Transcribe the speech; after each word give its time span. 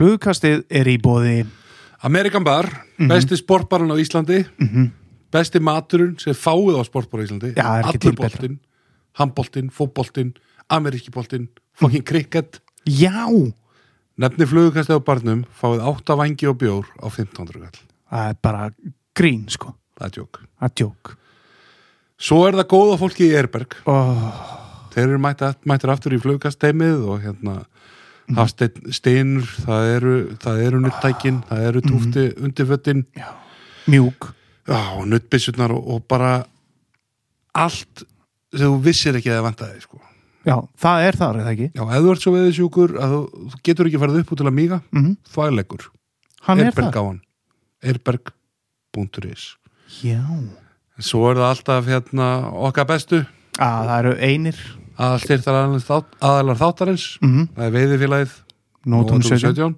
Flugkastið 0.00 0.62
er 0.72 0.88
í 0.88 0.96
bóði 0.96 1.42
Amerikan 2.08 2.44
Bar, 2.46 2.70
besti 2.96 3.36
sportbarinn 3.36 3.92
á 3.92 4.00
Íslandi. 4.00 4.46
Mhm. 4.56 4.90
besti 5.30 5.60
maturinn 5.60 6.16
sem 6.18 6.32
fáið 6.34 6.80
á 6.80 6.82
sportbar 6.88 7.20
á 7.20 7.24
Íslandi. 7.28 7.52
Já, 7.54 7.84
allur 7.84 8.16
boltinn, 8.16 8.58
handboltinn, 9.14 9.68
fótboltinn 9.70 10.32
ameríski 10.70 11.12
boltinn, 11.12 11.48
fucking 11.74 12.02
cricket. 12.02 12.60
Já, 12.88 13.28
nefni 14.16 14.48
flugukastið 14.48 14.98
á 14.98 15.04
barnum 15.04 15.44
fáið 15.52 15.84
8 15.84 16.16
vangi 16.16 16.48
og 16.48 16.58
bjór 16.58 16.88
á 16.98 17.06
1500 17.12 17.60
kall 17.60 17.84
það 18.10 18.28
er 18.28 18.38
bara 18.42 18.70
grín 19.16 19.44
sko. 19.50 19.74
Það 19.98 20.06
er 20.06 20.14
tjók 20.16 20.40
Það 20.40 20.68
er 20.68 20.76
djók 20.80 21.16
svo 22.20 22.40
er 22.46 22.56
það 22.58 22.70
góða 22.72 22.96
fólki 23.00 23.28
í 23.30 23.36
Erberg 23.36 23.76
oh, 23.88 24.24
þeir 24.92 25.06
eru 25.06 25.20
mættir 25.22 25.92
aftur 25.92 26.16
í 26.16 26.20
flugkasteimið 26.20 27.06
og 27.08 27.22
hérna 27.24 27.54
Mhm. 28.30 28.36
Hafsteinn 28.38 28.92
Steinur, 28.94 29.46
það 29.66 29.88
eru, 29.96 30.14
það 30.38 30.60
eru 30.66 30.80
nuttækin, 30.84 31.42
það 31.50 31.64
eru 31.68 31.80
túfti 31.82 32.24
Mhm. 32.30 32.44
undirföttin 32.46 33.04
Mjúk. 33.90 34.32
Og 34.70 35.06
nuttbissurnar 35.08 35.70
og, 35.74 35.88
og 35.96 36.04
bara 36.08 36.44
allt 37.54 38.04
sem 38.54 38.66
þú 38.68 38.80
vissir 38.84 39.16
ekki 39.18 39.30
að 39.32 39.40
það 39.40 39.46
vantaði 39.48 39.80
sko. 39.82 40.00
Já, 40.46 40.56
það 40.80 41.02
er 41.08 41.16
þar, 41.20 41.36
er 41.36 41.44
það 41.44 41.52
ekki? 41.56 41.66
Já, 41.74 41.82
ef 41.82 42.02
þú 42.04 42.10
ert 42.14 42.22
svo 42.24 42.32
veðisjúkur 42.32 42.94
að 42.96 43.10
þú, 43.14 43.22
getur 43.66 43.86
ekki 43.90 43.98
farið 44.00 44.20
upp 44.22 44.30
út 44.32 44.38
til 44.40 44.46
að 44.46 44.54
míga 44.56 44.78
Mm 44.94 45.16
þvægleikur, 45.34 45.88
Hann 46.46 46.60
er 46.60 46.70
Erberg 46.70 46.92
það 46.94 46.96
á 46.96 47.04
hann. 47.10 47.20
Erberg.is 47.82 49.56
Já. 50.02 50.22
Svo 51.00 51.30
er 51.30 51.36
það 51.40 51.50
alltaf 51.50 51.86
hérna 51.88 52.28
okkar 52.52 52.86
bestu. 52.86 53.26
Að, 53.58 53.86
Það 53.88 53.98
eru 53.98 54.14
einir 54.20 54.56
að 55.00 55.18
styrtar 55.24 55.60
aðalar 56.20 56.58
þáttarins. 56.60 57.06
Mm 57.24 57.46
það 57.56 57.66
er 57.68 57.76
veiðifélagið 57.78 58.34
Nótum 58.86 59.20
Nótum 59.20 59.22
17 59.22 59.54
17 59.54 59.74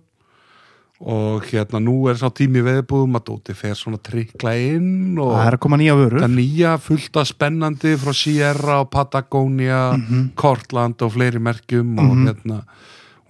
og 1.02 1.42
hérna 1.50 1.80
nú 1.82 1.96
er 2.06 2.14
sá 2.14 2.28
tími 2.30 2.60
veðbúðum 2.62 3.16
að 3.18 3.24
Dóti 3.26 3.54
fer 3.58 3.74
svona 3.74 3.98
trikla 3.98 4.52
inn 4.54 5.16
og 5.18 5.32
Það 5.34 5.46
er 5.48 5.56
að 5.56 5.62
koma 5.64 5.78
nýja 5.80 5.96
vörur. 5.98 6.20
Það 6.22 6.36
nýja 6.36 6.74
fullta 6.78 7.24
spennandi 7.26 7.96
frá 7.98 8.12
Sierra 8.14 8.76
og 8.84 8.90
Patagonia 8.90 9.80
Mhm. 9.96 10.28
Kortland 10.38 11.02
og 11.02 11.10
fleiri 11.12 11.40
merkjum 11.42 11.98
og 11.98 12.16
Mhm. 12.16 12.26
hérna 12.28 12.62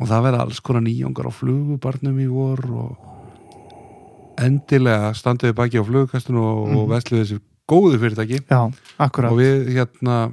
og 0.01 0.09
það 0.09 0.23
verða 0.27 0.41
alls 0.41 0.61
konar 0.61 0.83
nýjongar 0.83 1.27
á 1.29 1.33
flugubarnum 1.33 2.19
í 2.21 2.29
vor 2.29 2.61
og 2.77 2.97
endilega 4.37 5.12
standuði 5.15 5.55
baki 5.55 5.79
á 5.81 5.84
flugkastinu 5.87 6.41
og, 6.43 6.69
Mhm. 6.69 6.77
og 6.77 6.89
vesluði 6.89 7.25
þessi 7.25 7.41
góðu 7.69 7.99
fyrirtæki. 8.01 8.41
Já, 8.51 8.73
og 8.99 9.39
við 9.39 9.69
hérna 9.73 10.33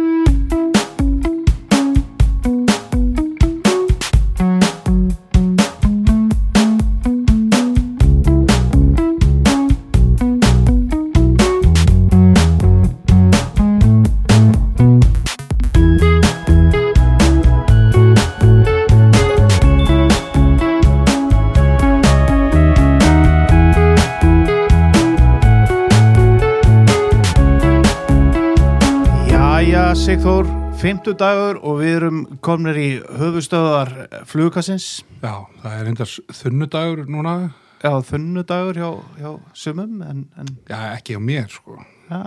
Sigþór, 30.81 30.89
fimmtudagur 30.89 31.59
og 31.61 31.75
við 31.81 31.91
erum 31.99 32.19
komnir 32.41 32.77
í 32.79 32.87
höfustöðar 33.19 33.91
flugkassins 34.25 35.03
Já, 35.21 35.45
það 35.61 35.73
er 35.77 35.83
reyndar 35.85 36.09
þunnudagur 36.33 37.03
núna. 37.11 37.33
Já, 37.81 37.91
þunnudagur 38.05 38.79
hjá, 38.79 38.89
hjá 39.19 39.31
sumum 39.53 40.01
en, 40.01 40.23
en 40.41 40.47
Já, 40.69 40.79
ekki 40.97 41.17
á 41.17 41.21
mér 41.21 41.47
sko. 41.53 41.77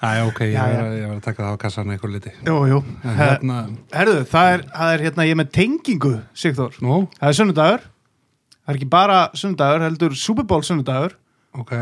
Æ, 0.00 0.24
ok, 0.24 0.40
ég 0.44 0.52
Já, 0.54 0.64
já. 0.68 0.80
verð 0.80 1.08
að, 1.10 1.22
taka 1.24 1.42
það 1.42 1.52
á 1.52 1.56
kassan 1.60 1.90
eitthvað 1.92 2.12
liti 2.14 2.30
Jú, 2.46 2.58
jú. 2.70 2.78
Hérna, 3.04 3.56
Herðu, 3.92 4.20
það 4.30 4.52
er, 4.54 4.62
það 4.76 4.92
er 4.94 5.04
hérna, 5.06 5.26
ég 5.28 5.36
með 5.40 5.50
tengingu, 5.56 6.12
Sigþór. 6.36 6.78
Nú, 6.84 7.00
Það 7.18 7.28
er 7.32 7.36
sunnudagur. 7.40 7.82
Það 8.60 8.70
er 8.72 8.78
ekki 8.78 8.90
bara 8.92 9.18
sunnudagur, 9.36 9.84
heldur 9.88 10.12
Super 10.16 10.44
Bowl 10.48 10.64
sunnudagur. 10.64 11.16
Ok. 11.58 11.74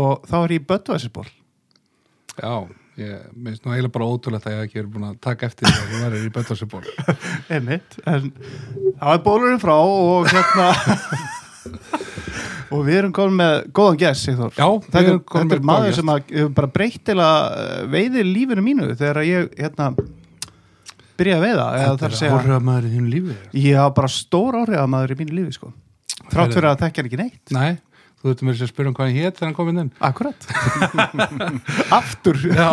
Og 0.00 0.22
þá 0.30 0.36
er 0.40 0.54
ég 0.56 0.66
Böttvæsirból 0.70 1.26
Já, 2.40 2.54
ég 3.02 3.26
minnst 3.34 3.64
nú 3.64 3.74
eiginlega 3.74 3.94
bara 3.96 4.10
ótrúlegt 4.10 4.46
að 4.46 4.54
ég 4.54 4.60
hef 4.60 4.68
ekki 4.68 4.80
verið 4.80 4.92
búin 4.94 5.08
að 5.10 5.18
taka 5.26 5.48
eftir 5.50 5.68
því 5.68 5.74
að 5.74 5.90
þú 5.90 6.02
verður 6.04 6.28
í 6.28 6.32
Böttarsibor 6.36 6.84
Einmitt, 7.56 7.98
en 8.04 8.30
það 9.00 9.16
er 9.16 9.24
bólurinn 9.26 9.62
frá 9.62 9.76
og 9.80 10.30
hérna 10.30 10.68
og 12.70 12.86
við 12.86 13.00
erum 13.00 13.12
komin 13.14 13.40
með 13.40 13.54
góðan 13.76 13.98
gest, 14.00 14.24
Sigþór. 14.28 14.54
Já, 14.54 14.68
Þetta 14.86 15.02
við 15.02 15.12
er, 15.12 15.20
þetta 15.34 15.42
er 15.42 15.50
með 15.50 15.68
maður 15.72 15.98
sem 15.98 16.14
að 16.14 16.22
hefur 16.30 16.54
bara 16.60 16.72
breytt 16.78 17.02
til 17.08 17.18
að 17.24 17.38
veiði 17.92 18.24
lífinu 18.30 18.64
mínu 18.64 18.88
þegar 18.94 19.22
ég 19.26 19.50
hérna 19.58 19.90
byrja 21.20 21.36
að 21.36 21.46
veiða 21.46 21.68
Þetta 21.76 22.10
er 22.30 22.64
maður 22.64 22.88
í 22.88 22.92
þínu 22.94 23.12
lífi 23.14 23.36
ég 23.66 23.78
hafa 23.80 23.94
bara 24.00 24.12
stór 24.14 24.58
áhrif 24.62 24.80
að 24.80 24.90
maður 24.94 25.14
í 25.14 25.18
mínu 25.20 25.36
lífi 25.40 25.56
sko. 25.58 25.72
þrátt 26.30 26.56
fyrir 26.56 26.70
að 26.70 26.82
þekkja 26.84 27.02
hann 27.02 27.10
ekki 27.10 27.20
neitt. 27.20 27.54
Nei, 27.56 27.70
þú 28.20 28.28
þurftum 28.28 28.50
mér 28.50 28.58
að 28.60 28.70
spyrja 28.70 28.90
um 28.90 28.96
hvað 28.98 29.08
hann 29.08 29.16
hét 29.16 29.38
þegar 29.38 29.48
hann 29.48 29.56
kom 29.56 29.70
inn 29.72 29.80
inn. 29.82 29.90
Akkurat. 30.04 30.46
Aftur. 32.00 32.36
Já. 32.52 32.68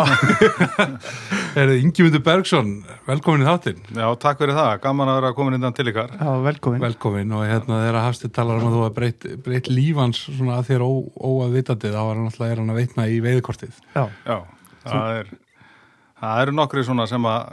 Er 1.58 1.72
þið 1.72 1.80
Ingimundur 1.82 2.22
Bergson, 2.22 2.68
velkomin 3.08 3.42
í 3.42 3.48
þáttinn. 3.48 3.80
Já, 3.96 4.06
takk 4.20 4.42
fyrir 4.42 4.54
það. 4.58 4.72
Gaman 4.84 5.10
að 5.10 5.18
vera 5.22 5.32
komin 5.38 5.56
innan 5.56 5.74
til 5.74 5.88
ykkar. 5.90 6.12
Já, 6.20 6.30
velkomin. 6.44 6.84
Velkomin. 6.84 7.32
Og 7.34 7.46
hérna 7.48 7.80
þegar 7.86 8.00
Hafstið 8.04 8.34
talar 8.36 8.60
um 8.60 8.68
að 8.68 8.76
þú 8.76 8.84
hafa 8.84 8.94
breytt, 9.00 9.26
breytt 9.46 9.70
lífans 9.72 10.20
svona 10.28 10.60
að 10.60 10.68
þér 10.70 10.84
ó, 10.84 10.90
óaðvitandi 11.32 11.92
þá 11.96 11.98
var 12.02 12.14
hann 12.20 12.28
alltaf 12.28 12.46
er 12.52 12.62
hann 12.62 12.72
að 12.74 12.80
veitna 12.82 13.08
í 13.08 13.18
veiðkortið 13.24 13.80
Já, 13.96 14.04
Já, 14.28 14.36
það 14.84 15.20
er 15.22 15.32
það 16.18 16.42
eru 16.44 16.56
nokkri 16.58 16.84
svona 16.86 17.06
sem 17.10 17.28
að 17.30 17.50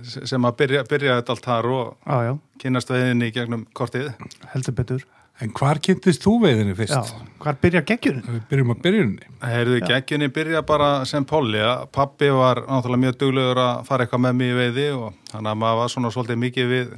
sem 0.00 0.46
að 0.48 0.56
byrja, 0.62 0.84
byrja 0.88 1.16
þetta 1.20 1.34
allt 1.34 1.46
þar 1.46 1.66
og 1.70 1.88
já, 2.08 2.16
já, 2.30 2.32
kynast 2.62 2.92
veiðinni 2.92 3.28
í 3.28 3.34
gegnum 3.36 3.66
kortið. 3.76 4.08
heldur 4.54 4.76
betur 4.78 5.04
En 5.40 5.52
hvar 5.56 5.80
kynntist 5.80 6.24
þú 6.24 6.34
veiðinni 6.42 6.74
Já, 6.74 6.78
fyrst? 6.82 7.14
hvar 7.40 7.56
byrjar 7.62 7.84
geggjurinn? 7.88 8.24
Við 8.28 8.42
byrjum 8.50 8.72
að 8.74 8.80
byrjunni 8.84 9.28
Heyrðu, 9.40 9.78
geggjunni 9.88 10.28
byrja 10.36 10.62
bara 10.68 10.90
sem 11.08 11.24
polli 11.24 11.62
pappi 11.94 12.28
var 12.34 12.60
náttúrulega 12.66 13.04
mjög 13.06 13.18
duglegur 13.22 13.60
að 13.64 13.84
fara 13.88 14.04
eitthvað 14.04 14.24
með 14.26 14.38
mig 14.40 14.52
í 14.52 14.58
veiði 14.58 14.88
og 14.98 15.14
þannig 15.30 15.52
að 15.54 15.60
maður 15.62 15.80
var 15.80 15.94
svona 15.94 16.12
svolítið 16.16 16.42
mikið 16.44 16.74
við, 16.74 16.92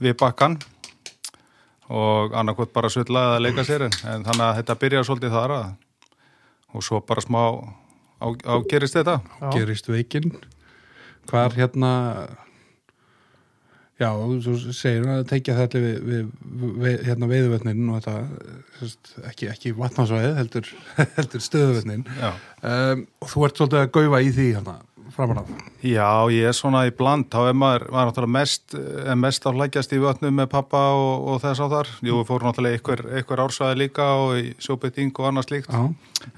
við 0.00 0.16
bakkan 0.22 0.56
og 1.90 2.36
annarkot 2.38 2.72
bara 2.72 2.90
sullaði 2.92 3.36
að 3.36 3.44
leika 3.44 3.66
sér 3.66 3.86
en, 3.88 4.24
þannig 4.24 4.44
að 4.46 4.56
þetta 4.60 4.78
byrja 4.84 5.06
svolítið 5.08 5.36
þar 5.36 5.54
að, 5.56 5.70
og 6.70 6.86
svo 6.86 7.00
bara 7.04 7.24
smá 7.24 7.42
á, 8.20 8.26
ágerist 8.56 8.96
þetta. 8.96 9.18
Já. 9.40 9.50
gerist 9.56 9.90
veikinn 9.90 10.32
hvar 11.30 11.54
hérna 11.56 11.92
já, 14.00 14.10
þú 14.46 14.56
segir 14.72 15.08
að 15.12 15.24
tekja 15.30 15.56
þetta 15.58 15.82
við, 15.84 15.96
við, 16.10 16.28
við 16.84 17.00
hérna 17.08 17.30
veiðuvötnin 17.30 17.88
og 17.92 18.00
þetta 18.00 19.26
ekki, 19.30 19.50
ekki 19.52 19.74
vatnarsvæðið 19.78 20.38
heldur, 20.40 20.70
heldur 21.18 21.44
stöðuvötnin 21.44 22.06
Já. 22.16 22.30
um, 22.62 23.04
og 23.20 23.34
þú 23.34 23.44
ert 23.46 23.60
svolítið 23.60 23.82
að 23.82 23.92
gaufa 23.98 24.22
í 24.24 24.32
því 24.36 24.46
hérna 24.54 24.78
framan 25.10 25.38
af 25.38 25.48
Já, 25.82 26.28
ég 26.32 26.46
er 26.50 26.56
svona 26.56 26.82
í 26.88 26.92
bland, 26.94 27.26
þá 27.32 27.50
er 27.50 27.56
maður, 27.56 27.86
maður 27.92 28.10
náttúrulega 28.10 28.34
mest, 28.36 28.76
mest 29.22 29.48
að 29.48 29.58
hlækjast 29.58 29.94
í 29.96 30.00
vötnum 30.02 30.36
með 30.36 30.50
pappa 30.52 30.82
og, 30.96 31.26
og 31.32 31.40
þess 31.42 31.64
á 31.64 31.66
þar. 31.72 31.90
Jú, 32.04 32.18
við 32.20 32.28
fórum 32.28 32.50
náttúrulega 32.50 32.78
einhver, 32.78 33.02
einhver 33.18 33.42
ársvæði 33.46 33.80
líka 33.80 34.06
og 34.20 34.36
í 34.38 34.52
sjóbytting 34.60 35.10
og 35.16 35.40
já, 35.40 35.82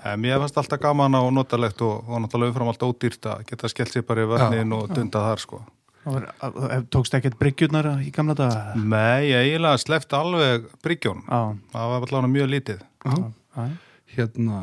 En 0.06 0.22
mér 0.22 0.40
fannst 0.44 0.62
alltaf 0.62 0.80
gaman 0.82 1.18
og 1.18 1.32
notalegt 1.34 1.82
og, 1.82 2.06
og 2.06 2.24
náttúrulega 2.24 2.54
umfram 2.54 2.72
allt 2.72 2.86
ódýrt 2.86 3.30
að 3.34 3.46
geta 3.50 3.72
skellt 3.72 3.96
sér 3.96 4.06
bara 4.06 4.24
í 4.24 4.30
vötnin 4.30 4.78
og 4.78 4.94
dunda 4.94 5.26
þar, 5.28 5.42
sko. 5.42 5.64
Að- 6.02 6.24
að- 6.42 6.86
Tókst 6.90 7.14
ekkert 7.14 7.36
bryggjurnar 7.38 7.86
í 8.02 8.10
gamla 8.14 8.34
daga? 8.34 8.72
Nei, 8.76 9.28
ég 9.30 9.44
eiginlega 9.52 9.78
slefti 9.78 10.16
alveg 10.18 10.64
bryggjónum. 10.82 11.22
Já, 11.28 11.42
Það 11.76 11.92
var 11.92 12.06
allavega 12.08 12.32
mjög 12.32 12.50
lítið. 12.56 12.80
já, 13.06 13.14
já, 13.56 13.68
hérna 14.16 14.58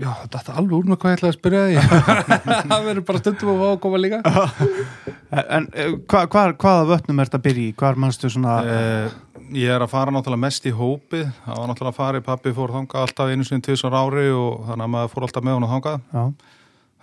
já, 0.00 0.10
þetta 0.26 0.40
er 0.50 0.58
alveg 0.60 0.74
úr 0.76 0.88
með 0.90 0.98
hvað 1.00 1.12
ég 1.12 1.18
ætlaði 1.18 1.30
að 1.30 1.38
spyrja 1.38 1.62
því 1.64 1.74
það 2.70 2.84
verður 2.88 3.04
bara 3.08 3.20
stundum 3.22 3.50
að 3.52 3.60
fá 3.60 3.66
að 3.70 3.80
koma 3.84 4.00
líka 4.02 4.20
En 5.30 5.68
eh, 5.78 5.92
hva, 6.10 6.22
hvar, 6.26 6.54
hvaða 6.58 6.86
vötnum 6.90 7.20
ert 7.22 7.36
að 7.38 7.44
byrja 7.44 7.68
í? 7.70 7.74
Hvar 7.78 7.98
mannstu 8.02 8.30
svona 8.34 8.56
Eh, 8.66 9.12
ég 9.54 9.70
er 9.70 9.82
að 9.84 9.92
fara 9.92 10.10
náttúrulega 10.14 10.42
mest 10.44 10.66
í 10.66 10.72
hópið. 10.74 11.28
Það 11.44 11.56
var 11.60 11.68
náttúrulega 11.70 11.94
að 11.94 12.00
fara 12.00 12.18
í 12.20 12.24
pappi 12.26 12.52
fór 12.54 12.70
þangað 12.74 13.04
alltaf 13.06 13.30
einu 13.32 13.46
sinni 13.46 13.62
tvisar 13.66 13.94
ári 13.98 14.26
og 14.34 14.66
þannig 14.68 14.84
að 14.86 14.92
maður 14.96 15.12
fór 15.14 15.26
alltaf 15.28 15.46
með 15.46 15.56
hún 15.58 15.68
þangað. 15.70 16.02
Já, 16.14 16.24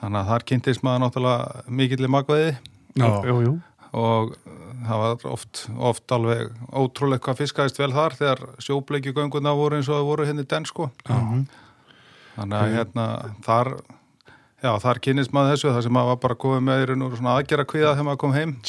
Þannig 0.01 0.19
að 0.21 0.29
þar 0.31 0.45
kynntist 0.51 0.83
maður 0.85 1.03
náttúrulega 1.05 1.63
mikillir 1.79 2.13
jú 3.47 3.57
og 3.97 4.33
það 4.87 5.01
var 5.01 5.27
oft, 5.31 5.61
oft 5.79 6.13
alveg 6.15 6.51
ótrúlega 6.75 7.23
hvað 7.23 7.39
fiskaðist 7.41 7.79
vel 7.79 7.93
þar 7.95 8.17
þegar 8.17 8.43
sjóbleiki 8.63 9.13
gönguna 9.15 9.55
voru 9.57 9.79
eins 9.79 9.89
og 9.89 9.97
það 9.97 10.09
voru 10.11 10.27
henni 10.27 10.45
den 10.47 10.67
sko. 10.67 10.89
Mhm. 11.07 11.47
Þannig 12.37 12.57
að 12.59 12.75
hérna 12.75 13.05
þar 13.45 13.71
já, 14.61 14.71
þar 14.83 14.99
kynist 15.01 15.33
maður 15.33 15.55
þessu, 15.55 15.73
það 15.73 15.83
sem 15.87 15.97
maður 15.97 16.11
var 16.13 16.21
bara 16.27 16.39
komið 16.43 16.63
með 16.67 16.83
í 16.83 16.87
raun 16.91 17.07
og 17.07 17.17
svona 17.17 17.35
aðgera 17.39 17.65
kviða 17.65 17.93
þegar 17.95 18.09
maður 18.09 18.23
kom 18.25 18.37
heim. 18.37 18.55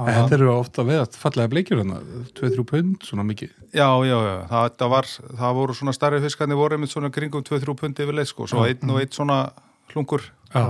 Þetta 0.00 0.32
eru 0.32 0.46
ofta 0.54 0.84
við 0.86 0.96
að 1.02 1.16
fallega 1.20 1.50
bleikjur 1.52 1.80
hérna, 1.82 1.98
2-3 2.38 2.62
pund, 2.70 3.02
svona 3.04 3.24
mikið. 3.28 3.50
Já, 3.74 3.88
já, 4.08 4.14
já, 4.16 4.36
það, 4.48 4.62
þetta 4.70 4.86
var, 4.88 5.08
það 5.42 5.58
voru 5.58 5.74
svona 5.76 5.92
starri 5.92 6.20
fiskarnir 6.22 6.56
voru 6.56 6.78
einmitt 6.78 6.94
svona 6.94 7.10
kringum 7.12 7.44
2-3 7.44 7.74
pundi 7.76 8.06
yfir 8.06 8.16
leið, 8.16 8.30
sko, 8.30 8.46
svo 8.48 8.64
einn 8.64 8.94
og 8.94 9.02
einn 9.02 9.12
svona 9.12 9.36
hlungur 9.94 10.24
Já, 10.54 10.64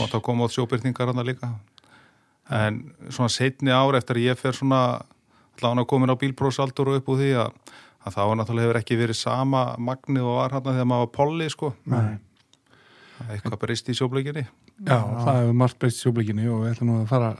og 0.00 0.08
það 0.12 0.22
kom 0.26 0.42
átt 0.44 0.54
sjóbyrningar 0.56 1.10
hann 1.12 1.26
líka. 1.26 1.50
En 2.50 2.80
svona 3.12 3.30
setni 3.30 3.70
ár 3.74 3.94
eftir 3.98 4.16
að 4.18 4.28
ég 4.30 4.38
fer 4.40 4.56
svona, 4.56 5.00
allavega 5.58 5.86
komin 5.90 6.10
á 6.10 6.16
bílprósaldur 6.18 6.88
og 6.90 7.00
upp 7.00 7.10
úr 7.12 7.20
því 7.20 7.30
að, 7.44 7.50
að 8.06 8.14
það 8.16 8.30
var 8.30 8.38
náttúrulega 8.40 8.66
hefur 8.68 8.80
ekki 8.80 8.98
verið 8.98 9.18
sama 9.20 9.64
magnið 9.78 10.24
og 10.26 10.38
var 10.40 10.54
hann 10.56 10.64
þegar 10.70 10.88
maður 10.90 11.04
var 11.06 11.12
polli, 11.18 11.50
sko. 11.52 11.72
Nei. 11.90 12.16
Eitthvað 13.30 13.58
breyst 13.60 13.90
í 13.92 13.94
sjóbleikinni. 13.98 14.46
já, 14.80 14.96
það 14.96 15.34
hefur 15.42 15.58
margt 15.60 15.78
breyst 15.82 16.00
sjóbleikinni 16.00 16.48
og 16.48 16.62
við 16.64 16.72
ætlum 16.74 16.88
nú 16.94 16.98
að 17.02 17.10
fara 17.12 17.34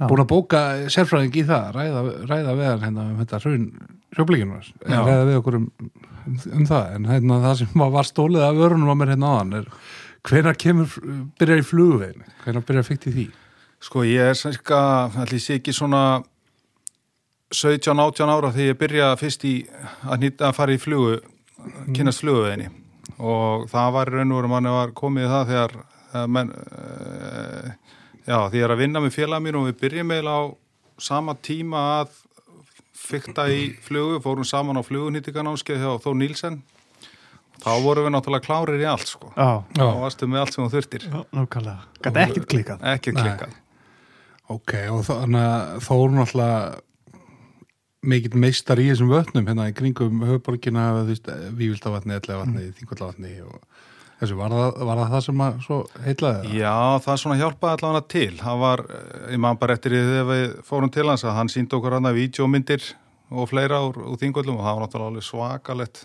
Já. 0.00 0.06
búin 0.08 0.22
að 0.22 0.28
bóka 0.30 0.60
sérfræðing 0.88 1.34
í 1.36 1.42
það, 1.44 1.66
ræða, 1.76 2.02
ræða 2.30 2.52
við 2.56 2.68
hann 2.70 2.84
hérna 2.86 3.02
um 3.10 3.18
þetta 3.20 3.40
sjóbleikinu 4.16 4.60
Já. 4.88 5.00
ræða 5.04 5.26
við 5.28 5.36
okkur 5.42 5.58
um, 5.58 5.66
um, 6.24 6.38
um 6.56 6.64
það 6.70 6.94
en 6.96 7.08
hérna 7.10 7.36
það 7.44 7.58
sem 7.60 7.74
var- 7.82 7.92
var 7.98 8.08
stólið 8.08 8.46
af 8.46 8.56
vörunum 8.56 8.88
á 8.88 8.96
mér 8.96 9.12
hérna 9.12 9.32
áðan 9.36 9.52
er 9.60 9.68
hvenær 10.26 10.58
kemur, 10.60 10.90
byrjar 11.40 11.62
í 11.62 11.66
flugvegin 11.66 12.26
hvenær 12.44 12.66
byrjar 12.66 12.92
í 12.92 12.98
því? 13.06 13.26
Sko 13.80 14.04
ég 14.04 14.32
er 14.32 14.36
sannska, 14.36 14.80
allir 15.22 15.40
sé 15.40 15.56
ekki 15.56 15.72
svona 15.72 16.20
17-18 17.50 18.30
ára 18.30 18.52
þegar 18.54 18.68
ég 18.68 18.78
byrja 18.78 19.10
fyrst 19.18 19.44
í 19.48 19.54
að, 20.04 20.26
nýta, 20.26 20.50
að 20.50 20.56
fara 20.58 20.74
í 20.76 20.80
flugu, 20.80 21.18
kynast 21.96 22.22
fluguveginni 22.22 22.68
og 23.20 23.66
það 23.70 23.94
var 23.96 24.12
raun 24.14 24.32
og 24.32 24.38
veru 24.40 24.50
manni 24.52 24.72
var 24.72 24.92
komið 24.96 25.28
það 25.32 25.48
þegar 25.50 25.74
uh, 25.80 26.26
menn, 26.30 26.52
uh, 26.52 27.70
já 28.28 28.36
því 28.52 28.60
ég 28.60 28.66
er 28.66 28.74
að 28.76 28.82
vinna 28.84 29.02
með 29.02 29.16
félag 29.16 29.44
mín 29.44 29.58
og 29.60 29.66
við 29.68 29.80
byrjum 29.82 30.14
eiginlega 30.14 30.44
á 30.44 30.52
sama 31.00 31.34
tíma 31.40 31.82
að 32.00 32.14
fykta 33.00 33.48
í 33.50 33.70
flugu, 33.82 34.20
fórum 34.22 34.46
saman 34.46 34.78
á 34.78 34.82
flugunýtikanámskeið 34.86 35.82
hjá 35.82 35.92
Þór 36.04 36.20
Nílsen 36.20 36.60
þá 37.60 37.70
vorum 37.84 38.06
við 38.06 38.14
náttúrulega 38.16 38.46
klárir 38.46 38.82
í 38.82 38.86
allt 38.90 39.10
sko 39.10 39.32
Já, 39.36 39.50
þá 39.76 39.96
varstu 40.02 40.28
með 40.30 40.44
allt 40.44 40.56
sem 40.56 40.64
þú 40.64 40.70
þurftir 40.76 41.08
já, 41.08 41.18
nákvæmlega. 41.36 41.88
Gæti 42.00 42.22
ekkert 42.26 42.48
klikað. 42.54 42.86
ekki 42.94 43.14
Nei. 43.16 43.22
klikkað 43.22 43.58
ok, 44.50 44.76
og 44.94 45.02
þannig 45.08 45.44
að 45.46 45.84
Þór 45.86 46.16
náttúrulega 46.16 46.62
mikill 48.10 48.40
meistar 48.40 48.80
í 48.80 48.88
þessum 48.88 49.10
vötnum 49.12 49.48
hérna 49.48 49.68
í 49.68 49.76
kringum 49.76 50.22
höfuborgina 50.24 50.86
Vívildavatni, 51.04 52.16
Ellegavatni, 52.16 52.62
mm. 52.70 52.76
Þingvallavatni 52.78 53.34
og 53.44 53.58
þessu, 54.20 54.36
var 54.38 54.54
það, 54.54 54.78
var 54.88 55.00
það 55.02 55.12
það 55.14 55.24
sem 55.26 55.42
að 55.44 55.58
svo 55.66 55.78
heitlaði 56.06 56.40
það? 56.40 56.54
Já, 56.60 56.74
það 57.04 57.20
svona 57.22 57.38
hjálpaði 57.40 57.76
allavega 57.76 58.06
til. 58.14 58.30
Það 58.40 58.62
var, 58.64 58.84
eh, 58.96 59.26
ég 59.34 59.42
man 59.44 59.60
bara 59.60 59.76
eftir 59.76 59.96
því 59.96 60.02
þegar 60.08 60.30
við 60.30 60.46
fórum 60.70 60.94
til 60.96 61.06
hans 61.08 61.26
að 61.26 61.36
hann 61.38 61.52
síndi 61.52 61.76
okkur 61.78 61.96
hann 61.98 62.10
að 62.10 62.18
vídeomyndir 62.20 62.88
og 63.30 63.50
fleira 63.52 63.82
úr, 63.86 64.00
úr 64.10 64.20
þingöldum 64.20 64.58
og 64.58 64.64
það 64.64 64.76
var 64.76 64.84
náttúrulega 64.86 65.12
alveg 65.12 65.28
svakalett 65.28 66.02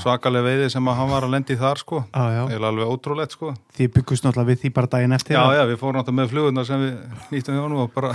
svakaleg 0.00 0.44
veiði 0.46 0.70
sem 0.72 0.88
að 0.88 0.96
hann 0.98 1.10
var 1.12 1.26
að 1.26 1.34
lendi 1.34 1.56
þar 1.60 1.80
sko. 1.82 2.00
Já, 2.08 2.24
já. 2.32 2.42
Eða 2.56 2.70
alveg 2.70 2.92
ótrúlegt 2.94 3.36
sko. 3.36 3.52
Þið 3.76 3.90
byggust 3.96 4.24
náttúrulega 4.26 4.50
við 4.50 4.62
því 4.62 4.72
bara 4.78 4.90
daginn 4.94 5.16
eftir. 5.16 5.36
Já, 5.36 5.58
já, 5.58 5.62
við 5.68 5.78
fórum 5.82 5.98
náttúrulega 5.98 6.22
með 6.22 6.32
flugurnar 6.32 6.68
sem 6.68 6.82
við 6.82 7.20
nýttum 7.34 7.58
hjá 7.58 7.62
honum 7.66 7.84
og 7.84 7.92
bara 7.92 8.14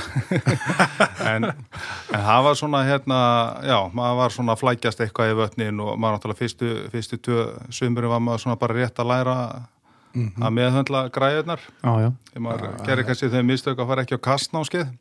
en, 1.35 1.49
en 1.51 2.27
það 2.27 2.43
var 2.49 2.59
svona 2.63 2.83
hérna, 2.87 3.21
já, 3.67 3.77
maður 3.93 4.19
var 4.23 4.37
svona 4.37 4.57
að 4.57 4.63
flækjast 4.63 5.05
eitthvað 5.05 5.33
í 5.33 5.39
vötnin 5.43 5.81
og 5.85 5.95
maður 5.95 6.17
náttúrulega 6.17 6.41
fyrstu, 6.43 6.75
fyrstu 6.93 7.21
tvö 7.21 7.47
sumurinn 7.69 8.15
var 8.15 8.23
maður 8.23 8.47
svona 8.47 8.61
bara 8.61 8.79
rétt 8.81 9.03
að 9.03 9.11
læra 9.13 9.39
að 10.17 10.53
meðhöndla 10.55 11.01
græðunar 11.13 11.61
þegar 11.81 12.43
maður 12.45 12.71
gerir 12.87 13.07
kannski 13.07 13.29
þau 13.33 13.43
mistök 13.45 13.81
að 13.81 13.91
fara 13.91 14.05
ekki 14.05 14.17
á 14.17 14.21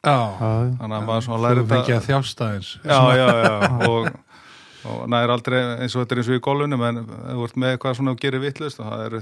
já. 0.04 0.18
þannig 0.80 0.96
að 0.98 1.06
maður 1.08 1.26
svona 1.26 1.42
læri 1.46 1.64
og, 4.86 5.02
næri 5.12 5.34
aldrei 5.34 5.58
eins 5.82 5.96
og 5.96 6.04
þetta 6.04 6.16
er 6.16 6.22
eins 6.22 6.30
og 6.30 6.38
í 6.38 6.44
golfunum 6.46 6.86
en 6.88 7.02
þú 7.06 7.48
ert 7.48 7.60
með 7.62 7.74
eitthvað 7.74 7.98
svona 7.98 8.14
og 8.14 8.22
gerir 8.22 8.42
vittlust 8.44 8.80
og 8.82 8.88
það 8.92 9.04
er 9.06 9.18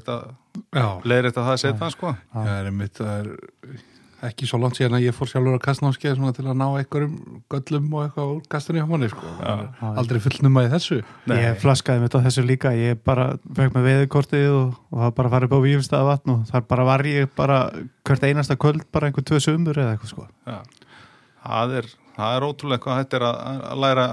Já, 0.74 0.86
leiðir 1.04 1.30
þetta 1.30 1.48
það 1.48 1.60
setna 1.64 1.90
sko. 1.94 2.14
Það 2.34 2.54
er 2.54 2.70
einmitt 2.70 3.00
það 3.00 3.18
er 3.18 3.82
ekki 4.28 4.46
svo 4.48 4.58
langt 4.62 4.78
síðan 4.78 4.96
að 4.98 5.06
ég 5.06 5.16
fór 5.16 5.28
sjálfur 5.28 5.56
að 5.58 5.62
kastnámskeið 5.64 6.14
svona 6.18 6.34
til 6.36 6.44
að 6.46 6.58
ná 6.60 6.64
einhverjum 6.78 7.16
göllum 7.52 7.88
og 7.92 8.04
eitthvað 8.04 8.30
úr 8.34 8.44
kastinni 8.54 8.84
á 8.84 8.88
manni 8.88 9.10
sko. 9.12 9.32
aldrei 9.90 10.20
fullnuma 10.24 10.64
í 10.64 10.70
þessu. 10.72 11.00
Nei. 11.30 11.36
Ég 11.42 11.58
flaskaði 11.62 12.04
mitt 12.04 12.16
á 12.16 12.24
þessu 12.24 12.44
líka, 12.46 12.72
ég 12.78 13.00
bara 13.04 13.26
fekk 13.58 13.76
með 13.76 13.88
veðurkortið 13.90 14.46
og, 14.52 14.78
og 14.94 15.02
það 15.02 15.12
bara 15.18 15.34
farið 15.34 15.50
upp 15.50 15.58
á 15.58 15.64
Vífstæða 15.66 16.08
vatn 16.08 16.34
og 16.34 16.46
þar 16.52 16.64
bara 16.70 16.88
var 16.88 17.04
ég 17.10 17.34
bara 17.36 17.58
hvert 18.08 18.24
einasta 18.28 18.56
kvöld 18.60 18.86
bara 18.94 19.10
einhver 19.10 19.26
tvö 19.28 19.42
sömur 19.44 19.80
eða 19.80 19.96
eitthvað 19.96 20.14
sko. 20.14 20.28
Það 21.44 21.76
er 21.82 21.92
það 22.16 22.36
er 22.38 22.46
ótrúlega 22.48 22.82
hvað 22.84 23.00
þetta 23.02 23.18
er 23.18 23.24
að 23.28 23.78
læra, 23.84 24.06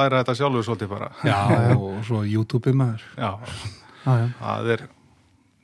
læra 0.00 0.20
þetta 0.22 0.34
sjálfur 0.40 0.66
svolítið 0.68 0.90
bara. 0.92 1.08
Já, 1.24 1.38
og 1.76 1.98
svo 2.08 2.22
YouTube 2.28 2.72
maður. 2.76 3.02
Já, 3.16 3.30
Já, 4.04 4.12
já, 4.22 4.26
það 4.40 4.70
er 4.76 4.82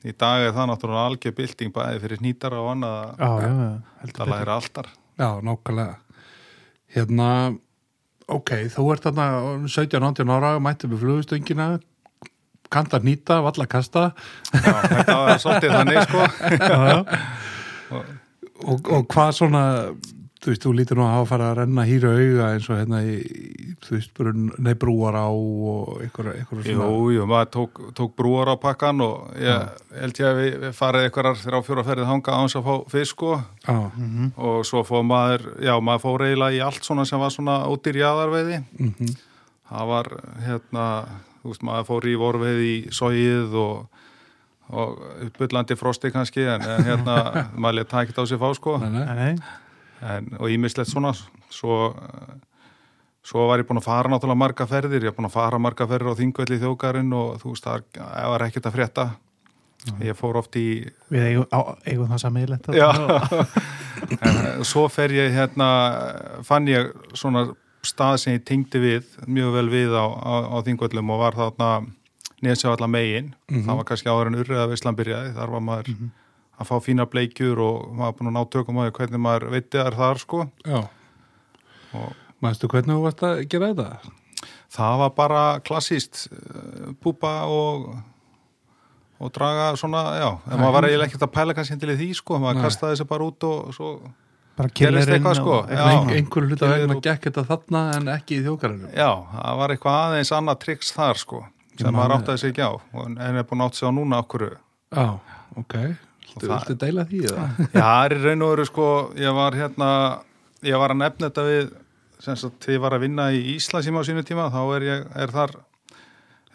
í 0.05 0.13
dag 0.21 0.43
er 0.45 0.51
það 0.53 0.67
náttúrulega 0.69 1.05
algjör 1.09 1.33
bylting 1.39 1.71
bæði 1.73 2.01
fyrir 2.03 2.19
nýtara 2.21 2.59
og 2.61 2.71
annað 2.75 2.97
að- 2.97 3.21
já, 3.21 3.29
já, 3.41 3.53
já. 3.65 3.69
heldur 4.01 4.21
að 4.21 4.25
betur. 4.25 4.33
læra 4.35 4.55
alltar 4.59 4.89
Já, 5.15 5.29
nákvæmlega. 5.47 5.95
Hérna, 6.95 7.29
ok, 8.27 8.49
þú 8.75 8.85
ert 8.93 9.03
þarna 9.07 9.25
17-18 9.65 10.29
ára, 10.35 10.51
mætti 10.59 10.87
við 10.91 10.99
flugustöngina 11.05 11.67
kanta 12.69 12.99
nýta, 12.99 13.37
valla 13.45 13.65
kasta. 13.69 14.11
Já, 14.51 14.73
þetta 14.89 15.15
var 15.21 15.39
svolítið 15.39 15.75
þannig 15.77 16.01
sko. 16.09 16.19
Og, 18.65 18.87
og 18.87 19.03
hvað 19.11 19.31
svona 19.35 19.61
þú 20.45 20.51
veist, 20.53 20.61
þú 20.61 20.71
lítur 20.77 20.99
nú 20.99 21.03
að 21.07 21.13
hafa 21.15 21.27
farið 21.31 21.47
að 21.47 21.55
renna 21.57 21.83
hýra 21.89 22.09
auga 22.13 22.47
eins 22.53 22.67
og 22.69 22.77
hérna 22.77 22.99
í, 23.01 23.15
þú 23.81 23.95
veist, 23.95 24.19
neybrúar 24.67 25.17
á 25.17 25.29
og 25.33 26.03
einhver, 26.05 26.29
einhver 26.35 26.61
svona 26.61 26.89
Jú, 26.91 27.07
jú, 27.15 27.25
maður 27.31 27.49
tók, 27.55 27.81
tók 27.97 28.13
brúar 28.19 28.51
á 28.53 28.55
pakkan 28.61 29.01
og 29.01 29.31
ég 29.41 29.81
held 29.97 30.21
ég 30.21 30.29
að 30.29 30.41
við, 30.41 30.57
við 30.61 30.77
farið 30.77 31.07
einhverjar 31.07 31.41
þrjá 31.41 31.61
fjóra 31.65 31.85
ferðið 31.89 32.09
hanga 32.11 32.37
á 32.37 32.41
hans 32.43 32.57
að 32.59 32.69
fá 32.69 32.75
fisk 32.93 33.15
sko. 33.15 33.31
Já, 33.65 33.77
og 34.37 34.61
svo 34.69 34.85
fór 34.85 35.05
maður, 35.07 35.47
já, 35.65 35.73
maður 35.81 36.05
fór 36.05 36.25
eiginlega 36.27 36.59
í 36.59 36.63
allt 36.67 36.85
svona 36.85 37.07
sem 37.09 37.25
var 37.25 37.33
svona 37.33 37.57
ódýr 37.71 38.01
jaðarveiði. 38.03 38.61
Mhm, 38.77 39.17
það 39.71 39.91
var 39.95 40.11
hérna, 40.45 40.87
þú 41.41 41.53
veist, 41.55 41.67
maður 41.71 41.89
fór 41.89 42.09
í 42.11 42.15
vorveiði 42.21 42.71
í 42.75 42.79
sóið 42.93 43.59
og 43.65 43.75
og 44.65 44.97
uppbyllandi 45.27 45.75
frosti 45.77 46.09
kannski 46.09 46.41
en, 46.49 46.63
en 46.65 46.87
hérna, 46.87 47.15
maður 47.61 47.83
létt 47.83 47.91
tækt 47.91 48.17
á 48.17 48.25
sig 48.25 48.39
fá 48.41 48.47
sko. 48.57 48.79
Nei, 48.81 49.03
nei. 49.13 49.35
En, 50.05 50.29
og 50.37 50.51
ímislegt 50.53 50.91
svona. 50.91 51.13
Svo, 51.53 51.93
svo 53.25 53.47
var 53.49 53.61
ég 53.61 53.67
búin 53.69 53.81
að 53.81 53.87
fara 53.87 54.11
náttúrulega 54.11 54.41
marga 54.43 54.67
ferðir, 54.69 55.07
ég 55.07 55.13
er 55.13 55.17
búin 55.17 55.29
að 55.29 55.37
fara 55.37 55.61
marga 55.61 55.87
ferðir 55.89 56.13
á 56.13 56.19
þingvelli 56.19 56.61
þjókarinn 56.61 57.13
og 57.15 57.39
þú 57.41 57.53
veist 57.53 57.69
það 57.69 58.33
var 58.33 58.47
ekkert 58.47 58.69
að 58.69 58.77
frétta. 58.79 59.07
Ég 60.01 60.17
fór 60.17 60.39
oft 60.39 60.55
í 60.57 60.81
við 61.13 61.27
eigum, 61.29 61.45
á, 61.53 61.77
eigum 61.85 62.09
það 62.09 62.21
eh, 64.17 64.63
svo 64.71 64.87
fer 64.89 65.13
ég 65.13 65.35
hérna 65.35 65.67
fann 66.47 66.65
ég 66.71 66.89
svona 67.13 67.45
stað 67.85 68.17
sem 68.23 68.37
ég 68.39 68.45
tengdi 68.47 68.81
við 68.81 69.11
mjög 69.29 69.53
vel 69.59 69.67
við 69.69 69.93
á, 69.93 70.05
á, 70.09 70.33
á 70.49 70.57
þingvöllum 70.65 71.13
og 71.13 71.21
var 71.21 71.37
þarna 71.37 71.69
nesja 72.45 72.73
allar 72.73 72.89
megin 72.91 73.33
það 73.51 73.77
var 73.77 73.87
kannski 73.91 74.09
áður 74.09 74.31
en 74.31 74.39
urriða 74.41 74.65
Ísland 74.73 74.99
byrjaði. 74.99 75.35
Þar 75.37 75.53
var 75.53 75.65
maður 75.69 75.93
að 76.59 76.69
fá 76.69 76.75
fína 76.83 77.05
bleikjur 77.11 77.59
og 77.59 77.93
maður 77.97 78.17
búin 78.19 78.29
að 78.31 78.35
ná 78.37 78.43
tökum 78.55 78.77
á 78.79 78.83
því 78.87 78.93
hvernig 78.99 79.23
maður 79.25 79.49
veitti 79.55 79.81
þar 79.81 79.97
þar 79.99 80.21
sko. 80.23 80.43
Já. 80.65 80.81
Og 81.95 82.13
Manstu 82.43 82.67
hvernig 82.71 82.95
þú 82.95 83.01
varst 83.05 83.23
að 83.23 83.41
gera 83.49 83.71
þetta? 83.73 84.13
það 84.75 84.97
var 84.99 85.11
bara 85.15 85.41
klassíst 85.63 86.25
eh, 86.31 86.91
púpa 87.01 87.31
og 87.47 87.85
og 89.15 89.29
draga 89.31 89.69
svona, 89.79 90.01
já, 90.19 90.27
en 90.51 90.59
maður 90.59 90.73
var 90.75 90.85
eiginlega 90.89 91.07
ekkert 91.07 91.23
að 91.23 91.31
pæla 91.37 91.53
kannski 91.55 91.77
til 91.79 91.93
í 91.93 91.95
því 92.01 92.07
sko, 92.19 92.35
maður 92.43 92.65
kastaði 92.65 92.97
þessu 92.97 93.05
bara 93.07 93.27
út 93.29 93.45
og 93.47 93.69
svo 93.77 93.91
bara 94.59 94.71
Gerist 94.75 95.07
eitthvað, 95.15 95.37
sko. 95.39 95.55
einhverju 95.71 96.49
hluta 96.49 96.65
Kemur 96.67 96.81
vegna 96.81 96.97
og- 96.97 97.03
gekk 97.05 97.29
þetta 97.29 97.45
þarna 97.47 97.83
en 97.95 98.09
ekki 98.11 98.41
í 98.41 98.43
þjókarinu 98.43 98.91
Já, 98.91 99.07
það 99.31 99.57
var 99.61 99.73
eitthvað 99.77 99.99
aðeins 100.01 100.31
annað 100.35 100.59
triks 100.65 100.91
þar 100.97 101.21
sko, 101.23 101.39
sem 101.79 101.95
maður 101.95 102.15
áttaði 102.17 102.39
sig 102.43 102.51
ekki 102.51 102.67
á. 102.67 102.71
Og- 102.75 103.07
en 103.07 103.39
er 103.39 103.43
búin 103.47 103.63
að 103.63 103.71
átt 103.71 103.79
sig 103.79 103.87
á 103.87 103.91
núna 103.95 104.19
okkur 104.25 104.45
Já, 104.91 105.07
ok 105.63 105.75
Viltu, 106.35 106.51
viltu 106.51 106.75
deila 106.81 107.05
því 107.07 107.19
eða? 107.29 107.45
Já, 107.63 107.79
það 107.79 108.05
er 108.05 108.15
raun 108.25 108.43
og 108.45 108.49
veru 108.51 108.65
sko 108.67 108.87
ég 109.19 109.35
var 109.37 109.55
hérna, 109.55 109.89
ég 110.67 110.81
var 110.81 110.93
að 110.93 111.01
nefna 111.01 111.29
þetta 111.29 111.45
við 111.47 111.69
sem 112.25 112.37
sagt, 112.39 112.57
þegar 112.63 112.75
ég 112.75 112.83
var 112.83 112.95
að 112.97 113.05
vinna 113.05 113.29
í 113.35 113.39
Íslandsíma 113.55 114.01
á 114.01 114.07
sínu 114.07 114.23
tíma, 114.27 114.49
þá 114.53 114.59
er 114.77 114.85
ég 114.87 115.05
er 115.23 115.33
þar 115.35 115.53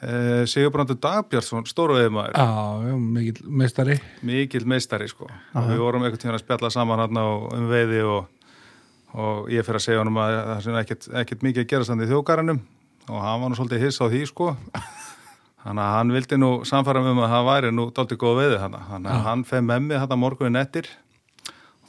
e, 0.00 0.10
Sigurbrandur 0.50 0.98
Dagbjörnsson, 1.00 1.68
stóruveðumæður 1.68 2.36
Já, 2.36 2.98
mikil 3.00 3.46
meistari. 3.62 3.96
Mikil 4.26 4.64
meistari 4.68 5.08
sko. 5.10 5.30
Við 5.54 5.80
vorum 5.84 6.04
einhvern 6.04 6.22
tíma 6.24 6.36
að 6.38 6.44
spjalla 6.44 6.72
saman 6.74 7.04
hérna 7.04 7.24
um 7.56 7.68
veiði 7.70 8.02
og, 8.08 8.28
og 9.16 9.50
ég 9.52 9.66
fyrir 9.66 9.80
að 9.80 9.86
segja 9.86 10.02
honum 10.02 10.20
að 10.22 10.36
það 10.40 10.64
sem 10.66 10.80
ekkert, 10.82 11.46
mikið 11.48 11.64
að 11.64 11.70
gera 11.74 11.88
samt 11.88 12.04
í 12.04 12.10
þjókarannum 12.10 12.62
og 13.10 13.22
hann 13.24 13.40
var 13.42 13.52
nú 13.52 13.58
svolítið 13.58 13.86
hiss 13.86 14.02
á 14.02 14.06
því 14.10 14.24
sko 14.28 14.52
Þannig 15.60 15.84
að 15.84 15.94
hann 15.98 16.12
vildi 16.16 16.36
nú 16.40 16.50
samfara 16.64 17.02
um 17.04 17.18
að 17.20 17.32
það 17.34 17.48
væri 17.50 17.70
nú 17.76 17.84
dálítið 17.92 18.20
góð 18.22 18.38
veði 18.40 18.60
þannig. 18.62 18.84
Þannig 18.90 19.10
að 19.12 19.24
hann 19.26 19.42
feð 19.50 19.64
með 19.68 19.82
mig 19.88 19.98
þetta 20.00 20.16
morgunin 20.22 20.56
eftir. 20.62 20.88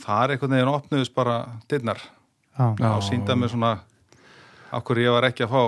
Það 0.01 0.23
er 0.25 0.33
einhvern 0.35 0.55
veginn 0.57 0.71
opnuðist 0.73 1.13
bara 1.15 1.35
dyrnar 1.71 1.99
Já, 2.01 2.65
Já. 2.81 2.89
og 2.97 3.03
sínda 3.05 3.35
mig 3.37 3.51
svona 3.53 3.69
okkur 4.75 4.99
ég 5.03 5.11
var 5.13 5.27
ekki 5.27 5.45
að 5.45 5.51
fá, 5.53 5.61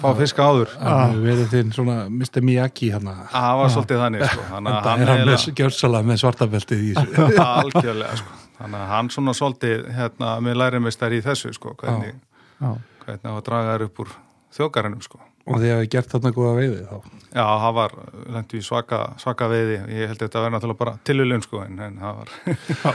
fá 0.00 0.08
fiska 0.16 0.44
áður. 0.48 0.72
Hefur 0.78 1.22
verið 1.26 1.50
þinn 1.52 1.72
svona 1.76 1.96
Mr. 2.08 2.40
Miyagi 2.44 2.90
hérna 2.92 3.14
Það 3.32 3.56
var 3.60 3.72
svolítið 3.74 4.02
þannig 4.04 4.24
sko. 4.28 4.44
Þannig 4.52 4.72
að 4.76 4.86
hann 4.88 5.02
er 5.02 5.10
hann 5.12 5.20
með 5.26 5.34
eiginlega- 5.34 5.54
gjörsalega 5.60 6.08
með 6.12 6.20
svartabeltið 6.22 6.82
í 6.86 6.92
þessu 6.96 7.44
algjörlega 7.46 8.16
sko. 8.22 8.38
Þannig 8.62 8.78
að 8.80 8.90
hann 8.94 9.10
svona 9.16 9.34
svolítið 9.36 9.86
hérna 9.98 10.32
með 10.46 10.58
lærimistar 10.62 11.12
í 11.16 11.20
þessu 11.24 11.52
sko. 11.56 11.74
Hvernig, 11.80 12.14
já, 12.62 12.70
hvernig 13.04 13.32
að 13.34 13.42
draga 13.50 13.74
þær 13.76 13.86
upp 13.90 14.02
úr 14.06 14.14
þjókarinum 14.56 15.02
sko. 15.04 15.20
Og 15.42 15.58
þið 15.58 15.68
hefur 15.72 15.90
gert 15.94 16.12
þarna 16.14 16.32
góða 16.36 16.54
veiði 16.60 16.80
þá 16.86 16.96
Já, 17.32 17.46
það 17.62 17.76
var 17.78 17.94
lengt 18.34 18.50
í 18.52 18.58
svaka, 18.60 18.96
svaka 19.16 19.46
veiði. 19.48 19.78
Ég 19.88 20.10
held 20.10 20.18
að 20.18 20.26
þetta 20.26 20.40
verði 20.42 20.52
náttúrulega 20.52 20.80
bara 20.82 20.92
tilulun 21.08 21.44
sko, 21.46 21.62
en, 21.64 21.78
en 21.80 21.94
það 22.02 22.18
var, 22.18 22.32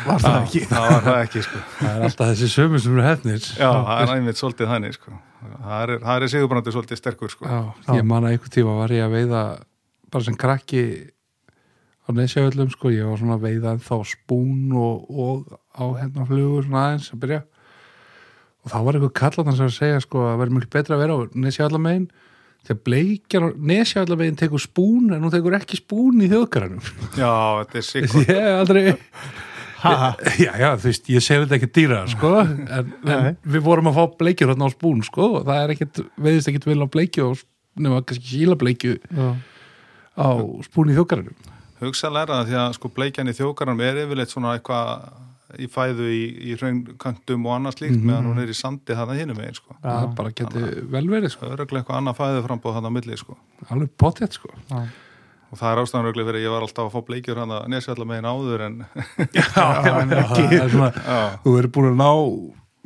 var 0.06 0.22
það 0.22 0.38
ekki 0.44 0.62
það 0.70 0.86
var 0.92 1.08
það 1.08 1.22
ekki 1.24 1.42
sko. 1.48 1.62
Það 1.80 1.90
er 1.90 2.06
alltaf 2.06 2.30
þessi 2.32 2.50
sömu 2.54 2.82
sem 2.84 2.94
eru 2.94 3.06
hefnir 3.08 3.48
Já, 3.48 3.72
það 3.72 4.04
er 4.04 4.14
einmitt 4.14 4.42
svolítið 4.42 4.70
þannig 4.76 4.98
sko. 5.00 5.16
Það 5.56 5.82
er, 5.88 5.94
er 6.14 6.28
sigurbrandi 6.36 6.76
svolítið 6.76 7.02
sterkur 7.02 7.34
sko. 7.34 7.50
Já, 7.50 7.98
ég 7.98 8.06
man 8.14 8.28
að 8.30 8.36
einhvern 8.36 8.56
tíma 8.60 8.78
var 8.78 8.94
ég 8.94 9.08
að 9.08 9.18
veiða 9.18 9.44
bara 10.14 10.28
sem 10.30 10.38
krakki 10.38 10.84
á 12.06 12.10
nesjaöllum 12.16 12.70
sko, 12.72 12.94
ég 12.94 13.10
var 13.10 13.20
svona 13.20 13.40
að 13.40 13.50
veiða 13.50 13.74
en 13.74 13.84
þá 13.84 13.96
spún 14.14 14.78
og, 14.78 15.10
og 15.10 15.50
á 15.76 15.84
hérna 15.98 16.30
flugur 16.30 16.64
svona 16.70 16.86
aðeins 16.92 17.10
að 17.12 17.24
byrja 17.26 17.42
og 18.64 18.72
þá 18.72 18.78
var 18.86 18.98
einhver 19.00 19.14
kallan 19.18 19.58
sem 19.58 19.68
að 19.68 19.76
segja 19.76 20.00
sko 20.04 20.24
að 20.30 20.40
verður 20.44 20.56
mjög 20.60 20.72
betra 20.78 20.96
að 20.96 21.04
vera 21.04 21.18
á 21.18 21.20
nesjaöllamegin 21.48 22.08
þegar 22.68 22.82
bleikjar 22.88 23.46
á 23.48 23.50
nesjaöllamegin 23.72 24.40
tekur 24.40 24.62
spún 24.64 25.12
en 25.16 25.24
hún 25.24 25.34
tekur 25.34 25.56
ekki 25.58 25.80
spún 25.80 26.24
í 26.24 26.30
þjóðgarannum 26.32 26.84
Já, 27.18 27.32
þetta 27.64 27.80
er 27.82 27.86
sigur. 27.88 28.24
ég 28.28 28.32
hef 28.34 28.62
aldrei 28.62 28.84
já, 30.42 30.52
já, 30.58 30.70
þú 30.74 30.90
veist, 30.90 31.10
ég 31.14 31.24
segi 31.24 31.44
þetta 31.44 31.58
ekki 31.60 31.70
dýra 31.78 32.00
sko, 32.12 32.32
en, 32.42 32.88
en 33.06 33.38
við 33.46 33.62
vorum 33.68 33.92
að 33.92 34.00
fá 34.00 34.16
bleikjur 34.24 34.52
hérna 34.54 34.68
á 34.68 34.72
spún, 34.74 35.04
sko, 35.06 35.28
og 35.40 35.46
það 35.48 35.62
er 35.64 35.74
ekkit 35.76 36.02
veiðist 36.18 36.52
ekkit 36.52 36.68
vel 36.70 36.80
á 36.82 36.88
bleikju 36.98 37.28
og 37.30 37.44
nema 37.78 38.02
kannski 38.02 38.32
síla 38.32 38.58
bleikju 38.60 38.98
Já, 38.98 39.28
á 40.18 40.28
spún 40.66 40.92
í 40.92 40.98
þjókarinn 40.98 41.32
Hugsalega 41.78 42.26
er 42.26 42.32
það 42.34 42.48
því 42.50 42.56
að 42.58 42.72
sko 42.80 42.90
bleikjan 42.96 43.30
í 43.30 43.36
þjókaranum 43.38 43.84
er 43.86 44.00
yfirleitt 44.02 44.34
svona 44.34 44.56
eitthvað 44.58 45.12
í 45.56 45.68
fæðu 45.72 46.08
í, 46.12 46.22
í 46.52 46.56
raunkantum 46.60 47.46
og 47.48 47.54
annað 47.56 47.78
slíkt 47.78 48.02
meðan 48.04 48.26
hún 48.28 48.42
er 48.44 48.50
í 48.52 48.56
sandi 48.58 48.96
þarna 48.98 49.16
hinum 49.16 49.38
megin 49.40 49.56
sko. 49.56 49.76
það 49.84 50.08
bara 50.18 50.32
geti 50.36 50.64
vel 50.92 51.04
verið, 51.08 51.32
sko, 51.32 51.46
Það 51.46 51.54
er 51.54 51.62
auðvitað 51.64 51.80
eitthvað 51.82 52.00
annað 52.02 52.18
fæðu 52.20 52.42
frambóð 52.48 52.78
þarna 52.78 52.92
á 52.92 52.96
milli 52.98 53.20
sko. 53.22 53.38
alveg 53.72 53.94
potið, 54.04 54.32
sko 54.36 54.52
já, 54.58 54.82
Og 55.48 55.56
það 55.62 55.70
er 55.72 55.80
ástæðan 55.80 56.08
auðvitað 56.10 56.28
fyrir 56.28 56.40
að 56.42 56.44
ég 56.44 56.52
var 56.52 56.66
alltaf 56.66 56.88
að 56.90 56.96
fá 56.98 57.06
bleikjur 57.08 57.38
hann 57.40 57.54
að 57.56 57.68
nesjalla 57.72 58.08
megin 58.10 58.28
áður 58.28 58.64
en 58.66 58.76
já, 59.38 59.46
það 59.56 60.58
er 60.58 60.74
svona, 60.74 60.90
já, 60.92 61.20
þú 61.46 61.54
verður 61.56 61.72
búin 61.78 61.92
að 61.94 62.02
ná 62.02 62.12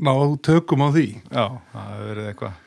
ná 0.01 0.13
tökum 0.45 0.85
á 0.85 0.89
því 0.93 1.07
já, 1.17 1.45
það 1.73 1.89
hefur 1.89 2.11
verið 2.11 2.29
eitthvað. 2.29 2.59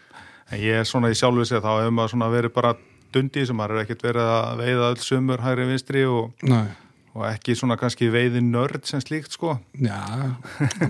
En 0.51 0.61
ég 0.63 0.81
er 0.83 0.91
svona 0.91 1.11
í 1.15 1.19
sjálfu 1.19 1.47
sig 1.47 1.63
þá 1.63 1.71
hefur 1.85 1.95
maður 1.95 2.35
verið 2.35 2.55
bara 2.59 2.75
dundi 3.15 3.45
sem 3.47 3.57
maður 3.59 3.79
er 3.79 3.85
ekkert 3.85 4.03
verið 4.09 4.31
að 4.35 4.63
veiða 4.65 4.89
öll 4.91 5.01
sumur 5.03 5.43
hægri 5.45 5.67
vinstri 5.71 6.03
og, 6.11 6.33
Nei. 6.51 6.67
Og 7.15 7.27
ekki 7.29 7.57
svona 7.59 7.79
kannski 7.79 8.11
veiði 8.11 8.43
nörd 8.45 8.87
sem 8.89 9.03
slíkt 9.03 9.37
sko. 9.37 9.57
Já, 9.79 9.99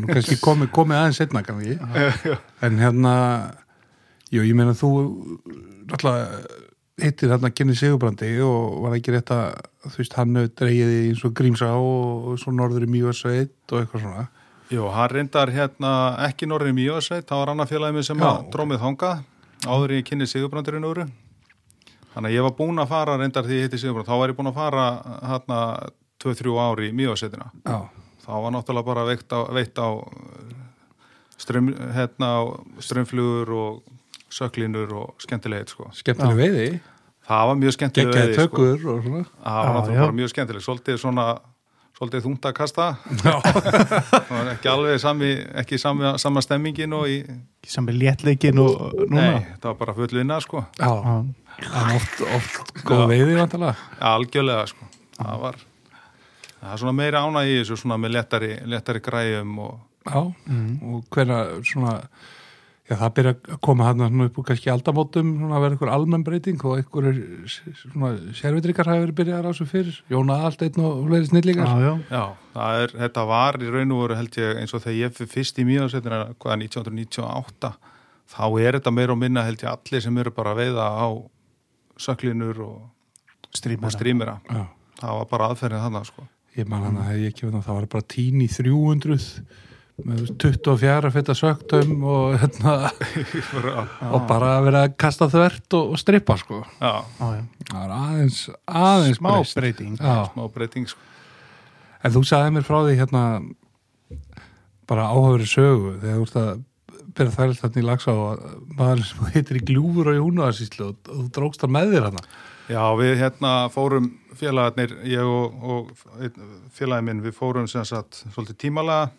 kannski 0.08 0.38
komið, 0.42 0.70
komið 0.74 1.00
aðeins 1.00 1.20
setna 1.20 1.44
kannski 1.46 1.78
en 2.64 2.78
hérna 2.80 3.16
jú, 4.32 4.44
ég 4.44 4.54
meina 4.56 4.76
þú 4.76 4.92
náttúrulega 5.90 6.62
hittir 7.02 7.32
hérna 7.34 7.50
Kenny 7.50 7.74
Sigurbrandi 7.76 8.30
og 8.46 8.80
var 8.84 8.96
ekki 8.96 9.12
rétt 9.16 9.34
að 9.34 9.58
þú 9.88 9.98
veist, 10.00 10.16
hann 10.16 10.38
í 10.38 10.80
eins 11.10 11.24
og 11.26 11.34
Grímsá 11.36 11.74
og 11.74 12.38
svo 12.40 12.54
norður 12.54 12.86
í 12.86 12.92
Mjösveit 12.94 13.74
og 13.74 13.82
eitthvað 13.82 14.06
svona 14.06 14.28
Jú, 14.72 14.86
hann 14.88 15.10
reyndar 15.12 15.50
hérna 15.52 15.90
ekki 16.24 16.48
norrið 16.48 16.72
í 16.72 16.76
Mjósveit, 16.78 17.26
það 17.28 17.40
var 17.40 17.50
annar 17.52 17.68
félagið 17.68 17.98
minn 17.98 18.06
sem 18.06 18.22
drómið 18.52 18.80
þangað 18.80 19.20
áður 19.68 19.92
en 19.92 20.00
ég 20.00 20.06
kynni 20.08 20.28
Sigurbrandur 20.28 20.78
í 20.78 20.80
Núru. 20.80 21.04
Þannig 22.14 22.30
að 22.30 22.36
ég 22.36 22.46
var 22.46 22.54
búinn 22.56 22.80
að 22.80 22.88
fara 22.94 23.18
reyndar 23.20 23.44
því 23.44 23.58
ég 23.58 23.68
hitti 23.68 23.80
Sigurbrand, 23.82 24.08
þá 24.08 24.16
var 24.22 24.32
ég 24.32 24.38
búinn 24.38 24.50
að 24.50 24.56
fara 24.56 24.86
hérna 25.28 25.58
2-3 26.24 26.56
ári 26.64 26.88
í 26.90 26.96
Mjósveitina. 26.96 27.50
Já, 27.64 27.78
Þá 28.24 28.32
var 28.40 28.54
náttúrulega 28.54 28.88
bara 28.88 29.04
veitt 29.04 29.32
á, 29.36 29.40
veitt 29.52 29.76
á 29.76 29.88
ström, 31.36 31.66
hérna, 31.92 32.28
á 32.40 32.42
strömflugur 32.80 33.50
og 33.52 33.82
söklinur 34.32 34.92
og 34.96 35.22
skemmtilegt 35.22 35.74
sko. 35.74 35.90
skemmtileg 35.92 36.38
veiði? 36.38 36.68
Það 37.28 37.48
var 37.50 37.58
mjög 37.60 37.74
skemmtileg 37.76 38.14
veiði, 38.14 38.36
sko. 38.38 38.46
tökur 38.46 38.86
og 38.94 39.02
svona. 39.04 39.26
Það 39.42 39.58
var 39.58 39.74
náttúrulega 39.76 39.98
já. 39.98 40.04
bara 40.06 40.16
mjög 40.20 40.32
skemmtileg, 40.32 40.64
svolítið 40.64 41.02
svona 41.02 41.26
svolítið 41.94 42.24
þungt 42.24 42.48
að 42.48 42.54
kasta. 42.56 42.86
Já, 43.20 43.34
það 44.10 44.32
var 44.32 44.50
ekki 44.54 44.72
alveg 44.72 45.04
sami, 45.04 45.30
ekki 45.62 45.78
sami, 45.78 46.14
sama 46.24 46.42
stemmingin 46.42 46.96
og 46.96 47.06
í, 47.12 47.20
ekki 47.60 47.76
saman 47.76 48.00
léttleikin 48.00 48.64
og 48.64 48.96
núna? 49.04 49.20
Nei, 49.20 49.44
það 49.60 49.68
var 49.68 49.78
bara 49.84 49.96
full 50.00 50.10
vinna 50.16 50.40
sko, 50.42 50.64
já, 50.80 50.90
Já, 51.54 51.68
en 51.70 51.92
oft, 51.94 52.24
oft 52.34 52.82
góð 52.88 53.04
veiði 53.12 53.36
vantalega 53.38 53.76
algjörlega 54.14 54.66
sko. 54.72 54.88
Það 55.20 55.44
var 55.44 55.60
það 56.64 56.76
er 56.76 56.84
svona 56.84 56.96
meira 56.96 57.24
ána 57.24 57.44
í 57.46 57.58
þessu 57.60 57.76
svona 57.80 58.00
með 58.00 58.16
lettari, 58.18 58.54
lettari 58.70 59.04
græjum 59.04 59.58
og 59.64 59.74
Já, 60.04 60.20
og 60.20 61.04
hvernig 61.14 61.62
svona 61.64 61.92
já, 62.84 62.96
það 62.98 63.12
byrja 63.16 63.30
að 63.32 63.60
koma 63.64 63.86
hann 63.88 64.02
svona 64.02 64.26
upp 64.28 64.40
úr 64.40 64.46
kannski 64.50 64.68
aldamótum, 64.72 65.30
svona 65.38 65.56
að 65.56 65.64
vera 65.64 65.76
einhver 65.76 65.92
almenn 65.94 66.26
breyting 66.26 66.64
og 66.68 66.82
einhver 66.82 67.08
svona 67.48 68.10
sérvitrikar 68.36 68.90
hafi 68.90 69.04
verið 69.06 69.18
byrjað 69.22 69.48
þessu 69.48 69.66
fyrir 69.70 70.02
Jóna 70.12 70.36
Alsteinn 70.44 70.84
og 70.84 71.06
fleiri 71.08 71.30
snillíkar 71.30 71.70
já, 71.72 71.86
já, 71.86 71.94
já, 72.18 72.52
það 72.58 72.82
er, 72.82 72.94
þetta 73.06 73.26
var 73.32 73.60
í 73.60 73.72
raun 73.72 73.96
og 73.96 74.02
veru 74.04 74.20
held 74.20 74.38
ég 74.42 74.60
eins 74.60 74.76
og 74.76 74.84
þegar 74.84 75.00
ég 75.00 75.16
fyrir 75.16 75.32
fyrst 75.38 75.62
í 75.62 75.66
mjögsetina 75.70 76.20
hvaða 76.36 76.58
1998 76.66 77.72
þá 78.34 78.44
er 78.60 78.78
þetta 78.78 78.94
meira 78.98 79.16
og 79.16 79.22
minna 79.24 79.46
held 79.48 79.64
ég 79.64 79.72
allir 79.72 80.04
sem 80.04 80.20
eru 80.20 80.36
bara 80.36 80.52
að 80.52 80.62
veiða 80.66 80.90
á 80.92 81.08
söklinur 81.96 82.60
og, 82.60 82.78
og 82.84 83.96
Já, 84.52 84.64
það 85.00 85.20
var 85.22 85.28
bara 85.32 85.52
aðferðin 85.54 85.86
þannig 85.88 86.12
sko 86.12 86.28
ég 86.58 86.68
man 86.70 86.84
hann 86.86 86.98
að 87.02 87.08
hef 87.10 87.20
ég 87.22 87.32
ekki 87.34 87.46
veit 87.48 87.64
það 87.66 87.78
var 87.78 87.86
bara 87.94 88.06
tín 88.14 88.42
í 88.44 88.48
300 88.50 89.28
með 90.04 90.24
24 90.42 91.10
feta 91.14 91.34
söktum 91.38 91.92
og, 92.02 92.34
hérna, 92.42 92.72
og 94.14 94.24
bara 94.26 94.56
að 94.58 94.64
vera 94.68 94.80
að 94.88 94.96
kasta 94.98 95.28
þvert 95.30 95.76
og, 95.78 95.92
og 95.94 96.00
strippa 96.02 96.34
sko. 96.40 96.62
Já, 96.80 96.94
Já, 97.20 97.28
það 97.70 97.76
var 97.78 97.92
aðeins, 98.00 98.40
aðeins 98.66 99.20
Smá 99.20 99.30
breyst. 99.36 99.58
breyting. 99.60 99.92
Smá 100.00 100.48
breyting 100.56 100.88
sko. 100.90 101.10
En 102.04 102.12
þú 102.16 102.24
sagði 102.26 102.56
mér 102.56 102.66
frá 102.66 102.80
því 102.84 102.96
hérna 102.98 103.22
bara 104.90 105.06
áhafri 105.14 105.46
sögu 105.48 105.94
þegar 106.02 106.18
þú 106.18 106.26
ert 106.26 106.40
að 106.42 106.50
byrja 107.14 107.36
þærlega 107.36 107.60
þarna 107.62 107.82
í 107.82 107.86
lagsa 107.88 108.14
og 108.14 108.44
maður 108.78 109.04
sem 109.08 109.30
heitir 109.34 109.60
í 109.60 109.64
gljúfur 109.70 110.12
í 110.14 110.20
húnaðarsýslu 110.22 110.88
og, 110.90 110.98
þú 111.08 111.26
drókst 111.36 111.64
það 111.64 111.74
með 111.78 111.94
þér 111.94 112.08
hana 112.10 112.24
Já, 112.64 112.82
við 112.96 113.18
hérna 113.20 113.50
fórum 113.68 114.06
félagarnir, 114.40 114.94
ég 115.04 115.20
og, 115.28 115.58
og 115.60 115.90
félagin 116.72 117.10
minn, 117.10 117.20
við 117.24 117.36
fórum 117.36 117.66
sem 117.68 117.84
sagt 117.84 118.22
svolítið 118.32 118.62
tímalega 118.66 119.10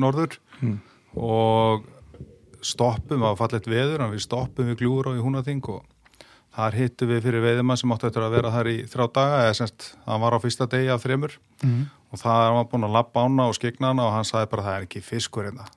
norður 0.00 0.38
Mm. 0.62 0.76
og 1.18 1.82
stoppum 2.62 3.24
á 3.26 3.34
fallet 3.34 3.66
veður, 3.66 4.04
við 4.12 4.22
stoppum 4.22 4.68
við 4.70 4.84
gljúur 4.84 5.10
og 5.10 5.18
í 5.18 5.24
húnaþing 5.24 5.64
og 5.72 5.82
þar 6.54 6.76
hittum 6.76 7.10
við 7.10 7.24
fyrir 7.26 7.42
veiðimann 7.42 7.80
sem 7.80 7.92
átti 7.94 8.06
eftir 8.06 8.22
að 8.22 8.36
vera 8.36 8.52
þar 8.54 8.70
í 8.70 8.76
þrjá 8.92 9.06
daga, 9.16 9.40
eða 9.48 9.56
semst, 9.58 9.88
hann 10.06 10.22
var 10.22 10.36
á 10.36 10.42
fyrsta 10.44 10.68
degi 10.70 10.92
af 10.92 11.02
þremur 11.02 11.34
mm. 11.64 11.82
Og 12.12 12.20
það 12.20 12.42
var 12.56 12.66
búin 12.70 12.86
að 12.86 12.96
lappa 12.96 13.24
ána 13.24 13.46
og 13.50 13.56
skegna 13.56 13.92
hana 13.92 14.06
og 14.08 14.16
hann 14.16 14.26
sagði 14.28 14.50
bara 14.52 14.64
það 14.66 14.76
er 14.78 14.86
ekki 14.86 15.02
fiskur 15.04 15.48
hérna. 15.48 15.68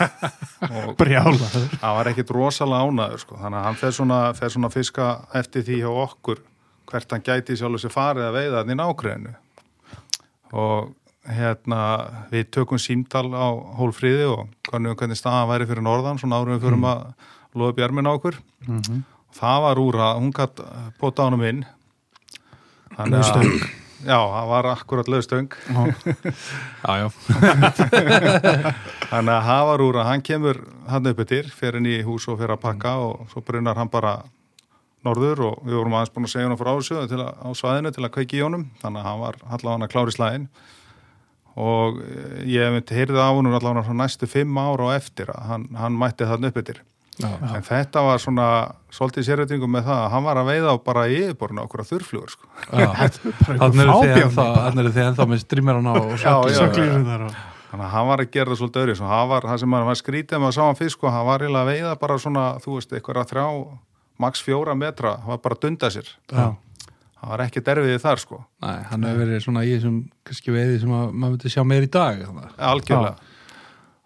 Brjálaður. 1.00 1.66
hann 1.82 1.98
var 1.98 2.10
ekkit 2.12 2.32
rosalega 2.36 2.86
ánaður 2.88 3.24
sko. 3.24 3.36
þannig 3.40 3.60
að 3.60 3.66
hann 3.68 3.80
fer 3.82 3.96
svona, 3.98 4.22
fer 4.38 4.54
svona 4.54 4.72
fiska 4.72 5.10
eftir 5.40 5.66
því 5.68 5.82
hjá 5.82 5.90
okkur 6.06 6.42
hvert 6.90 7.14
hann 7.14 7.26
gæti 7.26 7.58
sjálfur 7.60 7.84
sér 7.84 7.94
farið 7.94 8.28
að 8.30 8.40
veiða 8.40 8.62
hann 8.62 8.74
í 8.74 8.78
nákvæðinu 8.80 9.36
og 10.60 10.90
hérna 11.30 11.82
við 12.32 12.48
tökum 12.56 12.80
símtal 12.80 13.28
á 13.36 13.48
hólfríði 13.78 14.26
og 14.32 14.48
hvernig, 14.70 14.96
hvernig 14.98 15.20
staðan 15.20 15.50
væri 15.52 15.68
fyrir 15.68 15.84
norðan 15.86 16.18
svona 16.18 16.40
árum 16.40 16.56
við 16.56 16.64
fyrir 16.64 16.86
að 16.90 17.04
loða 17.60 17.76
bjarmin 17.76 18.08
á 18.08 18.16
okkur. 18.16 18.38
Mm 18.66 19.02
það 19.36 19.60
var 19.64 19.80
úr 19.80 20.00
að 20.00 20.16
hún 20.20 20.32
gætt 20.34 20.62
bóta 21.00 21.28
ánum 21.28 21.44
inn. 21.46 21.62
Þannig 22.96 23.30
að-. 23.30 23.68
Já, 24.04 24.16
það 24.16 24.46
var 24.50 24.64
akkurat 24.72 25.08
lögstöng 25.12 25.48
Já, 25.68 25.80
já 27.00 27.06
Þannig 29.10 29.34
að 29.34 29.46
það 29.48 29.62
var 29.70 29.84
úr 29.84 29.96
að 30.00 30.08
hann 30.10 30.24
kemur 30.26 30.56
hann 30.90 31.10
upp 31.10 31.20
yfir, 31.26 31.46
fer 31.54 31.78
inn 31.78 31.88
í 31.90 32.00
hús 32.06 32.24
og 32.30 32.36
fer 32.40 32.50
að 32.54 32.62
pakka 32.64 32.90
og 33.04 33.14
svo 33.32 33.40
brunnar 33.46 33.78
hann 33.78 33.92
bara 33.92 34.12
norður 35.06 35.38
og 35.48 35.54
við 35.64 35.78
vorum 35.78 35.96
aðeins 35.96 36.12
búin 36.14 36.28
að 36.28 36.34
segja 36.34 36.50
hann 36.50 36.60
frá 36.60 36.72
þessu 36.72 36.94
til 37.10 37.22
að, 37.22 37.32
á 37.40 37.48
svæðinu 37.56 37.90
til 37.96 38.04
að 38.04 38.14
kveiki 38.16 38.34
í 38.40 38.44
honum. 38.44 38.64
Þannig 38.82 39.00
að 39.00 39.08
hann 39.08 39.24
var 39.24 39.34
allavega 39.46 39.76
hann 39.76 39.86
að 39.86 39.92
klári 39.94 40.12
slæðin 40.16 40.46
og 41.60 41.90
ég 42.46 42.64
myndi 42.74 42.96
heyrði 42.96 43.20
á 43.20 43.30
honum 43.32 43.56
allavega 43.56 43.86
frá 43.88 43.96
næstu 43.96 44.28
fimm 44.30 44.60
ára 44.60 44.90
og 44.90 44.94
eftir 44.94 45.28
að 45.32 45.42
hann, 45.48 45.64
hann 45.76 45.98
mætti 45.98 46.28
þann 46.28 46.48
upp 46.50 46.56
yfir 46.62 46.78
Já. 47.20 47.54
en 47.56 47.68
þetta 47.68 48.02
var 48.06 48.22
svona 48.22 48.48
svolítið 48.90 49.28
sérveitingum 49.28 49.74
með 49.76 49.86
það 49.90 50.02
að 50.06 50.10
hann 50.14 50.26
var 50.26 50.40
að 50.40 50.50
veiða 50.50 50.74
á 50.74 50.76
bara 50.88 51.06
yfirborna 51.10 51.64
okkur 51.66 51.84
að 51.84 51.92
þurrflugur 51.94 52.34
sko. 52.34 52.50
Þannig 52.70 53.84
eru 53.84 54.00
þið 54.00 54.18
ennþá, 54.24 54.48
þannig 54.56 54.84
eru 54.84 54.92
þið 54.96 55.06
ennþá 55.06 55.28
með 55.30 55.42
strimmerana 55.44 55.96
og. 56.00 56.12
Söglírunar 56.20 57.28
og 57.28 57.40
þannig 57.70 57.86
að 57.86 57.92
hann 57.94 58.08
var 58.08 58.22
að 58.22 58.32
gera 58.34 58.50
það 58.50 58.60
svolítið 58.60 58.82
öðru 58.82 58.96
það 59.44 59.60
sem 59.62 59.76
hann 59.76 59.86
var 59.86 59.98
skrítið 60.00 60.40
með 60.42 60.48
að 60.48 60.56
sá 60.56 60.62
hann 60.64 60.78
fisk 60.78 60.96
sko, 60.96 61.12
hann 61.14 61.28
var 61.28 61.44
að 61.46 61.70
veiða 61.70 61.92
bara 62.00 62.16
svona 62.18 62.46
þú 62.64 62.76
veist, 62.76 62.94
eitthvað 62.96 63.20
að 63.22 63.30
þrjá, 63.30 63.46
max 64.24 64.42
fjóra 64.44 64.74
metra 64.78 65.14
hann 65.20 65.32
var 65.34 65.42
bara 65.44 65.58
að 65.58 65.62
dunda 65.66 65.90
sér 65.94 66.10
Já. 66.10 66.46
hann 67.20 67.32
var 67.32 67.44
ekki 67.46 67.62
derfiðið 67.66 68.02
þar 68.02 68.22
sko 68.24 68.40
Nei, 68.64 68.76
hann 68.90 69.06
hefur 69.06 69.22
verið 69.22 69.44
svona 69.46 69.64
í 69.64 69.74
þessum 69.76 70.00
kannski 70.26 70.54
veiði 70.56 70.80
sem 70.82 70.96
að, 70.98 71.12
maður 71.14 71.36
myndi 71.36 71.54
sjá 71.54 71.62
meir 71.70 71.86
í 71.86 71.92
dag 71.94 72.24
þannig. 72.26 72.50
algjörlega 72.72 73.14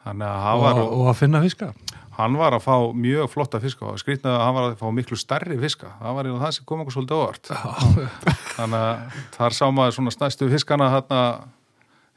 og, 0.04 0.64
var, 0.66 0.82
og 0.84 1.06
að 1.08 1.20
finna 1.22 1.40
fiska 1.44 1.72
hann 2.18 2.38
var 2.38 2.54
að 2.56 2.62
fá 2.64 2.74
mjög 2.94 3.30
flotta 3.32 3.60
fiska 3.62 3.88
og 3.90 3.98
skrítið 4.02 4.30
að 4.30 4.42
hann 4.44 4.54
var 4.56 4.68
að 4.68 4.78
fá 4.80 4.86
miklu 4.94 5.18
stærri 5.18 5.58
fiska. 5.60 5.90
Það 5.98 6.16
var 6.16 6.28
eiginlega 6.28 6.44
það 6.44 6.54
sem 6.56 6.68
kom 6.68 6.84
okkur 6.84 6.96
svolítið 6.96 7.18
óvart. 7.18 7.50
Þannig 8.54 8.78
að 8.80 9.18
þar 9.34 9.56
sá 9.58 9.64
maður 9.74 9.96
svona 9.98 10.14
stærstu 10.14 10.48
fiskana 10.52 10.90
þarna 10.94 11.20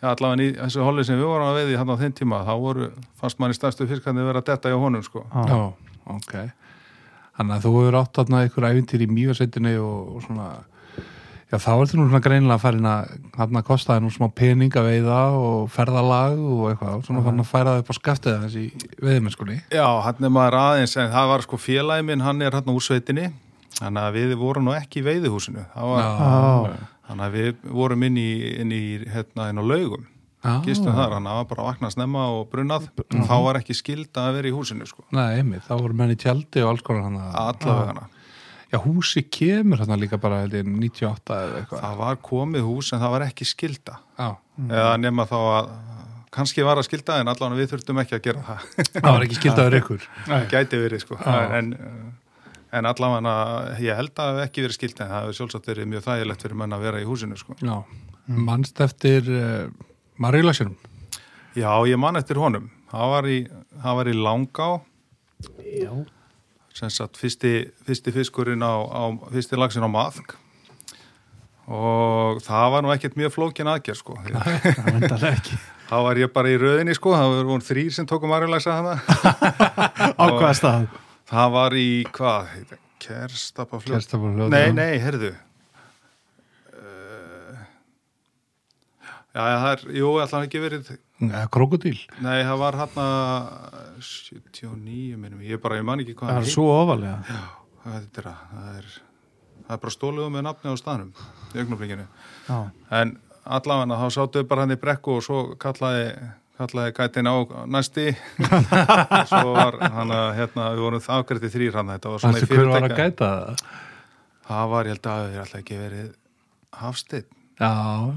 já, 0.01 0.07
allavega 0.11 0.45
í 0.45 0.53
þessu 0.59 0.85
holli 0.85 1.05
sem 1.07 1.17
við 1.17 1.29
vorum 1.31 1.49
að 1.49 1.59
veiði 1.61 1.81
hann 1.81 1.93
á 1.93 2.01
þinn 2.03 2.15
tíma, 2.21 2.43
þá 2.45 2.53
voru, 2.61 2.89
fannst 3.17 3.41
manni 3.41 3.57
stærstu 3.57 3.89
fiskandi 3.89 4.25
vera 4.27 4.43
að 4.43 4.49
detta 4.51 4.73
í 4.73 4.77
honum 4.77 5.05
sko. 5.05 5.25
Já. 5.33 5.45
Já, 5.49 5.93
ok. 6.13 6.33
Þannig 7.37 7.55
að 7.57 7.65
þú 7.65 7.75
hefur 7.77 7.99
átt 8.01 8.17
þarna 8.17 8.43
ykkur 8.47 8.67
ævintýr 8.71 9.05
í 9.05 9.11
mývarsveitinni 9.13 9.75
og, 9.81 10.15
og 10.17 10.25
svona 10.25 10.47
Já, 11.47 11.55
þá 11.63 11.69
ertu 11.79 11.95
nú 11.95 12.05
svona 12.09 12.19
greinilega 12.25 12.59
farin 12.59 12.87
að 12.91 13.11
hann 13.37 13.55
að 13.55 13.65
kosta 13.69 13.95
þér 13.95 14.01
nú 14.03 14.09
smá 14.11 14.27
pening 14.35 14.73
að 14.75 14.89
veiða 14.89 15.19
og 15.39 15.69
ferðalag 15.71 16.41
og 16.43 16.63
eitthvað. 16.73 16.97
Svona 17.07 17.21
farin 17.23 17.43
að 17.45 17.47
færa 17.53 17.75
það 17.77 17.83
upp 17.85 17.91
á 17.91 17.95
skaftið 17.95 18.57
í 18.59 18.65
veiðmennskunni 18.99 19.55
Já, 19.71 19.85
hann 20.03 20.27
er 20.27 20.33
maður 20.35 20.57
aðeins 20.59 20.97
en 20.99 21.13
það 21.13 21.31
var 21.31 21.45
sko 21.47 21.61
félagi 21.63 22.07
minn, 22.09 22.25
hann 22.25 22.43
er 22.43 22.57
hann 22.59 22.73
úr 22.73 22.83
sveitinni. 22.83 23.29
Þannig 23.77 24.03
að 24.09 24.17
við 24.19 24.35
vorum 24.41 24.67
nú 24.67 24.75
ekki 24.75 24.99
í 24.99 25.05
veiðihúsinu. 25.07 25.63
Var, 25.77 26.77
þannig 27.07 27.25
að 27.29 27.39
við 27.39 27.65
vorum 27.79 28.03
inn 28.09 28.19
í, 28.19 28.29
inn 28.65 28.75
í 28.75 28.83
hérna 29.13 29.47
inn 29.53 29.61
á 29.61 29.65
laugum. 29.71 30.05
Gistum 30.63 30.93
þar, 30.95 31.15
hann 31.17 31.27
var 31.27 31.47
bara 31.49 31.63
að 31.63 31.69
vakna 31.71 31.89
snemma 31.91 32.27
og 32.35 32.45
brunnað, 32.51 32.85
þá 33.27 33.33
var 33.43 33.57
ekki 33.59 33.75
skilda 33.75 34.27
að 34.29 34.37
vera 34.37 34.51
í 34.51 34.53
húsinu 34.55 34.85
sko, 34.87 35.03
Nei, 35.15 35.39
einmitt, 35.41 35.65
þá 35.67 35.73
voru 35.81 35.95
menn 35.97 36.13
í 36.13 36.19
tjaldi 36.19 36.61
og 36.63 36.69
alls 36.75 36.83
konar 36.87 37.07
hann 37.07 37.17
að 37.19 37.39
allavega. 37.41 37.87
hana 37.89 38.05
Já, 38.67 38.77
húsi 38.83 39.23
kemur 39.31 39.79
hann 39.79 39.99
líka 40.01 40.19
bara 40.19 40.41
held 40.43 40.57
ég, 40.57 40.67
98 40.67 41.35
eða 41.37 41.59
eitthvað. 41.61 41.83
Það 41.85 41.99
var 42.01 42.17
komið 42.27 42.65
hús 42.67 42.91
en 42.91 43.03
það 43.03 43.13
var 43.13 43.25
ekki 43.29 43.47
skilda 43.47 43.99
Já, 44.17 44.29
eða 44.67 44.97
nema 44.99 45.25
þá 45.29 45.37
að 45.39 45.69
kannski 46.37 46.65
var 46.67 46.81
að 46.81 46.89
skilda 46.89 47.21
en 47.21 47.31
allavega 47.31 47.61
við 47.61 47.71
þurftum 47.73 48.01
ekki 48.03 48.17
að 48.17 48.25
gera 48.27 48.43
það. 48.45 48.65
Það 48.97 49.07
var 49.07 49.25
ekki 49.25 49.37
skildaður 49.39 49.77
ykkur. 49.79 50.07
Gæti 50.51 50.81
verið 50.83 51.03
sko. 51.05 51.19
Já. 51.23 51.37
en, 51.57 51.71
en 52.77 52.89
allavega 52.91 53.37
ég 53.81 53.97
held 54.01 54.11
að 54.13 54.19
það 54.19 54.41
hef 54.41 54.49
ekki 54.51 54.65
verið 54.67 54.79
skilda 54.81 55.05
en 55.05 55.13
það 55.13 55.23
hefur 55.23 55.39
sjálfsagt 55.39 55.71
verið 55.71 55.89
mjög 55.93 56.05
þægilegt 56.09 56.45
fyrir 56.45 56.61
menn 56.61 56.77
að 56.77 56.85
vera 56.89 57.01
í 57.01 57.07
húsinu 57.07 57.39
sko. 57.39 57.57
Já, 57.63 57.77
mannst 58.27 58.83
eftir 58.83 59.31
uh, 59.31 59.71
Marjulagsjönum 60.21 60.75
Já, 61.57 61.71
ég 61.89 61.97
man 61.97 62.19
eftir 62.19 62.37
honum. 62.37 62.67
Það 62.91 63.15
var 63.15 63.27
í, 63.31 63.37
það 63.81 63.97
var 63.97 64.09
í 64.11 64.13
Langá, 64.19 64.67
Já. 65.63 65.91
Sem 66.77 66.91
sagt 66.93 67.17
fyrsti, 67.17 67.53
fyrsti 67.87 68.13
fiskurinn 68.15 68.61
á, 68.65 68.73
á 68.77 69.01
fyrsti 69.33 69.57
lagsin 69.57 69.85
á 69.85 69.89
maðk 69.89 70.35
og 71.67 72.39
það 72.45 72.69
var 72.71 72.85
nú 72.85 72.91
ekkert 72.93 73.17
mjög 73.19 73.33
flókin 73.35 73.67
aðgerð 73.67 73.99
sko. 73.99 74.15
Þá 75.87 75.95
var 76.03 76.19
ég 76.19 76.31
bara 76.35 76.51
í 76.51 76.57
röðinni 76.59 76.95
sko, 76.95 77.13
það 77.15 77.33
var 77.33 77.47
von 77.47 77.63
þrýr 77.63 77.93
sem 77.95 78.07
tókum 78.07 78.31
hana. 78.31 78.95
Á 80.19 80.23
hvaða 80.31 80.53
stað? 80.59 80.87
Það 81.27 81.51
var 81.53 81.75
í, 81.79 81.87
hvað, 82.15 82.55
Kerstapafljóð? 83.03 84.49
Nei, 84.51 84.71
nei, 84.75 84.97
herðu. 85.03 85.33
Já, 89.37 89.43
já, 89.45 89.57
það 89.61 89.71
er, 89.71 89.83
jú, 89.99 90.13
alltaf 90.23 90.47
ekki 90.47 90.61
verið 90.63 90.89
Ja, 91.21 91.43
Krokodíl 91.53 91.97
Nei, 92.21 92.41
það 92.45 92.57
var 92.61 92.77
hann 92.77 92.97
að 93.01 93.51
79 94.07 95.17
minnum, 95.17 95.43
ég 95.45 95.61
bara, 95.61 95.79
ég 95.79 95.85
man 95.87 96.01
ekki 96.03 96.15
hvað 96.17 96.33
Það 96.35 96.41
er 96.43 96.51
svo 96.53 96.65
ofalega. 96.73 97.37
Hvað 97.83 97.95
þetta 98.01 98.21
er 98.21 98.27
það? 98.27 98.41
Það 98.51 98.81
er, 98.81 98.89
það 99.61 99.77
er 99.77 99.81
bara 99.85 99.95
stóluðu 99.95 100.33
með 100.35 100.45
nafni 100.47 100.73
á 100.73 100.75
staðnum 100.77 101.13
í 101.53 101.61
augnablikinu. 101.63 102.05
Já. 102.47 102.57
En 102.99 103.15
allavega 103.57 103.99
þá 104.01 104.07
sáttu 104.17 104.43
við 104.43 104.51
bara 104.51 104.65
hann 104.65 104.75
í 104.75 104.79
brekku 104.81 105.15
og 105.17 105.25
svo 105.25 105.39
kallaði, 105.61 106.05
kallaði 106.59 106.95
gætin 106.99 107.31
á 107.31 107.35
næsti. 107.77 108.05
svo 109.31 109.55
var 109.55 109.79
hann 109.81 110.13
að, 110.13 110.29
hérna, 110.37 110.69
við 110.75 110.85
vorum 110.85 111.09
afgrætti 111.17 111.53
þrýr 111.55 111.79
hann, 111.79 111.93
þetta 111.95 112.13
var 112.13 112.25
svona 112.25 112.43
í 112.43 112.49
fyrirtækja. 112.51 113.09
það? 113.23 113.65
Það 114.47 114.71
var, 114.75 114.87
ég 114.87 114.95
held 114.95 115.09
að 115.09 115.23
það 115.23 115.33
er 115.33 115.43
alltaf 115.43 115.61
ekki 115.63 115.81
verið 115.81 116.11
Hafsteinn, 116.77 117.29
Já, 117.57 117.71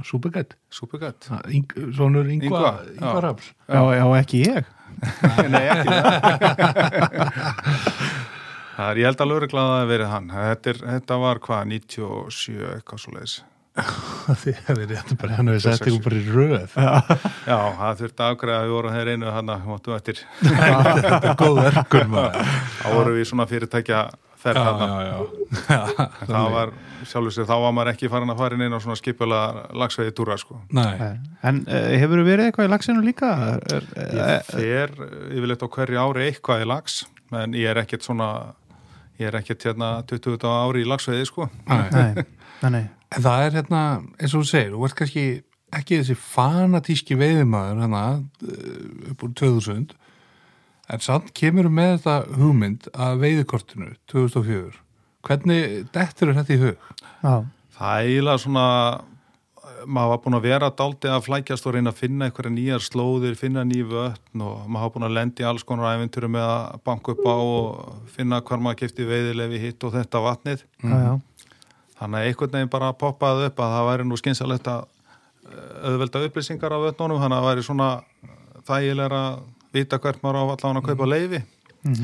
súpegætt 0.05 0.57
súpugætt. 0.70 1.31
Svonur 1.96 2.29
Ingva 2.29 2.46
Ingva, 2.46 2.74
já. 3.00 3.35
Já, 3.68 3.81
já, 3.96 4.05
ekki 4.20 4.42
ég. 4.44 4.64
Nei, 5.48 5.64
ekki 5.72 5.88
það. 5.88 7.31
Það 8.81 8.90
er, 8.94 8.98
ég 9.03 9.11
held 9.11 9.20
að 9.20 9.29
lögregla 9.29 9.61
að 9.61 9.70
það 9.70 9.79
hafi 9.79 9.88
verið 9.90 10.09
hann. 10.09 10.29
Þetta, 10.33 10.70
er, 10.70 10.79
þetta 10.88 11.16
var 11.20 11.40
hvað, 11.44 11.64
97 11.68 12.55
eitthvað 12.70 13.00
svo 13.03 13.11
leiðis. 13.12 13.35
Því 14.40 14.55
hefði 14.66 14.87
rétt 14.90 15.12
bara 15.20 15.37
hann 15.37 15.50
hefði 15.50 15.61
sett 15.66 15.85
ykkur 15.87 16.03
bara 16.07 16.16
í 16.18 16.22
röð 16.35 16.72
Já, 16.74 17.59
það 17.76 18.00
þurfti 18.00 18.24
að 18.24 18.33
afgræða 18.35 18.57
að 18.57 18.64
við 18.64 18.72
vorum 18.74 18.96
þeir 18.96 19.11
einu 19.12 19.35
hann 19.37 19.53
að 19.53 19.68
máttu 19.68 19.94
eftir. 19.94 20.22
Þetta 20.40 21.20
er 21.20 21.37
góð 21.38 21.61
maður 22.14 22.50
Þá 22.81 22.88
vorum 22.96 23.18
við 23.18 23.29
svona 23.31 23.46
fyrirtækja 23.53 24.00
ferð 24.40 24.61
Já, 24.61 24.70
hann. 24.81 24.92
já, 24.92 25.00
já 25.07 26.07
En 26.24 26.31
það 26.31 26.48
var, 26.55 26.72
sjálfur 27.11 27.35
sér, 27.37 27.48
þá 27.48 27.55
var 27.64 27.74
maður 27.76 27.90
ekki 27.92 28.11
farin 28.12 28.33
að 28.35 28.40
fara 28.42 28.59
inn 28.59 28.76
á 28.76 28.81
svona 28.81 28.98
skipula 29.00 29.40
lagsveiði 29.83 30.14
túra, 30.16 30.38
sko. 30.40 30.61
Nei, 30.76 31.11
En 31.46 31.61
uh, 31.66 31.90
hefur 32.03 32.24
verið 32.26 32.48
eitthvað 32.48 32.70
í 32.70 32.72
lagsinu 32.74 33.05
líka? 33.05 33.33
Er, 33.50 33.68
er, 33.76 34.16
Ég 34.20 34.48
fer 34.55 34.94
yfirleitt 35.31 35.66
á 35.66 35.68
hverju 35.76 36.00
ári 36.05 36.29
eitthvað 36.31 36.64
í 36.64 36.70
lags, 36.70 37.03
en 37.37 37.55
ég 37.59 37.70
er 37.72 37.83
ekkert 37.85 38.07
svona, 38.07 38.31
ég 39.20 39.31
er 39.31 39.38
ekkert 39.42 39.68
hérna 39.70 39.92
20 40.11 40.48
ári 40.50 40.85
í 40.85 40.88
lagsveiði, 40.88 41.29
sko. 41.29 41.50
nei. 41.70 41.87
nei, 41.92 42.26
nei, 42.64 42.72
nei. 42.79 42.85
En 43.11 43.24
það 43.26 43.44
er 43.46 43.57
hérna, 43.59 43.85
eins 44.20 44.35
og 44.35 44.44
þú 44.44 44.48
segir, 44.53 44.74
þú 44.76 44.85
ert 44.87 44.98
kannski 45.00 45.24
ekki 45.74 46.00
þessi 46.00 46.16
fanatíski 46.18 47.16
veiðimaður 47.18 47.83
hérna 47.85 48.05
eh, 48.42 49.11
upp 49.12 49.24
úr 49.26 49.35
2000 49.38 49.92
en 50.90 51.03
samt 51.05 51.31
kemur 51.37 51.68
með 51.70 51.96
þetta 51.98 52.40
hugmynd 52.40 52.90
að 52.94 53.22
veiðikortinu 53.24 53.92
2004 54.11 54.79
hvernig 55.26 55.88
dettur 55.94 56.35
þetta 56.35 56.55
í 56.57 56.61
hug? 56.64 56.90
Já, 57.20 57.35
Það 57.81 57.96
er 57.96 58.07
eiginlega 58.11 58.40
svona, 58.42 58.62
maður 59.88 60.11
var 60.11 60.18
búin 60.20 60.37
að 60.37 60.46
vera 60.50 60.68
dálítið 60.76 61.14
að 61.14 61.22
flækjast 61.24 61.68
og 61.68 61.72
reyna 61.76 61.92
að 61.94 62.00
finna 62.03 62.26
einhverja 62.29 62.53
nýjar 62.53 62.83
slóðir, 62.85 63.38
finna 63.40 63.62
ný 63.64 63.79
vötn 63.88 64.42
og 64.44 64.66
maður 64.66 64.83
hafa 64.85 64.94
búin 64.96 65.07
að 65.09 65.14
lendi 65.16 65.46
alls 65.48 65.64
konar 65.64 65.94
æfinturum 65.94 66.35
með 66.37 66.44
að 66.44 66.83
banka 66.85 67.14
upp 67.14 67.22
á 67.24 67.37
og 67.40 68.11
finna 68.12 68.42
hvar 68.44 68.61
maður 68.61 68.83
kefti 68.83 69.07
veiðilefi 69.09 69.62
hitt 69.62 69.87
og 69.88 69.94
þetta 69.96 70.24
vatnið. 70.26 70.66
já, 70.85 70.96
já. 71.07 71.14
Þannig 72.00 72.20
að 72.20 72.26
einhvern 72.29 72.53
veginn 72.59 72.74
bara 72.76 72.92
poppaði 72.96 73.48
upp 73.48 73.64
að 73.64 73.72
það 73.76 73.88
væri 73.90 74.09
nú 74.09 74.20
skynsalegt 74.20 74.68
að 74.72 74.85
eh, 75.48 75.88
auðvelda 75.88 76.22
upplýsingar 76.29 76.76
af 76.76 76.85
vötnunum, 76.85 77.20
þannig 77.24 77.38
að 77.38 77.44
það 77.44 77.50
væri 77.50 77.66
svona 77.70 77.88
þægilega 78.68 79.24
vita 79.74 79.98
hvert 80.02 80.22
maður 80.24 80.40
á 80.40 80.44
allan 80.56 80.80
að 80.83 80.90
kaupa 80.90 81.09
leifi. 81.11 81.44
Mm 81.85 81.94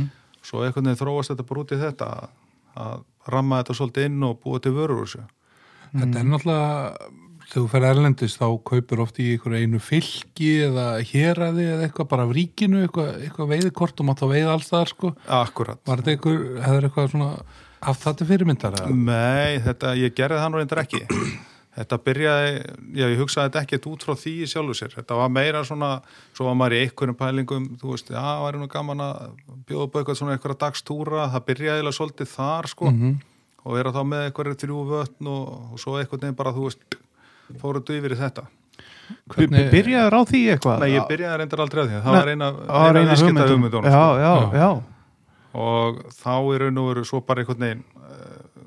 Svo 0.47 0.63
einhvern 0.63 0.87
veginn 0.87 1.01
þróast 1.01 1.33
þetta 1.33 1.75
í 1.75 1.79
þetta 1.81 2.07
að, 2.07 2.27
að 2.79 3.01
ramma 3.27 3.57
þetta 3.59 3.75
svolítið 3.75 4.05
inn 4.07 4.23
og 4.23 4.37
búa 4.45 4.61
til 4.63 4.71
vörur 4.77 5.01
úr 5.03 5.09
þessu. 5.09 5.25
Þetta 5.97 6.21
er 6.21 6.29
náttúrulega 6.29 6.93
þegar 7.47 7.63
þú 7.63 7.65
fer 7.71 7.87
erlendis 7.87 8.37
þá 8.39 8.47
kaupir 8.71 9.03
oft 9.03 9.19
í 9.23 9.27
einhverju 9.33 9.67
einu 9.67 9.81
fylki 9.83 10.51
eða 10.67 10.87
héraði 11.07 11.67
eða 11.73 11.87
eitthvað 11.87 12.09
bara 12.11 12.27
af 12.27 12.35
ríkinu, 12.35 12.83
eitthvað, 12.87 13.11
eitthvað 13.23 13.53
veiðikort 13.55 14.03
og 14.03 14.09
mátt 14.09 14.23
þá 14.23 14.27
veiða 14.33 14.55
alls 14.55 14.71
það 14.71 14.87
sko. 14.93 15.13
Akkurat. 15.41 15.83
Var 15.87 16.03
þetta 16.03 16.15
einhver, 16.15 16.41
hefur 16.67 16.89
eitthvað 16.89 17.13
svona 17.15 17.31
haft 17.87 18.09
til 18.19 18.31
fyrirmyndar? 18.31 18.81
Nei, 18.91 19.59
þetta, 19.67 19.95
ég 19.99 20.17
gerði 20.17 20.43
það 20.43 20.51
nú 20.53 20.63
reyndar 20.63 20.83
ekki. 20.83 21.03
Þetta 21.77 21.97
byrjaði, 22.07 22.53
já, 22.97 23.05
ég 23.13 23.19
hugsaði 23.21 23.51
þetta 23.51 23.61
ekkert 23.67 23.87
út 23.91 24.05
frá 24.07 24.15
því 24.17 24.31
í 24.41 24.47
sjálfu 24.49 24.75
sér. 24.79 24.95
Þetta 24.97 25.17
var 25.19 25.29
meira 25.29 25.61
svona, 25.69 25.91
svo 26.33 26.47
var 26.49 26.55
maður 26.57 26.73
í 26.73 26.79
einhverjum 26.87 27.17
pælingum, 27.21 27.67
þú 27.83 27.91
veist, 27.93 28.09
já, 28.15 28.17
það 28.23 28.45
væri 28.47 28.61
nú 28.63 28.69
gaman 28.73 29.03
að 29.05 29.19
bjóða 29.69 29.85
upp 29.85 29.93
á 29.93 29.99
eitthvað 30.01 30.17
svona 30.23 30.37
einhverja 30.39 30.61
dagstúra, 30.63 31.27
það 31.35 31.45
byrjaði 31.51 31.77
eiginlega 31.83 31.99
svolítið 31.99 32.31
þar, 32.33 32.69
sko, 32.73 32.91
Mhm. 32.91 33.11
og 33.67 33.75
vera 33.77 33.93
þá 33.93 34.01
með 34.09 34.25
einhverju 34.31 34.57
þrjú 34.63 34.79
vötn 34.89 35.27
og, 35.29 35.45
og 35.73 35.79
svo 35.85 35.99
einhvern 36.01 36.21
veginn 36.25 36.37
bara, 36.41 36.53
þú 36.57 36.65
veist, 36.65 36.97
fóruðu 37.61 37.99
yfir 38.01 38.13
í 38.17 38.21
þetta. 38.25 38.47
Hvernig- 39.37 39.71
Byrjaður 39.71 40.17
á 40.17 40.21
því 40.27 40.41
eitthvað? 40.57 40.81
Nei, 40.81 40.91
ég 40.97 41.09
byrjaði 41.13 41.39
reyndar 41.43 41.61
aldrei 41.61 41.83
að 41.85 41.89
því, 41.93 42.01
það 42.03 42.13
Nei, 42.13 42.21
var 42.21 42.29
eina, 42.33 42.49
eina 42.57 43.15
hugmyndum. 43.21 43.49
hugmyndunum, 43.53 43.85
Já, 43.85 43.91
sko. 43.93 44.17
já, 44.25 44.33
Já. 44.41 44.59
já. 44.65 44.83
og 45.55 46.01
þá 46.11 46.33
í 46.41 46.59
raun 46.59 46.79
og 46.79 46.89
veru 46.95 47.05
svo 47.05 47.21
bara 47.21 47.41
einhvern 47.45 47.61
veginn 47.61 47.85
uh, 47.97 48.65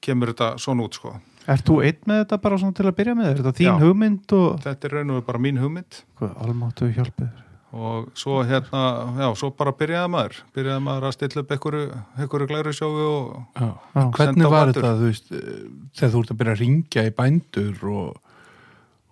kemur 0.00 0.32
þetta 0.32 0.48
svona 0.58 0.82
út, 0.88 0.94
sko. 0.98 1.12
Ert 1.46 1.66
þú 1.66 1.80
einn 1.86 1.98
með 2.10 2.22
þetta 2.22 2.38
bara 2.42 2.60
svona 2.60 2.76
til 2.76 2.86
að 2.88 2.96
byrja 3.00 3.16
með? 3.16 3.28
Er 3.30 3.40
þetta 3.40 3.56
þín 3.60 3.68
Já. 3.68 3.74
hugmynd 3.82 4.36
og... 4.36 4.46
Þetta 4.64 4.88
er 4.88 4.94
raun 4.96 5.12
og 5.14 5.26
bara 5.26 5.42
mín 5.42 5.60
hugmynd 5.62 6.00
Hvað, 6.18 6.38
almáttu 6.44 6.88
hjálpið 6.94 7.42
og 7.76 8.06
svo 8.16 8.38
hérna, 8.46 8.82
já, 9.20 9.26
svo 9.36 9.50
bara 9.52 9.72
byrjaði 9.76 10.08
maður 10.08 10.36
byrjaði 10.56 10.82
maður 10.86 11.06
að 11.08 11.14
stilla 11.16 11.42
upp 11.42 11.50
einhverju, 11.52 12.46
glæru 12.48 12.72
sjóðu 12.72 13.08
og 13.10 13.26
Já. 13.58 13.66
Já. 13.66 14.04
Hvernig 14.16 14.52
var 14.54 14.70
þetta, 14.70 14.92
þú 14.96 15.10
veist, 15.10 15.34
þegar 15.98 16.14
þú 16.14 16.22
ert 16.22 16.32
að 16.32 16.38
byrja 16.40 16.54
að 16.54 16.62
ringja 16.62 17.04
í 17.04 17.12
bændur 17.18 17.84
og, 17.92 18.38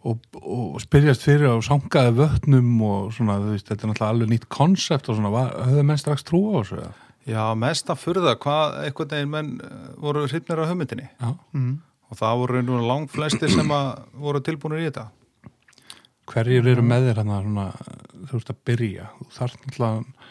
og, 0.06 0.28
og 0.40 0.78
spyrjast 0.80 1.26
fyrir 1.26 1.52
á 1.52 1.56
sangaði 1.66 2.14
vötnum 2.22 2.70
og 2.88 3.12
svona, 3.18 3.40
þú 3.42 3.52
veist, 3.52 3.68
þetta 3.68 3.84
er 3.84 3.92
náttúrulega 3.92 4.16
alveg 4.16 4.32
nýtt 4.32 4.48
konsept 4.56 5.10
og 5.10 5.18
svona, 5.18 5.48
höfðu 5.66 5.88
menn 5.90 6.00
strax 6.00 6.24
trú 6.30 6.44
á 6.54 6.62
þessu? 6.62 6.86
já, 7.28 7.42
mest 7.58 7.90
að 7.90 8.00
furða 8.02 8.36
hvað 8.40 8.78
einhvern 8.84 9.12
veginn 9.14 9.32
menn 9.32 9.50
eh, 9.64 9.90
voru 10.00 10.24
hrifnir 10.28 10.60
á 10.60 10.68
hugmyndinni 10.68 11.08
Já. 11.08 11.34
mm. 11.56 11.74
Og 12.14 12.20
það 12.22 12.40
voru 12.44 12.62
nú 12.62 12.80
langt 12.86 13.12
flestir 13.12 13.50
sem 13.50 13.70
að 13.74 13.90
voru 14.22 14.42
tilbúinir 14.44 14.84
í 14.84 14.88
þetta 14.88 15.10
Hverjir 16.30 16.70
eru 16.72 16.82
með 16.86 17.10
þér 17.10 17.18
hann 17.20 17.32
svona, 17.34 17.64
þú 18.30 18.38
ert 18.38 18.50
að 18.54 18.60
byrja? 18.64 19.06
Þú 19.18 19.26
þarft 19.34 19.64
náttúrulega, 19.66 20.28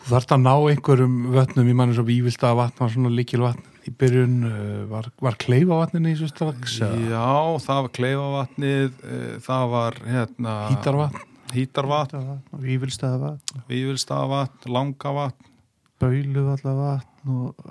þú 0.00 0.12
þarft 0.14 0.32
að 0.32 0.44
ná 0.46 0.52
einhverjum 0.54 1.16
vötnum 1.34 1.68
í 1.68 1.74
manni 1.76 1.96
svo 1.98 2.04
vívilda 2.08 2.52
vatn 2.56 2.80
var 2.80 2.94
svona 2.94 3.12
líkil 3.12 3.42
vatn 3.44 3.66
í 3.86 3.92
byrjun, 4.00 4.36
uh, 4.48 4.78
var, 4.90 5.10
var 5.22 5.36
kleifa 5.42 5.82
vatnin 5.82 6.08
í 6.08 6.14
þessu 6.14 6.30
strax? 6.32 6.78
já, 6.80 7.26
það 7.66 7.82
var 7.84 7.92
kleifavatnið 8.00 8.88
eh, 9.06 9.34
það 9.44 9.66
var 9.74 9.98
hérna 10.06 10.54
Hítarvatn? 10.72 11.26
hítarvatn, 11.52 12.40
Vívilstaða 12.64 13.20
vatn, 13.20 13.60
vívilstaðavatn, 13.68 14.72
langavatn 14.72 15.52
Baulu 16.02 16.48
allar 16.56 16.80
vatn 16.80 17.36
og 17.36 17.68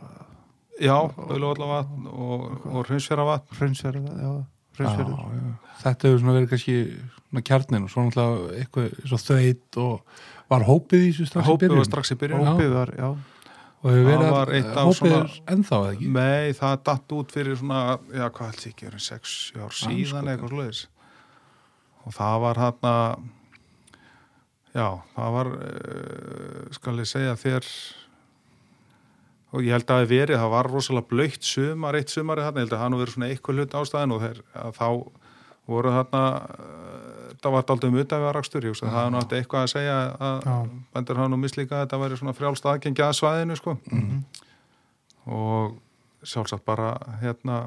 já, 0.82 0.96
auðvitaðvatn 0.96 2.08
og, 2.12 2.46
og 2.72 2.80
hrunsfjaravatn 2.90 3.60
Hraunsverða, 3.60 4.16
já, 4.20 4.34
Já. 4.76 4.92
Þetta 5.80 6.10
hefur 6.10 6.20
svona 6.20 6.34
verið 6.36 6.50
kannski 6.52 6.74
svona 7.30 7.44
kjarnin 7.48 7.86
og 7.86 7.92
svo 7.94 8.04
náttúrulega 8.04 8.58
eitthvað 8.60 8.98
svo 9.08 9.20
þveit 9.24 9.78
og 9.80 10.18
var 10.52 10.66
hópið 10.68 11.06
í 11.06 11.12
þessu 11.14 11.28
strax 11.30 11.46
í 11.46 11.50
hópið 11.50 11.64
byrjun? 11.64 11.80
var 11.80 11.88
strax 11.88 12.12
í 12.12 12.18
byrjun. 12.20 12.44
Hópið 12.50 12.74
var, 12.76 12.92
já, 13.00 13.08
og 13.16 13.88
hefur 13.94 14.10
verið 14.10 14.26
Það 14.26 14.36
var 14.36 14.52
að 14.52 14.58
eitt 14.60 14.68
af 14.74 14.90
hópið 14.90 15.00
svona- 15.00 15.22
er 15.22 15.56
ennþá 15.56 15.80
eða 15.80 15.94
ekki? 15.94 16.10
Nei, 16.18 16.52
það 16.60 16.76
datt 16.90 17.16
út 17.20 17.32
fyrir 17.32 17.56
svona, 17.62 17.80
já, 18.12 18.26
hvað 18.30 18.52
held 18.52 18.66
ég 18.66 18.74
ekki, 18.74 18.86
er 18.92 19.00
sex 19.00 19.36
ár 19.56 19.72
síðan 19.72 19.96
Andskotinn. 19.96 20.30
eitthvað 20.36 20.54
sluðis. 20.56 20.86
Og 22.06 22.14
það 22.20 22.40
var 22.42 22.56
hann 22.56 23.32
já, 24.76 24.90
það 25.16 25.32
var, 25.38 25.48
uh, 25.56 26.74
skal 26.76 27.00
ég 27.00 27.08
segja 27.10 27.36
þér, 27.40 27.70
og 29.56 29.64
ég 29.64 29.72
held 29.76 29.86
að 29.88 30.02
það 30.02 30.10
verið, 30.12 30.40
það 30.42 30.52
var 30.54 30.70
rosalega 30.74 31.08
blöytt 31.14 31.48
sumar, 31.48 31.96
eitt 32.00 32.12
sumari 32.14 32.44
þarna, 32.44 32.60
ég 32.60 32.66
held 32.68 32.74
að 32.76 32.82
það 32.84 32.92
nú 32.94 33.00
verið 33.02 33.14
svona 33.16 33.30
eitthvað 33.32 33.60
hlut 33.62 33.78
ástæðin 33.82 34.16
og 34.16 34.24
þeir, 34.26 34.42
að 34.66 34.74
þá 34.80 34.88
voru 35.66 35.94
þarna, 35.96 36.24
uh, 36.60 37.30
það 37.42 37.54
var 37.56 37.64
daldið 37.72 37.90
um 37.94 38.00
utafjarakstur, 38.04 38.66
ég 38.68 38.74
hugsa, 38.76 38.86
það 38.90 38.98
hafi 39.00 39.14
nú 39.16 39.22
átti 39.24 39.40
eitthvað 39.40 39.64
að 39.66 39.72
segja 39.76 39.96
að 40.28 40.44
Já. 40.50 40.58
bendur 40.98 41.22
hafa 41.22 41.32
nú 41.34 41.40
mislíka 41.42 41.78
að 41.80 41.86
þetta 41.88 42.02
væri 42.04 42.20
svona 42.22 42.36
frjálst 42.38 42.68
aðgengja 42.74 43.08
að 43.10 43.18
svæðinu, 43.22 43.58
sko 43.62 43.78
og 45.26 45.80
sjálfsagt 46.26 46.66
bara 46.66 46.92
hérna 47.22 47.58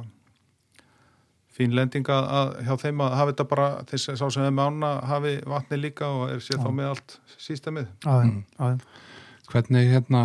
fín 1.59 1.75
lending 1.75 2.07
að, 2.15 2.27
að 2.39 2.53
hjá 2.69 2.75
þeim 2.85 3.01
að 3.03 3.17
hafi 3.19 3.33
þetta 3.35 3.47
bara 3.51 3.69
þess 3.91 4.13
að 4.13 4.19
sá 4.21 4.27
sem 4.37 4.45
er 4.47 4.53
með 4.55 4.69
ána 4.71 4.91
hafi 5.11 5.33
vatni 5.51 5.79
líka 5.81 6.07
og 6.15 6.31
er 6.37 6.43
sér 6.45 6.61
þá 6.63 6.69
með 6.75 6.91
allt 6.93 7.17
sístemið. 7.39 7.89
aðeim, 8.07 8.31
Mm. 8.31 8.45
aðeim. 8.63 8.81
hvernig 9.51 9.91
hérna 9.91 10.23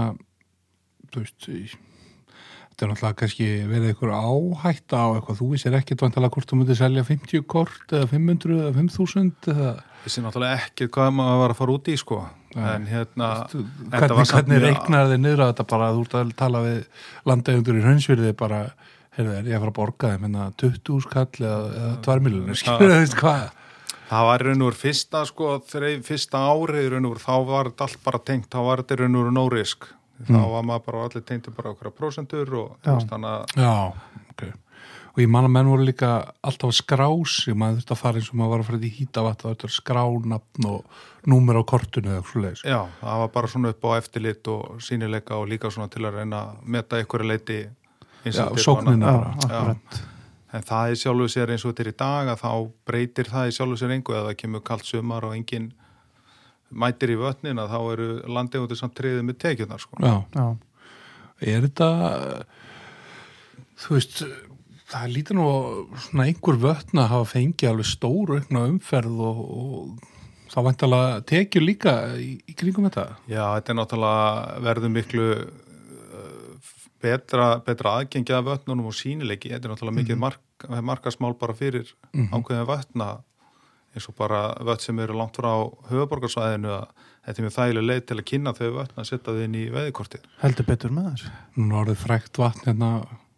þú 1.13 1.26
veist 1.26 1.82
þetta 2.73 2.86
er 2.88 2.89
náttúrulega 2.89 3.17
kannski 3.21 3.47
verið 3.69 3.89
einhver 3.91 4.13
áhætta 4.17 4.97
á 4.97 5.08
eitthvað, 5.13 5.39
þú 5.39 5.47
vissir 5.52 5.76
ekkert 5.78 6.04
vantilega 6.04 6.34
hvort 6.34 6.49
þú 6.49 6.58
myndir 6.60 6.80
selja 6.80 7.04
50 7.06 7.43
kort 7.54 7.93
eða 7.93 8.08
500 8.10 8.56
eða 8.58 8.71
5000 8.80 9.52
eða 9.54 9.73
Þessi 10.04 10.23
náttúrulega 10.26 10.56
ekki 10.60 10.89
hvað 10.91 11.13
maður 11.15 11.38
var 11.39 11.54
að 11.54 11.60
fara 11.62 11.73
út 11.78 11.86
í 11.88 11.93
sko. 11.95 12.17
En 12.60 12.88
hérna 12.89 13.28
var 13.47 14.04
hvernig, 14.04 14.32
hvernig 14.34 14.60
reiknar 14.65 15.08
þið 15.13 15.21
niður 15.23 15.43
að 15.45 15.52
þetta? 15.54 15.65
Bara 15.71 15.91
þú 15.93 16.04
ert 16.04 16.17
að 16.19 16.34
tala 16.41 16.63
við 16.65 16.82
landegundur 17.30 17.80
í 17.80 17.84
hraunnsfyrði 17.86 18.34
bara, 18.41 18.60
heyrðu, 19.15 19.38
er 19.38 19.47
ég 19.47 19.56
að 19.56 19.63
fara 19.63 19.73
að 19.73 19.78
borga 19.80 20.12
þeim 20.12 20.28
hérna 20.28 20.49
20 20.60 21.06
skall 21.06 21.30
eða, 21.39 21.71
eða 21.80 21.95
2 22.10 22.17
miljonir, 22.28 22.60
skilur 22.60 22.95
veist 22.97 23.17
hvað? 23.21 23.47
Það 24.12 24.28
var 24.28 24.45
raun 24.45 24.67
og 24.67 24.78
fyrsta 24.78 25.23
sko 25.26 25.56
þegar 25.71 26.04
fyrsta 26.06 26.43
árið 26.52 26.91
raun 26.93 27.10
og 27.10 27.21
þá 27.23 27.34
var 27.47 27.71
þetta 27.71 27.88
allt 27.88 28.04
bara 28.04 28.23
tengt, 28.28 28.52
þá 28.52 28.60
var 28.67 28.84
þetta 28.84 28.99
raun 28.99 29.15
og 29.15 29.23
veru 29.23 29.36
no 29.39 29.45
risk 29.54 29.88
þá 30.27 30.33
Mm. 30.33 30.51
var 30.51 30.63
maður 30.63 30.86
bara 30.86 31.03
allir 31.07 31.23
tengti 31.27 31.51
bara 31.55 31.71
okkur 31.73 31.91
prosentur 31.91 32.53
og 32.53 32.77
þú 32.83 32.95
veist, 32.97 33.09
þannig 33.09 33.31
að 33.33 33.63
Já, 33.63 33.93
ok. 34.31 34.43
Og 35.13 35.19
ég 35.21 35.29
man 35.29 35.45
að 35.45 35.51
menn 35.53 35.67
voru 35.69 35.83
líka 35.86 36.31
alltaf 36.43 36.71
að 36.71 36.77
skrá 36.81 37.05
sig, 37.29 37.53
maður 37.53 37.75
þurfti 37.77 37.93
að 37.93 37.99
fara 38.01 38.17
eins 38.17 38.29
og 38.31 38.36
maður 38.39 38.49
var 38.49 38.59
að 38.63 38.65
fara 38.69 38.79
í 38.79 38.89
hýtavat, 38.97 39.38
það 39.43 39.51
þurfti 39.53 39.67
að 39.69 39.75
skrá 39.77 40.03
nafn 40.25 40.65
og 40.65 40.86
númer 41.29 41.59
á 41.62 41.63
kortinu 41.69 42.09
eða 42.15 42.23
svo 42.25 42.41
leiðis. 42.41 42.63
Já, 42.65 42.79
það 43.01 43.19
var 43.21 43.27
bara 43.36 43.47
svona 43.47 43.69
upp 43.69 43.83
á 43.86 43.89
eftirlit 43.99 44.47
og 44.49 44.81
sínileika 44.81 45.38
og 45.38 45.47
líka 45.53 45.69
svona 45.69 45.89
til 45.93 46.01
að 46.09 46.17
reyna 46.17 46.39
að 46.41 46.65
meta 46.65 46.97
ykkur 47.03 47.25
leiti 47.29 47.59
Já, 47.62 47.69
incentive 48.25 48.57
og 48.57 48.65
sóknina. 48.65 49.77
En 50.53 50.62
það 50.62 50.91
er 50.93 50.99
sjálfu 51.01 51.25
sér 51.33 51.49
eins 51.53 51.63
og 51.65 51.71
þetta 51.73 51.81
er 51.83 51.89
í 51.89 51.95
dag 51.97 52.27
að 52.33 52.41
þá 52.43 52.51
breytir 52.86 53.29
það 53.29 53.47
í 53.49 53.53
sjálfu 53.55 53.77
sér 53.81 53.93
engu 53.95 54.13
eða 54.13 54.27
það 54.29 54.38
kemur 54.43 54.62
kalt 54.67 54.86
sumar 54.86 55.25
og 55.25 55.33
engin 55.33 55.71
mætir 56.73 57.13
í 57.13 57.19
vötnin 57.19 57.62
að 57.62 57.73
þá 57.73 57.79
eru 57.95 58.07
landegundir 58.38 58.79
samt 58.79 58.95
triðið 58.97 59.27
með 59.27 59.39
tekjurnar 59.43 59.83
sko. 59.83 59.99
Já, 60.01 60.15
Já, 60.33 60.47
er 61.53 61.67
þetta, 61.67 61.89
þú 63.83 63.97
veist, 63.97 64.23
það 64.93 65.13
lítur 65.15 65.39
nú 65.39 65.47
svona 66.07 66.27
einhver 66.29 66.59
vötn 66.62 67.01
að 67.01 67.12
hafa 67.15 67.31
fengið 67.33 67.71
alveg 67.71 67.89
stór 67.89 68.36
aukna 68.38 68.65
umferð 68.69 69.23
og, 69.27 69.43
og 69.43 70.13
þá 70.53 70.59
væntalega 70.67 71.19
tekjur 71.29 71.65
líka 71.65 71.97
í, 72.19 72.31
í 72.45 72.55
kringum 72.57 72.88
þetta. 72.89 73.09
Já, 73.25 73.43
þetta 73.57 73.73
er 73.73 73.79
náttúrulega 73.79 74.63
verður 74.67 74.93
miklu 74.93 75.27
uh, 75.33 76.71
betra, 77.03 77.49
betra 77.65 77.97
aðgengja 77.99 78.39
af 78.39 78.49
vötnunum 78.51 78.89
og 78.91 78.97
sínileiki. 78.97 79.53
Þetta 79.53 79.69
er 79.69 79.75
náttúrulega 79.75 79.99
mikið 80.01 80.21
mark, 80.21 80.67
markasmál 80.86 81.33
bara 81.39 81.57
fyrir 81.57 81.89
ákveðin 82.13 82.69
vötna 82.69 83.09
eins 83.93 84.08
og 84.10 84.15
bara 84.17 84.41
vött 84.65 84.82
sem 84.86 84.99
eru 85.03 85.13
langt 85.17 85.38
frá 85.38 85.51
höfuborgarsvæðinu 85.91 86.71
að 86.73 86.86
þetta 87.23 87.39
er 87.39 87.45
mjög 87.45 87.56
þægileg 87.58 87.86
leið 87.89 88.01
til 88.10 88.17
að 88.19 88.25
kynna 88.32 88.53
þau 88.58 88.69
vötna 88.79 89.03
að 89.03 89.10
setja 89.12 89.34
þau 89.36 89.43
inn 89.45 89.56
í 89.60 89.65
veðikortið. 89.73 90.25
heldur 90.41 90.65
betur 90.67 90.91
með 90.95 91.10
þess. 91.12 91.29
Nú 91.60 91.69
er 91.69 91.79
orðið 91.84 92.01
frækt 92.03 92.41
vatn 92.41 92.65
hérna, 92.67 92.89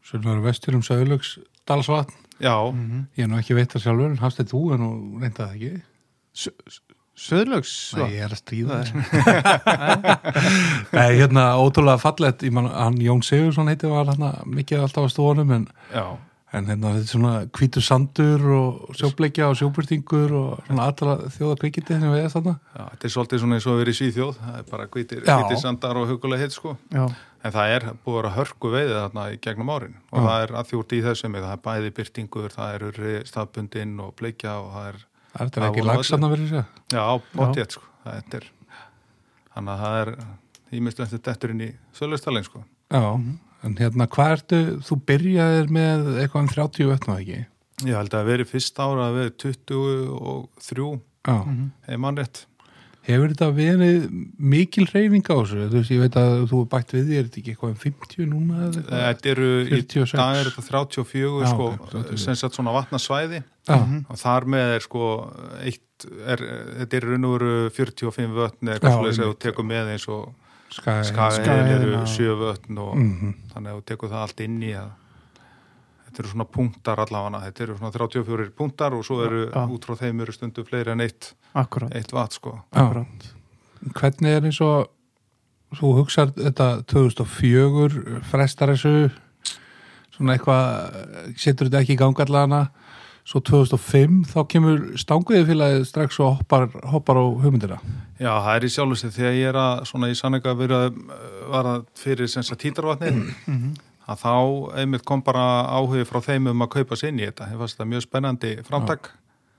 sem 0.05 0.29
er 0.31 0.41
vestur 0.45 0.77
um 0.79 0.85
Söðlöks 0.85 1.35
Dalsvatn. 1.67 2.15
Já, 2.43 2.55
Ég 3.15 3.23
er 3.23 3.29
nú 3.31 3.37
ekki 3.39 3.55
veit 3.55 3.71
það 3.71 3.85
sjálfur, 3.85 4.09
en 4.11 4.19
hafst 4.23 4.41
þetta 4.41 4.51
þú 4.55 4.63
en 4.75 4.81
nú 4.83 5.19
reynda 5.21 5.45
það 5.45 5.55
ekki. 5.55 6.81
Söðlögs, 7.15 7.73
Nei, 7.95 8.09
ég 8.17 8.25
er 8.25 8.33
að 8.35 8.39
stríða 8.41 8.79
þér. 8.83 8.89
Nei, 10.97 11.11
hérna, 11.21 11.45
ótrúlega 11.63 12.01
fallett, 12.01 12.43
ég 12.43 12.51
man, 12.57 12.67
hann 12.75 12.97
Jón 12.99 13.21
Sigursson 13.23 13.71
heiti 13.71 13.87
var 13.87 14.09
hann 14.11 14.25
mikið 14.51 14.83
alltaf 14.83 15.07
á 15.07 15.09
stofunum, 15.13 15.53
en, 15.55 15.63
já, 15.95 16.03
en 16.55 16.65
hérna, 16.69 16.91
þetta 16.95 17.03
er 17.05 17.11
svona 17.11 17.31
hvítur 17.57 17.83
sandur 17.85 18.43
og 18.55 18.95
sjóbleikja 18.97 19.49
og 19.51 19.57
sjóbyrtingur 19.59 20.33
og 20.39 20.61
svona 20.67 20.87
allra 20.89 21.15
þjóða 21.35 21.55
kvikindi 21.61 21.97
sem 21.99 22.05
við 22.11 22.19
erum 22.21 22.33
þarna. 22.35 22.53
já, 22.75 22.83
þetta 22.93 23.07
er 23.09 23.13
svolítið 23.15 23.41
svona 23.43 23.55
eins 23.59 23.67
og 23.67 23.79
verið 23.81 23.95
í 23.95 23.99
Svíþjóð, 23.99 24.35
það 24.41 24.59
er 24.59 24.67
bara 24.71 24.87
hvítir, 24.87 25.23
Já. 25.25 25.35
hvítir 25.39 25.61
sandar 25.61 25.99
og 26.01 26.07
hugulega 26.11 26.43
hitt 26.45 26.55
sko. 26.55 26.77
Já, 26.93 27.05
En 27.45 27.51
það 27.53 27.71
er 27.75 27.83
búið 28.01 28.15
að 28.15 28.21
vera 28.23 28.29
hörku 28.33 28.69
veiðið 28.73 28.95
þarna 28.97 29.23
í 29.29 29.35
gegnum 29.37 29.69
árin 29.69 29.97
og 30.11 30.23
það 30.25 30.43
er 30.45 30.53
að 30.57 30.69
þjúrt 30.71 30.93
í 30.97 31.01
þessum, 31.05 31.35
það 31.37 31.51
er 31.51 31.61
bæði 31.67 31.91
byrtingur, 31.99 32.49
það 32.49 32.73
er 32.73 32.85
urri 32.87 33.13
staðbundinn 33.29 33.99
og 34.01 34.15
bleikja 34.17 34.55
og 34.63 34.71
það 34.73 34.87
er 34.89 34.97
Það 35.35 35.57
er 35.59 35.65
ekki 35.67 35.83
voru 35.83 35.91
lagsanna 35.91 36.29
verið 36.31 36.47
sér. 36.49 36.65
Já, 36.95 37.03
bóttið, 37.35 37.67
sko. 37.75 37.83
Það 38.05 38.13
er, 38.39 38.45
þannig 39.53 39.73
að 39.75 39.81
það 39.83 39.95
er 40.01 40.09
ímyndst 40.71 40.99
en 43.65 43.75
hérna, 43.79 44.07
hvað 44.11 44.33
ertu, 44.37 44.59
þú 44.85 44.97
byrjaðir 45.09 45.71
með 45.73 46.09
eitthvað 46.23 46.43
um 46.43 46.49
30 46.53 46.89
vettna 46.93 47.19
ekki? 47.21 47.39
Ég 47.85 47.95
held 47.99 48.13
að 48.15 48.27
veri 48.29 48.45
fyrst 48.47 48.77
ára 48.79 49.09
að 49.09 49.17
veri 49.19 49.31
23, 49.41 50.91
Já, 51.25 51.37
hef 51.89 51.99
mannrétt. 52.03 52.45
hefur 53.05 53.33
þetta 53.33 53.47
verið 53.53 54.05
mikil 54.41 54.85
reyfing 54.89 55.25
á 55.29 55.35
þessu? 55.37 55.65
Þú 55.69 55.79
veist, 55.79 55.91
ég 55.93 55.99
veit 56.05 56.15
að 56.21 56.35
þú 56.49 56.61
er 56.63 56.69
bætt 56.71 56.93
við 56.95 57.03
því, 57.09 57.17
er 57.19 57.27
þetta 57.27 57.41
ekki 57.41 57.51
eitthvað 57.53 57.73
um 57.73 57.81
50 57.83 58.29
núna 58.31 58.61
eða? 58.67 58.85
Þetta 58.93 59.29
eru, 59.33 59.49
í 59.65 59.73
46. 59.75 60.15
dag 60.21 60.39
er 60.39 60.49
þetta 60.49 60.65
34, 60.69 61.33
Já, 61.43 61.49
sko, 61.51 61.67
ok, 61.75 61.91
34. 61.91 62.21
sem 62.23 62.39
sagt 62.41 62.57
svona 62.57 62.73
vatnasvæði 62.77 63.41
Já, 63.69 63.77
og 63.81 64.21
þar 64.21 64.49
með 64.55 64.73
er, 64.77 64.85
sko, 64.87 65.11
eitt, 65.65 66.07
er, 66.25 66.45
þetta 66.81 66.97
er 67.01 67.07
raun 67.11 67.27
og 67.29 67.35
veru 67.37 67.53
45 67.77 68.33
vötn 68.39 68.71
eða 68.73 68.79
eitthvað 68.79 69.11
ef 69.11 69.21
þú 69.25 69.37
tekur 69.45 69.69
með 69.69 69.93
eins 69.95 70.07
og 70.09 70.25
skæði. 70.69 71.03
skagæðin 71.11 71.43
Skaginn 71.43 71.81
eru 71.81 71.97
og- 72.01 72.07
7 72.07 72.35
vötn 72.41 72.77
og 72.79 72.95
Mhm. 72.97 73.33
þannig 73.53 73.69
að 73.71 73.77
þú 73.79 73.83
tekur 73.85 74.09
það 74.09 74.21
allt 74.25 74.39
inn 74.41 74.61
í 74.63 74.71
að 74.73 74.89
þetta 76.05 76.19
eru 76.19 76.27
svona 76.29 76.45
punktar 76.51 76.97
allavega 76.99 77.41
þetta 77.45 77.61
eru 77.61 77.77
svona 77.77 77.91
34 77.91 78.49
punktar 78.55 78.93
og 78.93 79.03
svo 79.05 79.23
eru 79.25 79.49
Já. 79.51 79.67
út 79.69 79.85
frá 79.85 79.95
þeim 79.97 80.21
eru 80.21 80.31
stundu 80.31 80.63
fleiri 80.65 80.91
en 80.91 81.01
eitt, 81.01 81.33
eitt 81.91 82.11
vat 82.13 82.31
sko. 82.33 82.63
Hvernig 82.73 84.27
er 84.37 84.41
eins 84.41 84.61
og 84.61 84.87
þú 85.75 85.93
hugsar 85.99 86.31
þetta 86.31 86.85
2004 86.87 88.21
frestar 88.23 88.69
þessu 88.69 89.11
svona 90.15 90.37
eitthvað 90.37 91.35
setur 91.37 91.67
þetta 91.69 91.81
ekki 91.83 91.95
í 91.97 91.99
gangallegana 91.99 92.69
svo 93.25 93.41
2005 93.41 94.19
þá 94.31 94.37
kemur 94.51 94.83
stanguðið 95.01 95.47
félagið 95.49 95.87
strax 95.89 96.19
og 96.21 96.37
hoppar, 96.39 96.69
hoppar 96.91 97.17
á 97.17 97.25
hugmyndina 97.25 97.79
Já, 98.19 98.31
það 98.31 98.53
er 98.55 98.67
í 98.67 98.71
sjálfu 98.75 98.99
sig 99.01 99.15
þegar 99.15 99.35
ég 99.39 99.49
er 99.49 99.59
að 99.59 99.83
svona 99.89 100.11
í 100.11 100.15
sannleika 100.15 100.53
að 100.53 100.99
var 101.49 101.71
að 101.73 101.83
fyrir 101.99 102.29
sem 102.31 102.45
sagt 102.45 102.61
títarvatni 102.63 103.11
að 104.05 104.21
þá 104.21 104.33
einmitt 104.81 105.05
kom 105.07 105.23
bara 105.25 105.43
áhugi 105.73 106.05
frá 106.05 106.21
þeim 106.21 106.51
um 106.51 106.65
að 106.65 106.73
kaupa 106.77 106.97
sér 106.99 107.13
inn 107.13 107.21
í 107.23 107.27
þetta. 107.27 107.49
Ég 107.51 107.61
fannst 107.61 107.77
þetta 107.77 107.89
mjög 107.89 108.03
spennandi 108.05 108.51
framtak. 108.67 109.11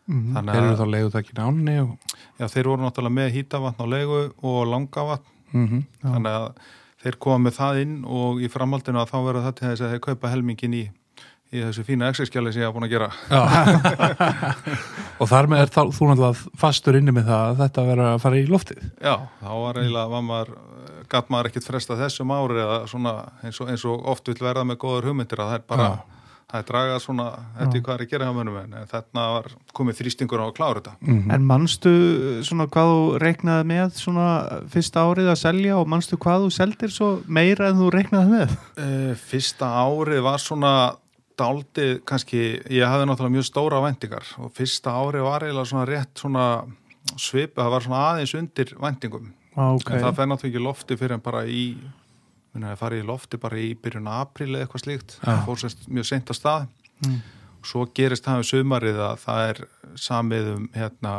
Þannig 0.07 0.53
þeir 0.55 0.63
eru 0.63 0.77
þá 0.79 0.87
leiðutakinn 0.93 1.41
ánni 1.43 1.77
og 1.83 2.13
já, 2.39 2.47
þeir 2.53 2.69
voru 2.71 2.85
náttúrulega 2.85 3.17
með 3.17 3.33
hýtavatn 3.35 3.83
á 3.83 3.87
leigu 3.91 4.21
og 4.47 4.61
langavatn. 4.71 5.33
mm 5.51 5.81
Þannig 6.05 6.37
að 6.37 6.47
þeir 7.03 7.19
koma 7.27 7.39
með 7.43 7.57
það 7.59 7.81
inn 7.83 7.97
og 8.07 8.39
í 8.43 8.51
framhaldinu 8.51 9.03
að 9.03 9.11
þá 9.11 9.19
verður 9.27 9.47
það 9.47 9.57
til 9.59 9.67
þess 9.67 9.83
að 9.87 9.93
þeir 9.95 10.05
kaupa 10.07 10.31
helmingin 10.31 10.79
í, 10.79 10.85
í 11.55 11.61
þessu 11.63 11.85
fína 11.87 12.09
exerskjali 12.11 12.51
sem 12.53 12.65
ég 12.65 12.67
hafa 12.69 12.75
búin 12.77 12.89
að 12.89 12.95
gera. 12.97 13.11
og 15.21 15.31
þar 15.31 15.49
með 15.53 15.63
er 15.65 15.71
þá, 15.73 15.81
þú 15.95 16.09
náttúrulega 16.11 16.57
fastur 16.63 16.99
inni 16.99 17.15
með 17.15 17.31
það 17.31 17.45
að 17.53 17.61
þetta 17.63 17.85
verður 17.91 18.11
að 18.11 18.19
fara 18.25 18.41
í 18.41 18.49
loftið 18.51 18.83
Já, 18.99 19.15
þá 19.43 19.53
var 19.63 19.81
eiginlega, 19.81 20.11
var 20.17 20.27
maður, 20.27 20.53
gatt 21.13 21.31
maður 21.33 21.53
ekkert 21.53 21.71
fresta 21.71 22.01
þessum 22.03 22.35
ári 22.37 22.61
eða 22.65 22.83
svona 22.91 23.15
eins 23.47 23.63
og, 23.63 23.71
eins 23.73 23.87
og 23.89 24.11
oft 24.13 24.29
vil 24.33 24.39
verða 24.43 24.67
með 24.69 24.81
góðar 24.85 25.09
hugmyndir 25.11 25.43
að 25.45 25.53
það 25.53 25.61
er 25.61 25.65
bara, 25.71 25.87
Já. 25.87 26.35
það 26.51 26.61
er 26.65 26.69
draga 26.73 26.99
svona 27.07 27.29
eftir 27.63 27.87
hvað 27.87 27.95
er 27.97 28.05
að 28.05 28.13
gera 28.17 28.29
hjá 28.29 28.35
mönnum 28.41 28.59
en 28.65 28.77
þarna 28.91 29.27
var 29.37 29.49
komið 29.79 30.01
þrýstingur 30.03 30.43
á 30.43 30.47
að 30.51 30.55
klára 30.59 30.83
þetta. 30.83 30.97
mm 31.07 31.33
En 31.39 31.49
manstu 31.55 31.95
svona 32.51 32.67
hvað 32.75 32.93
þú 32.93 33.01
reiknaði 33.23 33.71
með 33.71 33.97
svona 34.03 34.29
fyrsta 34.75 35.07
árið 35.07 35.33
að 35.33 35.43
selja 35.47 35.79
og 35.79 35.89
manstu 35.95 36.19
hvað 36.19 36.47
þú 36.49 36.53
seldir 36.59 36.95
svo 36.95 37.15
meira 37.27 37.71
en 37.71 37.81
þú 37.81 37.91
reiknaði 37.95 38.35
með? 38.35 38.55
Uh, 38.77 39.11
fyrsta 39.31 39.73
árið 39.87 40.23
var 40.27 40.43
svona 40.43 40.77
daldið, 41.39 41.93
kannski, 42.09 42.43
ég 42.73 42.89
hafði 42.89 43.09
náttúrulega 43.11 43.37
mjög 43.37 43.47
stóra 43.51 43.83
væntingar 43.85 44.31
og 44.43 44.53
fyrsta 44.57 44.95
árið 44.97 45.27
var 45.27 45.45
eiginlega 45.47 45.71
svona 45.71 45.87
rétt 45.91 46.23
svona 46.23 46.47
svip, 47.21 47.55
það 47.59 47.73
var 47.75 47.87
svona 47.87 48.03
aðeins 48.11 48.35
undir 48.39 48.73
væntingum. 48.81 49.31
Ok, 49.57 49.91
En 49.91 50.03
það 50.03 50.19
fer 50.19 50.31
náttúrulega 50.31 50.53
ekki 50.53 50.65
lofti 50.65 50.99
fyrir 51.01 51.17
en 51.17 51.25
bara 51.25 51.45
í 51.49 51.65
það 52.57 52.79
farið 52.81 53.03
í 53.03 53.07
lofti 53.07 53.41
bara 53.41 53.61
í 53.61 53.73
byrjun 53.77 54.09
apríl 54.09 54.53
eða 54.55 54.65
eitthvað 54.65 54.85
slíkt, 54.87 55.19
það 55.21 55.43
fór 55.45 55.61
sérst 55.61 55.89
mjög 55.93 56.09
seint 56.09 56.33
að 56.33 56.39
stað. 56.41 56.69
Mm. 57.05 57.19
svo 57.67 57.83
gerist 57.93 58.25
það 58.25 58.39
um 58.41 58.47
sumarið 58.49 59.01
að 59.05 59.19
það 59.21 59.49
er 59.51 59.59
samið 60.01 60.47
um 60.55 60.69
hérna 60.73 61.13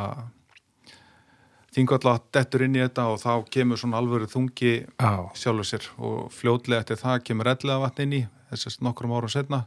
þingvalla 1.76 2.16
dettur 2.34 2.64
inn 2.66 2.78
í 2.78 2.82
þetta 2.82 3.06
og 3.12 3.20
þá 3.22 3.32
kemur 3.54 3.78
svona 3.78 4.00
alvöru 4.02 4.30
þungi 4.32 4.72
Já, 4.88 5.12
sjálfur 5.38 5.68
sér 5.70 5.86
og 5.98 6.32
fljótlega 6.34 6.82
eftir 6.82 7.02
það 7.04 7.20
kemur 7.30 7.52
ellega 7.52 7.84
vatn 7.84 8.06
inn 8.08 8.16
í 8.18 8.24
þessast 8.52 8.84
nokkrum 8.86 9.16
árum 9.18 9.32
setna 9.32 9.66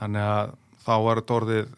þannig 0.00 0.24
að 0.24 0.56
þá 0.86 0.94
var 1.04 1.22
þetta 1.22 1.38
orðið 1.38 1.76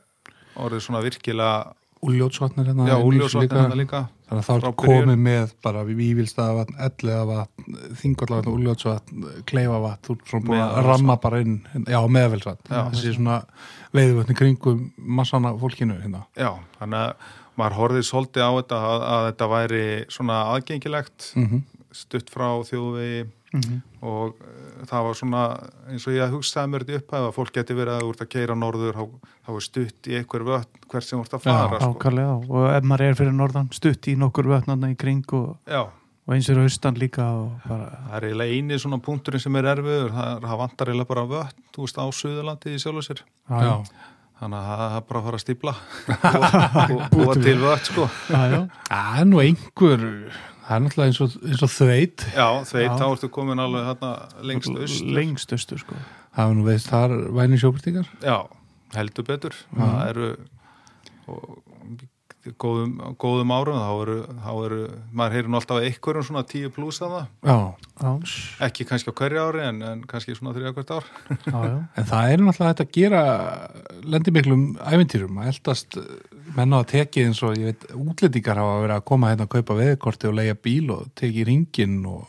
orðið 0.61 0.83
svona 0.87 1.05
virkilega 1.05 1.53
úljótsvatnir 2.01 2.71
hérna 2.71 2.87
já, 2.89 2.97
úljósvatn 3.05 3.53
hérna 3.53 3.77
líka. 3.77 4.01
Þannig 4.31 4.47
að 4.49 4.63
þá 4.63 4.69
komið 4.79 5.19
með 5.21 5.51
bara 5.65 5.83
vívilstaðavatn, 5.89 6.77
ellegavatn, 6.87 7.75
þingvallavatn, 8.01 8.53
úljótsvatn, 8.55 9.27
kleifavatn, 9.51 10.05
þú 10.07 10.15
er 10.15 10.31
svona 10.31 10.47
búin 10.47 10.63
að 10.65 10.79
ramma 10.87 11.17
bara 11.21 11.41
inn, 11.45 11.59
já, 11.83 11.99
meðavelsvatn, 12.17 12.71
Já. 12.71 12.81
þessi 12.95 13.17
svona 13.19 13.41
veiðuvötni 13.97 14.39
kringum 14.39 14.87
massana 15.19 15.53
fólkinu 15.61 15.99
hérna. 15.99 16.23
Já, 16.39 16.55
þannig 16.79 17.03
að 17.03 17.37
maður 17.61 17.79
horfið 17.81 18.07
svolítið 18.09 18.47
á 18.47 18.51
þetta 18.55 18.81
að, 18.93 19.05
að 19.11 19.27
þetta 19.29 19.51
væri 19.57 19.85
svona 20.17 20.41
aðgengilegt 20.55 21.31
Mm 21.37 21.61
stutt 21.91 22.31
frá 22.31 22.47
þjóðvegi 22.67 23.25
Mhm. 23.51 23.81
og 24.07 24.37
uh, 24.39 24.85
það 24.87 25.07
var 25.07 25.17
svona 25.19 25.43
eins 25.91 26.07
og 26.07 26.15
ég 26.15 26.31
hugsaði 26.33 26.71
mér 26.71 26.85
þetta 26.87 27.01
upp 27.01 27.15
að 27.19 27.31
fólk 27.37 27.55
geti 27.57 27.75
verið 27.75 27.97
að 27.97 28.05
þú 28.05 28.11
ert 28.15 28.25
að 28.25 28.29
keira 28.35 28.55
norður 28.59 28.99
þá, 29.01 29.07
er 29.51 29.65
stutt 29.67 30.11
í 30.11 30.15
einhver 30.21 30.45
vötn 30.47 30.85
hvert 30.91 31.07
sem 31.07 31.21
ert 31.21 31.35
að 31.35 31.43
fara 31.49 31.81
sko. 31.81 31.89
ákallega 31.97 32.37
og 32.39 32.69
ef 32.71 32.87
maður 32.87 33.07
er 33.09 33.19
fyrir 33.19 33.35
norðan 33.35 33.73
stutt 33.75 34.09
í 34.09 34.15
nokkur 34.21 34.49
vötnarna 34.53 34.93
í 34.93 34.97
kring 35.01 35.27
og, 35.37 35.57
Já, 35.67 35.83
og 35.91 36.37
eins 36.37 36.49
er 36.53 36.63
austan 36.63 36.95
líka 37.01 37.27
og 37.41 37.67
bara, 37.67 37.91
það 38.07 38.17
er 38.21 38.29
eiginlega 38.31 38.55
eini 38.61 38.79
svona 38.79 39.01
punkturinn 39.03 39.43
sem 39.43 39.59
er 39.59 39.69
erfiður 39.75 40.15
það, 40.15 40.31
er, 40.37 40.47
það 40.47 40.63
vantar 40.63 40.93
eiginlega 40.93 41.11
bara 41.11 41.27
vötn 41.35 41.67
þú 41.75 41.85
veist 41.89 41.99
á 42.01 42.07
Suðurlandi 42.23 42.75
í 42.77 42.81
sjálfu 42.81 43.03
sér 43.09 43.25
já, 43.27 43.59
já, 43.67 43.75
þannig 44.41 44.61
að 44.61 44.71
það 44.71 44.95
er 45.01 45.09
bara 45.11 45.21
að 45.21 45.27
fara 45.29 45.41
að 45.41 45.45
stípla 45.45 45.75
og, 46.31 46.95
og 46.95 47.03
búa 47.17 47.35
til 47.43 47.59
vötn 47.67 47.85
sko 47.91 48.07
já, 48.31 48.41
já. 48.55 48.61
Það 48.87 49.21
er 49.25 49.29
nú 49.35 49.43
einhver, 49.43 50.07
það 50.71 50.77
er 50.77 50.85
náttúrulega 50.85 51.11
eins 51.11 51.21
og, 51.25 51.33
eins 51.51 51.65
og 51.67 51.73
þveit, 51.75 52.25
Já, 52.31 52.47
þveit, 52.71 52.93
þá 52.95 53.07
ertu 53.09 53.31
komin 53.35 53.63
alveg 53.63 53.89
hérna 53.89 54.13
lengst 54.47 54.71
austur. 54.71 55.11
Lengst 55.17 55.55
austur 55.57 55.83
sko. 55.83 55.99
Það 56.37 56.53
er 56.53 56.61
nú 56.61 56.69
veist 56.69 56.93
þar 56.93 57.17
væni 57.35 57.59
sjóbyrtingar. 57.59 58.13
Já, 58.23 58.39
heldur 58.95 59.27
betur. 59.27 59.59
Það 59.75 59.99
eru 60.13 60.31
og, 61.31 61.59
góðum, 62.61 62.95
góðum 63.21 63.53
árum 63.53 63.79
þá 63.81 63.91
eru, 64.05 64.17
þá 64.41 64.51
eru 64.65 64.79
maður 65.13 65.35
heyrir 65.37 65.51
nú 65.51 65.59
alltaf 65.59 65.83
einhverjum 65.85 66.27
svona 66.31 66.45
10 66.49 66.73
pluss 66.73 67.03
af 67.05 67.13
það 67.13 67.51
Já, 67.51 67.57
já, 68.01 68.13
ekki 68.69 68.87
kannski 68.89 69.13
á 69.13 69.19
hverju 69.21 69.43
ári 69.45 69.65
en, 69.67 69.83
en 69.91 70.05
kannski 70.09 70.37
svona 70.39 70.55
þrjá 70.57 70.73
hvert 70.77 70.95
ár. 70.97 71.11
Já, 71.45 71.59
já, 71.67 71.75
en 72.01 72.09
það 72.15 72.33
er 72.33 72.45
náttúrulega 72.47 72.73
þetta 72.73 72.87
að 72.87 72.95
gera 72.97 73.23
lendi 74.15 74.35
miklum 74.39 74.65
æventýrum 74.81 75.43
að 75.43 75.53
eldast 75.53 75.99
menn 76.61 76.77
á 76.77 76.79
að 76.81 76.91
teki 76.95 77.25
eins 77.29 77.41
og 77.47 77.57
ég 77.59 77.73
veit 77.73 77.89
útlendingar 77.97 78.61
hafa 78.61 78.83
verið 78.85 78.99
að 78.99 79.09
koma 79.11 79.33
hérna 79.33 79.49
að 79.49 79.55
kaupa 79.57 79.79
veðkorti 79.81 80.29
og 80.31 80.37
leia 80.37 80.59
bíl 80.59 80.93
og 80.95 81.09
teki 81.19 81.47
ringin 81.49 81.99
og 82.11 82.29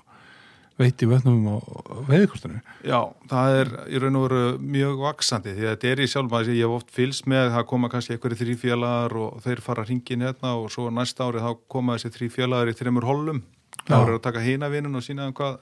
veit 0.82 1.04
í 1.04 1.10
vötnum 1.10 1.44
og 1.52 2.06
veðkortinu. 2.08 2.62
Já, 2.88 3.00
það 3.30 3.58
er 3.60 3.72
í 3.92 4.02
raun 4.02 4.18
og 4.18 4.26
veru 4.26 4.42
mjög 4.64 5.04
vaksandi 5.04 5.54
því 5.58 5.68
að 5.68 5.76
þetta 5.76 5.92
er 5.92 6.02
í 6.02 6.08
sjálf 6.10 6.32
maður 6.32 6.56
ég 6.56 6.66
hef 6.66 6.76
oft 6.80 6.94
fylst 6.96 7.30
með, 7.30 7.52
það 7.56 7.68
koma 7.70 7.92
kannski 7.92 8.16
einhverju 8.16 8.40
þrý 8.40 8.58
félagar 8.64 9.18
og 9.22 9.38
þeir 9.46 9.64
fara 9.66 9.86
hringin 9.86 10.26
hérna 10.26 10.56
og 10.58 10.72
svo 10.74 10.88
næsta 10.94 11.28
ári 11.28 11.44
þá 11.44 11.52
koma 11.76 11.98
þessi 11.98 12.16
þrý 12.18 12.32
félagar 12.38 12.72
í 12.72 12.76
þreymur 12.80 13.08
hollum. 13.10 13.44
Þá 13.82 13.94
Já. 13.94 14.02
eru 14.02 14.18
að 14.18 14.26
taka 14.26 14.44
hína 14.46 14.72
vinun 14.72 14.98
og 14.98 15.06
sína 15.06 15.30
um 15.30 15.38
hvað 15.38 15.60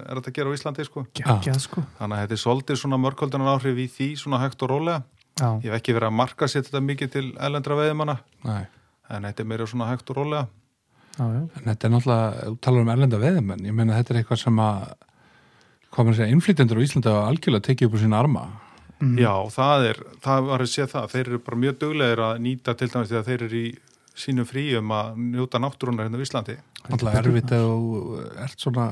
er 0.00 0.18
þetta 0.18 0.30
að 0.30 0.36
gera 0.36 0.50
á 0.50 0.56
Íslandi 0.56 0.86
sko. 0.86 1.06
Geggjað 1.18 1.62
sko. 1.66 1.86
Þannig 1.98 2.16
að 2.16 2.24
þetta 2.24 2.36
er 2.36 2.42
svolítið 2.44 2.82
svona 2.82 3.00
mörgöldunar 3.00 3.54
áhrif 3.54 3.80
í 3.80 3.88
því 3.90 4.10
svona 4.20 4.42
hægt 4.42 4.62
og 4.64 4.72
rólega 4.72 5.02
já, 5.40 5.48
Ég 5.64 5.70
hef 5.72 5.78
ekki 5.80 5.96
verið 5.96 6.10
að 6.12 6.16
marka 6.20 6.48
sér 6.52 6.66
þetta 6.68 6.82
mikið 6.86 7.12
til 7.16 7.26
ellendra 7.48 7.78
veiðimanna 7.80 8.16
Nei. 8.46 8.62
en 9.10 9.28
þetta 9.28 9.44
er 9.44 9.50
meira 9.52 9.66
svona 9.66 9.88
hægt 9.90 10.10
og 10.12 10.20
rólega. 10.20 10.46
já, 11.18 11.24
já, 11.24 11.40
En 11.40 11.68
þetta 11.70 11.86
er 11.88 11.94
náttúrulega, 11.96 12.48
þú 12.50 12.58
talar 12.66 12.84
um 12.86 12.92
erlenda 12.94 13.18
veðimenn, 13.24 13.66
ég 13.66 13.74
meina 13.80 13.96
þetta 13.98 14.14
er 14.14 14.20
eitthvað 14.22 14.42
sem 14.44 14.60
að, 14.64 14.88
hvað 15.90 16.06
maður 16.06 16.18
segja, 16.20 16.34
innflytjendur 16.36 16.80
á 16.80 16.84
Íslanda 16.86 17.14
hafa 17.16 17.28
algjörlega 17.32 17.66
tekið 17.70 17.88
upp 17.90 17.96
úr 17.98 18.04
sína 18.04 18.20
arma. 18.22 18.44
Mm. 19.00 19.14
Já, 19.16 19.32
það 19.56 19.84
er, 19.90 19.98
það 20.20 20.48
var 20.50 20.60
að 20.64 20.68
sé 20.74 20.84
það, 20.92 21.06
þeir 21.14 21.26
eru 21.30 21.38
bara 21.44 21.56
mjög 21.64 21.78
duglegir 21.80 22.20
að 22.26 22.40
nýta 22.44 22.74
til 22.76 22.88
dæmis 22.92 23.12
að 23.16 23.30
þeir 23.30 23.44
eru 23.46 23.60
í 23.64 23.70
sínum 24.20 24.44
fríum 24.44 24.90
að 24.92 25.14
njóta 25.32 25.60
náttúrunar 25.62 26.04
hérna 26.04 26.20
á 26.20 26.24
Íslandi. 26.26 26.56
Náttúrulega 26.84 27.22
erfitt 27.22 27.54
að 27.56 27.64
þú 27.64 28.18
ert 28.44 28.60
svona, 28.60 28.84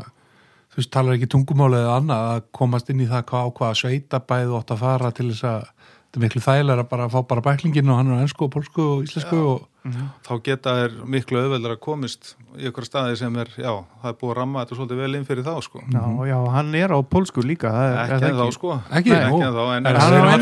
þú 0.73 0.81
veist, 0.81 0.91
talar 0.95 1.19
ekki 1.19 1.29
tungumálið 1.35 1.85
eða 1.85 1.99
annað 2.01 2.29
að 2.33 2.41
komast 2.57 2.89
inn 2.95 3.03
í 3.05 3.09
það 3.11 3.27
hvað, 3.29 3.45
á 3.45 3.55
hvaða 3.61 3.79
sveitabæð 3.83 4.47
þú 4.49 4.57
átt 4.63 4.73
að 4.75 4.83
fara 4.87 5.11
til 5.19 5.29
þess 5.35 5.45
að 5.53 5.69
þetta 6.09 6.21
er 6.21 6.25
miklu 6.25 6.41
þægilega 6.45 6.85
að 6.85 6.89
bara 6.93 7.09
fá 7.13 7.19
bara 7.29 7.45
bæklingin 7.45 7.91
og 7.93 7.99
hann 8.01 8.13
er 8.13 8.21
á 8.21 8.23
ennsku 8.25 8.47
og 8.49 8.55
pólsku 8.55 8.87
og 8.97 9.05
íslensku 9.09 9.43
og 9.55 9.67
Þá 9.89 10.33
geta 10.45 10.73
þeir 10.77 10.95
miklu 11.09 11.39
auðveldar 11.41 11.73
að 11.77 11.81
komist 11.81 12.35
í 12.59 12.67
ykkur 12.69 12.85
staði 12.85 13.15
sem 13.17 13.37
er, 13.41 13.49
já, 13.57 13.71
það 14.03 14.11
er 14.11 14.17
búið 14.21 14.33
að 14.33 14.37
ramma 14.37 14.65
þetta 14.65 14.77
svolítið 14.77 15.01
vel 15.01 15.17
inn 15.17 15.25
fyrir 15.29 15.47
þá, 15.47 15.53
sko. 15.65 15.81
já, 15.95 16.03
já, 16.29 16.37
hann 16.53 16.75
er 16.77 16.93
á 16.93 16.99
pólsku 17.09 17.45
líka 17.47 17.71
það 17.73 17.87
er, 17.87 17.97
Ekki 18.03 18.19
það 18.19 18.29
en 18.29 18.37
þá, 18.37 18.53
sko. 18.59 18.75
Ekki, 18.99 19.15
Nei, 19.15 19.23
ekki 19.23 19.47
en 19.47 19.57
þá, 19.57 19.63
en 19.79 19.89
er 19.89 20.01
hann 20.03 20.17
er 20.19 20.27
á 20.29 20.33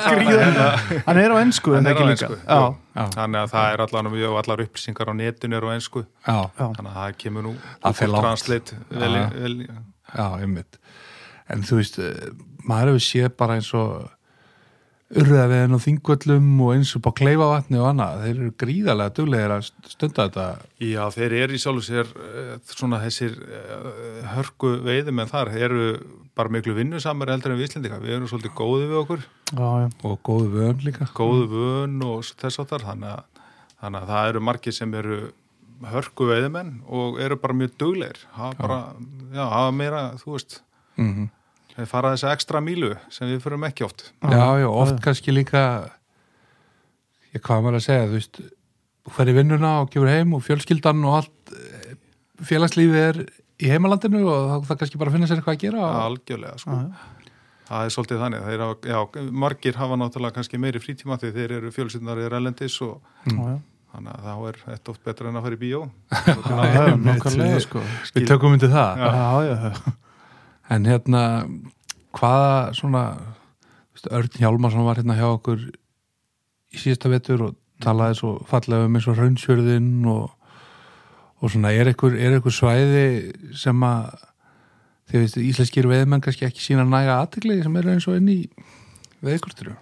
gríðan 0.14 0.56
hann 1.10 1.20
er 1.20 1.34
á 1.34 1.36
ennsku 1.42 1.74
en 1.76 1.80
Hann 1.80 1.90
er 1.90 2.00
ekki 2.00 2.06
á 2.06 2.12
líka. 2.14 2.32
Þannig 3.18 3.40
að 3.42 3.52
það 3.52 3.74
er 3.74 3.84
allan 3.86 4.12
mjög, 4.14 4.36
allar 4.40 4.64
upplýsingar 4.64 5.12
á 5.12 5.14
netinu 5.20 5.60
eru 5.60 5.68
á 5.68 5.72
ensku. 5.76 6.04
Já, 6.24 6.38
já, 6.56 6.66
Þannig 6.78 6.90
að 6.90 6.96
það 7.00 7.18
kemur 7.24 7.46
nú 7.46 7.52
Það 7.84 8.00
langt. 8.14 8.24
Translate 8.24 8.80
vel, 8.88 9.12
Já. 9.14 9.28
vel, 9.36 9.56
já, 10.16 10.26
einmitt. 10.40 10.80
En 11.50 11.66
þú 11.66 11.80
veist, 11.80 11.98
eh, 11.98 12.30
maður 12.68 12.94
hefur 12.94 13.06
séð 13.06 13.30
bara 13.40 13.58
eins 13.58 13.70
og 13.76 14.08
urðaveðin 15.10 15.74
og 15.74 15.80
þingvöllum 15.82 16.50
og 16.62 16.72
eins 16.76 16.92
og 16.94 17.06
á 17.10 17.10
kleifavatni 17.18 17.80
og 17.80 17.88
annað. 17.88 18.20
Þeir 18.22 18.36
eru 18.36 18.50
gríðarlega 18.62 19.14
duglegir 19.16 19.54
að 19.56 19.64
stunda 19.90 20.26
þetta. 20.28 20.44
Já, 20.86 21.02
þeir 21.16 21.34
eru 21.40 21.56
í 21.56 21.62
sjálfu 21.62 21.82
sér 21.86 22.12
uh, 22.14 22.52
svona 22.70 23.00
þessir 23.02 23.34
uh, 23.42 23.88
hörku 24.36 24.76
veiðum 24.86 25.22
en 25.24 25.32
þar 25.32 25.50
eru 25.58 25.88
bara 26.38 26.54
miklu 26.54 26.76
vinnusamar 26.78 27.32
heldur 27.34 27.56
en 27.56 27.58
við 27.58 27.70
Íslendinga. 27.70 27.98
Við 28.04 28.16
erum 28.16 28.30
svolítið 28.30 28.54
góði 28.60 28.86
við 28.86 29.00
okkur, 29.00 29.26
já, 29.50 29.66
já, 29.82 29.88
og 30.06 30.16
góðu 30.30 30.52
vön 30.54 30.86
líka. 30.86 31.10
góðu 31.18 31.50
vön 31.56 31.98
og 32.06 32.30
þess 32.30 32.62
áttar. 32.62 32.86
Þannig 32.86 33.16
að, 33.16 33.44
þannig 33.82 34.00
að 34.04 34.14
það 34.14 34.30
eru 34.30 34.44
margir 34.46 34.78
sem 34.78 34.96
eru 35.02 35.20
hörku 35.90 36.30
veiðumenn 36.30 36.72
og 36.86 37.18
eru 37.24 37.40
bara 37.40 37.58
mjög 37.58 37.74
duglegir. 37.82 38.22
Hafa 38.38 38.54
bara, 38.62 38.80
já, 39.34 39.42
hafa 39.42 39.74
meira, 39.74 40.06
þú 40.22 40.38
veist, 40.38 40.62
Mm 41.00 41.28
þeir 41.80 41.90
fara 41.90 42.12
þessa 42.14 42.32
ekstra 42.36 42.60
mílu 42.64 42.92
sem 43.12 43.28
við 43.30 43.42
förum 43.44 43.64
ekki 43.68 43.84
oft. 43.86 44.10
Já, 44.22 44.46
já, 44.62 44.68
oft 44.70 45.00
kannski 45.04 45.34
líka 45.34 45.62
ég 47.34 47.42
hvað 47.46 47.62
maður 47.66 47.78
að 47.80 47.86
segja, 47.86 48.08
þú 48.10 48.18
veist 48.18 48.40
í 49.30 49.36
vinnuna 49.36 49.70
og 49.82 49.90
gefur 49.92 50.10
heim 50.10 50.34
og 50.36 50.42
fjölskyldan 50.46 51.00
og 51.08 51.16
allt 51.20 51.54
eh, 51.56 51.94
félagslífið 52.46 53.00
er 53.04 53.20
í 53.60 53.70
heimalandinu 53.70 54.20
og 54.28 54.50
þá 54.50 54.68
það 54.70 54.78
kannski 54.82 55.00
bara 55.00 55.10
að 55.12 55.16
finna 55.18 55.28
sér 55.30 55.40
eitthvað 55.40 55.56
að 55.58 55.64
gera 55.64 55.80
og 55.84 55.98
Algjörlega, 56.04 56.60
sko. 56.62 56.76
já, 56.76 57.24
það 57.70 57.86
er 57.88 57.94
svolítið 57.96 58.22
þannig. 58.24 58.44
Þeir 58.50 58.64
hafa, 58.66 58.78
já, 58.92 59.26
margir 59.44 59.80
hafa 59.80 59.98
náttúrulega 60.00 60.36
kannski 60.38 60.60
meiri 60.62 60.82
frítíma 60.82 61.18
því 61.22 61.32
þeir 61.36 61.56
eru 61.60 61.72
fjölsynnar 61.74 62.22
í 62.22 62.28
rælendis 62.32 62.78
og 62.86 62.96
Já, 63.28 63.34
já. 63.36 63.56
þannig 63.94 64.14
að 64.16 64.28
þá 64.28 64.48
er 64.52 64.60
þetta 64.66 64.94
oft 64.94 65.04
betra 65.10 65.30
en 65.32 65.40
að 65.40 65.46
fara 65.48 65.58
í 65.58 65.62
bíó. 65.64 65.82
Já, 66.10 66.36
já, 66.74 66.84
nokkarlega, 67.08 67.60
sko. 67.66 67.82
Við 68.16 68.28
tökum 68.30 68.56
undir 68.56 68.72
það. 68.74 69.04
Já, 69.04 69.10
já, 69.50 69.56
já. 69.66 69.96
En 70.70 70.86
hérna, 70.86 71.22
hvaða 72.16 72.72
svona, 72.78 73.04
Örn 74.10 74.38
Hjálmarsson 74.38 74.86
var 74.86 75.00
hérna 75.00 75.18
hjá 75.18 75.26
okkur 75.28 75.66
í 76.70 76.78
síðasta 76.80 77.10
vetur 77.12 77.42
og 77.48 77.56
talaði 77.82 78.20
svo 78.20 78.30
fallega 78.48 78.86
um 78.86 78.96
eins 78.96 79.08
og 79.10 79.18
raunsjörðin 79.18 80.06
og, 80.08 80.30
og 81.40 81.52
svona, 81.52 81.72
er 81.74 81.90
er 81.90 82.36
einhver 82.36 82.54
svæði 82.54 83.04
sem 83.56 83.84
að, 83.84 84.14
þið 85.10 85.24
veist, 85.24 85.38
íslenskir 85.42 85.90
veðmenn 85.90 86.22
kannski 86.24 86.46
ekki 86.48 86.64
sína 86.64 86.86
næga 86.86 87.18
aðtegli 87.20 87.60
sem 87.64 87.76
eru 87.80 87.94
eins 87.94 88.08
og 88.08 88.20
inn 88.20 88.32
í 88.32 88.40
veðkorturu? 89.26 89.76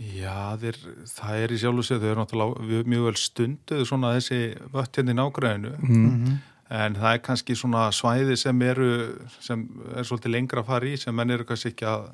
Já, 0.00 0.56
þeir, 0.56 0.78
það 1.12 1.42
er 1.44 1.52
í 1.52 1.58
sjálfu 1.60 1.82
sig, 1.84 1.98
þau 2.00 2.08
eru 2.08 2.22
náttúrulega 2.22 2.84
mjög 2.88 3.02
vel 3.10 3.18
stunduð 3.20 3.82
svona 3.84 4.14
þessi 4.16 4.38
vöttjarni 4.72 5.16
nágræðinu 5.18 5.74
Mm. 5.76 6.38
En 6.70 6.96
það 6.98 7.14
er 7.16 7.22
kannski 7.26 7.56
svona 7.58 7.88
svæði 7.94 8.36
sem 8.38 8.62
eru, 8.62 8.90
sem 9.42 9.62
er 9.96 10.06
svolítið 10.06 10.36
lengra 10.36 10.62
að 10.62 10.68
fara 10.70 10.90
í 10.90 10.98
sem 11.00 11.16
menn 11.16 11.34
eru 11.34 11.46
kannski 11.48 11.72
ekki 11.72 11.88
að 11.90 12.10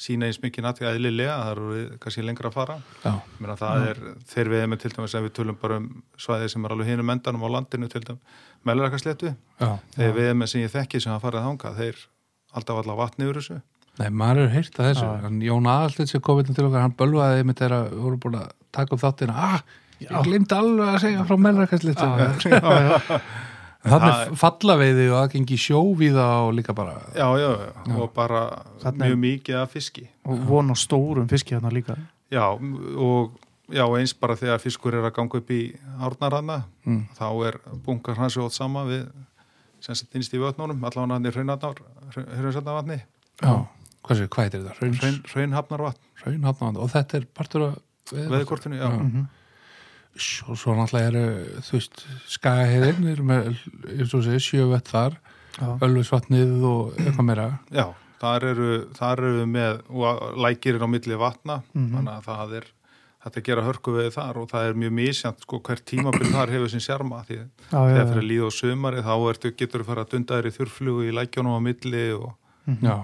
sína 0.00 0.30
eins 0.30 0.38
mikið 0.40 0.64
náttúrulega 0.64 0.96
eðlilega, 0.96 1.32
það 1.42 1.50
eru 1.52 1.98
kannski 2.00 2.22
lengra 2.24 2.48
að 2.48 2.54
fara. 2.54 2.76
Já, 3.04 3.10
Meina, 3.36 3.56
það 3.60 3.88
er, 3.90 3.98
þeir 4.30 4.50
við 4.54 4.62
með 4.72 4.80
til 4.84 4.92
dæmis 4.94 5.16
ef 5.18 5.26
við 5.26 5.34
tölum 5.36 5.58
bara 5.60 5.80
um 5.82 5.90
svæði 6.20 6.46
sem 6.54 6.64
er 6.64 6.74
alveg 6.74 6.88
hinum 6.88 7.12
endanum 7.12 7.44
á 7.44 7.48
landinu 7.56 7.90
til 7.92 8.00
dæmis, 8.06 8.38
meðlarakarsléttu, 8.68 9.34
já. 9.60 9.68
þeir 9.98 10.16
við 10.16 10.30
með 10.40 10.52
sem 10.54 10.64
ég 10.64 10.72
þekki 10.72 11.02
sem 11.04 11.12
hafa 11.12 11.26
farið 11.26 11.46
þangað, 11.50 11.82
þeir 11.82 12.00
alltaf 12.56 12.80
allar 12.80 12.98
vatni 13.02 13.28
yfir 13.28 13.42
þessu. 13.42 13.58
Nei, 14.00 14.08
maður 14.22 14.46
er 14.46 14.50
heyrt 14.54 14.80
að 14.80 14.88
þessu. 14.88 15.04
Já. 15.04 15.20
Hann 15.26 15.44
Jón 15.44 15.68
Aðalsteit 15.68 16.14
sem 16.14 16.24
kom 16.24 16.40
hérna 16.40 16.56
til 16.56 16.66
okkar, 16.70 16.86
hann 16.86 16.96
bölvaði 16.96 17.42
einmitt 17.42 17.60
þegar 17.60 17.90
við 17.90 18.02
vorum 18.06 18.24
búin 18.24 18.40
að 18.40 18.50
taka 18.72 18.96
upp 18.96 19.04
þáttina. 19.04 19.36
Ah, 19.36 19.60
ég 20.00 20.16
glimti 20.24 20.56
alveg 20.56 20.94
að 20.94 21.00
segja 21.04 21.28
frá 21.28 21.36
melrakastlitu. 21.44 22.08
Þannig 23.80 24.12
Það- 24.12 24.34
fallaveiði 24.36 25.04
og 25.10 25.18
aðgengi 25.22 25.56
sjóvíða 25.56 26.24
og 26.46 26.50
líka 26.54 26.74
bara 26.76 26.98
Já, 27.16 27.28
já, 27.40 27.50
já, 27.86 27.96
og 27.96 28.10
bara 28.14 28.40
Þarna 28.82 29.06
er- 29.06 29.14
mjög 29.14 29.20
mikið 29.24 29.56
af 29.62 29.70
fiski. 29.72 30.08
Og 30.26 30.38
von 30.48 30.68
á 30.68 30.76
stórum 30.76 31.28
fiski 31.28 31.54
þarna 31.56 31.72
líka. 31.72 31.96
Já, 32.30 32.44
og 32.98 33.32
já, 33.72 33.84
eins 33.96 34.12
bara 34.20 34.36
þegar 34.36 34.60
fiskur 34.60 34.92
er 34.94 35.08
að 35.10 35.14
ganga 35.16 35.38
upp 35.40 35.48
í 35.50 35.74
árnarhanna, 35.98 36.64
Mm. 36.86 37.06
þá 37.16 37.46
er 37.48 37.60
bunkar 37.86 38.16
hans 38.16 38.36
jótt 38.36 38.52
sama 38.52 38.84
við 38.84 39.08
sem 39.80 39.94
sett 39.94 40.12
innst 40.14 40.34
í 40.34 40.38
vötnunum, 40.38 40.76
allavega 40.84 41.12
hann 41.12 41.26
er 41.26 41.32
hraunarvatni, 41.32 43.00
Já, 43.40 43.66
hvað 44.04 44.18
séu, 44.18 44.28
hvað 44.28 44.44
heitir 44.44 44.60
þetta? 44.64 44.74
Hraun, 44.76 44.94
hraun, 45.00 45.20
hraunhafnarvatn, 45.32 46.00
Hraunhafnavand 46.20 46.76
og 46.76 46.90
þetta 46.92 47.14
er 47.20 47.26
partur 47.34 47.62
af 47.70 47.78
veðkortinu, 48.12 48.76
já. 48.76 48.88
Mhm. 48.90 49.28
Og 50.48 50.56
svo 50.58 50.74
náttúrulega 50.74 51.10
eru 51.10 51.60
þú 51.64 51.76
veist, 51.78 52.00
skagaheiðin 52.34 53.06
er 53.12 53.20
með, 53.22 53.50
eins 53.96 54.14
og 54.16 54.24
segir, 54.26 54.42
sjövett 54.44 54.90
þar 54.90 55.16
Já. 55.60 55.66
Ölfusvatnið 55.84 56.62
og 56.64 56.98
eitthvað 57.00 57.26
meira 57.26 57.46
Já, 57.74 57.86
þar 58.22 58.44
eru, 58.50 58.68
þar 58.96 59.22
eru 59.24 59.32
við 59.40 59.48
með 59.54 59.80
og 59.90 60.36
lækir 60.44 60.78
er 60.78 60.84
á 60.86 60.88
milli 60.90 61.18
vatna 61.20 61.62
Mhm. 61.74 61.90
þannig 61.94 62.12
að 62.18 62.24
það 62.30 62.54
er 62.60 62.66
þetta 63.20 63.36
er 63.36 63.42
að 63.42 63.46
gera 63.50 63.62
hörku 63.66 63.92
við 63.98 64.10
þar 64.16 64.38
og 64.40 64.48
það 64.48 64.66
er 64.70 64.78
mjög 64.80 64.92
misjant 64.96 65.40
sko 65.44 65.60
hvert 65.60 65.84
tímabil 65.84 66.30
þar 66.32 66.52
hefur 66.54 66.70
sin 66.72 66.80
sjarma 66.80 67.22
því 67.28 67.36
Já, 67.36 67.46
já, 67.70 67.80
þegar 67.90 68.04
já. 68.06 68.10
fyrir 68.14 68.28
líð 68.30 68.44
og 68.46 68.52
sumari 68.56 69.02
þá 69.04 69.14
ertu, 69.30 69.50
getur 69.56 69.82
þú 69.82 69.88
fara 69.90 70.04
að 70.06 70.10
dunda 70.14 70.38
þér 70.40 70.48
í 70.50 70.54
þurrflugu 70.56 71.04
í 71.10 71.14
lækjónum 71.18 71.56
á 71.56 71.60
milli 71.60 72.04
og 72.16 72.30
Já, 72.80 72.96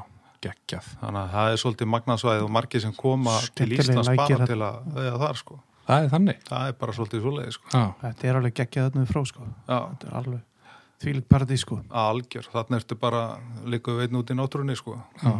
geggjað 0.46 0.88
þannig 1.02 1.20
að 1.22 1.30
það 1.36 1.52
er 1.52 1.60
svolítið 1.64 1.88
magnarsvæð 1.96 2.42
og 2.46 2.50
margir 2.56 2.80
sem 2.86 2.92
koma 2.96 3.34
til 3.40 3.46
Skemmtilegir 3.66 3.84
Íslands 3.84 4.10
bara 4.16 4.46
til 4.46 4.60
að 4.62 4.76
veða 4.96 5.18
þar 5.26 5.36
sko 5.42 5.60
Það 5.86 6.04
er 6.06 6.10
þannig. 6.16 6.40
Það 6.48 6.68
er 6.72 6.76
bara 6.80 6.94
svolítið 6.96 7.22
svoleiði 7.22 7.52
sko. 7.54 7.68
Já, 7.72 7.84
Þetta 8.02 8.28
er 8.30 8.38
alveg 8.40 8.54
geggjað 8.58 8.86
þarna 8.88 9.04
við 9.04 9.12
frá, 9.14 9.22
sko. 9.30 9.46
Já, 9.70 9.78
Þetta 9.92 10.08
er 10.10 10.16
alveg 10.20 10.42
þvílík 11.04 11.26
paradís, 11.30 11.62
sko. 11.66 11.78
algjör, 12.02 12.46
þarna 12.54 12.80
ertu 12.80 12.96
bara 12.98 13.22
líka 13.68 13.94
við 13.94 14.06
einn 14.08 14.18
út 14.22 14.30
í 14.32 14.36
náttúrunni 14.38 14.76
sko. 14.78 14.96
Já. 15.22 15.32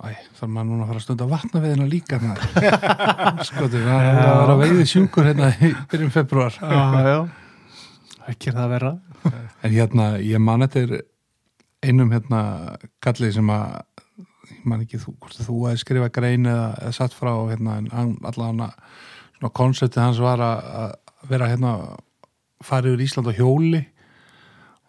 Æ, 0.00 0.14
þarf 0.38 0.48
maður 0.48 0.68
núna 0.70 0.84
að 0.86 0.88
fara 0.88 1.00
að 1.00 1.04
stunda 1.04 1.26
vatnaveðina 1.28 1.86
líka 1.90 2.16
maður. 2.22 2.44
Sko, 3.50 3.66
það 3.68 3.90
er 3.90 4.06
að 4.08 4.38
vera 4.40 4.54
veiði 4.62 4.86
sjúkur 4.88 5.26
hérna 5.28 5.50
í 5.60 5.72
byrjum 5.92 6.12
februar 6.14 6.56
Já, 6.56 6.78
já. 7.04 7.18
Ekki 8.32 8.48
er 8.48 8.56
það 8.56 8.62
að 8.64 8.72
vera. 8.72 8.92
En 9.60 9.74
hérna, 9.74 10.06
ég 10.24 10.40
man 10.40 10.64
eftir 10.64 10.94
einum 11.84 12.14
hérna 12.14 12.40
kallið 13.04 13.34
sem 13.36 13.52
að 13.52 13.76
ég 14.50 14.66
man 14.68 14.82
ekki 14.84 15.00
þú, 15.02 15.14
hvort 15.22 15.38
þú 15.46 15.60
að 15.70 15.78
skrifa 15.82 16.10
grein 16.14 16.48
eða, 16.50 16.66
eða 16.82 16.96
satt 16.96 17.16
frá 17.16 17.32
hérna, 17.50 17.78
en 17.80 18.18
allavega 18.26 18.70
svona 19.38 19.54
konseptið 19.60 20.04
hans 20.04 20.20
var 20.22 20.42
að, 20.44 20.98
vera 21.30 21.50
hérna 21.50 21.72
farið 22.64 22.96
úr 22.96 23.04
Ísland 23.04 23.28
á 23.28 23.36
hjóli 23.36 23.82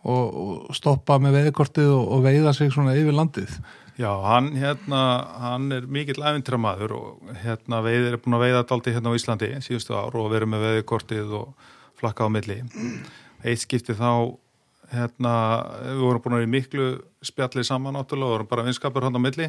og, 0.01 0.25
og 0.25 0.75
stoppa 0.75 1.19
með 1.21 1.37
veiðkortið 1.39 1.91
og, 1.91 2.03
og 2.15 2.25
veiða 2.25 2.53
sig 2.55 2.71
svona 2.73 2.95
yfir 2.99 3.15
landið 3.15 3.59
Já, 3.99 4.11
hann 4.23 4.53
hérna, 4.55 4.99
hann 5.41 5.71
er 5.75 5.85
mikill 5.85 6.23
æfintramaður 6.23 6.93
og 6.95 7.33
hérna 7.43 7.81
veiðir 7.85 8.15
er 8.15 8.21
búin 8.23 8.37
að 8.37 8.45
veiða 8.45 8.61
daldi 8.69 8.93
hérna 8.95 9.11
á 9.11 9.17
Íslandi 9.17 9.49
síðustu 9.61 9.93
ár 9.93 10.15
og 10.17 10.31
verið 10.31 10.49
með 10.53 10.63
veiðkortið 10.65 11.33
og 11.37 11.67
flakka 11.99 12.25
á 12.25 12.29
milli. 12.33 12.61
Eitt 13.43 13.61
skipti 13.61 13.93
þá, 13.97 14.31
hérna, 14.91 15.31
við 15.85 16.01
vorum 16.03 16.23
búin 16.23 16.35
að 16.35 16.41
vera 16.41 16.47
í 16.47 16.51
miklu 16.51 16.87
spjalli 17.23 17.63
saman 17.63 17.95
náttúrulega 17.95 18.27
og 18.27 18.35
vorum 18.35 18.49
bara 18.49 18.65
vinskapur 18.65 19.05
hann 19.05 19.15
á 19.15 19.21
milli. 19.21 19.47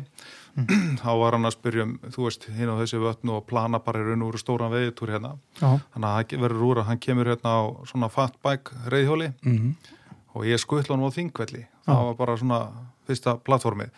þá 1.02 1.10
var 1.18 1.36
hann 1.36 1.48
að 1.48 1.56
spyrja 1.56 1.86
um, 1.86 1.94
þú 2.14 2.26
veist, 2.28 2.46
hinn 2.52 2.70
á 2.70 2.76
þessi 2.78 3.00
vötnu 3.02 3.36
og 3.38 3.46
plana 3.48 3.80
bara 3.82 4.02
í 4.02 4.06
raun 4.06 4.22
og 4.22 4.32
úr 4.32 4.40
stóran 4.42 4.72
veiðitúr 4.72 5.14
hérna. 5.16 5.34
Já. 5.58 5.80
Þannig 5.94 6.08
að 6.10 6.44
verður 6.44 6.66
úr 6.68 6.82
að 6.82 6.88
hann 6.90 7.02
kemur 7.02 7.32
hérna 7.32 7.56
á 7.58 7.62
svona 7.90 8.10
fatbæk 8.12 8.72
reyðhjóli 8.92 9.32
mm 9.32 9.58
-hmm. 9.58 9.92
og 10.34 10.46
ég 10.46 10.60
skuttla 10.60 10.96
hann 10.96 11.06
á 11.08 11.16
þingvelli. 11.16 11.66
Það 11.86 12.04
var 12.06 12.14
bara 12.14 12.36
svona 12.36 12.60
fyrsta 13.06 13.36
plattformið. 13.36 13.90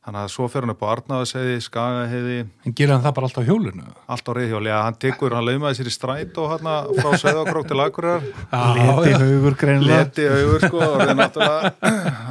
Þannig 0.00 0.22
að 0.24 0.30
svo 0.32 0.46
fer 0.48 0.64
hann 0.64 0.72
upp 0.72 0.80
á 0.80 0.88
Arnaðaseiði, 0.94 1.56
Skagaheiði, 1.60 2.36
En 2.64 2.72
gerir 2.72 2.94
hann 2.94 3.02
það 3.04 3.14
bara 3.18 3.26
alltaf 3.28 3.44
á 3.44 3.48
hjólinu? 3.50 3.82
allt 4.14 4.28
á 4.28 4.32
reyðhjóli. 4.38 4.70
Ja, 4.72 4.78
hann 4.86 4.96
tekur, 4.96 5.34
hann 5.36 5.44
laumaði 5.44 5.76
sér 5.76 5.90
í 5.90 5.92
stræt 5.92 6.38
og 6.40 6.54
hann 6.54 6.68
frá 6.96 7.10
Söðakrók 7.20 7.68
til 7.68 7.82
Akureyrar. 7.84 8.24
Leti 8.24 9.12
haugur 9.20 9.58
greinlega. 9.60 9.98
Leti 10.06 10.24
auður 10.30 10.64
sko 10.64 10.80
og 10.80 10.94
það 10.96 11.12
er 11.12 11.18
náttúrulega, 11.20 11.72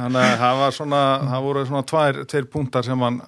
þannig 0.00 0.24
að 0.24 0.34
það 0.42 0.58
var 0.64 0.76
svona, 0.80 1.02
það 1.30 1.46
voru 1.46 1.62
svona 1.70 1.84
tvær, 1.92 2.20
tveir 2.34 2.48
punktar 2.56 2.88
sem 2.90 3.06
hann, 3.06 3.20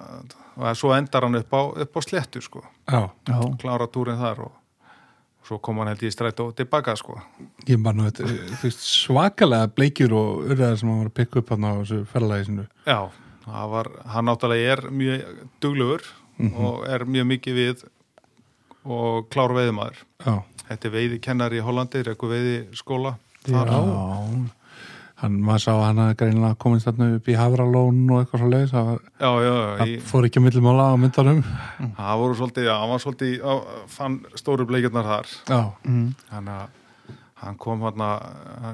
og 0.59 0.67
svo 0.81 0.91
endar 0.97 1.29
hann 1.29 1.39
upp 1.39 1.55
á, 1.55 1.61
upp 1.87 1.95
á 1.95 2.01
slettu 2.03 2.43
sko, 2.43 2.65
Já, 2.91 2.99
Já. 3.31 3.39
klára 3.63 3.87
túrin 3.87 4.19
þar 4.19 4.43
og 4.49 4.59
svo 5.47 5.57
kom 5.63 5.79
hann 5.81 5.89
held 5.93 6.03
ég 6.03 6.11
í 6.11 6.15
stræt 6.19 6.43
og 6.43 6.51
tilbaka 6.59 6.93
sko. 6.99 7.15
ég 7.67 7.79
man 7.79 7.95
nú 7.95 8.11
þetta, 8.11 8.27
þú 8.27 8.67
veist, 8.67 8.83
svakalega 9.07 9.71
bleikjur 9.75 10.13
og 10.19 10.45
urðaðar 10.51 10.77
sem 10.83 10.91
hann 10.91 11.01
var 11.05 11.09
að 11.11 11.17
pikka 11.23 11.39
upp 11.41 11.55
hann 11.55 11.63
á 11.67 11.71
þessu 11.79 12.03
ferðalagi 12.11 12.45
sinu 12.51 12.67
Já, 12.87 12.99
var, 13.45 13.89
hann 14.13 14.25
náttúrulega 14.29 14.73
er 14.77 14.81
mjög 14.91 15.23
duglugur 15.61 16.01
og 16.57 16.87
er 16.89 17.03
mjög 17.05 17.27
mikið 17.33 17.57
við 17.59 17.83
og 18.85 19.29
klár 19.31 19.53
veiðumæður. 19.55 20.01
Já, 20.25 20.33
Þetta 20.63 20.87
er 20.87 20.93
veiði 20.95 21.17
kennari 21.21 21.59
í 21.59 21.63
Hollandi, 21.63 21.99
er 21.99 22.13
eitthvað 22.13 22.31
veiði 22.37 22.53
skóla. 22.79 23.17
Já. 23.43 23.59
hann, 25.23 25.35
maður 25.43 25.61
sá 25.63 25.71
hann 25.83 25.99
að 26.03 26.13
greinilega 26.19 26.57
komist 26.59 26.87
þarna 26.87 27.09
upp 27.17 27.27
í 27.31 27.35
Havralón 27.37 27.99
og 28.11 28.21
eitthvað 28.23 28.41
svo 28.41 28.49
leiðis, 28.51 28.71
það, 28.73 28.85
var- 28.89 29.03
Já, 29.19 29.31
já, 29.43 29.53
það 29.79 29.87
í, 29.91 29.97
fór 30.09 30.27
ekki 30.27 30.39
að 30.41 30.45
millumála 30.47 30.85
á 30.91 30.95
myndanum 30.99 31.41
það 31.99 32.17
voru 32.23 32.37
svolítið, 32.39 32.63
já, 32.67 32.73
hann 32.79 32.89
var 32.93 33.03
svolítið, 33.03 33.35
á, 33.43 33.53
fann 33.87 34.17
stóru 34.39 34.65
bleikjarnar 34.67 35.07
þar. 35.11 35.27
Já, 35.47 35.61
Mm. 35.83 36.15
Þannig 36.31 36.55
að 36.63 36.67
hann 37.43 37.57
kom 37.61 37.83
hann 37.85 38.03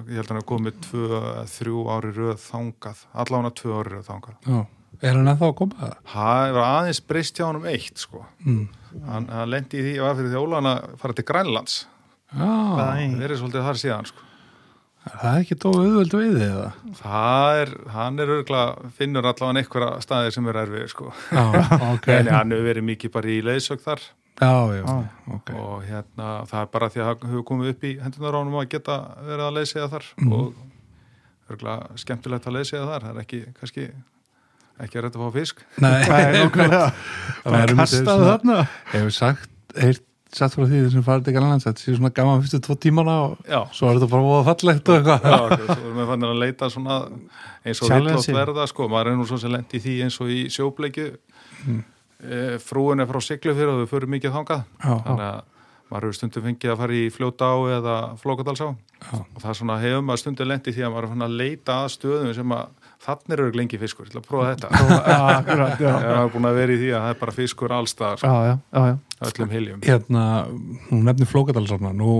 ég 0.09 0.19
held 0.19 0.25
að 0.25 0.33
hann 0.33 0.41
hef 0.41 0.47
komið 0.49 0.81
tvö, 0.85 1.21
þrjú 1.55 1.85
ári 1.95 2.11
röð 2.15 2.37
þangað, 2.43 3.01
allavega 3.23 3.55
tvö 3.59 3.77
ári 3.79 3.95
röð 3.95 4.07
þangað. 4.09 4.37
já, 4.45 4.59
er 5.01 5.19
hann 5.19 5.31
að 5.33 5.45
koma 5.59 5.79
það? 5.79 5.97
Það 6.13 6.55
var 6.57 6.69
aðeins 6.69 7.03
breyst 7.11 7.39
hjá 7.39 7.45
hann 7.47 7.59
um 7.61 7.67
eitt, 7.73 8.01
sko. 8.01 8.23
Mm. 8.45 8.63
Hann, 9.09 9.29
hann 9.33 9.53
lendi 9.53 9.79
í 9.79 9.85
því, 9.85 9.93
ég 9.99 10.05
var 10.07 10.17
fyrir 10.17 10.33
því 10.33 10.41
ólan 10.43 10.71
að 10.71 10.89
fara 11.01 11.17
til 11.17 11.27
Grænlands. 11.29 11.77
Það 12.33 13.05
er 13.25 13.37
svolítið 13.39 13.69
þar 13.69 13.79
síðan, 13.81 14.09
sko. 14.09 14.25
það 15.09 15.29
er 15.31 15.43
ekki 15.43 15.55
dóð 15.63 15.77
auðvöld 15.81 16.15
veiði 16.19 16.45
eða? 16.45 16.69
Það 16.99 17.59
er, 17.63 17.71
hann 17.95 18.21
er 18.21 18.33
örgulega, 18.35 18.89
finnur 18.99 19.25
allavega 19.25 19.63
einhverja 19.63 20.03
staðir 20.05 20.35
sem 20.35 20.49
er 20.51 20.59
erfið, 20.61 20.87
sko. 20.93 21.13
Já, 21.33 21.45
ok 21.95 22.09
En 22.19 22.29
hann 22.35 22.53
hefur 22.53 22.67
verið 22.69 22.85
mikið 22.91 23.13
bara 23.15 23.31
í 23.33 23.39
leiðsög 23.47 23.81
þar 23.85 24.03
Já, 24.39 24.51
já, 24.71 24.83
Já. 24.87 24.97
ok 25.35 25.49
og 25.59 25.83
hérna, 25.83 26.27
það 26.47 26.61
er 26.61 26.69
bara 26.73 26.89
því 26.93 27.01
að 27.03 27.07
hann 27.09 27.29
hefur 27.33 27.43
komið 27.49 27.69
upp 27.73 27.83
í 27.83 27.91
hendunar 28.03 28.37
ánum 28.39 28.59
að 28.61 28.69
geta 28.71 28.95
verið 29.27 29.45
að 29.49 29.55
leysiða 29.59 29.89
þar 29.91 30.05
Mhm. 30.15 30.33
og 30.33 30.53
örgulega 31.49 31.97
skemmtilegt 31.99 32.45
að 32.47 32.55
leysiða 32.59 32.85
þar, 32.91 33.01
það 33.07 33.15
er 33.15 33.23
ekki, 33.25 33.39
kannski, 33.59 33.87
ekki 34.79 34.99
að 34.99 35.03
rætta 35.07 35.19
að 35.19 35.25
fá 35.25 35.33
fisk. 35.39 35.63
Nei, 35.81 36.03
Það 36.09 36.19
er 36.19 36.37
nákvæmlega. 36.37 36.91
Það 37.43 37.57
er 37.63 37.73
Kastaðu 37.81 38.29
þarna. 38.29 38.59
hefur 38.93 39.11
sagt, 39.17 39.49
heyrt 39.75 40.05
satt 40.29 40.53
frá 40.53 40.61
því 40.69 40.79
þessum 40.85 41.03
farið 41.07 41.23
til 41.25 41.33
Gallands 41.33 41.65
þetta 41.65 41.81
sé 41.81 41.93
svona 41.97 42.11
gaman 42.13 42.41
fyrstu 42.43 42.59
tvo 42.61 42.75
tímana 42.77 43.13
og 43.25 43.37
Já, 43.49 43.63
svo 43.73 43.87
er 43.89 43.97
þetta 43.97 44.09
bara 44.11 44.25
voða 44.27 44.43
fallegt 44.45 44.89
og 44.93 44.99
eitthvað 44.99 45.23
Já, 45.25 45.37
ok, 45.41 45.63
svo 45.65 45.77
erum 45.87 45.97
við 45.97 46.09
fannir 46.11 46.29
að 46.29 46.41
leita 46.43 46.69
svona 46.69 46.97
eins 47.65 47.81
og 47.81 47.89
villótt 47.89 48.27
verða 48.37 48.67
sko, 48.69 48.85
maður 48.93 49.09
er 49.09 49.17
nú 49.17 49.25
svo 49.25 49.39
sem 49.41 49.49
lendi 49.51 49.79
í 49.79 49.81
því 49.81 49.95
eins 50.05 50.19
og 50.21 50.29
í 50.29 50.37
sjóbleikju 50.53 51.07
mm. 51.65 51.79
Frúin 52.63 52.99
er 52.99 53.07
frá 53.09 53.21
siglu 53.23 53.55
fyrir 53.55 53.71
og 53.71 53.81
við 53.83 53.93
förum 53.93 54.13
mikið 54.15 54.35
þangað. 54.35 54.67
Já. 54.83 54.93
þannig 55.05 55.25
að 55.29 55.39
maður 55.89 56.05
hefur 56.05 56.17
stundum 56.19 56.43
fengið 56.45 56.71
að 56.71 56.81
fara 56.83 56.93
í 56.99 57.05
fljóta 57.09 57.47
á 57.49 57.57
eða 57.79 57.93
flókadalsá. 58.21 58.67
Og 59.09 59.39
það 59.39 59.47
er 59.49 59.57
svona 59.57 59.77
hefur 59.81 60.03
maður 60.05 60.21
stundum 60.21 60.49
lendi 60.51 60.73
því 60.75 60.83
að 60.85 60.91
maður 60.93 61.07
er 61.07 61.13
fann 61.13 61.25
að 61.25 61.37
leita 61.39 61.77
að 61.85 61.87
stöðum 61.95 62.35
sem 62.37 62.53
að 62.53 62.91
þannig 63.05 63.33
eru 63.37 63.47
lengi 63.55 63.79
fiskur, 63.81 64.05
ég 64.05 64.11
ætla 64.11 64.21
að 64.21 64.27
prófa 64.27 64.51
þetta. 64.51 64.69
Akkurat, 65.39 65.81
já. 65.81 65.89
ég 66.03 66.11
hafa 66.19 66.27
búin 66.35 66.49
að 66.49 66.59
vera 66.59 66.75
í 66.75 66.81
því 66.83 66.91
að 66.91 67.05
það 67.05 67.15
er 67.15 67.19
bara 67.23 67.35
fiskur 67.39 67.73
allstaðar, 67.79 68.21
Já, 68.21 68.35
já, 68.49 68.83
já, 68.91 69.23
öllum 69.31 69.55
hiljum. 69.55 69.81
Hérna, 69.87 70.25
hún 70.91 71.03
nefnir 71.07 71.31
Flókadalsafna 71.31 71.93
nú 71.95 72.19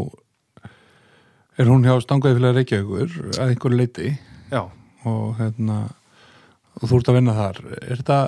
er 1.59 1.69
hún 1.69 1.85
hjá 1.85 1.93
Stangaði 2.01 2.39
fyrir 2.39 2.57
Reykjavíkur 2.57 3.15
að 3.35 3.53
einhverju 3.53 3.79
leiti 3.83 4.11
Já, 4.49 4.63
og 5.05 5.37
hérna 5.37 5.81
og 6.79 6.87
þú 6.87 6.99
ert 7.01 7.11
að 7.11 7.17
vinna 7.19 7.35
þar. 7.37 7.61
Er 7.83 7.99
þetta 8.01 8.19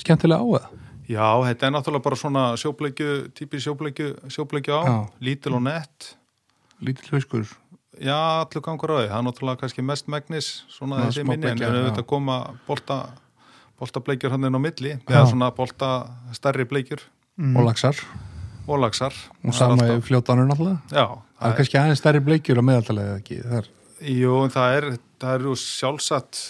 skemmtilega 0.00 0.40
á 0.40 0.46
það? 0.56 0.68
Já, 1.08 1.28
þetta 1.46 1.68
er 1.68 1.72
náttúrulega 1.72 2.04
bara 2.04 2.18
svona 2.20 2.42
sjóbleikju, 2.60 3.12
típi 3.36 3.60
sjóbleikju, 3.64 4.10
sjóbleikju 4.28 4.76
á, 4.76 4.82
Já. 4.84 4.96
lítil 5.24 5.54
og 5.56 5.64
nett. 5.64 6.12
Lítill 6.84 7.08
fiskur 7.16 7.46
Já, 7.98 8.44
allur 8.44 8.62
gangur 8.62 8.92
á 8.94 8.96
því, 9.00 9.06
það 9.08 9.18
er 9.18 9.24
náttúrulega 9.26 9.60
kannski 9.62 9.82
mest 9.82 10.06
megnis, 10.06 10.48
svona 10.70 11.00
þessi 11.06 11.24
minni 11.26 11.48
en 11.50 11.58
við 11.58 11.66
já. 11.66 11.78
auðvitað 11.80 12.06
koma 12.06 12.36
bolta, 12.68 12.98
bolta 13.80 14.02
bleikjur 14.04 14.34
hann 14.36 14.46
inn 14.46 14.54
á 14.54 14.62
milli, 14.62 14.92
eða 15.08 15.24
svona 15.32 15.48
bolta 15.56 15.88
stærri 16.36 16.68
bleikjur. 16.68 17.02
Mm. 17.38 17.56
og 17.56 17.66
laxar. 17.70 17.98
Og 18.68 18.78
laxar. 18.82 19.14
Og 19.46 19.54
sama 19.56 19.88
í 19.96 19.98
fljótanur 20.04 20.46
náttúrulega. 20.50 20.78
Já, 20.92 21.06
það 21.40 21.50
er 21.50 21.58
kannski 21.58 21.80
aðeins 21.80 22.02
stærri 22.02 22.22
bleikjur 22.22 22.60
á 22.60 22.64
meðaltalega 22.68 23.14
eða 23.14 23.22
ekki? 23.22 23.40
Það 23.42 23.58
er, 23.58 23.70
Jú, 24.14 24.34
það 24.54 24.76
er, 24.76 24.88
það 25.18 25.34
er 25.34 25.62
sjálfsagt 25.64 26.42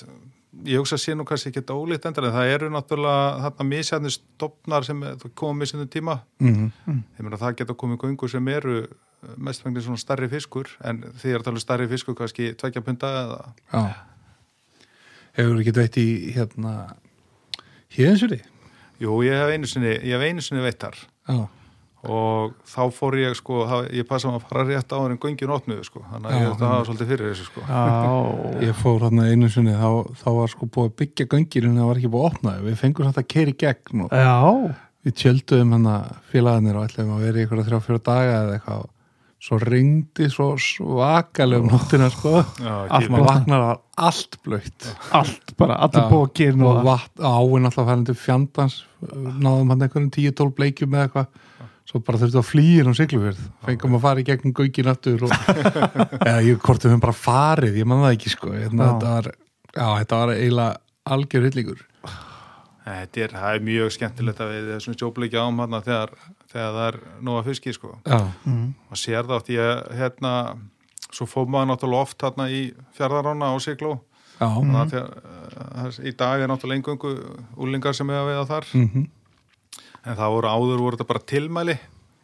ég 0.66 0.80
hugsa 0.80 0.96
að 0.96 1.02
sé 1.04 1.14
nú 1.16 1.26
kannski 1.28 1.52
ekki 1.52 1.62
ólíkt 1.70 2.08
endur 2.08 2.28
en 2.28 2.34
það 2.34 2.52
eru 2.54 2.70
náttúrulega 2.72 3.44
þarna 3.44 3.68
misjæðni 3.68 4.12
stopnar 4.14 4.86
sem 4.86 5.04
koma 5.38 5.60
misjæðni 5.62 5.88
tíma. 5.92 6.18
Mm. 6.42 6.70
Ég 6.88 7.22
meina 7.22 7.40
það 7.40 7.60
geta 7.60 7.78
komið 7.78 8.02
göngur 8.04 8.32
sem 8.32 8.52
eru 8.52 8.82
mestfengni 9.36 9.82
svona 9.82 9.98
starri 9.98 10.28
fiskur 10.30 10.70
en 10.86 11.02
því 11.18 11.32
er 11.32 11.40
að 11.40 11.48
tala 11.48 11.58
um 11.58 11.64
starri 11.64 11.88
fiskur 11.90 12.16
kannski 12.18 12.52
tvekja 12.58 12.84
punta 12.86 13.10
eða? 13.24 13.40
Já. 13.72 13.82
Hefur 15.38 15.60
ekki 15.62 15.74
veitt 15.74 15.98
í 15.98 16.08
hérna 16.34 16.74
hérnsjöri 17.94 18.42
Jú, 18.98 19.20
ég 19.22 19.36
hef 19.38 19.52
einu 19.54 19.68
sinni, 19.70 19.92
ég 19.94 20.16
hef 20.16 20.24
einu 20.26 20.42
sinni 20.42 20.62
veitt 20.64 20.80
þar. 20.82 20.96
Já, 21.28 21.36
og 22.06 22.52
þá 22.68 22.82
fór 22.94 23.16
ég 23.18 23.34
sko, 23.34 23.64
það, 23.66 23.86
ég 23.98 24.06
passa 24.06 24.30
maður 24.30 24.44
að 24.44 24.50
fara 24.50 24.64
rétt 24.68 24.92
á 24.94 24.98
en 25.02 25.16
göngin 25.18 25.54
opnuðu 25.54 25.86
sko, 25.86 26.02
þannig 26.12 26.28
að 26.28 26.34
Já, 26.36 26.38
ég 26.38 26.52
þetta 26.52 26.68
hafa 26.72 26.84
svolítið 26.86 27.08
fyrir 27.12 27.32
þessu 27.32 27.46
sko. 27.48 27.62
Já, 27.66 27.80
ég 28.68 28.76
fór 28.82 29.00
hérna 29.06 29.24
einu 29.32 29.48
sinni 29.50 29.74
þá, 29.74 29.88
þá 30.20 30.28
var 30.36 30.52
sko 30.52 30.68
búið 30.68 30.90
að 30.90 30.98
byggja 31.02 31.26
göngir 31.34 31.66
en 31.66 31.80
það 31.80 31.88
var 31.90 32.02
ekki 32.02 32.12
búið 32.12 32.28
að 32.28 32.30
opna 32.30 32.52
þau. 32.54 32.68
við 32.68 32.76
fengum 32.84 33.08
samt 33.08 33.18
að 33.18 33.32
keiri 33.34 33.56
gegn 33.64 34.04
og 34.04 34.14
já, 34.14 34.36
við 35.08 35.16
tjöldum 35.24 35.74
hérna 35.74 35.96
félagarnir 36.30 36.78
og 36.78 36.86
ætlum 36.86 37.16
að 37.16 37.26
vera 37.26 37.42
í 37.42 37.48
ykkur 37.48 37.64
að 37.64 37.72
þrjá 37.72 37.82
fjóra 37.88 38.06
daga 38.12 38.38
eða 38.44 38.54
eitthvað. 38.60 38.86
Svo 39.38 39.54
ringdi 39.62 40.26
svo 40.34 40.46
svakalega 40.58 41.62
um 41.62 41.68
nóttina 41.70 42.08
sko. 42.10 42.40
Já, 42.58 42.72
allt 42.90 43.12
maður 43.14 43.28
vaknar 43.28 43.66
að 43.68 43.76
allt 44.08 44.38
blöytt. 44.42 44.88
Allt 45.14 45.52
bara, 45.58 45.76
allir 45.86 46.02
Já. 46.02 46.08
bókin 46.10 46.64
og 46.66 46.88
áinn 46.88 47.68
alltaf 47.68 47.86
færandi 47.86 48.16
fjandans 48.18 48.80
náðum 48.98 49.70
hann 49.70 49.84
einhverjum 49.86 50.10
10-12 50.10 50.56
bleikjum 50.58 50.96
eða 50.96 51.06
eitthvað 51.06 51.44
svo 51.88 52.00
bara 52.04 52.20
þurftu 52.20 52.40
að 52.42 52.48
flýja 52.50 52.84
um 52.84 52.96
siglufjörð 52.96 53.44
fengum 53.64 53.96
að 53.96 54.04
fara 54.04 54.20
í 54.22 54.26
gegnum 54.28 54.54
gaugin 54.56 54.90
aftur 54.92 55.24
og 55.24 55.34
eða 56.28 56.40
ég 56.44 56.58
kortum 56.60 56.92
við 56.92 57.04
bara 57.04 57.16
farið 57.16 57.78
ég 57.80 57.88
man 57.88 58.02
það 58.04 58.16
ekki 58.16 58.32
sko. 58.34 58.52
Hérna, 58.52 58.90
þetta 58.90 59.12
var, 59.14 59.30
já, 59.72 59.86
þetta 59.86 60.18
var 60.22 60.34
eiginlega 60.34 61.14
algjör 61.16 61.48
hillingur 61.48 61.86
Þetta 62.88 63.20
er, 63.20 63.34
er 63.50 63.64
mjög 63.64 63.92
skemmtilegt 63.92 64.38
að 64.40 64.52
við 64.54 64.68
þessum 64.72 64.96
sjóbleikja 64.96 65.44
ám 65.44 65.58
hann 65.60 65.76
þegar, 65.84 66.12
þegar 66.48 66.70
það 66.76 66.84
er 66.86 66.98
nóga 67.28 67.42
fiski 67.48 67.74
sko. 67.76 67.90
já, 68.00 68.20
mm. 68.48 68.62
maður 68.88 69.00
sér 69.02 69.26
það 69.28 69.34
oft 69.36 69.50
ég, 69.52 69.82
hérna, 69.98 70.32
svo 71.10 71.28
fór 71.28 71.50
maður 71.52 71.68
náttúrulega 71.72 72.06
oft 72.06 72.24
hérna 72.24 72.46
í 72.48 72.62
fjárðarána 72.96 73.52
á 73.52 73.56
Sigló. 73.60 73.98
Já, 74.38 74.46
þannig 74.46 74.80
að 74.80 74.94
þegar, 74.94 75.28
uh, 75.84 76.00
í 76.00 76.14
dag 76.22 76.40
er 76.40 76.50
náttúrulega 76.52 76.80
engöngu 76.80 77.12
úlingar 77.60 77.96
sem 77.98 78.12
hefur 78.14 78.30
veiða 78.30 78.48
þar. 78.54 78.72
Mm 78.78 79.06
en 80.06 80.16
það 80.18 80.32
voru 80.36 80.48
áður 80.54 80.82
voru 80.84 80.96
þetta 80.98 81.08
bara 81.12 81.24
tilmæli. 81.32 81.78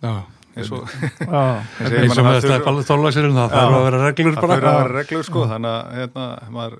Já. 0.04 0.14
eins 0.54 0.70
og 0.70 0.84
það 0.86 1.64
þurfa- 1.80 2.40
stæðpallu 2.44 2.84
tólagsir 2.86 3.26
um 3.26 3.34
það 3.34 3.48
það 3.50 3.54
þarf 3.58 3.76
að 3.78 3.84
vera 3.88 4.02
reglur 4.04 4.34
það 4.34 4.42
bara. 4.44 4.54
fyrir 4.54 4.68
að 4.70 4.76
vera 4.82 4.98
reglur 5.00 5.24
sko 5.26 5.46
þannig 5.50 5.70
að 5.74 5.96
hérna, 5.98 6.26
maður, 6.54 6.76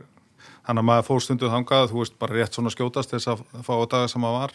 að 0.70 0.82
maður 0.90 1.06
fór 1.08 1.24
stundu 1.24 1.50
þangað 1.50 1.88
þú 1.90 1.98
veist 2.04 2.18
bara 2.22 2.36
rétt 2.38 2.54
svona 2.58 2.70
skjótast 2.74 3.10
þess 3.16 3.32
að 3.34 3.42
fá 3.66 3.72
á 3.74 3.84
daga 3.96 4.08
sem 4.12 4.22
maður 4.22 4.38
var. 4.44 4.54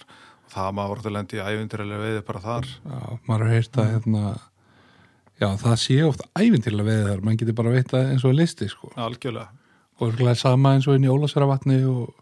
Og 0.49 0.53
það 0.55 0.71
maður 0.77 0.89
voru 0.93 1.03
til 1.05 1.13
lendi 1.17 1.37
í 1.37 1.43
ævindirlega 1.43 1.99
veiði 2.05 2.23
bara 2.29 2.39
þar. 2.45 2.69
Já, 2.85 3.01
maður 3.27 3.43
har 3.45 3.53
heyrt 3.57 3.77
að 3.83 3.91
hérna 3.93 4.23
já, 5.39 5.49
það 5.61 5.75
sé 5.83 5.99
oft 6.07 6.23
æfintilega 6.39 6.87
veið 6.89 7.03
þar. 7.11 7.21
Mann 7.27 7.37
getur 7.43 7.57
bara 7.59 7.75
veit 7.75 7.93
að 7.93 8.09
eins 8.15 8.23
og 8.25 8.31
er 8.33 8.39
listi 8.39 8.69
sko. 8.71 8.89
Algjörlega. 8.95 9.51
Og 9.99 10.07
örgulega 10.13 10.39
sama 10.39 10.73
eins 10.77 10.87
og 10.87 10.95
inn 10.95 11.05
í 11.05 11.11
Ólasveravatni 11.11 11.81
og, 11.91 12.15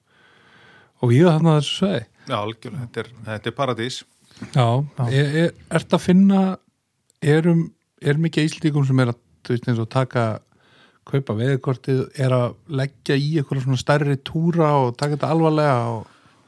og 1.05 1.13
ég 1.13 1.30
þarna 1.30 1.59
þessu 1.61 1.78
svei 1.86 1.99
Já, 2.28 2.38
algjörlega, 2.38 2.86
þetta 2.86 3.03
er, 3.03 3.11
þetta 3.30 3.49
er 3.49 3.55
paradís. 3.57 4.01
Já, 4.53 4.67
er, 5.07 5.38
er, 5.43 5.53
ert 5.80 5.95
að 5.95 6.03
finna 6.03 6.41
erum, 7.23 7.63
er 8.03 8.19
mikið 8.21 8.51
íslíkum 8.51 8.86
sem 8.86 8.99
er 9.01 9.13
að, 9.13 9.23
þú 9.47 9.55
veist, 9.55 9.71
eins 9.71 9.82
og 9.82 9.89
taka 9.93 10.28
kaupa 11.07 11.38
veðikortið, 11.38 12.03
er 12.19 12.36
að 12.36 12.57
leggja 12.67 13.15
í 13.15 13.38
eitthvað 13.39 13.63
svona 13.63 13.80
stærri 13.80 14.17
túra 14.28 14.73
og 14.82 14.93
taka 14.99 15.15
þetta 15.15 15.34
alvarlega 15.34 15.82
og 15.95 16.05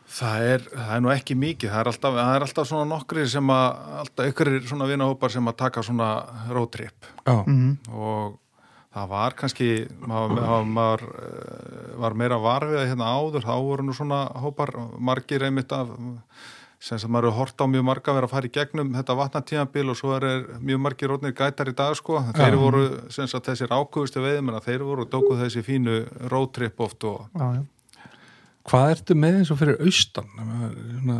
Það 0.09 0.43
er, 0.51 0.63
það 0.73 0.93
er 0.95 1.01
nú 1.05 1.09
ekki 1.13 1.35
mikið, 1.37 1.69
það 1.69 1.79
er 1.79 1.89
alltaf, 1.91 2.15
það 2.17 2.31
er 2.33 2.43
alltaf 2.47 2.65
svona 2.65 2.85
nokkri 2.89 3.25
sem 3.29 3.51
að, 3.53 3.81
alltaf 4.01 4.29
ykkur 4.31 4.49
svona 4.65 4.87
vinahópar 4.89 5.33
sem 5.35 5.51
að 5.51 5.57
taka 5.59 5.83
svona 5.85 6.07
roadtrip 6.49 7.09
já, 7.21 7.35
mm. 7.35 7.75
og 7.93 8.39
það 8.95 9.09
var 9.11 9.35
kannski, 9.37 9.67
maður, 10.01 10.69
maður, 10.69 11.03
eh, 11.23 11.97
var 12.01 12.15
meira 12.17 12.39
varfið 12.41 12.87
hérna 12.87 13.11
áður, 13.13 13.45
þá 13.45 13.55
voru 13.67 13.85
nú 13.85 13.95
svona 13.95 14.23
hópar 14.41 14.73
margir 14.97 15.45
einmitt 15.45 15.71
af, 15.75 15.91
sem 16.79 16.97
sem 16.97 17.11
maður 17.11 17.29
er 17.29 17.37
hort 17.37 17.61
á 17.61 17.65
mjög 17.69 17.85
marga 17.85 18.15
verið 18.15 18.29
að 18.29 18.33
fara 18.33 18.49
í 18.49 18.53
gegnum 18.55 18.93
þetta 18.95 19.17
vatnatíðanbíl 19.19 19.89
og 19.91 19.99
svo 19.99 20.15
er 20.15 20.45
mjög 20.63 20.79
margir 20.85 21.11
rótnir 21.11 21.35
gætar 21.35 21.69
í 21.69 21.75
dag 21.75 21.97
sko, 21.99 22.21
þeir 22.33 22.55
Já. 22.55 22.61
voru 22.61 22.85
sem 23.11 23.27
sagt 23.27 23.51
þessir 23.51 23.75
ákvöðustu 23.75 24.23
veiðmenn 24.23 24.57
að 24.57 24.71
þeir 24.71 24.85
voru 24.87 25.05
og 25.05 25.11
tókuð 25.11 25.43
þessi 25.43 25.65
fínu 25.67 25.99
roadtrip 26.31 26.79
oft 26.79 27.03
og 27.03 27.27
já, 27.35 27.59
já. 27.59 28.07
hvað 28.71 28.95
ertu 28.95 29.19
með 29.19 29.41
eins 29.41 29.53
og 29.53 29.61
fyrir 29.61 29.83
austan 29.85 30.33
svona 30.39 31.19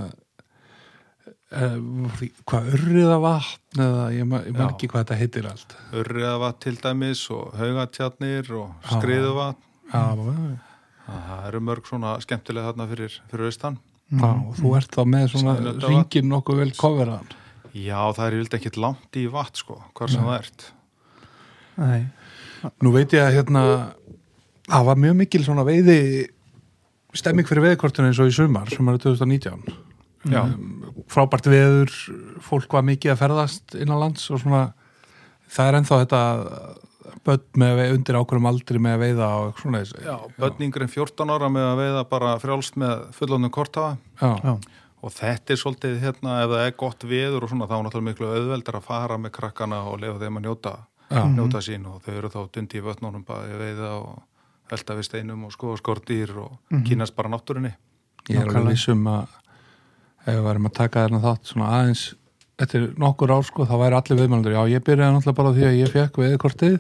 hvað 1.50 2.68
urriða 2.76 3.18
vatn 3.24 3.82
eða 3.82 4.04
ég, 4.14 4.26
ma 4.30 4.42
ég 4.46 4.54
man 4.54 4.68
Já. 4.68 4.74
ekki 4.76 4.90
hvað 4.92 5.04
þetta 5.06 5.20
heitir 5.20 5.50
allt. 5.50 5.76
Urriðavat 5.98 6.60
til 6.66 6.76
dæmis 6.78 7.24
og 7.34 7.56
haugatjarnir 7.58 8.52
og 8.54 8.74
já, 8.86 9.00
já, 9.90 10.04
það 11.10 11.48
eru 11.50 11.62
mörg 11.66 11.90
svona 11.90 12.16
skemmtilega 12.22 12.70
þarna 12.70 12.90
fyrir, 12.92 13.18
fyrir 13.32 13.50
austan. 13.50 13.80
Já, 14.10 14.30
og 14.30 14.56
þú 14.58 14.74
ert 14.78 14.94
þá 14.94 15.04
með 15.10 15.28
svona 15.34 15.56
ringin 15.86 16.30
nokkuð 16.30 16.64
vel 16.64 16.72
koferaðan 16.78 17.36
Já, 17.78 18.00
það 18.18 18.24
er 18.26 18.36
vildi 18.40 18.58
ekkit 18.58 18.78
langt 18.82 19.18
í 19.22 19.28
vatn 19.30 19.60
sko, 19.62 19.76
hvar 19.94 20.10
sem 20.10 20.26
það 20.26 20.40
ert. 20.40 20.64
Nei. 21.78 22.00
Nú 22.82 22.92
veit 22.96 23.14
ég 23.14 23.22
að 23.24 23.36
hérna 23.38 23.62
það 24.70 24.88
var 24.90 25.02
mjög 25.06 25.20
mikil 25.22 25.44
svona 25.46 25.66
veiði 25.68 26.00
stemming 27.18 27.48
fyrir 27.50 27.66
veiðkortinu 27.70 28.10
eins 28.10 28.22
og 28.22 28.30
í 28.30 28.34
sumar, 28.36 28.70
sumar 28.74 29.00
2019 29.02 29.64
Já. 30.30 30.44
um, 30.44 30.79
frábært 31.12 31.50
veður 31.50 31.94
fólk 32.44 32.74
var 32.74 32.86
mikið 32.88 33.14
að 33.14 33.22
ferðast 33.24 33.76
innan 33.80 34.02
lands 34.02 34.30
og 34.34 34.42
svona 34.44 34.64
það 35.50 35.70
er 35.70 35.78
ennþá 35.80 36.00
þetta 36.04 36.22
börn 37.26 37.46
með 37.60 37.82
undir 37.94 38.18
ákveðum 38.20 38.50
aldri 38.50 38.82
með 38.82 38.96
að 38.96 39.04
veiða 39.06 39.30
og 39.40 39.62
svona 39.62 39.82
þess 39.84 40.04
Já, 40.06 40.18
börn 40.40 40.66
yngri 40.68 40.86
en 40.86 40.92
14 40.94 41.34
ára 41.34 41.50
með 41.54 41.66
að 41.70 41.82
veiða 41.82 42.04
bara 42.12 42.36
frjálst 42.42 42.78
með 42.80 43.08
já, 44.20 44.32
Já. 44.44 44.54
og 45.02 45.16
þetta 45.16 45.54
er 45.56 45.62
svolítið 45.64 45.98
hérna, 46.04 46.38
ef 46.44 46.54
það 46.54 46.66
er 46.66 46.78
gott 46.84 47.04
veður 47.08 47.46
og 47.46 47.54
svona, 47.54 47.68
þá 47.70 47.76
er 47.78 47.84
náttúrulega 47.88 48.10
miklu 48.12 48.32
auðveldar 48.36 48.80
að 48.80 48.88
fara 48.88 49.18
með 49.18 49.36
krakkana 49.40 49.82
og 49.90 50.00
lefa 50.04 50.22
þeim 50.24 50.40
að 50.40 50.48
njóta, 50.48 50.76
já, 51.10 51.22
njóta 51.34 51.64
sín 51.66 51.88
og 51.90 52.02
þau 52.06 52.14
eru 52.16 52.34
þá 52.36 52.40
dundi 52.56 52.80
í 52.80 52.86
vötnunum 52.86 53.26
bara 53.28 53.48
að 53.48 53.64
veiða 53.64 53.94
og 54.00 54.18
velta 54.70 54.98
við 55.00 55.10
steinum 55.10 55.46
og 55.48 55.56
skoða 55.56 55.80
skordýr 55.82 56.36
og 56.44 56.82
kynast 56.86 57.16
bara 57.18 57.32
náttúrinni 57.34 57.74
ég 58.30 58.44
er 58.44 58.52
alveg 58.52 58.76
vissum 58.76 59.08
að 59.10 59.39
ef 60.26 60.34
við 60.36 60.46
varum 60.48 60.70
að 60.70 60.78
taka 60.84 61.06
þarna 61.06 61.22
þátt 61.28 61.54
svona 61.54 61.70
aðeins 61.80 62.08
eftir 62.60 62.90
nokkur 63.00 63.32
ár 63.32 63.46
sko, 63.48 63.64
þá 63.64 63.76
væri 63.80 63.96
allir 63.96 64.18
viðmælandur 64.20 64.52
já, 64.58 64.60
ég 64.68 64.82
byrjaði 64.84 65.14
náttúrulega 65.16 65.38
bara 65.38 65.52
á 65.52 65.56
því 65.56 65.64
að 65.70 65.78
ég 65.80 65.92
fekk 65.94 66.18
veðkortið 66.20 66.74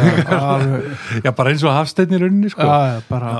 já, 1.26 1.30
bara 1.36 1.50
eins 1.52 1.64
og 1.68 1.74
hafsteinn 1.76 2.14
í 2.16 2.20
rauninni 2.22 2.50
sko. 2.52 2.64
Já, 2.64 3.02
bara, 3.10 3.32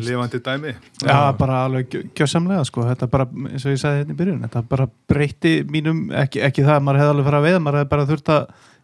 lifandi 0.00 0.40
dæmi. 0.46 0.72
Já, 1.04 1.18
bara 1.36 1.58
alveg 1.66 1.90
gjö- 1.92 2.04
gjössamlega 2.16 2.64
sko, 2.68 2.86
þetta 2.88 3.08
bara, 3.12 3.26
eins 3.50 3.66
og 3.68 3.74
ég 3.74 3.82
sagði 3.82 4.00
hérna 4.02 4.16
í 4.16 4.18
byrjun 4.22 4.40
þetta 4.46 4.62
bara 4.72 4.86
breytti 5.12 5.52
mínum, 5.68 6.00
ekki, 6.22 6.40
ekki 6.48 6.64
það 6.64 6.78
að 6.78 6.86
maður 6.88 7.02
hefði 7.02 7.14
alveg 7.14 7.28
farið 7.28 7.40
að 7.42 7.48
veiða, 7.50 7.62
maður 7.66 7.78
hefði 7.82 7.92
bara 7.92 8.08
þurft 8.12 8.32
að 8.32 8.42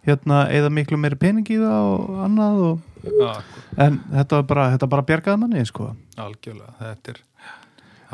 hérna, 0.08 0.42
eða 0.60 0.74
miklu 0.76 1.00
meiri 1.00 1.20
pening 1.24 1.48
í 1.52 1.58
það 1.62 1.88
og 1.94 2.20
annað 2.26 2.60
og, 2.68 2.84
Já, 3.08 3.32
en 3.86 3.98
þetta 4.12 4.40
var 4.42 4.46
bara, 4.52 4.68
þetta 4.74 4.90
bara 4.92 5.06
bjargaði 5.08 5.40
manni 5.46 5.64
sko, 5.68 5.88
algjörlega, 6.20 6.76
þetta 6.82 7.14
er 7.16 7.24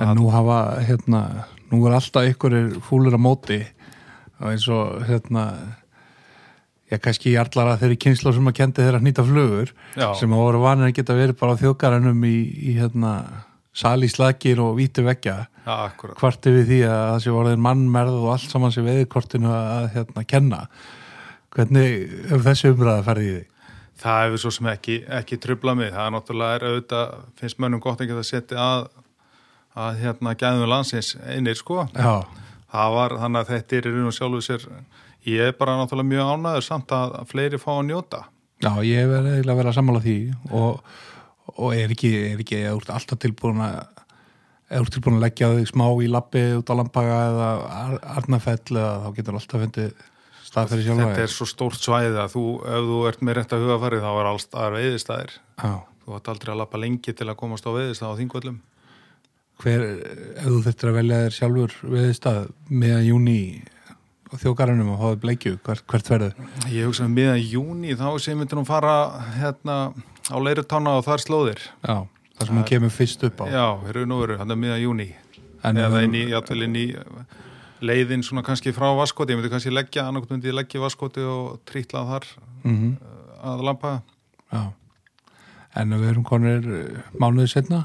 en 0.04 0.16
nú 0.18 0.30
hafa, 0.34 0.60
hérna 0.86 1.20
nú 1.74 1.88
er 1.88 1.96
alltaf 1.98 2.28
ykkur 2.30 2.58
fúlur 2.86 3.18
á 3.18 3.20
móti 3.20 3.60
og 4.40 4.52
eins 4.52 4.66
og 4.72 5.02
hérna 5.08 5.46
ég 6.92 7.02
kannski 7.02 7.32
í 7.32 7.38
allara 7.40 7.78
þeirri 7.80 7.98
kynslu 8.06 8.32
sem 8.34 8.50
að 8.50 8.58
kendi 8.60 8.84
þeirra 8.84 9.00
að 9.00 9.08
nýta 9.08 9.24
flugur 9.26 9.72
Já. 9.96 10.08
sem 10.18 10.32
að 10.32 10.44
voru 10.44 10.62
vanir 10.62 10.90
að 10.90 10.96
geta 10.98 11.16
verið 11.18 11.40
bara 11.40 11.56
á 11.56 11.60
þjóðgarannum 11.62 12.26
í, 12.28 12.36
í 12.70 12.76
hérna 12.78 13.14
sali 13.74 14.08
slagir 14.10 14.60
og 14.62 14.76
víti 14.78 15.02
Já, 15.64 15.88
akkurat 15.88 16.18
kvarti 16.18 16.52
við 16.52 16.66
því 16.68 16.82
að 16.84 17.00
það 17.08 17.22
sé 17.24 17.30
orðin 17.32 17.64
mannmerð 17.64 18.18
og 18.20 18.34
allt 18.34 18.52
saman 18.52 18.72
sem 18.74 18.84
veðikortinu 18.84 19.48
að 19.48 19.88
hérna 19.94 20.24
kenna 20.28 20.66
hvernig 21.54 22.10
hefur 22.28 22.44
þessi 22.48 22.72
umræða 22.72 23.04
farið 23.06 23.28
í 23.28 23.34
því? 23.34 23.44
Það 24.04 24.20
hefur 24.24 24.42
svo 24.42 24.52
sem 24.56 24.68
ekki, 24.72 24.98
ekki 25.20 25.38
trubla 25.40 25.74
mig. 25.78 25.92
Það 25.94 26.06
er 26.06 26.14
náttúrulega 26.16 26.58
er 26.58 26.66
auðvitað, 26.68 27.12
finnst 27.40 27.60
mönnum 27.62 27.82
gott 27.82 28.02
að 28.02 28.10
geta 28.10 28.24
setja 28.26 28.64
að, 28.64 28.88
að 29.74 30.02
hérna 30.02 30.34
gæðum 30.38 30.70
landsins 30.70 31.14
einir 31.26 31.58
sko. 31.58 31.86
Það 31.94 32.94
var 32.98 33.16
þannig 33.22 33.40
að 33.40 33.50
þetta 33.54 33.76
er 33.76 33.88
í 33.88 33.94
raun 33.94 34.10
og 34.10 34.14
sjálfu 34.16 34.44
sér, 34.44 34.68
ég 35.30 35.50
er 35.50 35.58
bara 35.58 35.76
náttúrulega 35.78 36.10
mjög 36.10 36.30
ánæður 36.34 36.66
samt 36.66 36.94
að 36.94 37.18
fleiri 37.30 37.60
fá 37.62 37.72
að 37.78 37.84
njóta. 37.90 38.24
já 38.62 38.72
ég 38.86 39.02
hef 39.02 39.10
eiginlega 39.10 39.58
verið 39.58 39.70
að 39.70 39.76
sammála 39.76 40.00
því 40.00 40.16
og, 40.50 40.80
og 41.58 41.74
er 41.74 41.90
ekki, 41.92 42.12
er 42.32 42.40
ekki 42.40 42.60
er 42.62 42.72
alltaf 42.72 43.18
tilbúin 43.20 43.60
að 43.60 43.82
er 44.74 44.90
tilbúin 44.90 45.18
að 45.18 45.24
leggja 45.26 45.50
þig 45.58 45.70
smá 45.70 45.86
í 46.02 46.08
lappi 46.10 46.42
út 46.58 46.70
á 46.72 46.74
lampaga 46.78 47.16
eða 47.28 47.48
Ar 47.68 47.96
Arnafell 48.18 48.72
eða 48.72 48.92
þá 49.04 49.08
getur 49.18 49.38
alltaf 49.38 49.64
fundið 49.64 49.90
stað 50.44 50.70
fyrir 50.72 50.86
sjálfa 50.86 51.08
Þetta 51.10 51.24
er 51.26 51.34
svo 51.34 51.48
stórt 51.50 51.80
svæði 51.82 52.20
að 52.22 52.30
þú, 52.34 52.44
ef 52.64 52.86
þú 52.88 53.00
ert 53.10 53.24
með 53.26 53.38
rétt 53.38 53.54
að 53.54 53.64
hugafarið 53.64 54.04
þá 54.04 54.10
er 54.12 54.30
alls 54.30 54.46
staðar 54.48 54.78
veiðistæðir. 54.78 55.34
Þú 56.04 56.16
ætti 56.18 56.32
aldrei 56.34 56.52
að 56.54 56.60
lappa 56.62 56.80
lengi 56.80 57.14
til 57.16 57.28
að 57.28 57.38
komast 57.40 57.68
á 57.68 57.70
veiðistæð 57.74 58.12
á 58.12 58.18
þingvöllum. 58.20 58.58
Hver, 59.62 59.84
ef 60.36 60.48
þú 60.48 60.58
þurftir 60.66 60.90
að 60.90 60.96
velja 60.98 61.20
þér 61.24 61.36
sjálfur 61.38 61.74
við 61.94 62.10
stað 62.18 62.40
meðan 62.70 63.06
júni 63.06 63.36
á 64.28 64.34
þjókarunum 64.42 64.90
og 64.94 64.98
háðu 65.02 65.20
bleikju, 65.22 65.52
hvert, 65.64 65.84
hvert 65.90 66.10
verður? 66.10 66.34
Ég 66.72 66.88
hugsa 66.88 67.04
að 67.06 67.14
miðan 67.14 67.42
júni 67.44 67.94
þá 67.98 68.08
sem 68.24 68.38
myndir 68.40 68.58
hún 68.58 68.66
fara 68.68 68.94
hérna 69.38 69.76
á 70.26 70.36
leirutána 70.42 70.96
og 70.98 71.04
þar 71.06 71.22
slóðir. 71.22 71.60
Já, 71.84 72.02
það 72.38 72.46
sem 72.48 72.58
hún 72.58 72.68
kemur 72.72 72.90
fyrst 72.96 73.24
upp 73.28 73.40
á 73.40 73.44
Já, 73.52 73.66
hér 73.86 74.02
nú 74.10 74.18
veru, 74.24 74.38
hann 74.40 74.50
er 74.50 74.58
miðan 74.58 74.82
júni. 74.82 75.08
En 75.64 75.76
eða 75.80 76.00
ef- 76.02 76.08
inn 76.08 76.16
í, 76.18 76.24
játvel 76.32 76.62
inn 76.66 76.76
í 76.76 76.86
leiðin 77.84 78.22
svona 78.24 78.42
kannski 78.44 78.72
frá 78.74 78.88
vaskoti, 78.96 79.32
ég 79.34 79.38
myndi 79.40 79.50
kannski 79.52 79.72
leggja, 79.72 80.06
annarkot 80.08 80.30
myndi 80.34 80.48
ég 80.50 80.56
leggja 80.56 80.80
í 80.80 80.84
vaskoti 80.84 81.24
og 81.24 81.60
trítla 81.68 82.04
þar 82.08 82.26
Mhm, 82.64 82.96
að 83.44 83.62
lampa. 83.64 84.02
Já 84.52 84.72
En 85.76 85.90
við 85.90 86.08
erum 86.12 86.24
konir 86.24 86.62
eh, 86.64 87.00
mánuðið 87.18 87.48
setna 87.50 87.80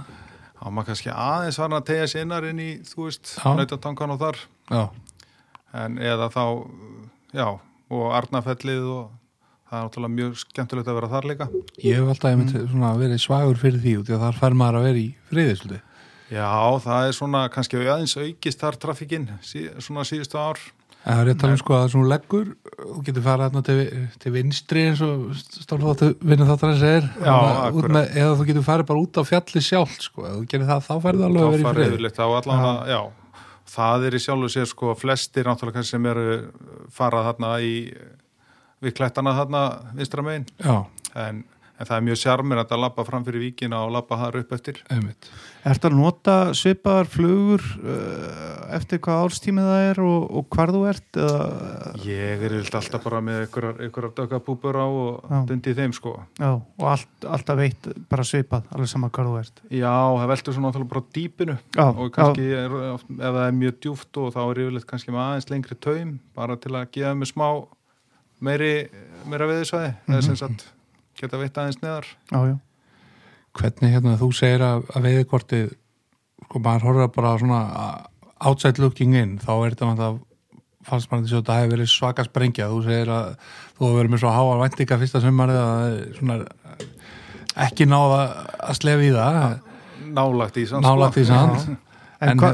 Þá 0.60 0.66
maður 0.76 0.90
kannski 0.90 1.12
aðeins 1.16 1.60
var 1.62 1.76
að 1.78 1.86
tegja 1.88 2.08
sér 2.12 2.26
innar 2.26 2.48
inn 2.50 2.60
í, 2.60 2.70
þú 2.84 3.06
veist, 3.06 3.32
Já. 3.38 3.54
nautatangan 3.56 4.12
og 4.16 4.20
þar. 4.20 4.40
Já, 4.70 4.84
En 5.80 5.98
eða 6.02 6.28
þá, 6.34 6.44
já, 7.38 7.46
og 7.94 8.06
Arnafellið 8.18 8.88
og 8.90 9.12
það 9.70 9.78
er 9.78 9.84
náttúrulega 9.86 10.16
mjög 10.16 10.40
skemmtilegt 10.42 10.88
að 10.90 10.98
vera 10.98 11.10
þar 11.12 11.28
líka. 11.30 11.48
ég 11.84 12.00
hef 12.00 12.10
alltaf 12.10 12.72
svona 12.72 12.90
verið 12.98 13.22
svagur 13.22 13.60
fyrir 13.62 13.80
því 13.84 13.94
að 14.02 14.24
þar 14.26 14.40
fær 14.42 14.58
maður 14.58 14.80
að 14.80 14.88
vera 14.90 14.98
í 15.04 15.08
friði 15.30 15.56
svolítið. 15.60 15.82
Já, 16.30 16.50
það 16.86 17.08
er 17.08 17.16
svona 17.18 17.44
kannski 17.54 17.78
aðeins 17.86 18.18
aukist 18.18 18.60
þar 18.60 18.76
trafikinn, 18.82 19.30
svona 19.80 20.04
síðustu 20.06 20.38
ár. 20.42 20.60
Það 21.00 21.20
er 21.22 21.28
rétt 21.30 21.44
að 21.44 21.54
um 21.54 21.60
sko 21.62 21.74
að 21.76 21.80
það 21.82 21.92
sem 21.92 22.00
hún 22.02 22.10
leggur 22.12 22.48
þú 22.80 23.02
getur 23.08 23.24
hérna 23.46 23.62
til, 23.66 23.78
til 24.20 24.32
vinstri 24.36 24.82
eins 24.90 25.04
og 25.06 25.22
stálfáttu 25.40 26.10
vinnu 26.20 26.48
þáttar 26.50 26.74
að 26.74 26.82
Já, 27.24 27.36
með, 27.96 28.10
eða 28.20 28.34
þú 28.36 28.48
getur 28.50 28.66
farið 28.68 28.90
bara 28.90 29.04
út 29.06 29.20
á 29.20 29.24
fjalli 29.30 29.64
sjálf 29.64 29.96
sko, 30.04 30.26
ef 30.28 30.36
þú 30.36 30.50
gerir 30.52 30.68
það 30.70 30.84
þá 30.90 30.92
færðu 31.06 31.26
alveg 31.30 31.46
að 31.46 31.56
vera 31.56 31.88
í 31.88 32.12
á 32.20 32.28
allan 32.28 32.66
að, 32.68 32.82
já, 32.92 33.00
það 33.76 34.08
er 34.10 34.18
í 34.18 34.22
sjálfu 34.26 34.52
sér 34.54 34.70
sko 34.74 34.98
flestir 35.00 35.50
náttúrulega 35.50 35.86
sem 35.88 36.10
eru 36.12 36.28
farað 37.00 37.30
þarna 37.30 37.54
í, 37.64 37.74
við 38.84 38.98
klettana 39.00 39.36
þarna 39.40 39.64
vinstra 39.96 40.26
megin, 40.26 40.50
Já, 40.60 40.76
en, 41.24 41.42
en 41.80 41.88
það 41.88 41.96
er 41.96 42.04
mjög 42.10 42.18
sjarmir 42.20 42.60
að 42.60 42.74
lappa 42.84 43.04
fram 43.08 43.24
fyrir 43.24 43.40
víkina 43.46 43.78
og 43.86 43.94
lappa 43.96 44.18
þar 44.20 44.36
upp 44.42 44.50
eftir. 44.58 44.82
einmitt. 44.92 45.30
Ertu 45.70 45.88
að 45.90 45.96
nota 45.96 46.34
svipaðar 46.56 47.08
flugur 47.12 47.64
uh, 47.84 48.76
eftir 48.76 49.00
hvað 49.04 49.22
árstímið 49.26 49.68
það 49.70 49.84
er 49.90 50.02
og, 50.04 50.26
og 50.40 50.48
hvar 50.56 50.72
þú 50.76 50.82
ert 50.92 51.20
eða, 51.20 51.40
Ég 52.04 52.44
er 52.48 52.56
alltaf 52.60 53.04
bara 53.04 53.22
með 53.24 53.42
einhverjar, 53.46 54.14
dökkapúpur 54.20 54.80
á 54.80 54.86
og 54.88 55.26
Já. 55.32 55.40
dundi 55.50 55.74
í 55.74 55.78
þeim 55.80 55.96
sko. 55.96 56.14
já, 56.40 56.52
og 56.60 56.86
allt, 56.94 57.28
alltaf 57.28 57.60
veitt 57.60 57.90
bara 58.12 58.24
svipað, 58.28 58.68
alveg 58.76 58.92
sama 58.92 59.10
hvar 59.16 59.30
þú 59.32 59.38
ert. 59.42 59.62
Já, 59.72 59.96
það 60.20 60.32
veltur 60.34 60.56
svona 60.58 60.70
náttúrulega 60.72 60.94
bara 60.94 61.04
á 61.04 61.12
dýpinu. 61.20 61.58
Já, 61.76 61.86
og 61.92 62.12
kannski 62.16 62.48
er, 62.60 62.78
oft- 62.96 63.12
ef 63.16 63.24
það 63.40 63.44
er 63.48 63.58
mjög 63.64 63.80
djúft 63.84 64.22
og 64.24 64.34
þá 64.36 64.42
er 64.46 64.64
yfirleitt 64.66 64.90
kannski 64.90 65.16
með 65.16 65.24
aðeins 65.26 65.50
lengri 65.52 65.80
taum 65.80 66.16
bara 66.36 66.56
til 66.60 66.76
að 66.76 66.92
gefa 66.96 67.16
mig 67.20 67.32
smá 67.32 67.48
meiri, 68.40 68.74
meira 69.28 69.48
veðisvæði 69.50 69.94
eða 70.08 70.22
sem 70.24 70.38
sagt 70.40 70.68
geta 71.20 71.40
veitt 71.42 71.58
aðeins 71.62 71.82
neðar. 71.84 72.08
Já, 72.32 72.40
já, 72.54 72.56
Hvernig 73.60 73.92
hérna 73.96 74.16
þú 74.20 74.28
segir 74.38 74.62
að, 74.64 74.84
að 74.96 75.06
veiðikortið 75.08 75.70
sko 76.46 76.60
maður 76.64 76.86
horfður 76.88 77.12
bara 77.16 77.32
svona 77.42 77.62
outside 78.48 78.80
looking 78.82 79.16
in 79.20 79.38
þá 79.42 79.52
er 79.66 79.74
þetta 79.76 80.06
að 80.10 80.20
fannst 80.90 81.10
maður 81.12 81.26
þess 81.26 81.34
að 81.36 81.42
þetta 81.42 81.58
hefur 81.60 81.74
verið 81.76 81.90
svaka 81.92 82.24
sprengja. 82.26 82.70
Þú 82.72 82.80
segir 82.86 83.12
að 83.14 83.28
þú 83.76 83.84
hefur 83.88 83.98
verið 84.00 84.14
með 84.14 84.22
svo 84.24 84.32
háa 84.38 84.60
væntinga 84.64 85.00
fyrsta 85.02 85.22
sumarið 85.26 85.60
að 85.60 85.74
það 85.74 86.00
svona 86.20 86.38
ekki 87.66 87.88
náða 87.90 88.22
að 88.70 88.78
slefa 88.80 89.06
í 89.06 89.12
það. 89.18 89.40
Nálagt 90.16 90.58
í 90.58 90.66
sann 90.70 90.86
nálagt 90.86 91.18
í 91.22 91.26
sand 91.28 91.58
en, 91.60 91.78
En- 92.22 92.30
en 92.32 92.40
hva, 92.42 92.54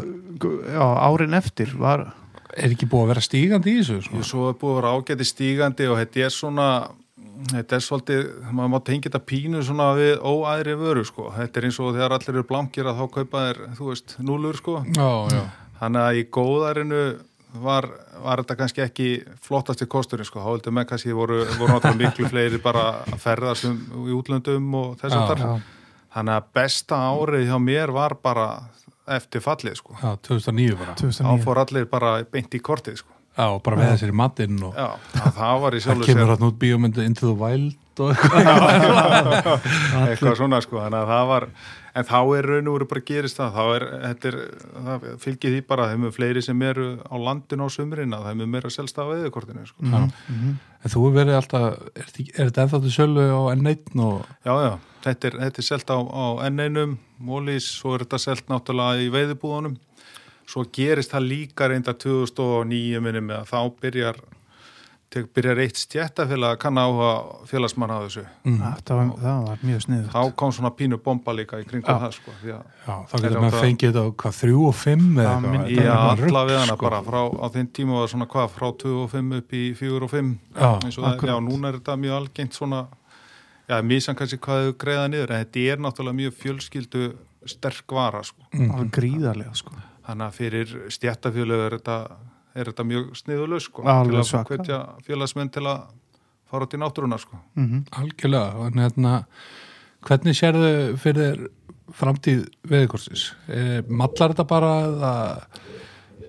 já, 0.76 0.84
árin 1.08 1.38
eftir 1.38 1.72
var, 1.80 2.08
er 2.56 2.74
ekki 2.74 2.88
búið 2.92 3.06
að 3.06 3.12
vera 3.14 3.24
stígandi 3.24 3.72
í 3.72 3.78
þessu 3.80 4.02
sko? 4.08 4.20
og 4.20 4.26
svo 4.28 4.50
er 4.50 4.58
búið 4.60 4.74
að 4.74 4.80
vera 4.82 4.92
ágæti 4.98 5.28
stígandi 5.30 5.88
og 5.92 5.98
þetta 6.02 6.26
er 6.26 6.34
svona 6.36 6.68
þetta 7.52 7.76
er 7.78 7.84
svolítið, 7.84 8.24
maður 8.56 8.72
má 8.74 8.80
tengja 8.88 9.10
þetta 9.10 9.22
pínu 9.30 9.62
svona 9.66 9.92
við 9.98 10.14
óæðri 10.24 10.76
vöru 10.80 11.06
sko 11.08 11.30
þetta 11.36 11.60
er 11.62 11.68
eins 11.70 11.80
og 11.84 11.94
þegar 11.96 12.16
allir 12.18 12.34
eru 12.36 12.44
blankir 12.50 12.90
að 12.90 13.00
þá 13.02 13.06
kaupa 13.20 13.46
þér 13.48 13.62
þú 13.80 13.88
veist, 13.92 14.18
núlur 14.24 14.60
sko 14.62 14.82
já, 14.96 15.10
já, 15.36 15.42
Þannig 15.80 16.02
að 16.06 16.18
í 16.22 16.26
góðarinu 16.32 17.02
var, 17.64 17.88
var 18.24 18.42
þetta 18.44 18.56
kannski 18.60 18.84
ekki 18.86 19.08
flottasti 19.44 19.88
kosturinn 19.92 20.28
sko, 20.28 20.40
hálfðu 20.44 20.72
með 20.76 20.88
kannski 20.92 21.16
voru, 21.16 21.42
voru 21.60 21.74
náttúrulega 21.74 22.00
miklu 22.00 22.30
fleiri 22.32 22.60
bara 22.64 22.86
að 23.04 23.18
ferðast 23.24 23.68
um, 23.70 23.82
í 24.08 24.16
útlöndum 24.16 24.70
og 24.80 24.96
þess 25.02 25.16
að 25.16 25.28
þar. 25.34 25.44
já. 25.44 25.74
Þannig 26.16 26.38
að 26.38 26.50
besta 26.56 27.02
árið 27.12 27.50
hjá 27.50 27.58
mér 27.60 27.92
var 27.96 28.16
bara 28.24 28.48
eftir 29.18 29.44
fallið 29.44 29.76
sko. 29.82 29.98
já, 30.00 30.16
2009 30.30 30.80
bara 30.80 30.96
Þá 30.96 31.04
2009 31.04 31.44
fór 31.44 31.62
allir 31.66 31.90
bara 31.92 32.14
beint 32.32 32.56
í 32.56 32.64
kortið 32.64 33.02
sko. 33.04 33.15
Já, 33.38 33.48
bara 33.66 33.90
sér 34.00 34.12
í 34.14 34.16
matinn 34.16 34.60
og 34.64 34.76
Já, 34.80 34.88
að 35.22 35.32
það 35.40 35.58
var 35.66 35.76
í 35.76 35.80
það 35.82 35.88
sjálfu 35.90 36.06
kemur 36.10 36.22
sér 36.26 36.34
hann 36.36 36.48
út 36.50 36.60
bíómyndu 36.62 37.06
Into 37.06 37.28
the 37.32 37.36
Wild 37.40 37.76
og 38.04 38.12
eitthvað 38.16 39.66
eitthvað 40.10 40.38
svona 40.40 40.60
sko. 40.64 40.80
Þannig 40.84 41.00
að 41.00 41.12
það 41.14 41.28
var, 41.30 41.46
en 41.96 42.08
þá 42.10 42.18
er 42.38 42.48
raun 42.50 42.68
og 42.72 42.76
veru 42.76 42.88
bara 42.92 43.04
gerist 43.08 43.40
það, 43.40 43.54
þá 43.56 43.64
er, 43.78 43.86
þetta 44.04 44.30
er, 44.32 44.38
það 44.88 45.06
fylgir 45.24 45.54
því 45.56 45.62
bara 45.70 45.86
að 45.86 45.94
þeim 45.94 46.08
er 46.10 46.16
fleiri 46.18 46.44
sem 46.44 46.64
eru 46.70 46.88
á 47.08 47.16
landinu 47.28 47.68
á 47.68 47.70
sumrin 47.72 48.18
að 48.18 48.26
þeim 48.30 48.44
er 48.46 48.52
meira 48.56 48.72
selst 48.74 49.00
af 49.00 49.12
veðukortinu 49.14 49.64
sko. 49.70 49.88
Já. 49.88 50.02
En 50.86 50.94
þú 50.94 51.06
verið 51.16 51.38
alltaf, 51.40 51.80
er, 51.96 52.10
þetta- 52.12 52.28
er 52.36 52.50
þetta 52.52 52.66
ennþá 52.66 52.82
til 52.84 52.94
sölu 52.98 53.26
á 53.32 53.42
N1 53.56 54.04
og 54.10 54.28
Já, 54.46 54.54
já, 54.68 54.74
þetta 55.08 55.32
er, 55.32 55.40
þetta 55.46 55.64
er 55.64 55.70
selt 55.72 55.96
á, 55.96 55.98
á 56.04 56.26
N1, 56.52 56.98
Mólís, 57.32 57.72
svo 57.80 57.96
er 57.96 58.04
þetta 58.06 58.20
selt 58.28 58.52
náttúrulega 58.52 59.08
í 59.08 59.10
veiðbúðunum. 59.16 59.80
Svo 60.46 60.66
gerist 60.74 61.14
það 61.14 61.30
líka 61.32 61.68
reynda 61.70 61.96
2009 61.98 63.02
minnum 63.02 63.30
með 63.32 63.40
að 63.42 63.48
þá 63.50 63.60
byrjar, 63.82 64.18
tek, 65.10 65.30
byrjar 65.34 65.62
eitt 65.64 65.80
stjættafélag 65.82 66.54
að 66.54 66.60
kanna 66.62 66.84
áhuga 66.86 67.14
félagsmann 67.50 67.94
á 67.94 67.98
þessu. 68.04 68.26
mm. 68.46 68.60
það, 68.62 68.92
var, 69.00 69.10
það 69.24 69.40
var 69.48 69.64
mjög 69.66 69.82
sniður 69.86 70.12
Þá 70.14 70.36
kom 70.42 70.54
svona 70.54 70.72
pínu 70.78 71.00
bomba 71.02 71.34
líka 71.34 71.62
í 71.64 71.66
kringum 71.66 72.02
það, 72.04 72.14
sko. 72.20 72.36
Því 72.44 72.54
að, 72.54 72.68
Já, 72.86 72.94
þá 72.94 73.16
getur 73.16 73.32
er 73.32 73.46
maður 73.46 73.66
fengið 73.66 73.90
þetta 73.90 74.06
á 74.06 74.10
hvað, 74.22 74.38
þrjú 74.42 74.62
og 74.70 74.76
fimm 74.84 75.08
eða 75.16 75.32
eitthvað 75.32 75.56
er 75.56 75.72
já, 75.74 75.96
eitthvað 75.96 76.22
rugl, 76.22 76.30
alla 76.30 76.44
við 76.52 76.60
hana 76.62 76.76
sko. 76.76 76.86
bara 76.86 77.02
frá, 77.08 77.22
á 77.26 77.48
þinn 77.56 77.72
tíma 77.80 77.98
var 78.04 78.14
svona 78.14 78.30
hvað, 78.36 78.54
frá 78.60 78.68
25 78.86 79.40
upp 79.40 79.58
í 79.58 79.64
4 79.82 80.06
og 80.06 80.14
5. 80.14 80.32
Já, 80.54 80.70
eins 80.76 81.00
og 81.00 81.08
það, 81.08 81.26
já, 81.32 81.36
núna 81.50 81.72
er 81.72 81.80
þetta 81.80 81.98
mjög 82.06 82.20
algengt 82.20 82.60
svona, 82.60 82.84
já, 83.66 83.80
mísan 83.82 84.20
kannski 84.20 84.42
hvað 84.46 84.70
þau 84.70 84.78
greiða 84.86 85.10
niður, 85.10 85.34
en 85.34 85.44
þetta 85.48 85.66
er 85.74 85.84
náttúrulega 85.88 86.20
mjög 86.22 86.38
fjölskyldu 86.44 87.10
sterk 87.50 87.98
vara, 87.98 88.22
sko. 88.26 88.46
mm. 88.54 88.72
alveg 88.74 88.94
gríðarlega 89.00 89.58
sko. 89.58 89.74
Þannig 90.06 90.26
að 90.26 90.40
fyrir 90.40 90.74
stjættafjölu 90.94 91.60
er 91.66 91.78
þetta, 91.80 92.00
er 92.54 92.72
þetta 92.72 92.88
mjög 92.88 93.12
sniðuleg 93.22 93.64
sko, 93.66 93.86
Alveg 93.90 94.26
til 94.26 94.40
að 94.40 94.50
hvetja 94.52 94.82
félagsmenn 95.08 95.54
til 95.54 95.66
að 95.66 95.86
fara 96.50 96.68
út 96.68 96.76
í 96.76 96.82
náttúruna 96.82 97.22
sko. 97.22 97.40
mm 97.58 97.86
Algjörlega, 98.02 98.68
en 98.68 98.84
hérna 98.84 99.16
hvernig 100.06 100.38
sérðu 100.38 100.74
fyrir 101.02 101.48
framtíð 101.96 102.46
veðurkorsins? 102.70 103.32
Mallar 103.90 104.34
þetta 104.34 104.48
bara 104.50 104.76
að 104.86 105.74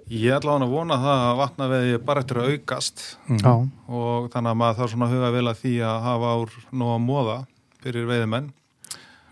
Ég 0.07 0.37
ætla 0.37 0.55
hann 0.55 0.62
að 0.62 0.70
vona 0.70 0.97
það 1.03 1.20
að 1.24 1.39
vatna 1.41 1.66
veði 1.66 1.95
bara 2.07 2.20
eftir 2.22 2.39
að 2.39 2.51
aukast. 2.55 3.01
Já, 3.27 3.55
og 3.91 4.29
þannig 4.31 4.53
að 4.53 4.59
maður 4.61 4.77
þarf 4.79 4.93
svona 4.93 5.09
að 5.09 5.14
huga 5.16 5.31
vel 5.35 5.49
að 5.51 5.62
því 5.64 5.72
að 5.83 5.97
hafa 6.05 6.35
úr 6.43 6.53
nóg 6.70 6.93
að 6.93 7.01
móða 7.03 7.35
fyrir 7.83 8.07
veiðimenn. 8.07 8.47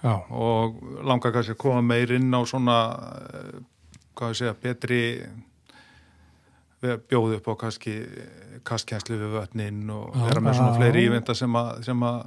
Já, 0.03 0.15
og 0.35 0.81
langar 1.07 1.35
kannski 1.37 1.55
að 1.55 1.61
koma 1.63 1.85
meir 1.87 2.11
inn 2.17 2.35
á 2.35 2.41
svona 2.51 2.79
hvað 4.15 4.33
ég 4.35 4.39
segja, 4.41 4.55
betri 4.63 5.01
bjóðu 6.85 7.39
upp 7.39 7.47
á 7.49 7.55
kannski 7.65 7.95
kastkjænslu 8.69 9.17
við 9.17 9.31
vötnin 9.39 9.85
og 9.95 10.17
vera 10.27 10.43
með 10.45 10.59
svona 10.59 10.75
fleiri 10.77 11.07
ívenda 11.09 11.35
sem, 11.37 11.55
að- 11.57 11.79
sem 11.87 12.03
að 12.05 12.19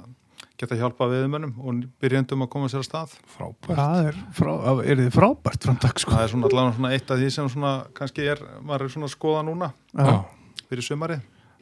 geta 0.58 0.74
hjálpa 0.74 1.06
veiðimennum 1.06 1.52
og 1.62 1.84
byrjandum 2.02 2.42
að 2.42 2.48
koma 2.50 2.66
sér 2.66 2.80
að 2.82 2.88
stað. 2.88 3.12
Frábært. 3.36 3.76
Það 3.78 4.06
er, 4.08 4.16
frá, 4.34 4.50
er 4.82 4.96
þið 5.04 5.10
frábært 5.14 5.62
framtak 5.68 6.00
sko. 6.02 6.10
Það 6.16 6.24
er 6.24 6.32
svona 6.32 6.48
allavega 6.50 6.74
svona 6.74 6.90
eitt 6.96 7.10
af 7.14 7.18
því 7.20 7.28
sem 7.30 7.48
svona 7.54 7.72
kannski 7.94 8.26
er, 8.32 8.42
maður 8.66 8.82
er 8.88 8.88
svona 8.96 9.06
að 9.06 9.14
skoða 9.14 9.44
núna 9.46 9.68
Já. 9.94 10.24
fyrir 10.68 10.82
sumarið. 10.88 11.20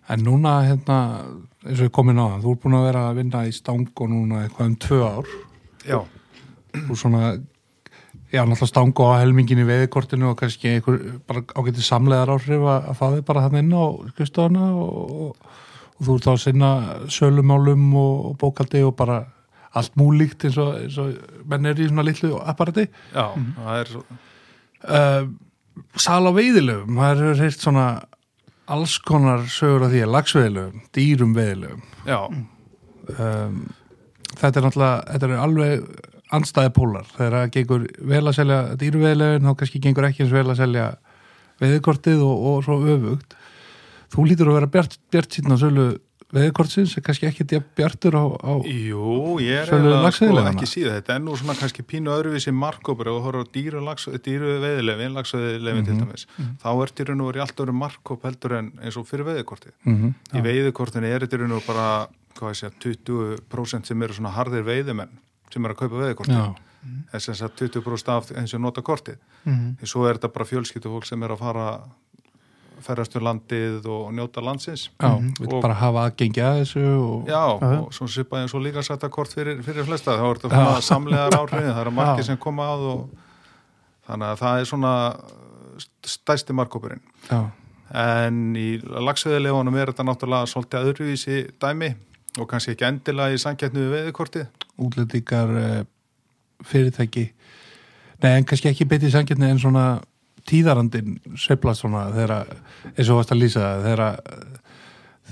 En 0.08 0.20
núna, 0.24 0.54
hérna, 0.64 0.96
eins 1.66 1.80
og 1.82 1.88
ég 1.90 1.92
komin 1.92 2.16
á 2.16 2.24
það, 2.32 2.42
þú 2.46 2.50
er 2.54 2.60
búin 2.64 2.78
að 2.78 2.84
vera 2.86 3.04
að 3.10 3.16
vinna 3.20 3.44
í 3.44 3.52
stang 3.52 3.88
og 4.00 4.08
núna 4.08 4.40
eitthvað 4.46 4.66
um 4.70 4.76
tvö 4.86 5.00
ár. 5.04 5.30
Já, 5.84 5.98
og 6.88 6.96
svona, 6.96 7.22
já, 8.36 8.42
náttúrulega 8.44 8.70
stang 8.70 9.00
og 9.04 9.14
helmingin 9.20 9.62
í 9.62 9.68
veðikortinu 9.68 10.30
og 10.30 10.40
kannski 10.40 10.74
einhver 10.74 11.00
bara 11.28 11.44
ágætið 11.56 11.86
samlegar 11.86 12.34
áhrif 12.34 12.66
að, 12.72 12.90
fá 12.98 13.06
þig 13.14 13.24
bara 13.30 13.46
hann 13.46 13.58
inn 13.62 13.72
á 13.72 13.84
skrifstofana 14.12 14.68
og, 14.76 15.16
og, 15.26 15.56
og 15.96 16.04
þú 16.06 16.18
ert 16.18 16.28
þá 16.28 16.32
að 16.34 16.42
sinna 16.44 16.70
sölumálum 17.16 17.88
og, 17.96 18.14
og 18.30 18.38
bókaldi 18.42 18.84
og 18.86 18.94
bara 18.98 19.24
allt 19.76 19.96
múlíkt 19.98 20.46
eins 20.48 20.60
og, 20.60 20.76
eins 20.84 20.96
og 21.00 21.42
menn 21.48 21.68
er 21.68 21.80
í 21.80 21.88
svona 21.90 22.06
litlu 22.06 22.36
apparati. 22.40 22.86
já, 23.12 23.26
það 23.58 23.82
er 23.82 23.92
svo 23.96 24.06
Uh, 24.86 25.24
sal 25.98 26.28
á 26.28 26.32
veiðilöfum, 26.36 26.98
það 27.00 27.22
er 27.24 27.40
heilt 27.40 27.62
svona 27.62 27.86
alls 28.70 28.98
konar 29.02 29.46
sögur 29.50 29.86
af 29.86 29.90
því 29.90 30.02
að 30.04 30.12
lagsveiðilöfum, 30.14 30.84
dýrum 30.94 31.32
veiðilöfum. 31.34 31.80
Já, 32.06 32.20
um, 33.16 33.56
þetta 34.36 34.52
er 34.52 34.66
náttúrulega 34.66 35.00
þetta 35.10 35.28
er 35.28 35.42
alveg 35.42 35.88
andstæði 36.34 36.72
pólar 36.76 37.10
þegar 37.12 37.36
það 37.36 37.52
gengur 37.56 37.84
vel 38.12 38.22
að 38.24 38.38
selja 38.38 38.62
dýruveðilegin 38.80 39.46
þá 39.46 39.58
kannski 39.60 39.82
gengur 39.84 40.08
ekki 40.08 40.24
eins 40.24 40.34
vel 40.34 40.46
að 40.48 40.58
selja 40.62 40.86
veðikortið 41.62 42.24
og, 42.26 42.48
og 42.50 42.64
svo 42.66 42.80
öfugt. 42.94 43.36
Þú 44.12 44.26
lítur 44.26 44.50
að 44.50 44.58
vera 44.60 44.72
bjart, 44.74 44.98
bjart 45.12 45.36
síðan 45.36 45.56
á 45.56 45.58
sölu 45.62 45.86
veðikortsins 46.34 46.96
er 46.98 47.04
kannski 47.06 47.28
ekki 47.28 47.60
bjartur 47.78 48.16
á, 48.18 48.24
á 48.26 48.52
Jú, 48.66 49.36
ég 49.42 49.62
er 49.62 49.70
eiginlega 49.70 50.10
sko, 50.14 50.30
ekki 50.50 50.68
síða 50.68 50.96
þetta 50.98 51.14
er 51.14 51.22
nú 51.22 51.36
svona 51.38 51.54
kannski 51.58 51.84
pínu 51.86 52.10
öðruvísi 52.10 52.54
markkópur. 52.54 53.12
Og 53.12 53.22
horfður 53.28 53.46
á 53.46 53.52
dýru, 53.54 53.82
dýru 54.24 54.56
veiðilefin 54.64 55.14
lagsveiðilefin 55.16 55.86
til 55.86 55.98
dæmis 56.00 56.26
þá 56.62 56.68
er 56.72 56.94
dýrun 56.98 57.22
og 57.22 57.30
er 57.30 57.38
í 57.38 57.44
allt 57.46 57.62
öðru 57.62 57.76
markkóp 57.78 58.26
heldur 58.26 58.56
en 58.58 58.72
eins 58.82 58.98
og 58.98 59.06
fyrir 59.06 59.30
veiðikorti 59.30 59.72
mm 59.86 60.14
í 60.36 60.42
veiðikortinu 60.42 61.08
er 61.08 61.28
dýrun 61.30 61.54
og 61.56 61.62
bara 61.66 62.08
segja, 62.52 62.72
20% 62.82 63.86
sem 63.86 64.02
eru 64.02 64.16
svona 64.16 64.34
harðir 64.34 64.66
veiðimenn 64.66 65.14
sem 65.52 65.64
eru 65.64 65.74
að 65.74 65.78
kaupa 65.78 66.00
veiðikorti 66.02 66.32
já, 66.36 66.54
er 67.12 67.18
sem 67.20 67.34
sagt 67.34 67.60
20% 67.60 68.08
af 68.12 68.30
eins 68.36 68.54
og 68.54 68.60
nota 68.60 68.82
kortið. 68.82 69.16
Mm 69.44 69.76
því 69.80 69.86
svo 69.86 70.06
er 70.08 70.14
þetta 70.18 70.32
bara 70.32 70.44
fjölskyldu 70.44 70.90
fólk 70.92 71.06
sem 71.06 71.22
er 71.22 71.30
að 71.34 71.38
fara 71.38 71.66
ferðast 72.86 73.16
um 73.16 73.22
landið 73.24 73.86
og 73.88 74.12
njóta 74.12 74.42
landsins. 74.44 74.90
Já 75.00 75.08
Mhm. 75.18 75.32
við 75.40 75.52
Og- 75.54 75.62
bara 75.62 75.74
hafa 75.74 76.10
aðgengi 76.10 76.42
að 76.44 76.60
þessu 76.60 76.82
og, 77.00 77.26
Já, 77.26 77.58
Já. 77.60 77.80
og 77.80 77.92
svo 77.92 78.06
svipaði 78.06 78.42
eins 78.42 78.54
og 78.54 78.62
líka 78.62 78.82
sætta 78.84 79.08
kort 79.10 79.28
fyrir, 79.34 79.62
fyrir 79.62 79.84
flesta, 79.84 80.12
þá 80.18 80.30
er 80.30 80.34
þetta 80.38 80.50
svona 80.50 80.82
samlegar 80.82 81.30
áhrifin, 81.30 81.72
það 81.74 81.80
eru 81.80 81.90
margir 81.90 82.24
sem 82.24 82.36
koma 82.36 82.62
að 82.62 82.80
og 82.92 83.10
þannig 84.08 84.28
að 84.32 84.38
það 84.38 84.60
er 84.60 84.64
svona 84.64 85.20
stæsti 86.04 86.52
markkópurinn. 86.54 87.00
já, 87.30 87.50
En 87.94 88.54
í 88.56 88.82
lagsveðilegunum 88.82 89.76
er 89.78 89.86
þetta 89.92 90.04
náttúrulega 90.04 90.46
svolítið 90.50 90.92
öðruvísi 90.92 91.50
dæmi 91.60 91.94
og 92.40 92.48
kannski 92.48 92.74
ekki 92.74 92.84
endilega 92.84 93.32
í 93.32 93.38
samkettnu 93.38 93.78
við 93.78 93.92
veðikortið. 94.12 94.46
Útlendingar 94.78 95.48
uh, 95.56 95.84
fyrirtæki 96.64 97.30
nei 98.22 98.30
en 98.38 98.44
kannski 98.48 98.68
ekki 98.70 98.86
betið 98.88 99.12
sangjarni 99.12 99.50
en 99.50 99.58
svona 99.60 99.86
tíðarandin 100.48 101.18
sveiflast 101.36 101.82
svona 101.82 102.06
þegar 102.14 102.46
eins 102.96 103.08
og 103.10 103.18
varst 103.18 103.32
að 103.34 103.40
lýsa 103.42 103.64
þegar 103.82 104.04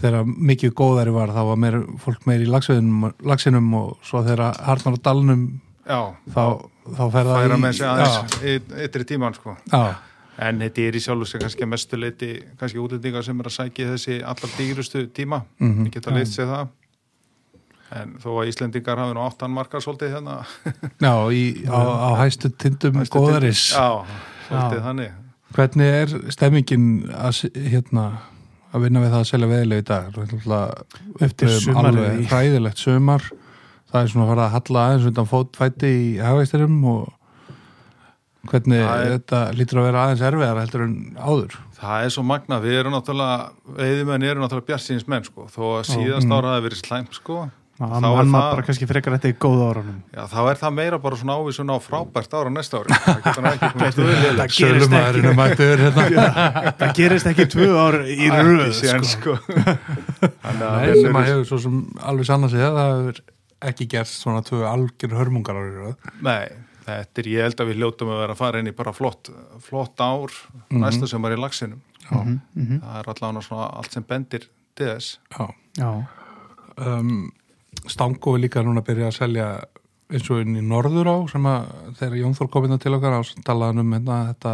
þegar 0.00 0.24
mikið 0.26 0.72
góðari 0.74 1.12
var 1.14 1.30
þá 1.30 1.42
var 1.52 1.60
meir, 1.62 1.76
fólk 2.02 2.24
meir 2.26 2.42
í 2.42 2.48
lagsinum 2.50 3.74
og 3.78 3.92
svo 4.04 4.24
þegar 4.26 4.56
harnar 4.66 4.98
á 4.98 5.04
dalnum 5.06 5.44
Já, 5.84 6.00
þá, 6.32 6.44
þá 6.96 7.02
færa 7.12 7.38
í- 7.44 7.60
með 7.60 7.72
sig 7.76 7.86
aðeins 7.86 8.36
yt- 8.54 8.70
ytri 8.88 9.04
tíman 9.04 9.34
sko. 9.36 9.56
já, 9.70 9.94
En 10.36 10.58
þetta 10.58 10.80
er 10.88 10.96
í 10.98 11.00
sjálfu 11.04 11.26
sig 11.30 11.40
kannski 11.44 11.62
að 11.62 11.68
mestu 11.70 11.96
leiti 12.00 12.28
kannski 12.58 12.80
útlendingar 12.82 13.22
sem 13.22 13.38
er 13.38 13.46
að 13.46 13.54
sækja 13.54 13.90
þessi 13.92 14.16
allar 14.24 14.50
dýrustu 14.58 15.04
tíma, 15.14 15.42
Mhm. 15.60 15.84
ég 15.86 15.92
geta 15.92 16.10
leitt 16.10 16.26
sér 16.32 16.48
það. 16.50 16.68
En 17.94 18.16
þó 18.18 18.30
að 18.40 18.50
Íslendingar 18.50 18.98
hafi 18.98 19.14
nú 19.14 19.22
áttan 19.22 19.52
markar 19.54 19.82
svolítið 19.84 20.16
hérna. 20.16 20.40
Já 21.04 21.14
í, 21.30 21.42
á, 21.70 21.78
á 21.78 22.10
hæstu 22.24 22.50
tindum 22.50 22.98
Hæstu 22.98 23.20
góðaris 23.20 23.68
Já, 23.70 24.02
svolítið 24.48 24.80
Já. 24.80 24.84
þannig. 24.88 25.20
Hvernig 25.54 25.98
er 26.00 26.14
stemmingin 26.34 26.86
að, 27.14 27.44
hérna, 27.54 28.06
að 28.74 28.86
vinna 28.88 29.04
við 29.04 29.12
það 29.14 29.20
að 29.20 29.28
selja 29.30 29.50
veðileg 29.52 29.82
í 29.84 29.88
dag? 29.92 30.08
Eftir 30.24 31.26
eftir 31.28 31.52
sumarið 31.62 31.90
alveg 31.92 32.32
hræðilegt 32.32 32.82
sumar. 32.82 33.28
Það 33.92 34.00
er 34.00 34.10
svona 34.10 34.24
að 34.24 34.32
fara 34.32 34.46
að 34.48 34.54
halla 34.56 34.86
aðeins 34.88 35.10
undan 35.12 35.30
fótfætti 35.30 35.90
í 35.94 36.06
hafæsturum 36.18 36.80
og 36.90 37.12
hvernig 38.50 38.82
er- 38.82 39.12
þetta 39.14 39.44
lítur 39.54 39.78
að 39.78 39.86
vera 39.92 40.06
aðeins 40.08 40.24
erfiðar 40.26 40.64
heldur 40.64 40.88
en 40.88 40.96
áður? 41.14 41.60
Það 41.78 42.06
er 42.08 42.14
svo 42.16 42.24
magna, 42.26 42.58
við 42.64 42.80
erum 42.80 42.96
náttúrulega 42.96 43.52
veiðimenn 43.78 44.26
eru 44.26 44.42
náttúrulega 44.42 44.72
bjartsýns 44.72 45.06
menn 45.06 45.28
sko. 45.28 45.46
Þó 45.46 45.62
að 45.78 45.92
síðast 45.92 46.26
mm. 46.26 46.34
ára 46.34 46.56
hafi 46.56 46.66
verið 46.66 46.82
slæm 46.82 47.06
sko 47.14 47.44
Hann 47.74 47.90
Þá 47.90 48.06
er 48.06 48.28
það- 48.30 48.34
bara 48.54 48.62
kannski 48.68 48.86
frekar 48.86 49.14
þetta 49.16 49.30
í 49.32 49.34
góða 49.42 49.64
árunum 49.72 49.96
Já, 50.14 50.22
þá 50.30 50.36
er 50.50 50.58
það 50.60 50.74
meira 50.76 50.98
bara 51.02 51.16
svona 51.18 51.34
ávísun 51.40 51.72
á 51.74 51.76
frábært 51.82 52.36
ára 52.38 52.52
næsta 52.54 52.78
ári 52.78 52.94
Það 53.04 53.16
getur 53.24 53.42
hann 53.42 53.48
ekki 53.50 53.70
komið 53.74 53.94
stöðu 53.96 54.12
Það 54.14 54.22
liðlega 54.24 54.46
gerist 54.54 54.94
ekki 54.94 55.66
er 55.66 55.82
hérna 55.82 56.26
Það 56.78 56.92
gerist 57.00 57.30
ekki 57.32 57.46
tvö 57.56 57.66
ár 57.74 57.96
í 58.06 58.28
röð 58.30 58.70
sko. 58.78 59.02
sko 59.10 59.34
Þannig 60.44 60.66
að 60.68 60.76
Nei, 60.78 60.86
við 60.86 61.00
sem 61.02 61.18
að 61.18 61.28
hefur 61.32 61.48
svo 61.50 61.58
sem 61.66 61.80
alveg 62.12 62.28
sann 62.30 62.46
að 62.46 62.54
segja 62.54 62.70
það 62.78 62.94
hefur 62.94 63.20
ekki 63.64 63.86
gerst 63.96 64.20
svona 64.22 64.42
tvö 64.44 64.62
algjör 64.68 65.14
hörmungar 65.18 65.56
árið 65.58 65.76
röð. 65.80 66.08
Nei, 66.26 66.48
þetta 66.84 67.22
er, 67.22 67.28
ég 67.32 67.46
held 67.48 67.62
að 67.64 67.70
við 67.70 67.78
hljótum 67.80 68.10
að 68.12 68.18
vera 68.22 68.34
að 68.36 68.40
fara 68.42 68.60
inn 68.60 68.68
í 68.68 68.74
bara 68.76 68.92
flott, 68.92 69.30
flott 69.64 70.02
ár 70.04 70.34
næsta 70.74 71.08
sem 71.08 71.24
var 71.24 71.32
í 71.32 71.38
lagsinum. 71.40 71.80
Mhm, 72.10 72.34
mhm. 72.54 72.82
Það 72.84 72.98
er 73.00 73.08
allavega 73.14 73.44
svona 73.46 73.70
allt 73.80 73.96
sem 73.96 74.04
bendir 74.04 74.44
til 74.76 74.90
þess. 74.90 75.14
Já. 75.32 75.46
Já, 75.80 75.90
um, 76.84 77.32
Stango 77.90 78.34
er 78.36 78.44
líka 78.46 78.62
núna 78.64 78.80
að 78.82 78.88
byrja 78.90 79.08
að 79.10 79.16
selja 79.18 79.48
eins 80.14 80.30
og 80.30 80.40
inn 80.44 80.56
í 80.60 80.62
norður 80.64 81.08
á 81.10 81.16
sem 81.32 81.46
að 81.48 81.68
þegar 81.98 82.16
Jón 82.20 82.36
Þór 82.38 82.50
kom 82.52 82.66
inn 82.68 82.78
til 82.82 82.94
okkar 82.96 83.16
á 83.18 83.20
talaðan 83.46 83.82
um 83.82 83.92
hérna, 83.96 84.18
þetta 84.34 84.52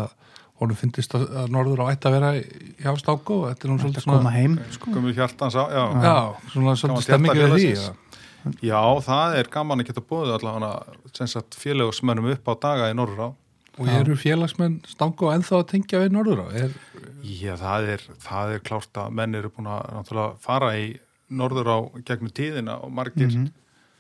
honum 0.61 0.77
finnist 0.77 1.15
að 1.17 1.49
norður 1.55 1.83
á 1.83 1.91
ætti 1.95 2.09
að 2.11 2.15
vera 2.19 2.31
í- 2.37 2.73
hjá 2.85 2.93
Stango 3.01 3.39
þetta 3.49 3.65
er 3.67 3.71
nú 3.73 3.79
þetta 3.81 3.85
svolítið 3.85 4.07
koma 4.07 4.19
svona 4.21 4.35
heim 4.37 4.57
sko. 4.71 4.91
Komið 4.95 5.15
hjartans 5.21 5.57
á, 5.57 5.65
já. 5.73 5.85
já, 6.05 6.17
svona 6.55 6.75
svolítið 6.77 7.07
stemming 7.09 7.39
við 7.39 7.55
því 7.57 7.69
já. 7.75 7.91
Já, 8.65 8.81
það 9.05 9.35
er 9.37 9.49
gaman 9.53 9.83
að 9.83 9.89
geta 9.91 10.01
búið 10.01 10.31
allavega 10.39 10.73
sem 11.13 11.29
sagt 11.29 11.57
félagsmennum 11.61 12.31
upp 12.33 12.47
á 12.49 12.55
daga 12.63 12.91
í 12.93 12.97
Norrá. 12.97 13.33
og 13.81 13.89
eru 13.89 14.17
félagsmenn 14.17 14.81
Stango 14.89 15.29
ennþá 15.33 15.61
að 15.61 15.67
tengja 15.75 16.01
við 16.03 16.13
norður 16.13 16.41
á 16.45 16.47
er, 16.65 16.73
Já, 17.25 17.55
það 17.61 17.89
er, 17.95 18.03
það 18.21 18.55
er 18.55 18.61
klárt 18.65 18.97
að 19.01 19.13
menn 19.17 19.35
eru 19.37 19.51
búin 19.53 19.69
að 19.69 19.87
náttúrulega 19.97 20.37
fara 20.41 20.71
í 20.77 20.87
Norður 21.31 21.71
á 21.71 21.79
gegnum 22.07 22.33
tíðina 22.35 22.81
og 22.83 22.93
margir 22.95 23.31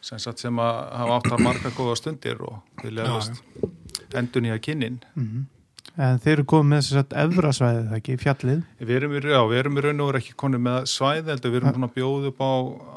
sem, 0.01 0.18
sagt, 0.18 0.41
sem 0.43 0.57
að 0.59 0.78
hafa 0.99 1.16
átt 1.18 1.33
að 1.37 1.43
marga 1.45 1.72
góða 1.76 1.97
stundir 2.01 2.41
og 2.43 2.61
vilja 2.83 3.07
í 4.49 4.55
að 4.55 4.62
kynnin. 4.66 5.01
Mhm. 5.14 5.49
En 6.01 6.20
þeir 6.22 6.33
eru 6.39 6.45
komið 6.49 6.68
með 6.70 6.83
þess 6.87 6.99
að 7.01 7.14
efrasvæðið, 7.24 7.87
það 7.91 7.97
ekki, 7.99 8.16
fjallið? 8.22 8.61
Við 8.78 8.93
erum, 8.97 9.14
í, 9.16 9.22
raun 9.85 10.03
og 10.05 10.11
veru 10.11 10.20
ekki 10.20 10.37
konið 10.39 10.62
með 10.66 10.76
svæði, 10.93 11.26
heldur 11.33 11.51
við 11.53 11.59
erum 11.61 11.74
búin 11.76 11.89
að 11.89 11.97
bjóða 11.97 12.31
upp 12.31 12.41
á 12.41 12.53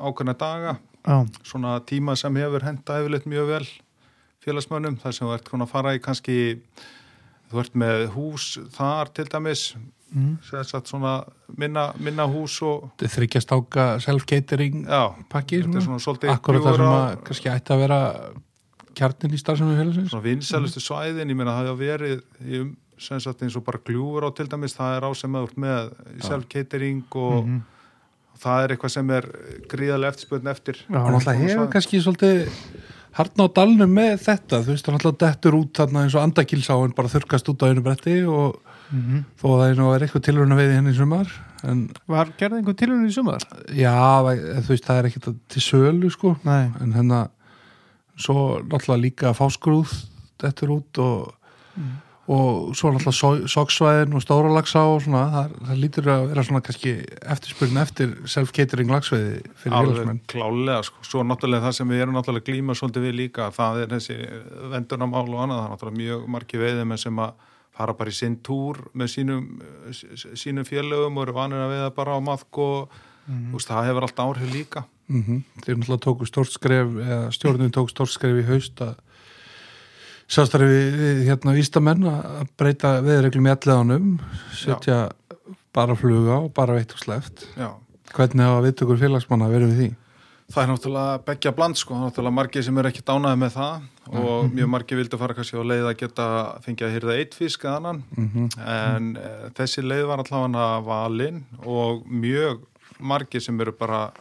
ákveðna 0.07 0.36
daga, 0.43 0.73
Já, 1.03 1.15
svona 1.43 1.71
tíma 1.89 2.15
sem 2.15 2.38
hefur 2.39 2.63
henda 2.63 2.99
yfirleitt 3.01 3.25
mjög 3.27 3.49
vel 3.49 3.65
félagsmönnum, 4.45 4.99
þar 5.01 5.15
sem 5.17 5.27
þú 5.27 5.34
ert 5.36 5.49
konar 5.49 5.67
að 5.67 5.73
fara 5.73 5.95
í 5.97 6.03
kannski, 6.03 6.38
þú 7.51 7.63
ert 7.63 7.75
með 7.84 8.05
hús 8.13 8.47
þar 8.77 9.11
til 9.15 9.27
dæmis, 9.31 9.65
mm. 10.14 10.38
svona 10.86 11.14
minna, 11.57 11.89
minna 11.99 12.28
hús 12.30 12.59
og, 12.66 12.88
þetta 12.93 13.09
er 13.09 13.14
þryggja 13.18 13.43
stáka 13.43 13.89
self-catering 14.05 14.86
já, 14.86 15.03
pakki 15.34 15.61
þetta 15.64 15.68
er 15.68 15.86
svona, 15.86 15.86
svona 15.89 16.05
svolítið 16.07 16.34
akkurat 16.36 16.68
það 16.68 16.80
sem 16.80 16.93
að 16.93 17.20
kannski 17.28 17.53
ætti 17.53 17.76
að 17.76 17.84
vera 17.84 17.99
kjarnin 18.93 19.34
í 19.34 19.41
starfsemi 19.41 19.76
félagsins. 19.80 20.16
Vinsælustu 20.24 20.82
svæðin, 20.84 21.34
ég 21.34 21.38
meina 21.38 21.57
það 21.57 21.70
hefur 21.72 21.84
verið 21.84 22.59
um 22.61 22.72
sem 23.03 23.20
sagt 23.20 23.41
eins 23.43 23.55
og 23.57 23.66
bara 23.66 23.82
gljúfur 23.84 24.28
á 24.28 24.30
til 24.38 24.47
dæmis, 24.47 24.76
það 24.78 24.97
er 24.97 25.05
á 25.07 25.11
sem 25.18 25.38
að 25.38 25.53
með 25.59 25.93
self-catering 26.24 27.03
og 27.20 27.45
Mhm. 27.47 27.61
það 28.43 28.64
er 28.64 28.74
eitthvað 28.74 28.91
sem 28.91 29.09
er 29.09 29.26
gríðarlega 29.68 30.14
eftirspöðn 30.14 30.51
eftir. 30.51 30.76
Svona 30.88 31.36
hefur 31.39 31.72
kannski 31.72 32.01
svolítið 32.01 32.49
harn 33.14 33.43
á 33.43 33.47
dalnum 33.53 33.93
með 33.93 34.14
þetta. 34.24 34.61
Þú 34.64 34.72
veist, 34.74 34.86
það 34.86 34.95
náttúrulega 34.97 35.24
dettur 35.26 35.57
út 35.57 35.74
þarna 35.74 36.03
eins 36.03 36.16
og 36.16 36.24
andakilsáin 36.24 36.95
bara 36.95 37.14
þurkast 37.14 37.49
út 37.49 37.64
á 37.64 37.70
einu 37.70 37.84
bretti 37.86 38.16
og 38.26 38.59
Mhm. 38.93 39.23
þó 39.41 39.45
að 39.49 39.59
það 39.59 39.69
er 39.71 39.79
nú 39.81 39.89
er 39.95 40.05
eitthvað 40.05 40.25
tilruna 40.27 40.55
veið 40.59 40.73
henni 40.77 40.93
í 40.93 40.97
sumar 40.97 41.31
en 41.63 41.83
Var 42.07 42.31
gerði 42.37 42.59
einhver 42.59 42.75
tilhörun 42.77 43.07
í 43.09 43.13
sumar? 43.15 43.43
já, 43.73 43.95
þú 44.61 44.69
veist, 44.69 44.85
það 44.85 44.99
er 44.99 45.09
ekkert 45.09 45.29
til 45.49 45.61
sölu 45.65 46.11
sko, 46.13 46.35
Nei 46.45 46.71
en 46.81 46.93
hérna 46.93 47.29
svo 48.17 48.61
náttúrulega 48.61 49.01
líka 49.01 49.33
fáskrúð 49.33 49.89
dettur 50.39 50.75
út 50.77 50.99
og 51.01 51.33
og 52.23 52.71
svo 52.77 52.91
náttúrulega 52.93 53.47
soksvæðin 53.51 54.13
og 54.15 54.21
stóra 54.23 54.47
lagsá 54.53 54.79
og 54.87 55.01
svona, 55.03 55.23
það, 55.33 55.55
það 55.67 55.79
lítur 55.81 56.05
að 56.13 56.21
vera 56.29 56.43
svona 56.47 56.61
kannski 56.63 56.93
eftirspurn 57.33 57.79
eftir 57.81 58.13
self-catering 58.31 58.93
lagsveiði 58.93 59.41
fyrir 59.59 59.75
alveg 59.75 59.97
félagsmenn 59.97 60.21
klálega 60.31 60.83
sko. 60.87 61.03
svo 61.03 61.23
náttúrulega 61.27 61.65
það 61.65 61.75
sem 61.79 61.91
við 61.91 62.03
erum 62.05 62.15
náttúrulega 62.15 62.47
glíma 62.47 62.77
svolítið 62.79 63.07
við 63.09 63.17
líka, 63.17 63.49
það 63.51 63.81
er 63.81 63.91
þessi 63.97 64.15
vendunamál 64.71 65.25
og 65.27 65.41
annað, 65.43 65.59
það 65.59 65.65
er 65.67 65.73
náttúrulega 65.75 65.99
mjög 66.03 66.23
margi 66.37 66.61
veiðum 66.63 66.95
sem 67.03 67.19
að 67.25 67.33
fara 67.74 67.95
bara 67.97 68.13
í 68.13 68.17
sinn 68.17 68.38
túr 68.45 68.80
með 68.93 69.13
sínum, 69.15 69.47
sínum 69.91 70.67
félögum 70.67 71.17
og 71.17 71.28
eru 71.28 71.38
vanir 71.38 71.63
að 71.63 71.74
veiða 71.74 71.93
bara 71.95 72.17
á 72.17 72.19
maðk 72.24 72.59
og 72.61 72.97
mm. 73.26 73.47
veist, 73.53 73.71
það 73.71 73.89
hefur 73.89 74.07
allt 74.07 74.21
áhrif 74.26 74.53
líka 74.53 74.86
mm 75.11 75.41
þeir 75.63 75.80
náttúrulega 75.80 76.03
tóku 76.05 76.28
stórt 76.28 76.53
skref 76.53 76.93
eða 76.99 77.32
stjórnum 77.36 77.71
tóku 77.74 77.91
stórt 77.91 78.13
skref 78.13 78.39
í 78.39 78.45
haust 78.47 78.82
að 78.84 78.93
sástarfi 80.32 80.69
við, 80.69 81.24
hérna 81.28 81.55
vístamenn 81.55 82.05
að 82.09 82.47
breyta 82.57 82.93
veðreglum 83.03 83.47
í 83.47 83.51
alleðanum 83.53 84.13
setja 84.57 84.99
bara 85.76 85.97
fluga 85.99 86.39
og 86.43 86.53
bara 86.55 86.78
veitt 86.78 86.93
og 86.95 87.01
sleft 87.01 87.45
Já. 87.57 87.74
hvernig 88.13 88.47
hafa 88.47 88.63
viðtökur 88.67 89.01
félagsmanna 89.01 89.49
verið 89.51 89.74
við 89.74 89.82
því? 89.82 89.89
Það 90.53 90.63
er 90.63 90.71
náttúrulega 90.71 91.19
begja 91.28 91.53
bland 91.57 91.80
sko, 91.80 91.95
það 91.95 92.01
er 92.01 92.09
náttúrulega 92.11 92.38
margir 92.39 92.65
sem 92.65 92.80
er 92.80 92.89
ekki 92.89 93.05
dánaði 93.07 93.41
með 93.43 93.55
það 93.57 93.88
og 94.11 94.49
mjög 94.51 94.67
margir 94.69 94.97
vildu 94.99 95.17
fara 95.17 95.33
kannski 95.37 95.55
á 95.57 95.63
leið 95.63 95.85
að 95.89 95.97
geta 96.01 96.25
fengið 96.65 96.87
að 96.87 96.93
hýrða 96.97 97.17
eitt 97.21 97.33
fisk 97.39 97.63
eða 97.65 97.75
annan. 97.79 98.03
Mm 98.17 98.49
en 98.67 99.15
e, 99.17 99.31
þessi 99.55 99.83
leið 99.85 100.05
var 100.09 100.23
allavega 100.23 100.81
valinn 100.87 101.43
og 101.65 102.03
mjög 102.07 102.61
margir 102.99 103.41
sem 103.41 103.59
eru 103.61 103.71
bara 103.71 104.11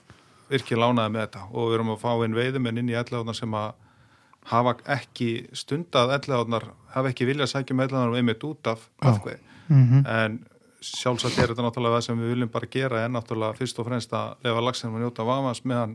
virkilega 0.51 0.87
lánaði 0.93 1.13
með 1.17 1.27
þetta. 1.27 1.43
Og 1.53 1.69
við 1.71 1.75
erum 1.79 1.91
að 1.97 2.01
fá 2.05 2.13
inn 2.25 2.35
veiðumenn 2.37 2.79
inn 2.79 2.91
í 2.93 2.97
ellegaðnar 2.99 3.35
sem 3.39 3.55
að 3.55 3.73
hafa 4.53 4.77
ekki 4.97 5.29
stundað 5.55 6.15
ellegaðnar, 6.19 6.65
hafa 6.95 7.11
ekki 7.13 7.27
viljað 7.29 7.53
sækja 7.53 7.77
með 7.79 7.89
ellegaðnar 7.91 8.11
og 8.15 8.17
einmitt 8.23 8.45
út 8.49 8.67
af 8.73 8.89
afkveð 9.01 9.39
Mhm. 9.69 10.07
en 10.07 10.41
sjálfsagt 10.83 11.39
er 11.39 11.47
þetta 11.53 11.63
náttúrulega 11.63 11.95
það 11.97 12.03
sem 12.05 12.19
við 12.19 12.33
viljum 12.35 12.49
bara 12.53 12.67
gera 12.67 13.05
en 13.05 13.13
náttúrulega 13.15 13.57
fyrst 13.57 13.79
og 13.79 13.87
fremst 13.87 14.11
að 14.13 14.35
lefa 14.45 14.61
lagsinum 14.67 14.97
að 14.99 15.05
njóta 15.05 15.25
vafans 15.25 15.61
meðan 15.65 15.95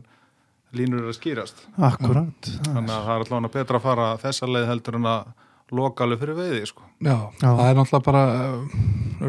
línur 0.76 1.00
eru 1.02 1.12
að 1.12 1.16
skýrast 1.18 1.62
Akkurat 1.78 2.48
þannig 2.66 2.92
að 2.92 3.04
það 3.06 3.14
er 3.14 3.24
allavega 3.24 3.52
betra 3.54 3.78
að 3.80 3.86
fara 3.88 4.08
þessa 4.22 4.48
leið 4.52 4.66
heldur 4.72 4.98
en 5.00 5.08
að 5.14 5.30
loka 5.78 6.04
alveg 6.04 6.20
fyrir 6.22 6.36
veiði 6.38 6.66
sko. 6.70 6.82
Já, 7.04 7.16
Já. 7.42 7.48
það 7.48 7.66
er 7.70 7.74
náttúrulega 7.76 8.06
bara 8.06 8.22
uh, 8.34 8.78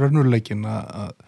raunurleikin 0.04 0.62
að 0.68 0.94
að- 1.04 1.26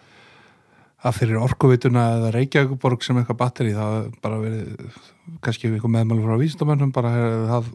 að 1.01 1.15
fyrir 1.17 1.39
orkuveituna 1.41 2.01
eða 2.15 2.27
Reykjavíkuborg 2.35 3.01
sem 3.03 3.17
eitthvað 3.17 3.39
batteri 3.39 3.71
það 3.73 3.95
bara 4.21 4.37
verið 4.37 4.99
kannski 5.41 5.71
eitthvað 5.71 5.95
meðmælu 5.95 6.25
frá 6.27 6.35
vísindamönnum 6.37 6.91
bara 6.93 7.13
er, 7.17 7.37
það 7.49 7.71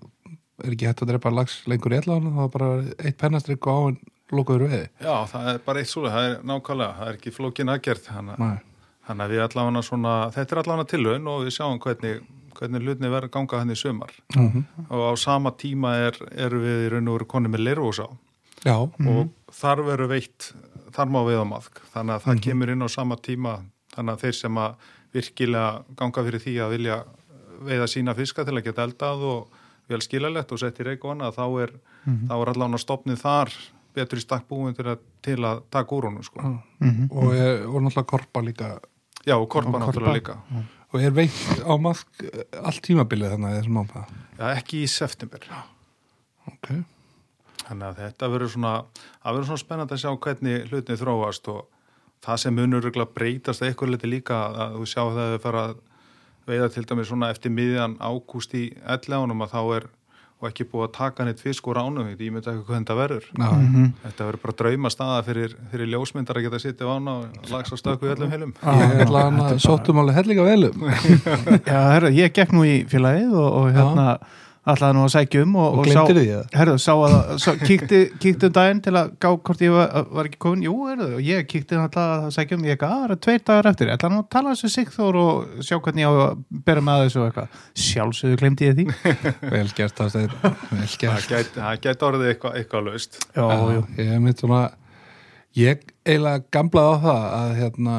er 0.65 0.77
ekki 0.77 0.87
hægt 0.87 1.03
að 1.03 1.11
drepa 1.11 1.33
lags 1.35 1.57
lengur 1.67 1.97
í 1.97 1.99
allan 1.99 2.29
það 2.37 2.45
er 2.47 2.53
bara 2.55 2.69
eitt 3.03 3.19
pennastrykk 3.21 3.67
og 3.67 3.75
á 3.75 3.81
en 3.91 3.99
lokaður 4.39 4.65
veiði 4.71 4.85
Já, 5.03 5.17
það 5.33 5.51
er 5.53 5.59
bara 5.67 5.83
eitt 5.83 5.91
svoleið, 5.91 6.15
það 6.15 6.29
er 6.31 6.39
nákvæmlega 6.53 6.97
það 7.01 7.11
er 7.11 7.19
ekki 7.19 7.35
flókin 7.35 7.75
aðgerð 7.75 8.07
þannig, 8.07 8.39
Nei. 8.47 8.57
Þannig 9.07 9.25
að 9.27 9.31
við 9.35 9.43
allavega 9.47 9.83
svona 9.83 10.15
þetta 10.35 10.53
er 10.57 10.63
allavega 10.63 10.91
tilhörn 10.93 11.27
og 11.29 11.45
við 11.47 11.55
sjáum 11.57 11.79
hvernig, 11.81 12.21
hvernig 12.59 12.83
hlutni 12.83 13.09
verður 13.13 13.29
að 13.29 13.35
ganga 13.37 13.61
henni 13.61 13.73
í 13.77 13.83
sumar 13.83 14.13
Mm 14.37 14.49
-hmm. 14.53 14.65
og 14.91 15.03
á 15.11 15.13
sama 15.19 15.51
tíma 15.51 15.95
er, 16.09 16.15
eru 16.37 16.59
við 16.61 16.87
í 16.87 16.91
raun 16.93 17.09
og 17.09 17.15
veru 17.19 17.25
konni 17.27 17.49
með 17.49 17.65
leirvós 17.69 18.01
á 18.01 18.09
Já, 18.65 18.77
og 18.83 19.29
þar 19.53 19.83
verður 19.85 20.09
veitt 20.09 20.53
þar 20.93 21.07
má 21.13 21.21
við 21.29 21.39
á 21.39 21.45
maðk 21.45 21.81
þannig 21.95 22.15
að 22.17 22.23
það 22.25 22.35
Mhm. 22.35 22.41
kemur 22.43 22.71
inn 22.71 22.83
á 22.83 22.89
sama 22.89 23.17
tíma 23.17 23.59
þannig 23.95 24.13
að 24.15 24.21
þeir 24.21 24.33
sem 24.35 24.55
að 24.59 24.75
virkilega 25.15 25.83
ganga 25.97 26.23
fyrir 26.25 26.41
því 26.41 26.55
að 26.61 26.71
vilja 26.71 27.05
veiða 27.63 27.87
sína 27.89 28.15
fiska 28.15 28.45
til 28.45 28.55
að 28.59 28.65
geta 28.65 28.83
eldað 28.85 29.23
og 29.23 29.49
vel 29.89 30.01
skilalegt 30.01 30.53
og 30.53 30.59
sett 30.59 30.81
í 30.81 30.85
reik 30.85 31.05
og 31.05 31.11
annað 31.17 31.35
þá 31.37 31.63
er, 31.63 31.71
Mhm. 32.07 32.29
þá 32.29 32.33
er 32.43 32.49
allavega 32.53 32.79
stopnið 32.79 33.19
þar 33.23 33.49
betur 33.95 34.19
í 34.19 34.21
stakk 34.21 34.45
búin 34.49 34.75
til 34.77 34.85
að, 34.85 34.99
til 35.23 35.37
að 35.37 35.63
taka 35.71 35.95
úr 35.97 36.03
honum 36.05 36.23
sko. 36.23 36.41
Mhm. 36.81 37.09
og, 37.11 37.33
er, 37.35 37.67
og 37.67 37.83
náttúrulega 37.83 38.07
korpa 38.07 38.41
líka 38.43 38.79
Já, 39.27 39.35
og 39.37 39.49
korpa 39.51 39.81
náttúrulega 39.83 40.17
líka. 40.21 40.37
og 40.93 41.01
er 41.03 41.15
veitt 41.17 41.63
á 41.67 41.73
maðk 41.83 42.27
allt 42.63 42.83
tímabilið 42.87 43.35
þannig 43.35 43.49
að 43.51 43.57
þessum 43.61 43.79
máma 43.81 44.05
Já, 44.37 44.45
ekki 44.53 44.83
í 44.85 44.91
september. 44.91 45.47
Ok, 46.47 46.69
Þannig 47.67 47.87
að 47.89 47.97
þetta 48.05 48.29
verður 48.31 48.53
svona, 48.53 48.73
það 49.25 49.33
verður 49.35 49.49
svona 49.49 49.63
spennandi 49.65 49.97
að 49.97 50.03
sjá 50.05 50.11
hvernig 50.27 50.69
hlutinni 50.71 51.01
þróast 51.01 51.49
og 51.51 51.65
það 52.23 52.41
sem 52.43 52.55
munur 52.55 52.87
breytast 53.15 53.63
að 53.63 53.71
eitthvað 53.73 53.93
liti 53.95 54.11
líka 54.11 54.39
að 54.55 54.77
þú 54.77 54.87
sjá 54.87 55.03
það 55.03 55.23
að 55.25 55.33
þau 55.35 55.43
fara 55.47 55.65
að 55.67 55.75
veiða 56.47 56.69
til 56.71 56.85
dæmis 56.87 57.09
svona 57.11 57.31
eftir 57.35 57.51
miðjan 57.51 57.97
ágúst 57.99 58.55
í 58.55 58.65
elleganum 58.87 59.43
að 59.43 59.55
þá 59.57 59.61
er 59.77 59.89
og 60.37 60.51
ekki 60.51 60.67
búið 60.69 60.83
að 60.85 60.93
taka 60.93 61.25
neitt 61.25 61.41
fisk 61.41 61.65
úr 61.71 61.79
ánum 61.81 62.11
ég 62.13 62.19
myndi 62.33 62.51
ekki 62.51 62.65
hvað 62.69 62.81
þetta 62.83 62.97
verður. 62.99 63.25
Já, 63.41 63.47
Mhm. 63.57 63.87
þetta 64.05 64.27
verður 64.29 64.43
bara 64.43 64.55
drauma 64.61 64.91
staða 64.93 65.23
fyrir, 65.25 65.55
fyrir 65.73 65.89
ljósmyndar 65.95 66.37
að 66.37 66.45
geta 66.47 66.61
sittið 66.61 66.85
á 66.85 66.93
ána 66.97 67.13
og 67.23 67.51
lags 67.51 67.73
á 67.73 67.77
stöku 67.81 68.05
í 68.05 68.13
öllum 68.13 68.31
heilum. 68.35 68.53
Sóttum 69.59 69.99
alveg 70.03 70.15
hellinga 70.19 70.45
velum 70.45 70.83
Já, 71.73 71.81
herra, 71.95 72.11
ég 72.13 72.33
gekk 72.37 72.53
nú 72.53 72.67
í 72.69 72.85
félagið 72.91 73.33
og, 73.33 73.49
og 73.63 73.71
hérna 73.73 74.19
ætlaði 74.73 74.97
nú 74.97 75.03
að 75.07 75.13
sækja 75.15 75.43
um 75.47 75.57
og, 75.63 75.77
og 75.81 75.89
sá, 75.89 76.01
því 76.09 76.23
það 76.27 76.57
herra, 76.59 76.77
sá 76.83 76.93
að 76.95 77.17
sá, 77.43 77.49
kíkti, 77.61 78.01
kíkti 78.23 78.49
um 78.49 78.55
daginn 78.57 78.81
til 78.85 78.95
að 78.99 79.13
gá 79.23 79.29
hvort 79.31 79.63
ég 79.63 79.75
var, 79.77 80.07
var 80.17 80.29
ekki 80.31 80.41
komin, 80.43 80.65
jú, 80.67 80.75
herra, 80.91 81.09
og 81.19 81.23
ég 81.27 81.47
kíkti 81.51 81.79
alltaf 81.79 82.15
að 82.17 82.33
sækja 82.37 82.59
um, 82.59 82.65
ég 82.67 82.75
ekki, 82.77 82.89
að 82.89 82.97
það 83.05 83.15
er 83.17 83.21
tveir 83.27 83.45
dagar 83.51 83.69
eftir. 83.73 83.91
Ég 83.91 83.99
ætla 84.01 84.11
nú 84.13 84.19
að 84.23 84.31
tala 84.35 84.55
þessu 84.57 84.73
Sigþór 84.75 85.21
og 85.23 85.63
sjá 85.69 85.77
hvernig 85.79 86.03
ég 86.07 86.11
á 86.11 86.15
að 86.27 86.41
bera 86.67 86.87
með 86.89 87.05
þessu 87.05 87.23
og 87.23 87.29
eitthvað. 87.31 87.61
Sjálfsögðu 87.87 88.41
glemdi 88.43 88.67
ég 88.71 88.81
því. 88.81 88.89
Vel 89.55 89.69
gert 89.79 90.03
það 90.03 90.17
Vel 90.17 90.27
það 90.81 90.99
gert 91.05 91.31
gæti, 91.31 91.61
það 91.61 91.81
gæti 91.87 92.09
orðið 92.11 92.33
eitthvað, 92.33 92.59
eitthvað 92.61 92.91
laust. 92.91 93.21
Já, 93.37 93.47
jú. 93.77 93.87
Ég 94.01 94.13
er 94.17 94.27
mitt 94.27 94.43
svona 94.43 94.65
Ég 95.57 95.87
eiginlega 96.05 96.45
gamlaði 96.53 96.93
á 96.93 96.97
það 97.07 97.23
að, 97.37 97.55
hérna, 97.63 97.95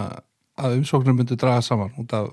að 0.61 0.76
umsóknum 0.78 1.18
myndi 1.18 1.38
draga 1.39 1.63
saman 1.65 1.95
út 1.97 2.13
af 2.13 2.28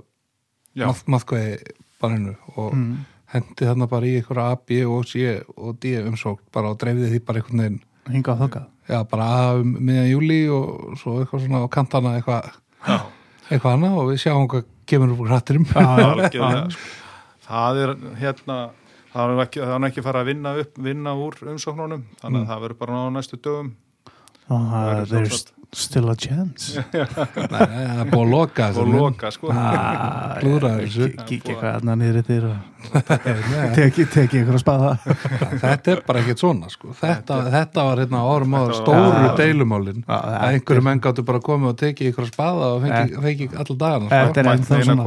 Já, 0.75 0.89
maðkvæði 1.07 1.75
barinu 2.03 2.35
og 2.59 2.75
Mm. 2.75 2.95
Hendi 3.35 3.69
þarna 3.69 3.89
bara 3.91 4.09
í 4.09 4.15
einhverja 4.21 4.47
A, 4.53 4.59
B 4.61 4.81
og 4.89 5.09
C 5.11 5.25
og 5.57 5.75
D 5.83 5.97
umsókn 6.03 6.45
bara 6.55 6.71
og 6.73 6.79
dreifði 6.83 7.11
því 7.13 7.21
bara 7.27 7.43
einhvern 7.43 7.65
veginn 7.65 7.81
hingað 8.15 8.45
þokkað 8.45 8.71
já 8.95 9.01
bara 9.11 9.27
að 9.41 9.63
um 9.65 9.75
miðjan 9.89 10.11
júli 10.13 10.39
og 10.53 10.95
svo 11.01 11.19
eitthvað 11.23 11.45
svona 11.47 11.65
á 11.65 11.69
kantana 11.73 12.15
eitthvað 12.19 12.51
eitthvað 13.51 13.75
annað 13.75 13.99
og 14.03 14.09
við 14.13 14.23
sjáum 14.25 14.49
hvað 14.53 14.67
kemur 14.89 15.15
upp 15.15 15.23
úr 15.25 15.33
hrattirum 15.33 15.69
sko. 15.73 16.49
það 17.49 17.83
er 17.85 17.95
hérna 18.21 18.59
það 19.15 19.33
er 19.33 19.43
ekki, 19.45 19.63
það 19.63 19.75
er 19.79 19.89
ekki 19.89 20.05
fara 20.05 20.23
að 20.25 20.31
vinna 20.33 20.53
upp 20.61 20.79
vinna 20.89 21.15
úr 21.25 21.41
umsóknunum 21.55 22.05
þannig 22.21 22.45
að 22.45 22.49
það 22.53 22.63
verður 22.65 22.81
bara 22.83 23.01
á 23.01 23.05
næstu 23.15 23.39
dögum. 23.41 23.75
Verður 24.45 25.07
There's 25.09 25.29
sjálfsagt. 25.31 25.53
still 25.75 26.11
a 26.11 26.17
chance. 26.19 26.83
Nei, 27.55 27.61
það 27.65 28.01
er 28.03 28.11
búið 28.11 28.25
að 28.25 28.33
loka 28.35 28.67
þessu 28.69 28.87
mynd. 28.89 28.99
loka 29.01 29.31
sko. 29.35 29.53
Ah, 29.55 30.35
þessu. 30.43 31.09
Kíkja 31.25 31.55
eitthvað 31.55 31.71
aðna 31.79 31.97
niður 32.03 32.21
yfir 32.25 32.49
og 32.51 32.74
teki, 33.79 34.07
teki 34.13 34.43
ykkur 34.43 34.59
að 34.59 34.63
spaða 34.63 34.93
þetta 35.63 35.95
er 35.95 36.03
bara 36.07 36.23
ekkert 36.23 36.43
svona 36.45 36.71
sko. 36.73 36.93
þetta, 36.99 37.41
þetta 37.55 37.87
var 37.89 38.03
hérna 38.05 38.23
á 38.23 38.27
árum 38.29 38.57
áður 38.59 38.75
Þetta 38.75 38.83
stóru 38.83 39.31
deilumálin. 39.39 40.03
Að 40.07 40.25
þetta 40.29 40.49
einhverju 40.51 40.85
menn 40.89 41.03
gáttu 41.05 41.25
bara 41.27 41.41
komið 41.45 41.71
og 41.71 41.79
tekið 41.81 42.11
ykkur 42.11 42.25
að 42.25 42.31
spaða 42.33 42.69
og 42.75 42.85
fengi, 42.85 43.19
fengi 43.25 43.49
allar 43.53 43.79
dagana 43.83 44.09
sko. 44.09 44.21
Þetta 44.25 44.43
er 44.43 44.51
ennþá 44.53 44.81
svona. 44.89 45.05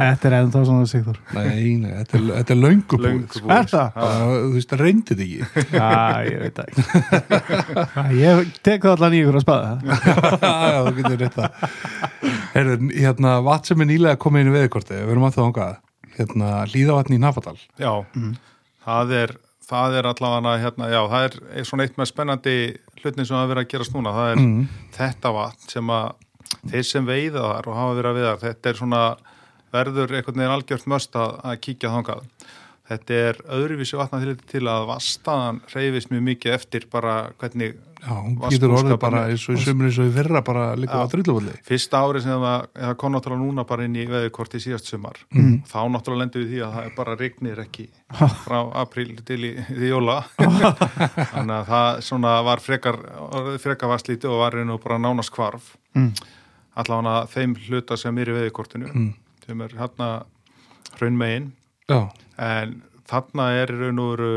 Þetta 0.00 0.30
er 0.30 0.36
ennþá 0.38 0.64
svona 0.68 0.84
nei, 1.34 1.74
þetta 1.84 2.18
er, 2.18 2.26
þetta 2.38 2.54
er 2.54 2.60
löngu 2.60 3.00
sko. 3.34 3.52
Er 3.54 3.68
þú 3.74 4.52
veist, 4.54 4.70
það 4.72 4.84
reyndi 4.84 5.18
þetta 5.18 5.24
ekki. 5.24 5.66
Já, 5.74 5.90
ég 6.28 6.38
veit 6.44 6.62
ekki. 6.64 6.80
Ég 8.20 8.52
tek 8.64 8.84
það 8.84 8.92
allan 8.94 9.16
í 9.16 9.22
ykkur 9.24 9.40
að 9.40 9.46
spaða 9.46 9.70
Já, 10.44 10.78
þú 10.84 10.94
getur 11.00 11.18
rétt 11.24 11.38
það. 11.38 11.50
Heyrðu, 12.54 12.92
hérna, 12.94 13.38
vatn 13.44 13.72
sem 13.72 13.82
er 13.82 13.90
nýlega 13.90 14.20
komið 14.20 14.44
inn 14.44 14.52
í 14.52 14.54
veðikorti 14.54 15.00
við 15.00 15.14
erum 15.14 15.26
að 15.26 15.36
það 15.38 15.48
ángað 15.48 15.74
hérna, 16.18 16.50
hlýðavatn 16.70 17.16
í 17.16 17.22
Nafadal 17.22 17.58
já, 17.80 17.92
það 18.84 19.16
er 19.22 19.36
það 19.68 19.98
er 19.98 20.08
allavega 20.08 20.56
hérna, 20.62 20.88
já, 20.92 21.00
það 21.10 21.26
er, 21.28 21.36
svona 21.68 21.86
eitt 21.86 21.96
með 21.98 22.10
spennandi 22.10 22.56
hlutin 23.00 23.26
sem 23.26 23.36
hafa 23.36 23.50
verið 23.52 23.64
að 23.64 23.70
gerast 23.72 23.94
núna. 23.94 24.12
Það 24.16 24.32
er 24.32 24.42
mm. 24.42 24.66
þetta 24.96 25.32
vatn 25.38 25.70
sem 25.72 25.94
að 25.94 26.10
þeir 26.72 26.88
sem 26.88 27.08
veiða 27.08 27.46
þar 27.46 27.70
og 27.70 27.78
hafa 27.78 27.96
verið 27.98 28.10
að 28.10 28.18
veiða 28.18 28.34
þar, 28.34 28.44
þetta 28.44 28.70
er 28.70 28.80
svona 28.80 29.02
verður 29.74 30.14
einhvern 30.14 30.42
veginn 30.42 30.54
algjört 30.54 30.90
möst 30.92 31.18
að, 31.18 31.32
að 31.42 31.58
kíkja 31.66 31.94
þangað. 31.94 32.28
Þetta 32.84 33.18
er 33.30 33.40
öðruvísi 33.56 33.98
vatna 33.98 34.20
til, 34.20 34.36
til 34.50 34.64
að 34.68 34.88
vastaðan 34.90 35.62
reyfist 35.72 36.12
mjög 36.12 36.26
mikið 36.28 36.56
eftir 36.58 36.88
bara 36.92 37.16
hvernig 37.40 37.78
Já, 38.04 38.12
hún 38.20 38.34
getur 38.52 38.68
orðið 38.76 38.98
bara 39.00 39.20
eins 39.30 39.46
og 39.48 39.56
í 39.56 39.62
sumri 39.64 39.86
eins 39.88 39.98
og 39.98 40.08
í 40.10 40.12
fyrra 40.12 40.42
bara 40.44 40.64
líka 40.76 40.98
á 41.00 41.08
drilluvöldi. 41.08 41.54
fyrsta 41.64 42.02
ári 42.04 42.20
sem 42.20 42.32
það, 42.42 42.96
kom 43.00 43.12
náttúrulega 43.14 43.40
núna 43.46 43.64
bara 43.66 43.84
inn 43.88 43.96
í 43.96 44.04
veðurkorti 44.06 44.60
síðast 44.60 44.90
sumar 44.92 45.16
Mhm. 45.32 45.62
þá 45.64 45.78
náttúrulega 45.88 46.20
lendur 46.20 46.44
við 46.44 46.50
því 46.52 46.60
að 46.66 46.74
það 46.74 46.84
er 46.84 46.92
bara 46.98 47.16
rignir 47.16 47.58
ekki 47.64 47.86
frá 48.44 48.58
apríl 48.84 49.24
til 49.24 49.40
í, 49.48 49.52
því 49.70 49.88
jóla 49.88 50.18
þannig 51.32 51.56
að 51.56 51.66
það 51.72 52.00
svona 52.02 52.34
var 52.44 52.58
frekar, 52.60 52.98
frekar 53.58 53.88
vastlítið 53.88 54.30
og 54.30 54.38
var 54.44 54.52
reynu 54.52 54.78
bara 54.84 54.98
nánast 54.98 55.32
kvarf 55.32 55.76
Mm. 55.94 56.12
allavega 56.76 57.28
þeim 57.30 57.52
hluta 57.68 57.96
sem 57.96 58.18
er 58.18 58.26
í 58.26 58.32
veðurkortinu 58.34 58.88
Mm. 58.92 59.14
sem 59.46 59.60
er 59.60 59.68
hérna 59.78 60.24
hraunmegin 60.98 61.52
Já, 61.88 62.10
en 62.38 62.82
þarna 63.10 63.48
er 63.58 63.72
raun 63.74 64.00
og 64.00 64.14
veru 64.14 64.30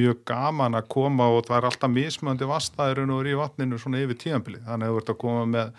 mjög 0.00 0.24
gaman 0.28 0.78
að 0.78 0.88
koma 0.94 1.28
og 1.34 1.46
það 1.46 1.60
er 1.60 1.68
alltaf 1.70 1.94
mismöndi 1.94 2.48
vasta 2.48 2.90
í 2.90 2.96
raun 2.98 3.14
og 3.14 3.22
veru 3.22 3.34
í 3.34 3.38
vatninu 3.38 3.78
svona 3.78 4.02
yfir 4.02 4.18
tíðanbili 4.24 4.64
þannig 4.66 4.88
að 4.88 4.92
þú 4.94 5.02
ert 5.02 5.14
að 5.14 5.20
koma 5.22 5.46
með 5.52 5.72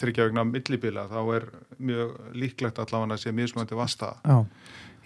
þryggjavegna 0.00 0.44
millibila 0.48 1.06
þá 1.08 1.20
er 1.38 1.50
mjög 1.78 2.14
líklegt 2.36 2.80
allavega 2.82 3.16
að 3.16 3.22
sé 3.24 3.34
mismöndi 3.34 3.78
vasta 3.78 4.14
Já, 4.26 4.38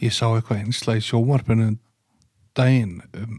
ég 0.02 0.14
sá 0.16 0.26
eitthvað 0.32 0.64
einsla 0.64 0.96
í 0.98 1.04
sjómarpinu 1.04 1.72
um 1.72 1.80
daginn 2.58 3.00
um, 3.18 3.38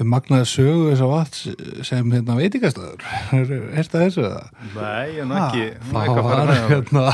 um 0.00 0.10
magnaði 0.10 0.48
sögu 0.50 0.90
þess 0.90 1.04
að 1.04 1.12
vatn 1.12 1.84
sem 1.86 2.12
hérna 2.14 2.36
veitingastæður. 2.38 3.06
Er 3.36 3.80
þetta 3.80 4.02
þessu 4.04 4.26
eða? 4.26 4.42
Nei, 4.76 5.22
en 5.22 5.34
ekki 5.40 5.64
Það 5.90 6.20
var 6.26 6.52
hérna 6.70 7.06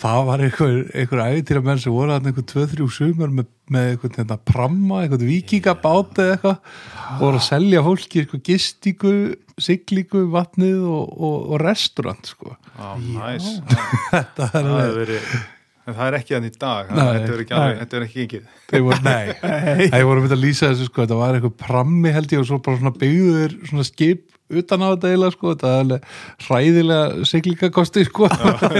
það 0.00 0.22
var 0.30 0.42
einhver, 0.46 0.74
einhver 0.96 1.22
æfitýra 1.26 1.62
menn 1.66 1.80
sem 1.82 1.92
voru 1.94 2.14
hann 2.14 2.26
einhver 2.30 2.46
2-3 2.48 2.88
sumar 2.96 3.30
með, 3.36 3.50
með 3.72 3.90
einhvern 3.92 4.18
hérna 4.20 4.38
pramma, 4.50 5.02
einhvern 5.04 5.28
vikingabát 5.28 6.20
eða 6.24 6.34
eitthvað 6.38 6.58
og 7.10 7.22
voru 7.24 7.40
að 7.40 7.46
selja 7.50 7.84
fólki 7.86 8.22
eitthvað 8.22 8.44
gistingu, 8.48 9.14
siglingu, 9.60 10.24
vatnið 10.32 10.82
og, 10.88 11.14
og, 11.20 11.38
og 11.52 11.62
restaurant 11.64 12.32
sko. 12.32 12.56
Já, 12.76 12.90
næs 13.00 13.48
Þetta 14.14 14.50
er 14.50 14.70
Það 14.70 14.84
er 14.84 14.94
verið 15.02 15.40
En 15.88 15.96
það 15.96 16.06
er 16.06 16.14
ekki 16.20 16.34
hann 16.36 16.44
í 16.46 16.50
dag, 16.60 16.90
Nei, 16.92 17.06
þetta 17.16 17.32
er 17.32 17.40
ekki, 17.42 17.54
alveg, 17.56 17.70
nei. 17.72 17.78
þetta 17.80 17.96
er 17.96 18.04
ekki 18.04 18.20
engið. 18.24 18.42
Þeir 18.70 18.82
voru, 18.84 18.98
nei, 19.06 19.32
þeir 19.94 20.04
voru 20.06 20.22
myndið 20.22 20.34
að 20.36 20.42
lýsa 20.44 20.68
þessu 20.70 20.86
sko, 20.86 21.02
þetta 21.06 21.16
var 21.18 21.38
eitthvað 21.38 21.54
prammi 21.64 22.12
held 22.14 22.34
ég 22.36 22.42
og 22.42 22.46
svo 22.46 22.58
bara 22.66 22.78
svona 22.78 22.92
byggður 23.00 23.56
svona 23.70 23.86
skip 23.88 24.29
utan 24.60 24.82
á 24.82 24.88
þetta 24.92 25.10
eiginlega 25.10 25.34
sko, 25.36 25.52
þetta 25.54 25.70
er 25.70 25.80
alveg 25.84 26.08
hræðilega 26.46 27.26
siglingakosti 27.30 28.04
sko. 28.08 28.28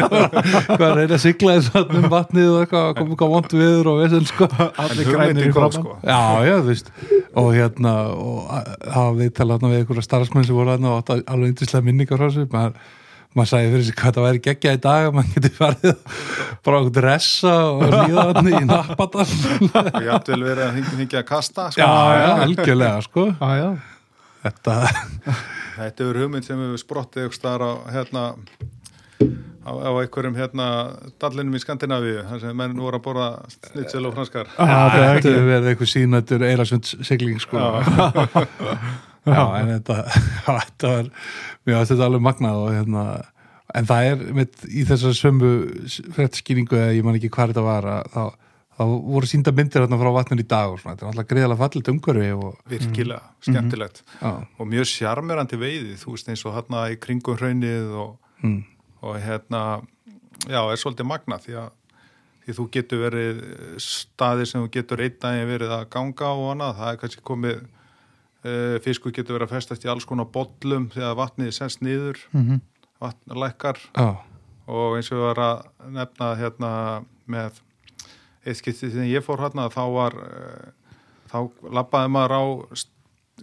Hvað 0.10 0.86
er 0.86 0.96
reyna 1.00 1.16
að 1.16 1.22
sigla 1.24 1.56
þess 1.58 1.74
að 1.80 1.94
um 2.00 2.06
vatnið 2.12 2.48
og 2.52 2.60
eitthvað, 2.64 2.92
koma 3.00 3.14
eitthvað 3.14 3.34
vond 3.34 3.56
viður 3.60 3.90
og 3.94 4.00
vesen 4.04 4.28
sko. 4.30 4.48
Allir 4.84 5.10
grænir 5.10 5.50
í 5.50 5.52
framann 5.56 5.76
sko. 5.78 5.98
Já, 6.06 6.20
já, 6.48 6.54
þú 6.60 6.70
veist. 6.70 6.92
Og 7.40 7.50
hérna, 7.56 7.92
og 8.14 8.54
að- 8.56 8.72
það 8.86 9.04
var 9.10 9.20
viðtala 9.20 9.58
hérna 9.58 9.72
við 9.74 9.82
einhverja 9.84 10.06
starfsmenn 10.08 10.48
sem 10.48 10.56
voru 10.58 10.74
hérna 10.74 10.94
og 10.94 11.02
átti 11.04 11.20
alveg 11.30 11.52
yndislega 11.54 11.86
minningar 11.86 12.18
frá 12.20 12.26
þessu. 12.30 12.48
Maður, 12.50 12.80
maður 13.38 13.50
sagði 13.52 13.70
fyrir 13.76 13.84
sig 13.86 13.98
hvað 14.00 14.16
það 14.16 14.24
væri 14.26 14.40
geggja 14.48 14.72
í 14.74 14.80
dag 14.82 15.04
að 15.06 15.14
maður 15.20 15.36
geti 15.36 15.50
farið 15.54 16.16
bara 16.66 16.80
okkur 16.80 16.94
dressa 16.96 17.52
og 17.70 17.84
líða 17.86 18.24
hann 18.32 18.50
í 18.50 18.64
nappadal. 18.66 19.28
Og 19.70 20.02
ég 20.02 20.10
ætti 20.16 20.34
vel 20.34 20.42
verið 20.48 20.64
að 20.66 20.80
hingja, 20.80 21.22
að 21.22 21.28
kasta. 21.30 21.68
Sko. 21.70 21.84
Já, 21.84 22.18
já, 22.18 22.28
algjörlega, 22.48 23.00
sko. 23.06 23.28
Já, 23.30 23.50
já, 23.60 23.70
Þetta, 24.40 24.76
Þetta 25.76 26.04
er 26.06 26.20
hugmynd 26.22 26.46
sem 26.46 26.60
hefur 26.60 26.80
sprottið 26.80 27.26
ykkur 27.28 27.36
staðar 27.38 27.64
á, 27.64 27.72
hérna, 27.94 28.22
á, 29.64 29.70
á 29.70 29.90
einhverjum 30.00 30.38
hérna, 30.38 30.68
dallinum 31.20 31.56
í 31.56 31.62
Skandinavíu, 31.62 32.22
þar 32.28 32.42
sem 32.44 32.56
menn 32.56 32.78
voru 32.80 33.00
að 33.00 33.04
borða 33.04 33.28
snitsel 33.56 34.06
og 34.08 34.16
franskar. 34.16 34.48
það 34.56 34.96
þetta 34.96 35.10
ekki 35.10 35.34
hefur 35.34 35.50
verið 35.50 35.70
eitthvað 35.72 35.92
sínættur 35.94 36.46
eirasund 36.48 36.92
sigling, 37.10 37.40
sko 37.42 37.60
Já, 39.28 39.42
en 39.60 39.74
þetta 39.74 39.98
þetta 40.46 40.94
var, 40.94 41.10
mér 41.66 41.76
varst 41.76 41.92
þetta 41.92 42.06
alveg 42.08 42.24
magnað 42.24 42.62
og 42.64 42.70
hérna 42.72 43.04
en 43.76 43.86
það 43.86 44.06
er 44.10 44.22
mitt 44.34 44.64
í 44.66 44.84
þessar 44.88 45.12
sömu 45.14 45.50
frettskýringu 46.16 46.78
eða 46.78 46.94
ég 46.96 47.04
man 47.06 47.18
ekki 47.18 47.30
hvað 47.34 47.52
þetta 47.52 47.66
var 47.66 47.88
að, 47.92 48.08
þá, 48.14 48.22
þá 48.80 48.84
voru 49.12 49.28
sínda 49.28 49.52
myndir 49.52 49.82
hérna 49.84 49.98
frá 50.00 50.10
vatnun 50.16 50.40
í 50.40 50.46
dag 50.48 50.70
og 50.72 50.78
svona, 50.80 50.94
þetta 50.96 51.04
er 51.04 51.10
alltaf 51.12 51.26
greiðalega 51.28 51.60
fallit 51.60 51.88
umhverfi 51.92 52.30
og, 52.32 52.54
Virkilega, 52.70 53.20
skemmtilegt. 53.44 54.02
já, 54.22 54.30
Og 54.58 54.70
mjög 54.70 54.88
sjarmerandi 54.88 55.58
veiði, 55.60 55.96
þú 56.00 56.14
veist 56.16 56.30
eins 56.32 56.44
og 56.48 56.54
hérna 56.56 56.86
í 56.88 56.96
kringum 56.96 57.36
hraunið 57.36 57.92
og, 58.00 58.14
mm, 58.42 58.62
og 59.04 59.18
hérna, 59.20 59.60
já, 60.48 60.60
er 60.64 60.80
svolítið 60.80 61.10
magna 61.12 61.36
því 61.44 61.58
að 61.60 61.70
því 62.46 62.54
þú 62.56 62.64
getur 62.72 63.02
verið 63.04 63.42
staðir 63.84 64.48
sem 64.48 64.64
þú 64.64 64.70
getur 64.72 65.02
einn 65.04 65.18
daginn 65.20 65.50
verið 65.52 65.74
að 65.76 65.84
ganga 65.92 66.30
og 66.32 66.48
annað, 66.54 66.76
það 66.80 66.92
er 66.94 67.00
kannski 67.04 67.22
komið 67.28 67.60
uh, 67.60 68.78
fiskur 68.82 69.12
getur 69.12 69.36
verið 69.36 69.46
að 69.50 69.54
festast 69.58 69.84
í 69.84 69.90
alls 69.92 70.06
konar 70.08 70.24
bollum 70.32 70.88
þegar 70.94 71.18
vatnið 71.20 71.50
er 71.52 71.56
sens 71.60 71.76
niður, 71.84 72.16
Mhm. 72.32 72.60
vatn 73.00 73.36
lækkar. 73.36 73.78
Já, 73.94 74.16
og 74.66 74.96
eins 74.96 75.12
og 75.12 75.18
við 75.20 75.26
var 75.28 75.42
að 75.44 75.90
nefna 76.00 76.30
hérna 76.40 76.70
með 77.28 77.60
eitt 78.46 78.60
skiptið 78.60 78.94
þegar 78.96 79.10
ég 79.10 79.26
fór 79.26 79.42
hérna 79.44 79.68
þá 79.72 79.82
var 79.94 80.16
uh, 80.16 80.70
þá 81.30 81.38
labbaði 81.80 82.12
maður 82.14 82.36
á 82.36 82.42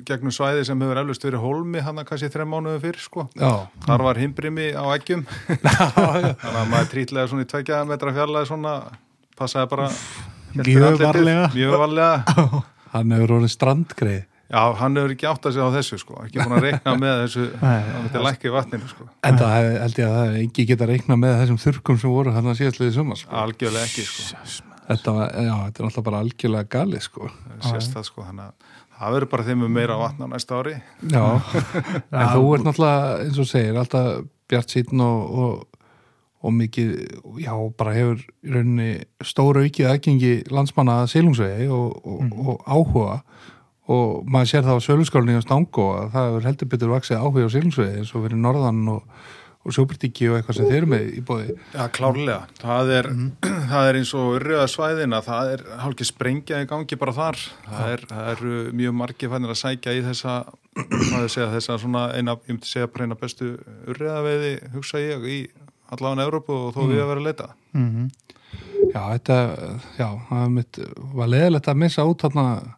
gegnum 0.06 0.34
svæði 0.34 0.62
sem 0.68 0.82
hefur 0.84 1.00
eflust 1.02 1.24
verið 1.26 1.41
hólmi 1.41 1.82
hann 1.82 2.02
kannski 2.06 2.30
þreim 2.34 2.52
mánuðu 2.54 2.82
fyrr 2.84 3.00
sko. 3.02 3.28
Já, 3.38 3.66
þar 3.88 4.04
var 4.06 4.20
himbrimi 4.22 4.68
á 4.78 4.86
eggjum. 4.93 5.24
Þannig 5.98 6.48
að 6.54 6.72
maður 6.72 6.89
trítlega 6.93 7.30
svona 7.32 7.45
í 7.48 7.50
tveikja 7.50 7.84
metra 7.89 8.14
fjarlæði 8.14 8.50
svona 8.52 8.74
passaði 9.38 9.72
bara 9.74 9.91
Mjög 10.58 11.02
varlega. 11.02 11.50
mjög 11.54 11.78
varlega. 11.82 12.48
Hann 12.93 13.14
hefur 13.18 13.36
orðið 13.39 13.54
strandgreið. 13.54 14.26
Já, 14.48 14.62
hann 14.80 14.95
hefur 14.95 15.12
ekki 15.12 15.26
átt 15.28 15.43
að 15.50 15.58
segja 15.58 15.66
á 15.68 15.76
þessu 15.76 15.98
sko. 16.00 16.22
Ekki 16.24 16.39
búin 16.39 16.54
að 16.56 16.64
reikna 16.70 16.93
með 16.95 17.18
þessu. 17.26 17.48
Hann 17.60 18.24
lækka 18.30 18.48
í 18.48 18.54
vatninu 18.56 18.88
sko. 18.88 19.10
En 19.28 19.41
það 19.41 19.56
held 19.82 20.00
ég 20.00 20.08
að 20.08 20.16
það 20.16 20.30
hef 20.30 20.38
engi 20.45 20.66
geta 20.70 20.88
reikna 20.88 21.18
með 21.20 21.36
þessum 21.41 21.60
þurrkum 21.66 22.00
sem 22.00 22.14
voru 22.16 22.32
hann 22.38 22.48
að 22.48 22.56
síðastliði 22.62 22.95
sumar 22.95 23.20
sko. 23.20 23.34
algjörlega 23.43 23.89
ekki 23.89 24.06
sko 24.08 24.77
Þetta 24.88 25.14
var, 25.18 25.32
já, 25.36 25.54
þetta 25.66 25.82
er 25.82 25.88
alltaf 25.90 26.04
bara 26.06 26.20
algjörlega 26.24 26.72
galið 26.72 27.02
sko. 27.04 27.30
sést 27.66 27.96
það 27.96 28.06
sko 28.08 28.28
þannig 28.28 28.46
að 28.48 28.76
það 28.98 29.16
verður 29.16 29.32
bara 29.34 29.48
þeim 29.48 29.66
um 29.68 29.74
meira 29.78 29.98
vatn 30.00 30.26
á 30.26 30.28
næsta 30.32 30.60
ári. 30.62 30.76
Já, 31.12 31.24
en 32.22 32.30
þú 32.34 32.54
ert 32.56 32.68
náttúrulega 32.68 33.18
eins 33.26 33.42
og 33.42 33.50
segir, 33.50 33.80
alltaf 33.82 34.08
bjart 34.48 34.74
síðan 34.74 35.04
og, 35.04 35.42
og, 35.44 35.84
og 36.48 36.56
mikið 36.56 36.94
já, 37.44 37.52
bara 37.78 37.96
hefur 37.98 38.24
í 38.24 38.56
rauninni 38.56 38.90
stóra 39.28 39.66
aukið 39.66 39.92
aðgengi 39.92 40.34
landsmanna 40.54 41.02
að 41.04 41.12
silungsvegi 41.18 41.70
og, 41.74 42.00
og, 42.08 42.40
og 42.56 42.64
áhuga. 42.66 43.20
Og 43.88 44.24
maður 44.28 44.50
sér 44.52 44.66
það 44.66 44.80
á 44.80 44.86
söluskálni 44.88 45.38
á 45.40 45.44
Stangó 45.46 45.92
að 45.96 46.10
það 46.16 46.30
hefur 46.30 46.48
heldur 46.50 46.72
betur 46.72 46.96
vaksið 46.96 47.22
áhuga 47.22 47.48
á 47.48 47.56
silungsvegi 47.56 48.02
eins 48.02 48.16
og 48.16 48.26
verið 48.26 48.42
norðan 48.44 48.82
og, 48.96 49.06
og 49.68 49.76
sjóbyrtiki 49.76 50.30
og 50.32 50.38
eitthvað 50.38 50.57
sem 50.57 50.70
þeir 50.70 50.78
eru 50.80 50.89
með 50.93 51.07
í 51.11 51.24
bóði 51.28 51.55
Já, 51.74 51.82
klárlega. 51.93 52.39
Það 52.61 52.91
er, 52.95 53.09
það 53.72 53.89
er 53.89 53.99
eins 53.99 54.13
og 54.18 54.30
urriða 54.38 54.68
svæðina, 54.72 55.22
það 55.26 55.51
er 55.55 55.65
hálfgeð 55.84 56.09
sprengja 56.11 56.61
í 56.63 56.70
gangi 56.70 56.99
bara 57.01 57.15
þar. 57.18 57.41
Það 57.68 57.93
er, 57.95 58.05
það 58.13 58.32
eru 58.36 58.61
mjög 58.82 58.97
margir 59.01 59.34
fannir 59.34 59.53
að 59.53 59.61
sækja 59.63 59.97
í 59.97 60.03
þessa, 60.07 60.38
hvað 61.09 61.26
ég 61.26 61.34
segja, 61.36 61.49
þessa 61.57 61.80
svona 61.84 62.05
eina, 62.15 62.38
ég 62.47 62.55
myndi 62.55 62.72
segja 62.72 62.91
bara 62.93 63.09
eina 63.09 63.20
bestu 63.20 63.51
urriðaveiði, 63.91 64.53
hugsa 64.78 65.03
ég, 65.03 65.28
í 65.28 65.39
allavega 65.91 66.28
Európu 66.28 66.55
og 66.68 66.74
þó 66.76 66.82
við 66.88 67.03
að 67.03 67.11
vera 67.11 67.22
að 67.24 67.30
leita. 67.30 67.51
Mhm. 67.76 68.07
Já, 68.88 69.01
þetta, 69.11 69.38
já, 69.97 70.07
það 70.30 70.59
var 71.18 71.30
leðilegt 71.30 71.68
að 71.68 71.80
missa 71.82 72.05
út 72.07 72.24
þarna 72.24 72.77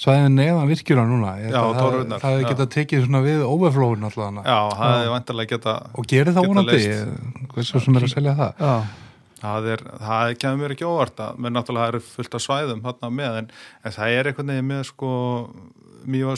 svæðin 0.00 0.38
neðan 0.38 0.70
virkjuna 0.70 1.04
núna. 1.08 1.34
Ég 1.40 1.50
held 1.50 1.56
Já, 1.56 1.60
að 1.60 1.76
það, 1.76 2.14
hefði 2.24 2.44
já. 2.44 2.48
getað 2.48 2.70
tekið 2.76 3.04
svona 3.04 3.20
við 3.26 3.44
overflóin 3.44 4.08
allavega. 4.08 4.44
Já, 4.46 4.58
það 4.80 5.04
er 5.04 5.12
vantarlega 5.14 5.52
geta, 5.54 5.76
Og 5.92 6.08
gerir 6.08 6.36
það 6.36 6.46
Geta 6.46 6.54
vonandi, 6.54 6.80
hversu 7.54 7.82
sem 7.84 7.98
er 8.00 8.06
að 8.06 8.14
selja 8.14 8.36
það? 8.38 8.64
Já, 8.64 8.72
það 9.40 9.68
er, 9.74 9.84
það 10.06 10.32
kemur 10.44 10.62
mér 10.62 10.74
ekki 10.76 10.88
óvart 10.88 11.22
að, 11.24 11.42
menn 11.44 11.56
náttúrulega 11.56 11.84
það 11.84 11.92
eru 11.94 12.02
fullt 12.06 12.38
af 12.38 12.44
svæðum 12.46 12.82
þarna 12.86 13.12
með, 13.18 13.38
en, 13.42 13.50
en 13.84 13.96
það 13.96 14.16
er 14.16 14.30
einhvern 14.30 14.54
veginn 14.54 14.70
með 14.70 14.82
sko 14.90 15.12
mjög 16.10 16.30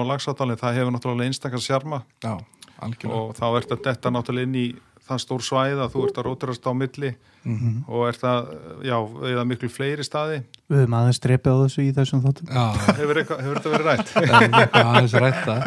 og 0.00 0.06
lagsáttalinn, 0.08 0.60
það 0.60 0.78
hefur 0.78 0.94
náttúrulega 0.96 1.30
einstakar 1.30 1.64
sjarma 1.64 2.02
Já, 2.24 2.34
algjörlega. 2.80 3.20
og 3.20 3.34
þá 3.36 3.46
ert 3.60 3.74
að 3.76 3.82
detta 3.84 4.12
náttúrulega 4.14 4.48
inn 4.48 4.56
í 4.60 4.66
það 5.10 5.20
stór 5.24 5.42
svæð 5.46 5.82
að 5.84 5.92
þú 5.94 6.04
ert 6.08 6.20
að 6.22 6.26
róturast 6.30 6.66
á 6.66 6.72
milli 6.74 7.12
Mhm. 7.40 7.84
og 7.88 8.02
ert 8.10 8.20
að, 8.28 8.50
já, 8.84 8.96
eða 9.30 9.44
miklu 9.48 9.70
fleiri 9.72 10.04
staði 10.04 10.42
við 10.68 10.82
höfum 10.82 10.96
aðeins 10.98 11.20
drepið 11.24 11.54
á 11.56 11.62
þessu 11.64 11.84
í 11.86 11.92
þessum 11.96 12.20
þáttum 12.20 12.50
Já, 12.52 12.64
hefur, 12.98 13.16
eitthvað, 13.22 13.40
hefur 13.46 13.56
þetta 13.56 13.72
verið 13.72 13.88
rætt? 13.88 14.10
það 14.12 14.44
eitthvað 14.60 14.90
aðeins 14.90 15.14
rætt 15.24 15.48
að, 15.48 15.60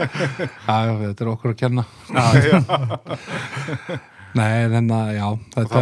já, 0.67 0.77
já, 0.85 0.93
þetta 1.07 1.25
er 1.25 1.31
okkur 1.33 1.49
að 1.49 1.57
kenna. 1.63 1.85
Nei, 4.33 4.65
en 4.65 4.89
að, 4.93 5.09
já, 5.17 5.27
þetta, 5.57 5.81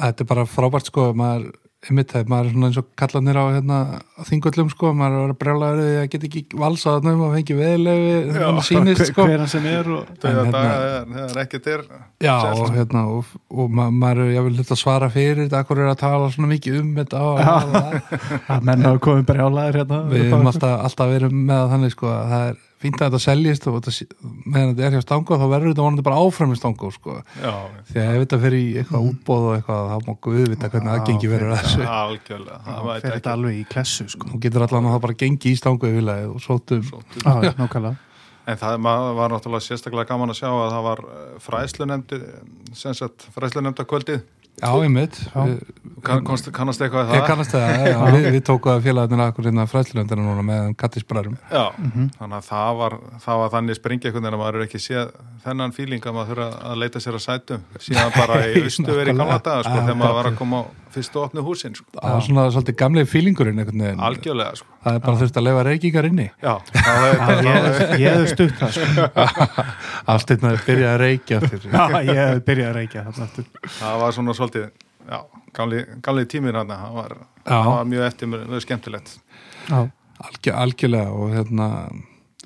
þetta 0.00 0.24
er 0.24 0.28
bara 0.32 0.44
frábært 0.48 0.88
sko, 0.90 1.06
maður 1.16 1.52
einmitt 1.82 2.12
það, 2.14 2.28
maður 2.30 2.46
er 2.48 2.52
svona 2.54 2.68
eins 2.68 2.76
og 2.78 2.86
kallanir 3.00 3.38
á 3.42 3.44
hérna, 3.56 3.76
á 3.98 4.22
þingöllum 4.28 4.68
sko, 4.70 4.92
maður 4.94 5.22
er 5.24 5.32
að 5.32 5.38
því 5.82 5.94
að 5.98 6.04
geta 6.12 6.28
ekki 6.28 6.42
valsað 6.60 6.94
þarna 6.98 7.14
um 7.16 7.22
að 7.26 7.32
fengi 7.36 7.56
veðlegu 7.58 8.12
þannig 8.36 8.66
sýnist 8.68 9.08
sko. 9.10 9.26
hver 9.26 9.42
hann 9.42 9.50
sem 9.50 9.66
er 9.72 9.90
og... 9.96 10.12
En 10.22 10.36
hérna- 10.38 10.62
þegar- 10.62 11.08
þegar 11.16 11.42
ekkert 11.42 11.66
er 11.72 11.84
Já, 12.22 12.34
og, 12.52 12.62
hérna, 12.76 13.02
og, 13.16 13.32
og 13.50 13.74
ma 13.80 13.88
maður 13.90 14.22
er 14.28 14.34
jáfnvel 14.36 14.58
þetta 14.60 14.76
að 14.76 14.82
svara 14.84 15.10
fyrir 15.10 15.40
þetta, 15.42 15.62
akkur 15.64 15.82
er 15.82 15.90
að 15.90 16.00
tala 16.04 16.30
svona 16.36 16.52
mikið 16.54 16.78
um 16.84 16.92
þetta 17.00 17.24
að 18.52 18.66
menn 18.68 18.86
hafa 18.86 19.02
komið 19.08 19.26
brjálæðir 19.32 19.80
hérna. 19.82 20.02
Við 20.12 20.28
erum 20.28 20.50
alltaf, 20.52 20.76
alltaf 20.86 21.10
verið 21.16 21.34
með 21.34 21.56
það 21.64 21.72
þannig 21.74 21.96
sko, 21.96 22.12
að 22.14 22.30
það 22.36 22.46
er 22.52 22.60
fínt 22.82 22.98
að 23.00 23.08
þetta 23.08 23.20
seljist 23.22 23.66
og 23.70 23.78
meðan 24.44 24.72
þetta 24.72 24.84
er 24.86 24.96
hjá 24.96 25.02
stango 25.04 25.38
þá 25.38 25.44
verður 25.46 25.72
þetta 25.72 25.86
vonandi 25.86 26.04
bara 26.06 26.20
áfram 26.22 26.52
í 26.52 26.58
stango 26.58 26.90
sko. 26.94 27.16
Já, 27.38 27.52
því 27.88 28.02
að 28.02 28.12
ef 28.12 28.24
þetta 28.24 28.40
fyrir 28.44 28.58
í 28.58 28.70
eitthvað 28.82 29.08
útbóð 29.10 29.48
og 29.48 29.56
eitthvað 29.56 29.90
þá 29.92 29.96
má 30.08 30.12
guð 30.26 30.44
vita 30.52 30.70
hvernig 30.72 30.92
aðgengi 30.96 31.32
verður 31.32 31.54
að 31.54 31.62
þessu. 31.62 31.88
Algjörlega. 31.96 32.60
Það 32.68 32.92
fer 32.92 33.16
þetta 33.16 33.34
alveg 33.36 33.58
í 33.58 33.64
klessu 33.72 34.08
sko. 34.12 34.30
Þú 34.32 34.42
getur 34.46 34.66
allan 34.68 34.88
að 34.88 34.96
það 34.96 35.04
bara 35.06 35.18
gengi 35.24 35.52
í 35.52 35.58
viljaðið 35.98 36.30
og 36.32 36.40
sótum 36.46 36.82
En 38.42 38.58
það 38.58 38.80
var 38.82 39.30
náttúrulega 39.30 39.62
sérstaklega 39.62 40.08
gaman 40.08 40.32
að 40.32 40.40
sjá 40.40 40.48
að 40.50 40.72
það 40.72 40.86
var 40.88 41.02
sagt 42.98 43.26
fræslunemnda 43.36 43.84
kvöldið 43.86 44.24
Já, 45.32 45.42
kann, 46.04 46.20
komst, 46.26 46.48
kannast 46.54 46.82
eitthvað 46.84 47.08
við 47.08 47.16
Ég 47.16 47.22
það? 47.22 47.28
kannast 47.30 47.54
það, 47.54 47.64
já, 47.72 47.86
já, 47.88 47.96
við, 48.14 48.26
við 48.36 48.42
tókum 48.46 48.72
að 48.74 48.84
félagarnir 48.84 49.22
akkur 49.24 49.48
hérna 49.48 49.64
fræðslunendina 49.70 50.26
núna 50.26 50.44
með 50.46 50.68
kattisbræðrum. 50.82 51.38
Já, 51.50 51.64
þannig 52.18 52.36
að 52.38 52.46
það 52.50 52.76
var, 52.82 52.96
það 53.24 53.40
var 53.42 53.52
þannig 53.56 53.78
springi 53.80 54.06
einhvern 54.10 54.22
veginn 54.28 54.36
að 54.38 54.42
maður 54.44 54.60
er 54.60 54.66
ekki 54.68 54.82
séð 54.84 55.10
þennan 55.46 55.74
fíling 55.78 56.06
að 56.06 56.16
maður 56.18 56.30
þurfa 56.34 56.48
að 56.72 56.80
leita 56.84 57.02
sér 57.02 57.18
að 57.18 57.24
sætum 57.26 57.64
síðan 57.88 58.14
bara 58.18 58.38
í 58.52 58.62
austu 58.66 58.86
verið 58.92 59.14
í 59.14 59.18
gamla 59.22 59.40
daga 59.42 59.66
sko, 59.66 59.76
þegar 59.80 60.00
maður 60.04 60.18
var 60.20 60.30
að 60.30 60.38
koma 60.42 60.62
á 60.62 60.64
fyrstu 60.94 61.20
opnu 61.22 61.42
húsin 61.46 61.74
sko. 61.78 61.86
Það 61.96 62.14
var 62.16 62.24
svona 62.26 62.44
svolítið 62.54 62.76
gamlega 62.82 63.10
fílingurinn 63.10 63.58
einhvern 63.62 63.82
veginn. 63.86 64.02
Algjörlega 64.08 64.58
sko. 64.60 64.68
Það 64.84 64.98
er 64.98 65.02
bara 65.06 65.20
þurft 65.22 65.38
að 65.40 65.46
leifa 65.48 65.64
reykingar 65.68 66.08
inni. 66.10 66.26
Já, 66.42 66.52
ég 66.76 67.50
hef- 67.66 67.96
ég 68.02 68.16
hef 68.18 68.32
stutt 68.32 68.54
það 68.60 68.76
sko. 68.78 69.06
Afstætnaði 70.14 70.62
byrjaði 70.66 70.90
að 70.92 71.00
reykja 71.04 71.40
aftur. 71.42 71.66
Já, 71.72 71.84
ég 72.08 72.20
hef 72.22 72.42
byrjað 72.48 72.70
að 72.72 72.78
reykja 72.80 73.04
þarna 73.08 73.28
aftur. 73.28 73.48
það 73.78 73.98
var 74.02 74.16
svona 74.18 74.36
svolítið 74.38 74.68
já, 75.12 75.18
gamli, 75.58 75.82
gamli 76.06 76.26
tíminn 76.30 76.58
hann 76.60 76.72
það 76.72 76.96
var, 77.00 77.16
var 77.50 77.84
mjög 77.92 78.06
eftir 78.10 78.32
mjög 78.32 78.64
skemmtilegt. 78.66 79.16
Já, 79.68 79.80
Algjör, 80.22 80.54
algjörlega 80.62 81.10
og 81.18 81.32
hérna 81.34 81.66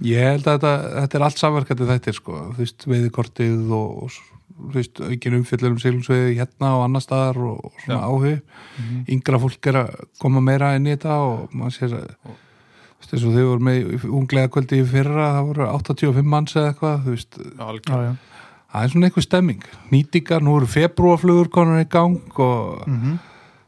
ég 0.06 0.22
held 0.30 0.46
að 0.48 0.54
þetta, 0.56 0.70
þetta 1.02 1.18
er 1.18 1.24
allt 1.26 1.40
samverkandi 1.42 1.88
þetta 1.90 2.12
sko, 2.16 2.38
þú 2.54 2.62
veist, 2.62 2.86
veiðikortið 2.88 3.72
og, 3.76 4.06
og 4.06 4.14
aukin 4.56 5.36
umfjöllur 5.40 5.70
um 5.74 5.78
siglusveiði 5.82 6.36
hérna 6.38 6.72
og 6.78 6.84
annar 6.86 7.04
staðar 7.04 7.36
og, 7.44 7.64
og 7.64 7.72
svona 7.84 8.00
Já. 8.00 8.06
áhug 8.08 9.10
yngra 9.16 9.40
fólk 9.42 9.66
er 9.70 9.78
að 9.82 9.94
koma 10.22 10.40
meira 10.40 10.74
inn 10.76 10.86
í 10.88 10.94
þetta 10.96 11.16
og 11.26 11.52
maður 11.56 11.76
sér 11.76 11.96
að 12.00 12.06
þú 12.16 13.12
veist, 13.12 13.26
og 13.26 13.34
þau 13.36 13.44
voru 13.50 13.66
með 13.68 14.06
unglega 14.08 14.48
kvöldi 14.54 14.80
í 14.82 14.86
fyrra, 14.88 15.26
það 15.36 15.46
voru 15.50 15.66
85 15.76 16.30
manns 16.32 16.56
eða 16.56 16.72
eitthvað, 16.72 17.04
þú 17.04 17.14
veist, 17.16 17.38
já, 17.44 18.16
það 18.72 18.82
er 18.86 18.90
svona 18.92 19.06
eitthvað 19.10 19.26
stemming. 19.28 19.62
Nýtingar, 19.92 20.42
nú 20.42 20.56
eru 20.58 20.66
februarflugur 20.66 21.48
konar 21.54 21.84
í 21.84 21.88
gang 21.92 22.18
og 22.38 22.82
Mm 22.88 23.18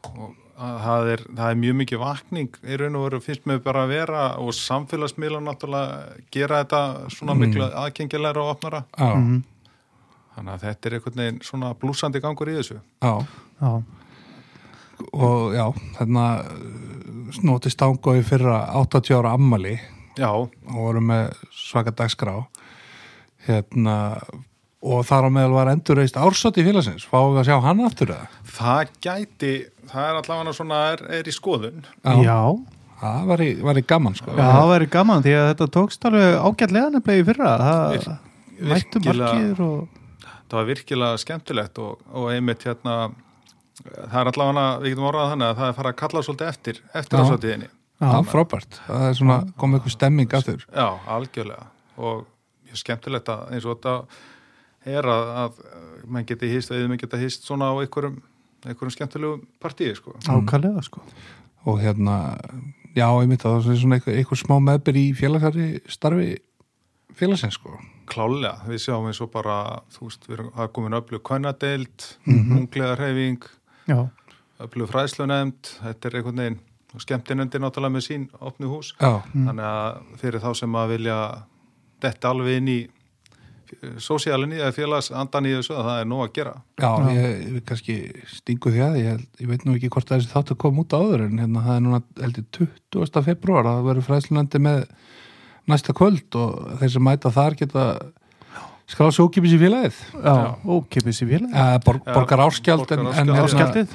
og 0.09 0.35
að 0.59 0.77
það 0.83 1.09
er, 1.13 1.21
það 1.37 1.49
er 1.53 1.57
mjög 1.59 1.75
mikið 1.79 1.99
vakning 2.01 2.55
í 2.67 2.77
raun 2.81 2.95
og 2.99 3.03
veru 3.05 3.19
finnst 3.23 3.45
mér 3.47 3.59
bara 3.63 3.85
að 3.85 3.91
vera 3.93 4.23
og 4.43 4.49
samfélagsmiðla 4.57 5.39
náttúrulega 5.45 6.17
gera 6.35 6.63
þetta 6.65 6.81
svona 7.15 7.35
Mm. 7.35 7.39
miklu 7.45 7.67
aðgengilegra 7.79 8.41
og 8.43 8.49
opnara. 8.57 8.81
Já, 8.97 9.15
Mhm. 9.15 9.37
Þannig 10.39 10.55
að 10.57 10.65
þetta 10.65 10.89
er 10.89 10.97
einhvern 10.97 11.21
veginn 11.23 11.39
svona 11.45 11.71
blúsandi 11.77 12.21
gangur 12.23 12.49
í 12.51 12.57
þessu. 12.57 12.79
Já. 13.03 13.13
Já, 13.59 13.71
og 15.15 15.53
já, 15.55 15.65
þarna 15.99 16.25
snóti 17.35 17.71
stango 17.71 18.15
í 18.17 18.23
fyrra 18.25 18.61
80 18.81 19.15
ára 19.19 19.33
ammali 19.37 19.75
já, 20.19 20.29
og 20.31 20.49
voru 20.73 21.01
með 21.03 21.29
svaka 21.55 21.93
dagskrá. 21.95 22.33
Hérna 23.47 23.95
og 24.79 25.03
þar 25.07 25.27
á 25.27 25.29
meðal 25.35 25.55
var 25.57 25.69
endurreist 25.73 26.15
ársótt 26.19 26.57
í 26.59 26.63
félagsins, 26.63 27.03
fáum 27.07 27.33
við 27.35 27.41
að 27.43 27.47
sjá 27.49 27.57
hann 27.65 27.81
aftur 27.83 28.13
eða? 28.15 28.27
það 28.55 28.91
gæti 29.03 29.53
það 29.91 30.05
er 30.09 30.19
allavega 30.21 30.53
svona 30.55 30.79
er, 30.93 31.03
er 31.19 31.27
í 31.27 31.33
skoðun. 31.35 31.81
Já. 32.23 32.39
það 33.01 33.27
var 33.31 33.43
í, 33.43 33.49
var 33.63 33.79
í 33.79 33.85
gaman 33.87 34.15
sko. 34.19 34.31
Já, 34.35 34.43
það 34.55 34.71
væri 34.73 34.89
gaman 34.95 35.23
því 35.25 35.35
að 35.39 35.47
þetta 35.53 35.67
tókst 35.75 36.07
alveg 36.09 36.35
ágætlega 36.47 36.91
nefnilega 36.95 37.23
í 37.23 37.27
fyrra. 37.29 37.51
Það 37.63 37.95
Vir- 37.95 38.71
mættu 38.73 38.99
virkilega- 39.03 39.33
margir 39.33 39.61
og 39.67 39.98
það 40.49 40.59
var 40.59 40.69
virkilega 40.69 41.19
skemmtilegt 41.21 41.81
og, 41.83 42.05
og 42.11 42.31
einmitt 42.33 42.65
hérna 42.67 42.95
það 43.79 44.21
er 44.21 44.31
allavega, 44.31 44.65
við 44.83 44.93
getum 44.93 45.09
orðað 45.09 45.29
þannig 45.33 45.49
að 45.49 45.59
það 45.59 45.69
er 45.69 45.77
fara 45.77 45.91
að 45.93 45.99
kalla 46.01 46.23
svolítið 46.25 46.49
eftir, 46.53 46.81
eftir 47.01 47.21
Já. 47.99 48.05
það 48.07 48.15
var 48.15 48.27
frábært, 48.31 48.81
það 48.87 49.05
er 49.05 49.15
svona 49.19 49.37
komið 49.59 49.79
eitthvað 49.79 49.95
stemming 49.95 50.35
aftur. 50.37 50.65
Já, 50.71 50.87
algjörlega. 51.15 51.65
Og 51.99 52.21
mjög 52.69 52.79
skemmtilegt 52.79 53.31
að 53.33 53.55
eins 53.55 53.65
og 53.67 53.75
þetta 53.75 53.95
er 54.95 55.09
að, 55.11 55.31
að 55.43 55.57
mann 56.07 56.27
geti 56.29 56.51
hýst, 56.53 56.71
eða 56.71 56.91
mann 56.91 57.01
geta 57.01 57.19
hýst 57.19 57.47
svona 57.47 57.71
á 57.71 57.75
einhverjum, 57.75 58.21
einhverjum 58.63 58.95
skemmtilegum 58.95 59.41
partíi 59.59 59.91
sko. 59.97 60.15
ákvæðlega 60.23 60.85
sko. 60.87 61.03
Og 61.67 61.81
hérna, 61.83 62.15
já, 62.95 63.07
ég 63.07 63.27
mitt 63.27 63.43
að 63.43 63.57
það 63.57 63.73
er 63.73 63.81
svona 63.83 63.99
eitthvað, 63.99 64.21
eitthvað 64.21 64.41
smá 64.45 64.55
meðbyr 64.69 65.01
í 65.01 65.05
félagsari 65.19 65.67
starfi 65.91 66.29
félagsins 67.19 67.57
sko. 67.59 67.75
Klálega, 68.09 68.55
við 68.67 68.81
sjáum 68.85 69.05
eins 69.09 69.19
og 69.21 69.31
bara 69.33 69.57
þú 69.93 70.07
veist, 70.07 70.25
við 70.29 70.37
erum 70.39 70.51
er 70.63 70.71
komin 70.73 70.97
öflug 70.97 71.21
kvennadeild 71.23 72.07
mm 72.25 72.33
Mhm. 72.33 72.39
-hmm. 72.51 72.57
unglega 72.59 72.95
hreyfing 72.95 73.43
Já, 73.87 74.09
öflug 74.59 74.89
fræðslunemnd, 74.89 75.61
þetta 75.83 76.05
er 76.09 76.15
einhvern 76.15 76.37
veginn 76.37 76.59
og 76.95 77.01
skemmtinendi 77.01 77.59
náttúrulega 77.59 77.93
með 77.95 78.05
sín 78.07 78.29
opnu 78.41 78.67
hús, 78.67 78.93
já, 78.99 79.21
þannig 79.33 79.65
að 79.65 79.97
fyrir 80.17 80.39
þá 80.41 80.53
sem 80.55 80.71
að 80.75 80.87
vilja 80.89 81.43
detta 82.01 82.29
alveg 82.29 82.57
inn 82.57 82.67
í 82.67 82.87
sósíalinni 84.01 84.57
eða 84.59 84.73
félagsandan 84.73 85.45
í 85.45 85.51
þessu 85.53 85.75
að 85.77 85.85
það 85.89 85.99
er 86.01 86.07
nóg 86.09 86.23
að 86.25 86.31
gera. 86.33 86.53
Já, 86.81 86.89
ég, 87.13 87.53
ég 87.55 87.65
kannski 87.69 87.95
stingu 88.33 88.71
því 88.73 88.81
að 88.85 88.97
ég, 89.03 89.25
ég 89.43 89.47
veit 89.51 89.65
nú 89.67 89.75
ekki 89.77 89.89
hvort 89.93 90.09
að 90.11 90.19
þessi 90.23 90.33
þáttu 90.33 90.57
kom 90.63 90.79
út 90.79 90.95
áður 90.97 91.25
en 91.27 91.37
hérna 91.43 91.63
það 91.67 91.75
er 91.75 91.83
núna 91.85 92.01
heldur 92.21 92.45
20. 92.91 93.23
februar 93.27 93.65
að 93.69 93.77
það 93.77 93.87
verður 93.89 94.07
fræðslunandi 94.09 94.59
með 94.65 94.79
næsta 95.69 95.95
kvöld 95.97 96.39
og 96.39 96.79
þeir 96.81 96.95
sem 96.95 97.05
mæta 97.05 97.33
þar 97.33 97.57
geta 97.59 97.85
skráð 98.89 99.11
svo 99.13 99.27
ókipis 99.29 99.53
í 99.53 99.59
félagið. 99.61 99.97
Já, 100.23 100.33
ókipis 100.65 101.19
í 101.21 101.27
félag 101.29 101.51
uh, 101.53 101.75
borg, 101.85 102.01
Já, 102.01 102.13
borgar 102.15 102.41
áskjald 102.47 102.93
en, 102.95 103.09
en, 103.21 103.31
Áskjaldið 103.37 103.93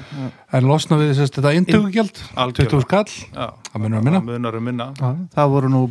en 0.55 0.69
losna 0.69 0.99
við 1.01 1.13
sérst, 1.19 1.39
þetta 1.39 1.53
inntökugjald 1.59 2.21
20 2.61 2.85
skall. 2.85 3.15
Það 3.35 3.83
munar 3.83 3.99
um 3.99 4.07
minna. 4.07 4.23
Það 4.23 4.59
um 4.61 4.69
minna. 4.69 4.89
Já, 5.01 5.09
það 5.35 5.55
voru 5.57 5.73
nú, 5.73 5.83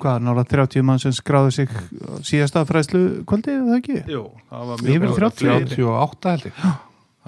hvað, 0.00 0.24
nála 0.24 0.44
30 0.48 0.86
mann 0.88 1.02
sem 1.02 1.14
skráðu 1.16 1.52
sig 1.58 1.74
síðasta 2.24 2.64
fræslu 2.68 3.02
kvöldi, 3.28 3.58
eða 3.60 3.80
ekki? 3.82 3.98
Jú, 4.14 4.24
það 4.48 4.72
var 4.72 4.84
mjög 4.86 5.08
30. 5.18 5.58
38 5.74 6.36
held 6.36 6.48
ég. 6.48 6.62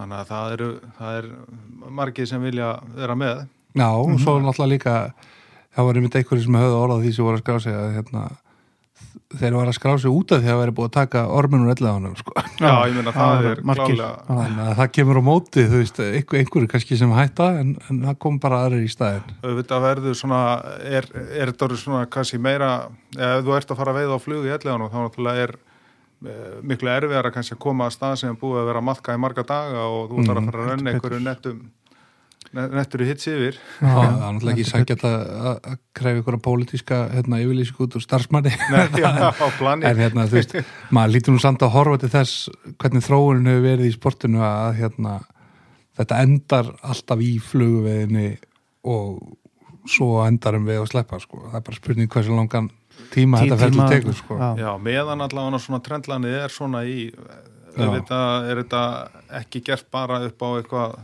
Þannig 0.01 0.23
að 0.23 0.31
það 0.31 0.55
eru, 0.57 0.71
það 0.97 1.19
er 1.19 1.29
margir 2.01 2.31
sem 2.31 2.49
vilja 2.49 2.71
vera 2.97 3.19
með. 3.19 3.45
Já, 3.77 3.91
og 3.91 4.17
svo 4.23 4.39
náttúrulega 4.41 4.73
líka 4.73 4.95
það 5.77 5.89
var 5.89 5.99
einmitt 5.99 6.21
einhverju 6.21 6.47
sem 6.47 6.61
höfðu 6.61 6.79
orðað 6.85 7.03
því 7.05 7.17
sem 7.17 7.27
voru 7.27 7.39
að 7.39 7.45
skrá 7.45 7.61
sig 7.65 7.77
að 7.77 7.93
hérna, 7.97 8.23
þeir 9.41 9.57
var 9.57 9.71
að 9.71 9.77
skrá 9.77 9.93
sig 10.03 10.11
út 10.11 10.33
af 10.35 10.41
því 10.41 10.49
að 10.49 10.51
það 10.51 10.61
væri 10.61 10.75
búið 10.77 10.89
að 10.89 10.97
taka 10.97 11.23
orminur 11.39 11.73
elleðanum 11.75 12.17
sko. 12.19 12.35
Já, 12.59 12.73
ég 12.91 12.97
meina 12.99 13.15
það 13.15 13.49
er 13.51 13.63
margir. 13.71 13.95
klálega, 13.95 14.11
þannig 14.27 14.61
að 14.65 14.75
það 14.81 14.93
kemur 14.99 15.21
á 15.21 15.23
móti 15.31 15.65
þú 15.71 15.81
veist, 15.81 16.03
einhver, 16.05 16.43
einhverju 16.43 16.71
kannski 16.75 16.99
sem 17.01 17.15
hætta 17.15 17.49
en, 17.63 17.73
en 17.87 18.03
það 18.09 18.21
kom 18.27 18.39
bara 18.43 18.61
aðrir 18.67 18.87
í 18.87 18.91
staðin 18.91 19.35
auðvitað 19.47 19.87
verður 19.87 20.21
svona, 20.21 20.45
er, 20.83 21.11
er 21.15 21.53
þetta 21.53 21.69
orðið 21.69 21.83
svona 21.85 22.05
kannski 22.19 22.43
meira, 22.43 22.71
ef 23.17 23.43
þú 23.47 23.59
ert 23.59 23.75
að 23.75 23.83
fara 23.83 23.95
að 23.95 24.01
veiða 24.03 24.19
á 24.19 24.25
flug 24.27 24.47
í 24.49 24.55
elleganum, 24.59 24.91
þá 24.91 24.99
náttúrulega 25.07 25.47
er 25.47 25.57
eh, 26.27 26.55
miklu 26.73 26.95
erfiðar 26.97 27.31
að 27.31 27.37
kannski 27.39 27.59
að 27.59 27.65
koma 27.67 27.87
að 27.87 27.99
stað 27.99 28.17
sem 28.25 28.41
búið 28.43 28.65
að 28.65 28.73
vera 28.73 28.83
að 28.83 28.89
matka 28.91 29.15
í 29.15 29.23
marga 29.23 29.47
daga 29.47 29.87
og 29.87 30.11
þú 30.11 30.27
þarf 30.27 30.43
að 30.43 30.51
fara 30.51 30.65
að 30.67 30.73
renna 30.75 30.97
einhverju 30.97 31.23
nettum 31.25 31.63
nettur 32.51 33.05
í 33.05 33.07
hits 33.07 33.29
yfir. 33.31 33.59
það 33.79 34.01
er 34.03 34.15
náttúrulega 34.19 34.55
ekki 34.57 34.67
sækjalt 34.67 35.05
að, 35.07 35.17
að 35.31 35.51
að 35.71 35.77
krefja 36.01 36.23
ykkur 36.23 36.39
pólitíska 36.43 36.99
hérna, 37.13 37.39
yfirlýsing 37.45 37.83
út 37.85 37.97
úr 37.99 38.05
starfsmanni 38.05 38.53
Nei, 38.73 38.87
já, 38.99 39.11
á 39.31 39.47
plani. 39.61 39.87
en 39.87 40.01
hérna, 40.03 40.27
þú 40.31 40.39
veist, 40.41 40.57
maður 40.91 41.15
lítur 41.15 41.37
nú 41.37 41.43
samt 41.43 41.63
að 41.67 41.75
horfa 41.77 42.01
til 42.03 42.11
þess 42.17 42.49
hvernig 42.83 43.07
þróunin 43.07 43.51
hefur 43.53 43.67
verið 43.69 43.91
í 43.91 43.95
sportinu 43.95 44.43
að 44.47 44.81
hérna, 44.81 45.15
þetta 46.01 46.23
endar 46.27 46.73
alltaf 46.83 47.23
í 47.23 47.31
fluguveginni 47.45 48.27
og 48.91 49.37
svo 49.91 50.21
endarum 50.27 50.67
við 50.69 50.83
að 50.83 50.91
sleppa 50.93 51.21
sko. 51.23 51.45
það 51.51 51.61
er 51.61 51.67
bara 51.69 51.79
spurning 51.79 52.11
hversu 52.13 52.35
langan 52.35 52.71
tíma 53.15 53.41
þetta 53.45 53.61
ferður 53.63 53.95
tekur 53.95 54.19
sko. 54.19 54.37
Já, 54.41 54.51
Já, 54.65 54.71
meðan 54.83 55.25
allavega 55.25 55.63
svona 55.63 55.81
trendlanið 55.87 56.37
er 56.43 56.53
svona 56.53 56.83
í, 56.85 57.07
auðvitað 57.79 58.51
er 58.51 58.61
þetta 58.65 58.83
ekki 59.41 59.63
gert 59.71 59.87
bara 59.95 60.21
upp 60.27 60.43
á 60.43 60.49
eitthvað 60.59 60.99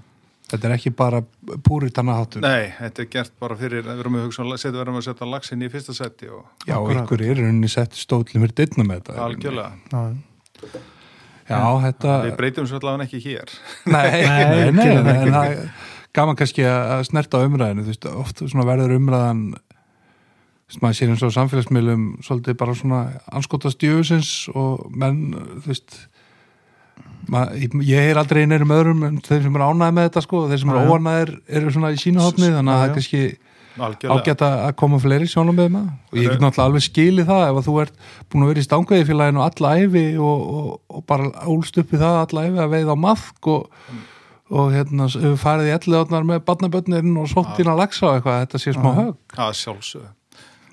þetta 0.50 0.68
er 0.68 0.74
ekki 0.76 0.92
bara 0.96 1.22
púritana 1.66 2.16
hátur 2.20 2.44
Nei, 2.44 2.70
þetta 2.78 3.02
er 3.02 3.08
gert 3.12 3.32
bara 3.42 3.56
fyrir, 3.58 3.84
við 3.86 4.02
erum 4.04 4.18
að 4.18 4.26
hugsa, 4.28 4.46
setja, 4.54 4.74
við 4.76 4.84
erum 4.84 5.00
að 5.00 5.06
setja 5.08 5.30
lagsin 5.30 5.64
í 5.66 5.70
fyrsta 5.72 5.96
seti 5.96 6.30
og 6.30 6.68
já, 6.68 6.76
ykkur 6.76 7.24
er 7.26 7.40
rauninni 7.42 7.70
sett 7.72 7.98
stóðlum 7.98 8.46
fyrir 8.46 8.56
dittna 8.62 8.86
með 8.86 9.02
þetta. 9.02 9.18
Algjörlega. 9.26 9.72
já, 9.90 10.78
já, 11.50 11.60
þetta 11.88 12.16
Við 12.28 12.38
breytum 12.40 12.70
svo 12.70 12.80
allavega 12.80 13.08
ekki 13.08 13.22
hér. 13.26 13.54
nei, 13.96 14.10
nei, 14.22 14.72
Nei, 14.72 14.90
nei, 15.02 15.14
en 15.16 15.36
það 15.36 15.62
gaman 16.16 16.38
kannski 16.38 16.64
að 16.64 17.06
snerta 17.10 17.42
á 17.42 17.46
umræðinu, 17.46 17.84
þú 17.84 17.92
veist, 17.92 18.10
oft 18.24 18.44
svona 18.46 18.68
verður 18.68 18.96
umræðan 18.96 19.46
þú 19.56 20.72
veist, 20.72 20.82
maður 20.82 20.98
sér 20.98 21.12
eins 21.12 21.24
og 21.26 21.34
samfélagsmiðlum 21.34 22.06
svolítið 22.26 22.58
bara 22.62 22.76
svona 22.78 23.00
anskotast 23.34 23.82
djöfusins 23.82 24.30
og 24.54 24.86
menn, 24.94 25.34
þú 25.62 25.72
veist 25.72 25.98
ég 27.26 28.12
er 28.12 28.20
aldrei 28.20 28.42
einhverjum 28.44 28.76
öðrum 28.76 29.02
en 29.08 29.18
þeir 29.24 29.42
sem 29.46 29.58
eru 29.58 29.66
ánæði 29.66 29.96
með 29.96 30.08
þetta 30.08 30.22
sko, 30.24 30.44
þeir 30.50 30.62
sem 30.62 30.72
eru 30.72 30.82
já. 30.84 30.90
óanæðir 30.92 31.32
eru 31.58 31.74
svona 31.74 31.92
í 31.92 32.00
sínu 32.00 32.22
hotni, 32.22 32.50
þannig 32.54 32.72
að 32.72 32.80
það 32.80 32.86
er 32.86 32.96
kannski 32.96 33.22
ágætt 33.76 34.42
að 34.46 34.72
koma 34.80 34.98
fleiri 35.02 35.28
sjónum 35.28 35.56
með 35.56 35.70
maður 35.74 35.90
og 36.12 36.20
ég 36.20 36.30
get 36.30 36.42
náttúrulega 36.42 36.66
alveg 36.70 36.84
skilið 36.86 37.28
það 37.28 37.44
ef 37.46 37.58
að 37.60 37.66
þú 37.66 37.74
ert 37.82 38.04
búin 38.32 38.44
að 38.44 38.50
vera 38.52 38.62
í 38.62 38.66
stangveiði 38.66 39.08
félaginu 39.10 39.42
alla 39.44 39.72
æfi 39.82 40.04
og, 40.16 40.44
og, 40.60 40.68
og 40.88 41.06
bara 41.10 41.30
ólst 41.52 41.80
upp 41.82 41.92
í 41.92 42.00
það 42.00 42.20
alla 42.22 42.44
æfi 42.46 42.62
að 42.64 42.76
veiða 42.76 42.96
á 42.96 43.04
maðk 43.04 43.50
og, 43.52 43.82
og 44.56 44.72
hérna 44.72 45.10
farið 45.42 45.68
í 45.68 45.74
ellið 45.76 45.98
átnar 46.00 46.28
með 46.30 46.44
barnabötnin 46.48 47.20
og 47.20 47.28
sótt 47.32 47.60
inn 47.60 47.72
að 47.72 47.82
lagsa 47.82 48.08
og 48.08 48.16
eitthvað, 48.16 48.40
þetta 48.46 48.62
sé 48.62 48.76
smá 48.76 48.90
hög 49.02 49.12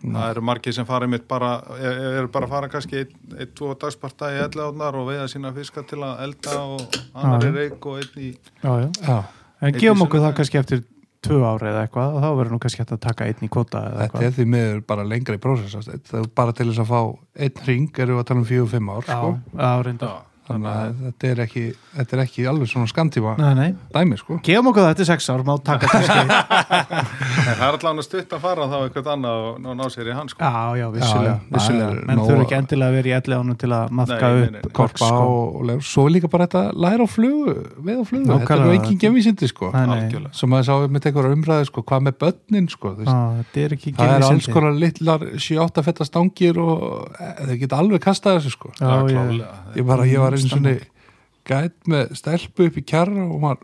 Það 0.03 0.09
er 0.09 0.13
sjálfsögðu. 0.13 0.21
Það 0.23 0.31
eru 0.35 0.41
margir 0.51 0.73
sem 0.77 0.85
fara 0.85 1.07
mitt 1.07 1.27
bara, 1.27 1.51
er- 1.79 1.99
eru 2.19 2.27
bara 2.27 2.45
að 2.45 2.49
fara 2.57 2.69
kannski 2.69 2.97
einn, 3.03 3.13
einn, 3.39 3.51
tvo 3.55 3.73
dagsparta 3.79 4.31
í 4.35 4.39
ellegaðnar 4.43 4.97
og 4.99 5.07
veiða 5.07 5.27
sína 5.31 5.53
fiska 5.55 5.83
til 5.87 6.01
að 6.03 6.23
elda 6.27 6.57
og 6.63 6.97
annar 7.15 7.45
í 7.47 7.53
reik 7.55 7.85
og 7.85 8.01
einn 8.01 8.17
í... 8.19 8.33
já, 8.63 8.73
já. 8.83 8.89
Já, 9.07 9.23
En 9.63 9.73
gefum 9.79 10.01
okkur 10.03 10.19
það 10.25 10.33
kannski 10.41 10.59
eftir 10.59 10.81
tvö 11.23 11.37
ári 11.47 11.69
eða 11.71 11.85
eitthvað 11.85 12.17
og 12.17 12.19
þá 12.19 12.29
verður 12.35 12.51
nú 12.51 12.59
kannski 12.59 12.81
hægt 12.83 12.91
að 12.97 12.99
taka 13.05 13.25
einn 13.31 13.45
í 13.47 13.47
kvota 13.47 13.79
eða 13.79 13.93
þetta 13.93 14.03
eitthvað. 14.03 14.25
er 14.27 14.33
því 14.35 14.45
miður 14.51 14.81
bara 14.91 15.05
lengra 15.07 15.37
í 15.37 15.39
prósess 15.39 15.87
það 15.87 16.19
er 16.19 16.27
bara 16.35 16.51
til 16.57 16.67
þess 16.67 16.81
að 16.83 16.89
fá 16.91 16.99
einn 17.47 17.61
ring 17.69 17.99
erum 18.03 18.17
við 18.17 18.23
að 18.25 18.27
tala 18.27 18.41
um 18.43 18.47
fjögur, 18.49 18.71
fimm 18.73 18.89
ár 18.91 19.05
Já, 19.07 19.13
sko. 19.15 19.29
já, 19.55 19.69
reyndar. 19.87 20.17
Þannig 20.47 20.69
að 20.73 20.95
þetta 21.03 21.29
er 21.31 21.41
ekki, 21.45 21.63
þetta 21.97 22.17
er 22.17 22.21
ekki 22.25 22.45
alveg 22.51 22.71
svona 22.71 23.55
nei. 23.57 23.69
dæmi 23.93 24.17
sko. 24.19 24.39
Gefum 24.43 24.69
okkur 24.71 24.83
það 24.85 24.93
eftir 24.95 25.09
sex 25.09 25.29
ár, 25.31 25.43
má 25.47 25.53
taka 25.63 25.87
kannski. 25.87 26.19
En 27.43 27.57
það 27.59 27.63
er 27.67 27.77
allavega 27.77 28.03
stutt 28.05 28.33
að 28.35 28.43
fara 28.43 28.67
þá 28.71 28.75
eitthvað 28.81 29.09
annað 29.13 29.45
og 29.47 29.57
ná, 29.63 29.69
ná 29.79 29.83
sér 29.91 30.09
í 30.09 30.15
hans 30.15 30.33
sko. 30.33 30.43
já, 30.43 30.79
já, 30.79 30.85
vissulega. 30.93 31.33
Já, 31.33 31.53
vissulega. 31.55 31.87
það 31.89 31.97
er 31.97 32.07
Menn 32.09 32.21
að- 32.23 32.43
ekki 32.43 32.57
endilega 32.57 32.89
að 32.89 32.97
vera 32.97 33.09
í 33.09 33.15
elli 33.17 33.37
ánum 33.39 33.57
til 33.63 33.69
að 33.77 33.93
maðka 33.99 34.29
upp 34.43 34.67
korpa 34.79 35.09
sko. 35.09 35.21
og, 35.23 35.55
og 35.59 35.65
legur. 35.69 35.85
svo 35.89 36.05
líka 36.11 36.29
bara 36.33 36.47
þetta 36.47 36.63
læra 36.85 37.03
á 37.03 37.09
flugu, 37.13 37.55
veið 37.83 37.99
á 37.99 38.05
flugu 38.09 38.37
þetta 38.43 38.57
er 38.57 38.73
engin 38.77 38.99
gemvísindi 39.03 39.49
sko 39.51 39.71
sem 40.33 40.55
að 40.57 40.63
sá 40.67 40.73
með 40.87 41.05
tekur 41.07 41.29
umræði 41.31 41.69
sko, 41.69 41.83
hvað 41.87 42.05
með 42.07 42.17
börnin 42.23 42.69
sko, 42.71 42.93
þetta 42.99 43.63
er 43.63 43.75
ekki 43.77 43.95
það 43.97 44.15
er 44.17 44.27
alls 44.29 44.49
konar 44.53 44.77
litlar 44.77 45.27
7-8 45.35 45.85
fetta 45.87 46.07
stangir 46.07 46.59
og 46.61 47.09
e, 47.19 47.29
þau 47.49 47.55
geta 47.63 47.81
alveg 47.83 48.03
kastað 48.03 48.39
þessu 48.39 48.55
sko 48.57 48.73
Já, 48.79 48.85
Já, 48.87 48.95
ég- 49.03 49.13
klálega. 49.13 49.51
Var 50.34 50.43
Standard. 50.43 50.84
svona 50.84 51.53
gæt 51.53 51.93
með 51.93 52.17
stelpu 52.19 52.67
upp 52.69 52.79
í 52.79 52.86
kjarra 52.88 53.23
og 53.27 53.34
hún 53.38 53.47
var 53.47 53.63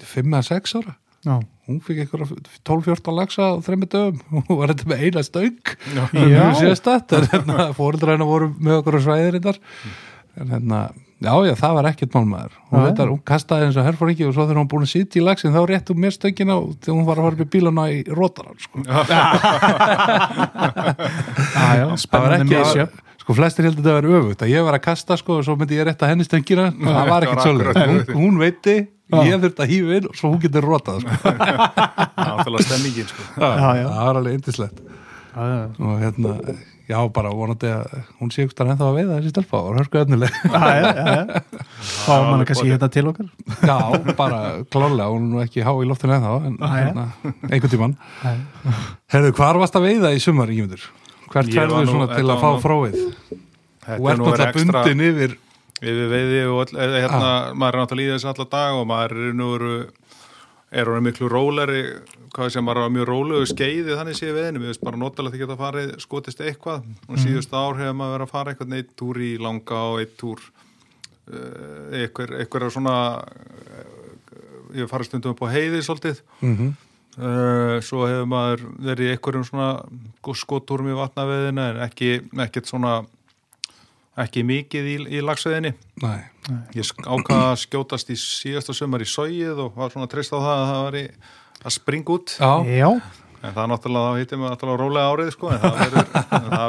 5 0.00 0.28
eða 0.32 0.42
6 0.48 0.76
ára. 0.80 0.96
Já, 1.20 1.34
hún 1.68 1.80
fikk 1.84 1.98
eitthvað 2.06 2.30
12-14 2.64 3.16
lagsa 3.18 3.50
á 3.52 3.60
þremmi 3.60 3.88
dögum. 3.92 4.22
Hún 4.48 4.56
var 4.56 4.70
þetta 4.72 4.86
með 4.88 5.02
eina 5.04 5.24
stöng. 5.26 5.74
En 7.20 7.26
hérna, 7.34 7.66
voru 8.30 8.48
með 8.56 8.78
okkur 8.78 8.96
svæðir 9.04 9.36
þetta 9.36 9.58
en 10.38 10.48
hérna, 10.48 10.78
já 11.20 11.32
já, 11.44 11.54
það 11.58 11.74
var 11.76 11.88
ekkert 11.90 12.14
málmaður 12.14 12.54
hún, 12.70 12.84
veitar, 12.84 13.10
hún 13.10 13.22
kastaði 13.26 13.66
eins 13.68 13.78
og 13.80 13.86
herfóringi 13.86 14.26
og 14.28 14.34
svo 14.36 14.44
þegar 14.46 14.60
hún 14.62 14.70
búin 14.70 14.86
að 14.86 14.92
sitja 14.92 15.20
í 15.20 15.24
lagsin 15.26 15.54
þá 15.54 15.60
rétt 15.68 15.90
hún 15.90 16.00
mér 16.04 16.14
stöngina 16.14 16.54
og 16.60 16.66
þegar 16.78 16.96
hún 16.96 17.08
var 17.08 17.16
að 17.20 17.26
fara 17.26 17.36
upp 17.36 17.44
í 17.44 17.52
bílana 17.54 17.84
í 17.90 17.98
rótaran 18.08 18.58
sko. 18.62 18.76
já, 18.86 18.98
já, 21.58 21.84
það 21.84 21.90
var 21.90 22.02
spennandi 22.04 22.60
ekki. 22.60 22.86
Sko 23.20 23.36
flestir 23.36 23.68
heldur 23.68 23.84
þetta 23.84 23.92
að 23.92 24.00
vera 24.00 24.22
öfugt 24.22 24.44
að 24.46 24.54
ég 24.54 24.64
var 24.66 24.78
að 24.78 24.84
kasta 24.86 25.18
sko 25.20 25.40
og 25.40 25.44
svo 25.46 25.56
myndi 25.60 25.76
ég 25.78 25.86
rétta 25.88 26.08
henni 26.10 26.26
stöngina 26.26 26.70
það 26.80 27.12
var 27.12 27.26
ekkert 27.26 27.44
Það 27.44 27.52
var 27.52 27.74
svolítið, 27.74 28.14
hún, 28.16 28.24
hún 28.24 28.40
veiti 28.40 28.76
ég 29.10 29.42
þurfti 29.42 29.64
að 29.64 29.72
hýfa 29.74 29.98
inn 29.98 30.08
og 30.10 30.18
svo 30.18 30.32
hún 30.32 30.42
getur 30.42 30.66
rótað 30.66 31.04
sko. 31.04 31.32
Náttúrulega 32.30 32.66
stemmingin 32.68 33.08
sko. 33.10 33.24
Já, 33.36 33.70
já. 33.80 33.86
það 33.88 34.04
var 34.08 34.20
alveg 34.20 34.36
yndislegt 34.38 34.84
og 35.40 35.92
hérna, 36.00 36.32
já 36.90 36.98
bara 37.14 37.30
vonandi 37.34 37.68
að 37.70 37.92
hún 38.18 38.32
sé 38.34 38.46
ykkur 38.46 38.70
ennþá 38.72 38.88
að 38.88 38.96
veiða 38.98 39.18
þessi 39.18 39.32
stelpa 39.34 39.60
og 39.62 39.76
hörku 39.78 40.00
já. 40.00 40.06
Fá 42.04 42.14
manna 42.16 42.32
alveg 42.34 42.50
kannski 42.50 42.70
hérna 42.72 42.88
til 42.90 43.06
okkar. 43.10 43.28
já, 43.62 43.76
bara 44.18 44.40
klálega, 44.70 45.10
hún 45.12 45.36
er 45.38 45.46
ekki 45.46 45.62
há 45.66 45.70
í 45.74 45.86
loftinu 45.86 46.16
en 46.18 46.26
Já, 46.26 46.66
já. 46.66 46.72
hérna, 46.80 47.06
einhvern 47.50 47.74
tímann 47.74 47.94
Já. 48.24 48.34
Herðu, 49.14 49.36
hvar 49.38 49.58
varst 49.62 49.78
að 49.78 49.86
veiða 49.86 50.14
í 50.14 50.22
sumar, 50.22 50.50
Ígmundur? 50.50 50.82
Hvert 51.30 51.52
ferðu 51.54 51.84
nú- 51.84 51.92
svona 51.92 52.10
til 52.14 52.26
að 52.26 52.42
fá 52.42 52.50
fróið? 52.64 52.98
Þú 53.86 54.10
ert 54.10 54.20
náttúrulega 54.20 54.52
bundin 54.58 55.06
yfir 55.06 55.36
yfir 55.80 56.08
veiði 56.10 56.40
og 56.50 56.58
all, 56.60 56.80
eh, 56.80 56.96
hérna, 57.00 57.54
maður 57.56 57.74
er 57.74 57.80
náttúrulega 57.80 58.10
í 58.10 58.14
þessu 58.16 58.28
alla 58.34 58.46
dag 58.52 58.74
og 58.76 58.86
maður 58.90 59.12
er 59.16 59.34
nú 59.34 59.50
er 60.70 60.86
hann 60.86 61.02
miklu 61.02 61.28
róleri 61.30 61.82
hvað 62.30 62.52
sem 62.54 62.64
maður 62.64 62.84
er 62.84 62.92
mjög 62.94 63.08
rólegu 63.08 63.46
skeiði 63.50 63.96
þannig 63.98 64.18
sé 64.18 64.28
í 64.30 64.34
veiðinu, 64.36 64.60
við 64.62 64.70
veist 64.70 64.84
bara 64.86 65.00
notalega 65.00 65.34
því 65.34 65.40
geta 65.42 65.56
farið 65.58 65.94
skotist 66.04 66.42
eitthvað. 66.44 66.84
Og 67.08 67.18
síðust 67.18 67.54
ár 67.56 67.78
hefur 67.80 67.96
maður 67.98 68.14
verið 68.18 68.26
að 68.28 68.34
fara 68.34 68.52
eitthvað 68.52 68.76
eitt 68.78 68.92
túr 69.00 69.16
í 69.18 69.30
langa 69.42 69.80
og 69.90 69.98
eitt 70.04 70.14
túr 70.20 70.44
eitthvað, 71.30 72.36
eitthvað 72.38 72.70
svona 72.74 72.94
uh, 73.18 74.78
ég 74.78 74.90
farið 74.90 75.10
stundum 75.10 75.34
upp 75.34 75.42
á 75.42 75.48
heiði 75.50 75.82
svolítið. 75.82 76.22
Mm 76.40 76.56
-hmm. 76.56 76.72
Uh, 77.18 77.78
svo 77.82 78.04
hefur 78.08 78.28
maður 78.30 78.64
verið 78.90 79.08
í 79.08 79.14
einhverjum 79.16 79.46
svona 79.48 79.70
skotúrum 80.38 80.90
í 80.92 80.98
vatnaveðinu 80.98 81.64
en 81.72 81.80
ekki, 81.86 82.12
ekkert 82.46 82.70
svona 82.70 83.00
ekki 84.20 84.42
mikið 84.44 84.88
í, 84.90 84.96
í 85.16 85.22
lagsveðinni 85.24 85.72
Nei, 86.02 86.20
Ég 86.76 86.84
sk- 86.86 87.06
ákvað 87.06 87.44
að 87.46 87.58
skjótast 87.64 88.10
í 88.12 88.16
síðasta 88.20 88.74
sumar 88.76 89.02
í 89.04 89.08
sóið 89.08 89.60
og 89.66 89.76
var 89.78 89.92
svona 89.94 90.08
trist 90.10 90.34
á 90.34 90.38
það 90.40 90.54
að 90.56 90.68
það 90.72 90.82
var 90.86 90.98
í 91.00 91.04
að 91.60 91.74
springa 91.76 92.14
út. 92.16 92.32
Já, 92.40 92.52
Já, 92.64 92.88
en 93.44 93.54
það 93.56 93.66
náttúrulega, 93.70 94.10
þá 94.14 94.20
hittum 94.22 94.42
við 94.44 94.50
náttúrulega 94.54 94.80
rólega 94.80 95.10
árið 95.14 95.30
sko, 95.34 95.50
en 95.52 95.60
það 95.60 95.76
verður, 95.80 96.06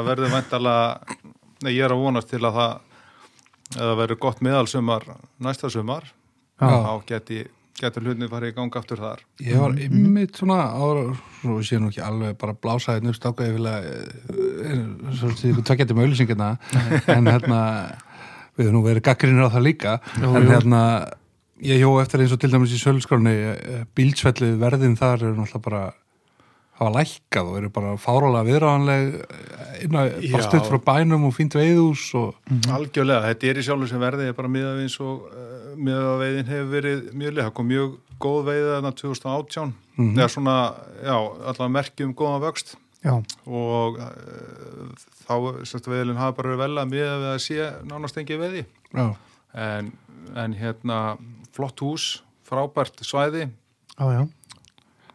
verður 0.08 0.32
væntalega, 0.36 1.16
nei 1.64 1.72
ég 1.72 1.84
er 1.86 1.94
að 1.96 2.02
vonast 2.04 2.30
til 2.32 2.42
að 2.44 2.58
það 2.58 3.94
verður 4.02 4.20
gott 4.26 4.42
meðalsumar 4.44 5.06
næsta 5.42 5.70
sumar. 5.72 6.10
Já. 6.60 6.68
þá 6.68 6.92
geti, 7.08 7.38
getur 7.80 8.04
hlutinni 8.04 8.28
farið 8.30 8.52
í 8.52 8.56
gang 8.56 8.76
aftur 8.78 9.00
þar. 9.02 9.22
Ég 9.42 9.60
var 9.62 9.76
ymmit 9.86 10.38
svona 10.38 10.58
ára, 10.76 11.06
svo 11.40 11.58
sé 11.66 11.80
nú 11.80 11.90
ekki 11.92 12.04
alveg 12.04 12.36
bara 12.40 12.54
blásaði 12.54 13.10
upp 13.10 13.18
stákaði 13.18 13.56
fyrir 13.56 14.84
svo 15.18 15.32
sé 15.32 15.50
ykkur 15.52 15.66
tvekkjandi 15.70 15.96
með 15.96 16.08
auðlýsingina 16.08 16.50
en 17.16 17.32
hérna 17.32 17.62
við 18.58 18.68
höfum 18.68 18.76
nú 18.76 18.84
verið 18.84 19.06
gaggrinir 19.08 19.48
á 19.48 19.54
það 19.54 19.66
líka. 19.70 19.96
Jú, 20.20 20.30
en 20.30 20.46
jú. 20.46 20.52
hérna 20.52 20.82
ég 21.62 21.82
hjó 21.82 21.90
eftir 22.02 22.22
eins 22.22 22.34
og 22.34 22.42
til 22.42 22.52
dæmis 22.52 22.74
í 22.74 22.80
söluskránni 22.80 23.34
bílsvellið 23.96 24.56
verðin 24.60 24.98
þar 24.98 25.28
eru 25.28 25.36
náttúrulega 25.38 25.66
bara 25.68 25.82
hafa 26.82 26.92
lækkað 26.96 27.50
og 27.50 27.58
eru 27.60 27.70
bara 27.72 27.92
fárálega 28.00 28.58
Já. 29.82 30.32
bara 30.32 30.42
stutt 30.46 30.68
frá 30.68 30.78
bænum 30.82 31.26
og 31.28 31.34
fínt 31.36 31.54
veiðús 31.58 32.08
og 32.18 32.34
Algjörlega, 32.70 33.28
þetta 33.30 33.50
er 33.50 33.60
í 33.60 33.64
sjálfur 33.66 33.90
sem 33.90 34.02
verði 34.02 34.28
er 34.30 34.36
bara 34.36 34.50
miðað 34.50 34.78
við 34.78 34.86
eins 34.86 34.98
og 35.02 35.28
miðað 35.76 36.08
að 36.12 36.22
veiðin 36.22 36.50
hefur 36.52 36.70
verið 36.76 37.00
mjög 37.12 37.32
leið, 37.36 37.44
það 37.46 37.54
kom 37.58 37.68
mjög 37.72 37.96
góð 38.22 38.40
veiðið 38.50 38.70
þarna 38.76 38.92
2018 39.02 39.72
Mhm. 39.92 40.14
eða 40.18 40.28
svona, 40.32 40.54
já, 41.04 41.16
allavega 41.20 41.68
merkjum 41.76 42.14
góðan 42.16 42.40
vöxt. 42.46 42.76
Já, 43.04 43.12
og 43.50 43.98
uh, 43.98 44.92
þá, 45.26 45.34
sérst 45.68 45.88
veiðilinn 45.90 46.16
hafa 46.16 46.36
bara 46.38 46.52
verið 46.54 46.62
vel 46.62 46.78
að 46.80 46.92
miðað 46.92 47.18
við 47.24 47.32
að 47.32 47.40
sé 47.44 47.66
nánast 47.90 48.16
engi 48.22 48.38
veiði. 48.40 48.62
En, 49.54 49.92
en 50.38 50.54
hérna 50.56 51.18
flott 51.52 51.80
hús, 51.84 52.22
frábært 52.48 53.02
svæði. 53.04 53.50
Já, 53.98 54.06
já. 54.16 54.22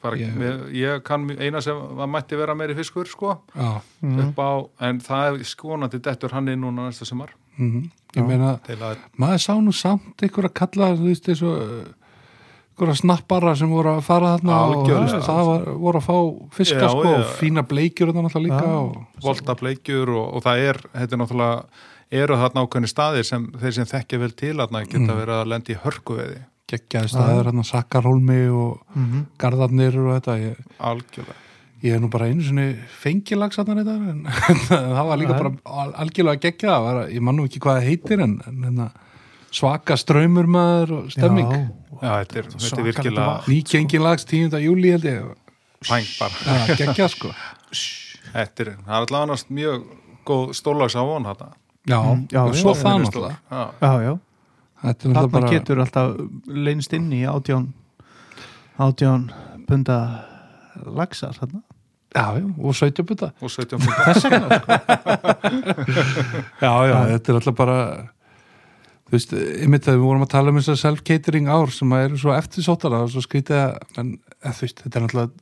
bara, 0.03 0.16
Ég- 0.22 0.36
ég, 0.38 0.60
ég 0.78 1.01
kann 1.03 1.26
eina 1.41 1.60
sem 1.62 1.76
að 1.76 2.10
mætti 2.14 2.38
vera 2.38 2.53
meiri 2.55 2.76
fiskur 2.78 3.08
sko. 3.10 3.39
Mm. 3.58 4.20
upp 4.30 4.38
á, 4.38 4.51
en 4.86 4.99
það 5.01 5.39
er 5.39 5.43
skonandi 5.43 5.99
dettur 5.99 6.32
hann 6.38 6.47
inn 6.53 6.62
núna 6.62 6.86
næsta 6.91 7.05
sumar 7.05 7.34
mm 7.58 7.84
Já. 8.16 8.22
ég 8.22 8.28
meina 8.28 8.58
til 8.66 8.78
að 8.82 8.97
maður 9.20 9.41
sá 9.43 9.53
nú 9.62 9.74
samt 9.76 10.24
ykkur 10.24 10.45
að 10.49 10.53
kalla 10.53 10.91
þú 10.95 11.08
veist 11.10 11.28
og 11.43 11.58
ykkur 12.74 12.91
að 12.93 12.99
snappara 13.01 13.55
sem 13.58 13.70
voru 13.70 13.89
að 13.97 14.01
fara 14.05 14.32
þarna 14.38 14.55
Algjörlega. 14.64 15.18
og 15.18 15.26
það 15.28 15.43
var, 15.49 15.64
voru 15.84 15.99
að 16.01 16.08
fá 16.08 16.18
fiska 16.58 16.80
Já, 16.82 16.89
sko 16.93 17.03
já. 17.03 17.14
og 17.20 17.32
fína 17.41 17.64
bleikjur 17.68 18.12
þarna 18.12 18.24
náttúrulega 18.28 18.47
líka 18.47 18.68
Já. 18.68 18.80
og 18.82 19.24
volta 19.28 19.55
bleikjur 19.55 20.10
og, 20.16 20.28
og 20.38 20.43
það 20.45 20.58
er, 20.70 20.82
þetta 20.93 21.16
er 21.18 21.22
náttúrulega 21.24 21.64
eru 22.22 22.38
þarna 22.39 22.64
ákveðni 22.68 22.88
staðir 22.93 23.26
sem 23.28 23.47
þeir 23.60 23.74
sem 23.80 23.89
þekkja 23.91 24.20
vel 24.22 24.32
til 24.32 24.53
þarna 24.62 24.84
geta 24.86 24.99
Mm. 25.03 25.18
verið 25.20 25.36
að 25.41 25.49
lendi 25.51 25.74
í 25.76 25.82
hörkuveði 25.84 26.38
geggjaði 26.68 27.10
staður 27.12 27.45
hérna 27.49 27.64
Sakkarholmi 27.64 28.39
og 28.51 28.80
Mhm. 28.95 29.26
Garðarnir 29.39 29.97
og 30.03 30.22
þetta 30.22 30.38
ég, 30.39 30.55
algjörlega 30.80 31.43
ég 31.84 31.94
er 31.94 31.99
nú 32.02 32.08
bara 32.10 32.26
einu 32.32 32.41
sinni 32.41 32.68
fengilags 33.02 33.60
þarna 33.60 33.84
þetta 33.84 33.95
en 34.12 34.22
það 34.98 35.04
var 35.12 35.20
líka 35.22 35.34
Já. 35.36 35.40
bara 35.41 35.52
al- 35.84 35.94
algjörlega 36.04 36.41
geggjað. 36.48 36.72
Það 36.74 36.86
var, 36.88 37.02
ég 37.14 37.22
man 37.28 37.38
nú 37.38 37.45
ekki 37.49 37.60
hvað 37.64 37.78
það 37.82 37.90
heitir 37.91 38.24
en, 38.26 38.38
en 38.49 38.64
hérna, 38.68 38.88
svaka 39.58 39.98
ströymur 39.98 40.48
maður 40.52 40.95
og 41.02 41.12
stemming. 41.14 41.52
Já, 41.54 41.68
Já, 41.98 42.10
þetta 42.24 42.40
er, 42.41 42.49
þetta 42.58 42.82
er 42.82 42.88
virkilega 42.91 43.28
vatn. 43.30 43.52
nýkengin 43.54 44.04
lags 44.06 44.26
10. 44.30 44.58
júli 44.66 44.91
held 44.95 45.06
ég. 45.10 45.30
Pæng 45.88 46.10
bara. 46.20 46.58
Já, 46.68 46.76
geggjað 46.82 47.14
sko. 47.14 47.32
Þetta 48.34 48.64
er, 48.66 48.70
það 48.82 48.91
er 48.91 48.98
allavega 48.98 49.24
annars 49.28 49.45
mjög 49.54 49.86
góð 50.28 50.52
stórlags 50.58 50.98
á 50.98 51.04
von 51.08 51.26
þetta 51.30 51.48
já, 51.88 51.98
Mm, 52.04 52.26
já, 52.34 52.41
og 52.44 52.52
já, 52.52 52.60
svo 52.60 52.74
það 52.76 52.98
náttúrulega. 53.06 53.38
Já. 53.48 53.62
já, 53.80 54.18
er 54.84 54.95
Þarna 55.08 55.28
bara 55.32 55.49
getur 55.54 55.80
alltaf 55.80 56.18
leynst 56.52 56.94
inn 56.94 57.06
í 57.16 57.22
átján 57.26 57.70
átján 58.78 59.30
punda 59.70 59.95
laxar 60.86 61.32
þarna 61.38 61.62
Já, 62.18 62.26
já, 62.41 62.45
og 62.57 62.76
17 62.76 63.07
buta 63.07 63.31
og 63.38 63.52
17 63.53 63.80
punda. 63.85 64.06
Þess 64.10 64.23
vegna 64.26 64.48
sko. 64.57 64.69
Já, 66.65 66.73
já, 66.89 66.95
þetta 67.14 67.34
er 67.34 67.39
alltaf 67.39 67.57
bara 67.57 67.80
þú 69.07 69.15
veist, 69.15 69.34
einmitt 69.38 69.88
að 69.88 69.99
við 69.99 70.06
vorum 70.07 70.26
að 70.26 70.31
tala 70.34 70.52
um 70.52 70.57
þessar 70.60 70.80
self-catering 70.84 71.52
ár 71.52 71.72
sem 71.72 71.94
að 71.95 72.07
eru 72.10 72.22
svo 72.23 72.34
eftirsóttara 72.35 73.03
og 73.06 73.11
svo 73.14 73.23
skrítið 73.23 73.60
að 73.61 74.02
en, 74.02 74.15
veist, 74.60 74.81
þetta 74.84 74.99
er 74.99 75.06
alltaf 75.07 75.35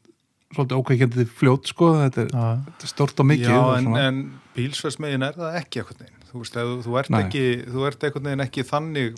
svolítið 0.56 0.80
ókveikjandi 0.80 1.26
fljót 1.40 1.72
sko, 1.72 1.92
þetta 2.04 2.26
er, 2.26 2.34
þetta 2.68 2.88
er 2.88 2.92
stort 2.92 3.22
og 3.24 3.30
mikið 3.32 3.50
Já, 3.50 3.58
og 3.60 3.78
en, 3.80 3.90
en 4.00 4.20
bílsversmegin 4.56 5.26
er 5.26 5.40
það 5.40 5.58
ekki 5.62 5.82
eitthvað 5.82 6.04
neginn. 6.04 6.28
Þú 6.30 6.44
veist, 6.44 6.60
þú, 6.86 6.98
ert 7.00 7.18
ekki, 7.22 7.46
þú 7.72 7.88
ert 7.90 8.06
eitthvað 8.06 8.28
neginn 8.28 8.46
ekki 8.46 8.66
þannig, 8.68 9.18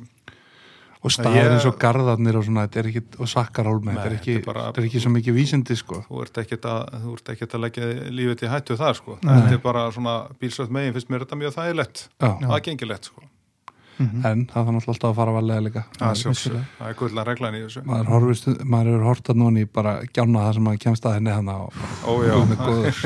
og 1.07 1.13
staðir 1.15 1.53
eins 1.55 1.67
og 1.69 1.77
garðarnir 1.81 2.37
og 2.39 2.43
svona, 2.47 2.65
þetta 2.67 2.81
er 2.83 2.89
ekki, 2.91 3.03
og 3.17 3.31
sakkarálmi, 3.31 3.93
þetta 3.95 4.09
er 4.11 4.17
ekki, 4.17 4.35
þetta 4.35 4.43
er 4.43 4.49
bara- 4.51 4.65
þetta 4.67 4.83
er 4.83 4.89
ekki 4.89 5.01
svo 5.05 5.11
mikið 5.15 5.37
vísindi 5.39 5.77
sko. 5.79 6.01
þú 6.09 6.21
ert 6.25 6.41
ekkert 6.43 6.67
að, 6.67 6.99
að 7.47 7.63
leggja 7.63 7.89
lífið 8.19 8.37
til 8.43 8.51
hættu 8.51 8.77
þar, 8.77 8.99
sko. 8.99 9.17
Nei. 9.23 9.33
Þetta 9.39 9.57
er 9.57 9.63
bara 9.63 9.87
svona 9.95 10.15
bílsversmegin, 10.41 10.93
finnst 10.97 11.09
mér 11.09 11.25
þetta 11.25 11.41
mjög 11.41 11.57
þægilegt. 11.57 12.07
Já, 12.21 12.31
Aðgengilegt, 12.51 13.11
sko. 13.11 13.21
Mhm. 13.97 14.25
en 14.29 14.45
það 14.45 14.67
náttúrulega 14.69 14.93
alltaf 14.93 15.09
að 15.09 15.15
fara 15.17 15.31
valega 15.33 15.61
líka. 15.65 15.81
Það 15.97 16.11
er 16.11 16.65
það 16.77 16.89
er 16.89 16.93
gullna 16.99 17.23
reglan 17.25 17.55
í 17.57 17.61
þessu. 17.65 17.81
Maður, 17.83 18.09
horfist, 18.13 18.47
maður 18.61 18.91
hefur 18.93 19.05
hortað 19.09 19.39
núna 19.41 19.59
í 19.63 19.65
bara 19.73 19.93
gjána 20.13 20.43
það 20.45 20.53
sem 20.53 20.63
maður 20.67 20.81
kemst 20.83 21.07
að 21.09 21.15
henni 21.17 21.31
hann 21.33 21.49
og. 21.49 21.73
Guð 22.05 22.43
minn 22.51 22.61
góður. 22.61 22.99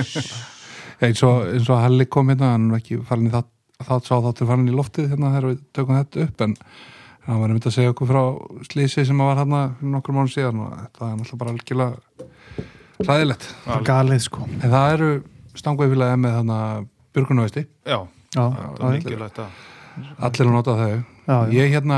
eins 1.06 1.24
og, 1.24 1.38
eins 1.56 1.70
og 1.72 1.80
Halli 1.82 2.06
kom 2.12 2.28
hérna, 2.32 2.52
hann 2.56 2.68
er 2.72 2.82
ekki 2.82 3.00
farin 3.08 3.30
í 3.30 3.34
það, 3.34 3.48
það 3.88 4.04
sá 4.10 4.16
þáttur 4.28 4.50
farin 4.52 4.68
í 4.70 4.76
loftið 4.76 5.08
hérna 5.14 5.32
þegar 5.36 5.48
við 5.52 5.62
tökum 5.78 6.00
þetta 6.02 6.26
upp 6.28 6.44
en 6.46 6.56
hann 7.28 7.42
var 7.42 7.52
einmitt 7.52 7.68
að 7.70 7.76
segja 7.76 7.92
okkur 7.94 8.10
frá 8.10 8.22
slísi 8.70 9.06
sem 9.06 9.20
var 9.22 9.38
fyrir 9.40 9.76
nokkur 9.94 10.16
mánu 10.18 10.32
síðan 10.34 10.62
og 10.66 10.72
þetta 10.80 11.10
er 11.10 11.20
náttúrulega 11.20 11.42
bara 11.44 11.54
algjörlega 11.56 12.30
ræðilegt. 13.08 13.46
Það 13.66 13.84
galið 13.90 14.24
sko 14.26 14.48
En 14.50 14.72
það 14.72 14.94
eru 14.96 15.10
stangveifilagi 15.62 16.20
með 16.24 16.36
þannig 16.40 16.90
björgunavesti, 17.16 17.64
Já, 17.86 17.98
Já, 18.32 18.44
það 18.80 18.84
er 18.88 18.94
mikilvægt 18.98 19.40
að, 19.44 19.62
allir 20.28 20.48
að 20.48 20.54
nota 20.56 20.76
þau. 20.80 20.92
já, 20.92 21.36
já. 21.36 21.52
Ég 21.58 21.74
hérna, 21.76 21.98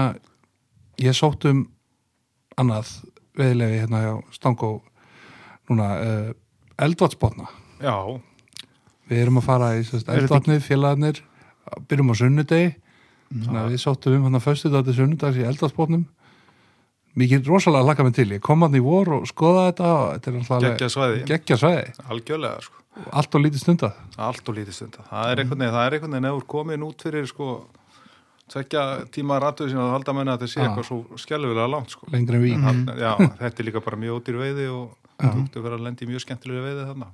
ég 1.03 1.13
sótt 1.17 1.45
um 1.45 1.65
annað 2.57 2.89
veðilegi 3.37 3.81
hérna 3.83 4.01
hjá 4.03 4.13
Stangó 4.33 4.71
núna 5.69 5.89
uh, 6.01 6.31
eldvatsbotna. 6.81 7.47
já, 7.81 7.95
Við 9.09 9.19
erum 9.19 9.37
að 9.41 9.45
fara 9.45 9.69
í 9.77 9.83
eldvatnið, 9.83 10.61
félagarnir, 10.63 11.19
byrjum 11.91 12.11
á 12.11 12.15
sunnudegi, 12.17 12.69
þannig 13.34 13.61
að 13.64 13.72
við 13.73 13.81
sóttum 13.84 14.15
um 14.19 14.23
hann 14.27 14.38
að 14.39 14.45
föstu 14.47 14.69
þetta 14.73 14.93
sunnudags 14.97 15.38
í 15.41 15.45
eldvatsbotnum. 15.49 16.05
Mikið 17.14 17.45
rosalega 17.49 17.84
að 17.84 17.89
laka 17.91 18.03
mig 18.07 18.15
til. 18.18 18.30
Ég 18.34 18.41
kom 18.41 18.61
hann 18.65 18.73
í 18.73 18.81
vor 18.81 19.10
og 19.19 19.27
skoða 19.30 19.68
þetta 19.72 19.89
þetta 20.15 20.31
er 20.31 20.38
alltaf 20.39 20.64
geggja 21.30 21.57
svæði, 21.60 21.84
algjörlega, 22.10 22.61
sko. 22.65 22.80
Allt 23.14 23.35
og 23.38 23.41
lítið 23.43 23.61
stundað. 23.64 23.99
Allt 24.22 24.49
og 24.49 24.55
lítið 24.57 24.73
stund. 24.77 24.97
Það 25.10 25.30
er 25.34 25.41
einhvern 25.43 25.64
veginn, 25.65 26.26
er 26.26 26.34
þú 26.34 26.39
er 26.41 26.47
komin 26.53 26.85
út 26.85 27.05
fyrir, 27.05 27.27
sko, 27.30 27.47
tvekja 28.53 28.84
tíma 29.14 29.38
ratuð 29.41 29.72
sína 29.72 29.85
að 29.88 29.93
halda 29.97 30.14
menna 30.18 30.34
að 30.35 30.41
þetta 30.43 30.51
sé 30.53 30.61
eitthvað 30.65 30.88
svo 30.89 31.19
skelvilega 31.22 31.68
langt, 31.73 31.93
sko. 31.93 32.10
Lengri 32.14 32.38
en 32.38 32.43
vík. 32.43 32.57
Þarna- 32.65 32.97
Já, 33.01 33.14
þetta 33.41 33.60
er 33.60 33.65
líka 33.69 33.81
bara 33.85 33.97
mjög 33.97 34.19
ódýr 34.22 34.38
veiði 34.41 34.68
og 34.73 34.97
þú 35.22 35.34
getur 35.47 35.65
verið 35.68 35.77
að 35.80 35.85
lendi 35.88 36.10
mjög 36.10 36.26
skemmtilega 36.26 36.65
veiði 36.68 36.88
þarna. 36.89 37.07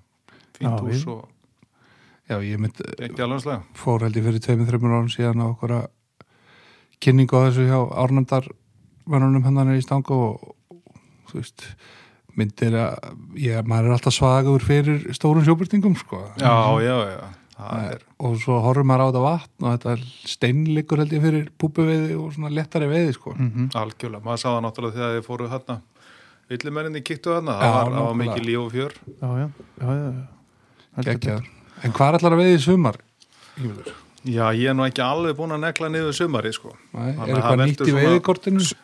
Fínt 0.59 0.79
hús 0.83 1.05
og 1.07 1.27
Já, 2.29 2.37
ég 2.45 2.59
mynd, 2.61 2.77
fór 3.73 4.03
held 4.05 4.13
ég 4.19 4.23
fyrir 4.27 4.39
tveimur, 4.45 4.67
þreimur 4.69 4.91
árum 4.99 5.07
síðan 5.09 5.41
á 5.41 5.45
okkur 5.49 5.71
að 5.79 5.87
kynningu 7.03 7.35
á 7.39 7.41
þessu 7.49 7.65
hjá 7.69 7.79
árnandar 8.03 8.47
mannunum 9.09 9.43
hennar 9.47 9.73
í 9.77 9.81
stangu 9.81 10.13
og 10.13 10.55
þú 11.31 11.39
veist 11.41 11.65
myndir 12.37 12.75
að, 12.77 13.11
ég, 13.41 13.65
maður 13.67 13.89
er 13.89 13.95
alltaf 13.97 14.13
svagur 14.15 14.63
fyrir 14.63 15.07
stórum 15.17 15.43
sjóbyrtingum 15.43 15.95
sko 15.99 16.21
Já, 16.39 16.53
já, 16.85 16.95
já. 17.15 17.19
Það 17.59 17.87
er, 17.91 18.03
og 18.23 18.35
svo 18.39 18.59
horfum 18.63 18.87
maður 18.87 19.01
á 19.03 19.07
þetta 19.09 19.23
vatn 19.25 19.65
og 19.67 19.73
þetta 19.73 19.95
steinleikur 20.31 21.01
held 21.01 21.11
ég 21.17 21.23
fyrir 21.25 21.49
púpuveiði 21.59 22.13
og 22.15 22.29
svona 22.37 22.51
lettari 22.55 22.87
veiði 22.87 23.13
sko 23.17 23.33
Mhm. 23.35 23.65
algjörlega. 23.75 24.23
Maður 24.23 24.39
sá 24.39 24.47
það 24.53 24.61
náttúrulega 24.63 24.95
þegar 24.95 25.17
þið 25.17 25.25
fóruð 25.27 25.49
þarna. 25.55 25.75
Villimenninni 26.49 27.01
kíktu 27.03 27.33
þarna. 27.35 27.57
Já, 27.59 27.67
Það 27.67 27.75
var, 27.75 27.91
nákvæmlega. 27.91 28.19
mikið 28.23 28.45
líf 28.47 28.59
og 28.63 28.71
fjör. 28.71 28.93
já, 29.19 29.27
já, 29.41 29.49
já, 29.81 29.87
já, 29.91 31.19
já. 31.19 31.41
En 31.83 31.91
hvað 31.91 32.07
er 32.07 32.17
allar 32.19 32.31
að 32.33 32.39
veiði 32.43 32.55
í 32.55 32.63
sumar? 32.63 32.95
Ímildur? 33.59 33.91
Já, 34.27 34.49
ég 34.51 34.67
er 34.67 34.73
nú 34.75 34.83
ekki 34.83 34.99
alveg 34.99 35.35
búin 35.37 35.53
að 35.55 35.61
negla 35.63 35.87
niður 35.93 36.15
sumari, 36.17 36.49
sko. 36.51 36.73
Nei, 36.91 37.11
er 37.13 37.19
að 37.23 37.29
eitthvað 37.37 37.61
nýtt 37.61 37.83
í 37.87 37.93
betur. 37.95 37.99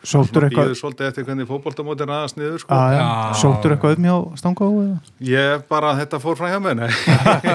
Sóttur 0.08 0.46
eitthvað 0.46 0.70
Býður 0.70 0.78
svolítið 0.80 1.08
eftir 1.10 1.26
hvernig 1.28 1.48
fótboltamóti 1.50 2.06
er 2.06 2.12
aðast 2.16 2.38
niður, 2.40 2.62
sko. 2.62 2.72
að, 2.72 2.94
Já. 2.96 3.08
Sóttur 3.42 3.74
eitthvað 3.76 3.98
um 3.98 4.06
hjá 4.08 4.16
Stangó 4.40 4.68
eða? 4.80 4.96
Ég 5.28 5.66
bara, 5.68 5.90
þetta 6.00 6.20
fór 6.24 6.38
fram 6.40 6.54
hjá 6.54 6.62
mig, 6.64 6.78
nei. 6.80 6.88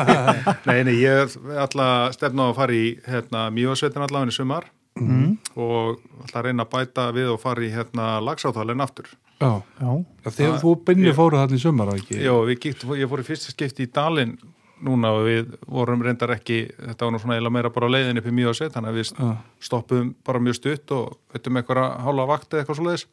nei, 0.70 0.78
nei, 0.86 0.94
ég 1.02 1.24
er 1.24 1.58
alltaf 1.64 2.14
stefna 2.20 2.46
á 2.46 2.48
að 2.52 2.56
fara 2.62 2.78
í 2.78 2.86
hérna, 3.08 3.48
mjögasveitin 3.58 4.06
allavega 4.08 4.30
í 4.36 4.38
sumar 4.38 4.70
Mm. 5.00 5.38
og 5.56 6.02
alltaf 6.26 6.42
reyna 6.44 6.66
að 6.66 6.72
bæta 6.74 7.04
við 7.16 7.30
og 7.32 7.38
fara 7.40 7.64
í 7.64 7.70
hérna, 7.72 8.20
lagsáttalinn 8.28 8.82
aftur. 8.84 9.08
Já, 9.40 9.64
Já, 9.80 9.88
Já, 10.26 10.30
þegar 10.36 10.58
þú 10.60 10.74
ég- 11.08 11.16
fóruð 11.16 11.40
þarna 11.40 11.56
í 11.56 11.62
sumar 11.64 11.88
á 11.88 11.94
ekki? 11.96 12.18
Jó, 12.20 12.34
við 12.46 12.60
gíkt, 12.66 12.84
ég 13.00 13.08
fór 13.10 13.24
í 13.24 13.26
fyrsta 13.26 13.54
skipti 13.56 13.88
í 13.88 13.90
Dalinn 13.96 14.36
núna 14.82 15.12
og 15.14 15.26
við 15.28 15.52
vorum 15.70 16.02
reyndar 16.06 16.34
ekki, 16.36 16.60
þetta 16.90 17.06
var 17.06 17.12
nú 17.16 17.20
svona 17.22 17.36
eiginlega 17.38 17.54
meira 17.58 17.70
bara 17.74 17.88
á 17.88 17.94
leiðin 17.94 18.18
upp 18.22 18.28
í 18.28 18.34
mjögasveit, 18.40 18.74
þannig 18.74 18.90
að 18.92 19.00
við 19.00 19.12
Já. 19.14 19.38
stoppum 19.68 20.14
bara 20.26 20.40
mjög 20.40 20.56
stutt 20.58 20.92
og 20.98 21.18
veitum 21.34 21.60
eitthvað 21.62 21.90
hálfa 22.06 22.26
vakti 22.32 22.58
eitthvað 22.62 22.80
svo 22.80 22.88
leiðis 22.90 23.06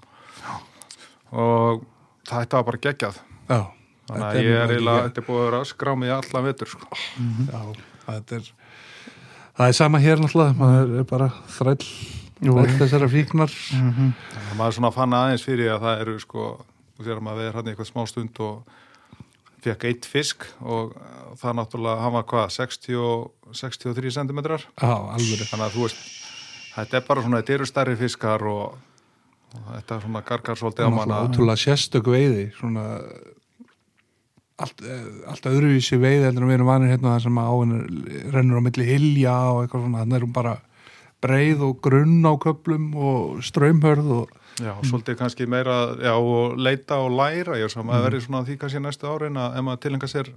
og 1.33 1.83
þetta 2.29 2.61
var 2.61 2.67
bara 2.71 2.81
geggjað. 2.89 3.19
Já. 3.49 3.61
Þannig 4.09 4.25
að 4.29 4.39
ég 4.41 4.55
er 4.57 4.71
ekki- 4.73 4.85
þetta 4.89 5.21
er 5.21 5.27
búið 5.27 5.41
að 5.43 5.45
vera 5.51 5.59
að 5.61 5.67
skrá 5.69 5.95
mig 5.99 6.09
í 6.09 6.13
allan 6.17 6.45
vetur, 6.49 6.67
sko. 6.73 6.87
Já, 7.53 7.61
þetta 8.07 8.37
er 8.39 8.53
það 9.59 9.69
er 9.69 9.73
sama 9.77 9.99
hér 9.99 10.17
náttúrulega 10.23 10.57
maður 10.57 10.99
er 11.01 11.05
bara 11.05 11.29
þræll 11.49 11.85
þessara 12.79 13.09
fíknar 13.11 13.51
Mhm. 13.75 14.13
Þannig 14.33 14.53
að 14.53 14.57
maður 14.57 14.77
svona 14.79 14.93
fann 14.95 15.11
aðeins 15.13 15.45
fyrir 15.45 15.75
að 15.75 15.81
það 15.83 16.01
eru 16.01 16.19
sko, 16.21 16.65
að 17.01 17.21
maður 17.21 17.39
veður 17.43 17.55
hann 17.55 17.65
eitthvað 17.67 17.91
smá 17.93 18.07
stund 18.09 18.41
og 18.41 18.63
fekk 19.65 19.85
eitt 19.91 20.07
fisk 20.09 20.45
og 20.63 20.93
uh, 20.97 21.33
það 21.41 21.57
náttúrulega, 21.61 22.03
hann 22.05 22.15
var 22.19 22.27
hvað, 22.31 22.53
60 22.59 23.01
og 23.03 23.55
63 23.59 24.13
cm 24.19 24.43
þannig 25.51 25.65
að 25.67 25.75
þú 25.77 25.87
veist, 25.87 26.05
þetta 26.77 27.01
er 27.01 27.09
bara 27.09 27.25
svona, 27.25 27.41
þetta 27.43 27.57
eru 27.59 27.67
stærri 27.71 27.97
fiskar 27.99 28.45
og, 28.51 28.77
og 29.57 29.73
þetta 29.75 29.97
er 29.99 30.07
svona 30.07 30.23
gargar 30.29 30.61
svolítið 30.61 30.87
á 30.87 30.91
manna. 30.95 31.23
ótrúlega 31.27 31.63
sérstök 31.65 32.13
veiði 32.15 32.47
svona 32.59 32.87
allt, 34.59 34.81
eh, 34.83 35.11
allt 35.31 35.47
öðruvísi 35.51 35.99
veiði 36.03 36.31
en 36.33 36.41
við 36.49 36.57
erum 36.59 36.71
vanir 36.73 36.93
hérna 36.95 37.17
það 37.17 37.27
sem 37.27 37.39
áin 37.43 37.75
er- 37.79 38.33
rennur 38.35 38.59
á 38.59 38.67
milli 38.67 38.87
hilja 38.89 39.37
og 39.53 39.63
eitthvað 39.65 39.85
svona, 39.87 40.03
þannig 40.05 40.19
er 40.19 40.27
hún 40.27 40.35
bara 40.39 40.57
breið 41.23 41.63
og 41.67 41.81
grunn 41.83 42.23
á 42.27 42.33
köplum 42.39 42.93
og 42.95 43.41
ströymhörð 43.43 44.11
og 44.23 44.29
Já, 44.59 44.73
svolítið 44.83 45.17
kannski 45.21 45.47
meira, 45.47 45.75
já, 46.03 46.13
og 46.19 46.57
leita 46.59 46.97
og 46.99 47.13
læra, 47.15 47.55
ég 47.61 47.71
svo 47.71 47.83
að 47.83 47.85
Mm. 47.85 47.91
maður 47.93 48.07
verið 48.09 48.23
svona 48.25 48.41
því 48.47 48.57
kannski 48.59 48.81
næstu 48.83 49.07
árin 49.07 49.37
að 49.39 49.59
ef 49.59 49.63
maður 49.69 49.81
tilenga 49.85 50.09
sér 50.11 50.31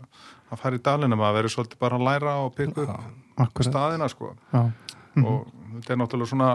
að 0.51 0.59
fara 0.61 0.77
í 0.77 0.81
dalina, 0.85 1.15
maður 1.17 1.37
verið 1.39 1.53
svolítið 1.55 1.79
bara 1.79 1.97
að 1.97 2.05
læra 2.05 2.35
og 2.45 2.51
pikka 2.55 2.81
upp 2.83 3.41
akkurat 3.41 3.71
staðina, 3.71 4.09
sko. 4.09 4.35
Já, 4.53 4.61
og 5.25 5.47
þetta 5.79 5.93
er 5.93 5.97
náttúrulega 6.03 6.29
svona 6.29 6.49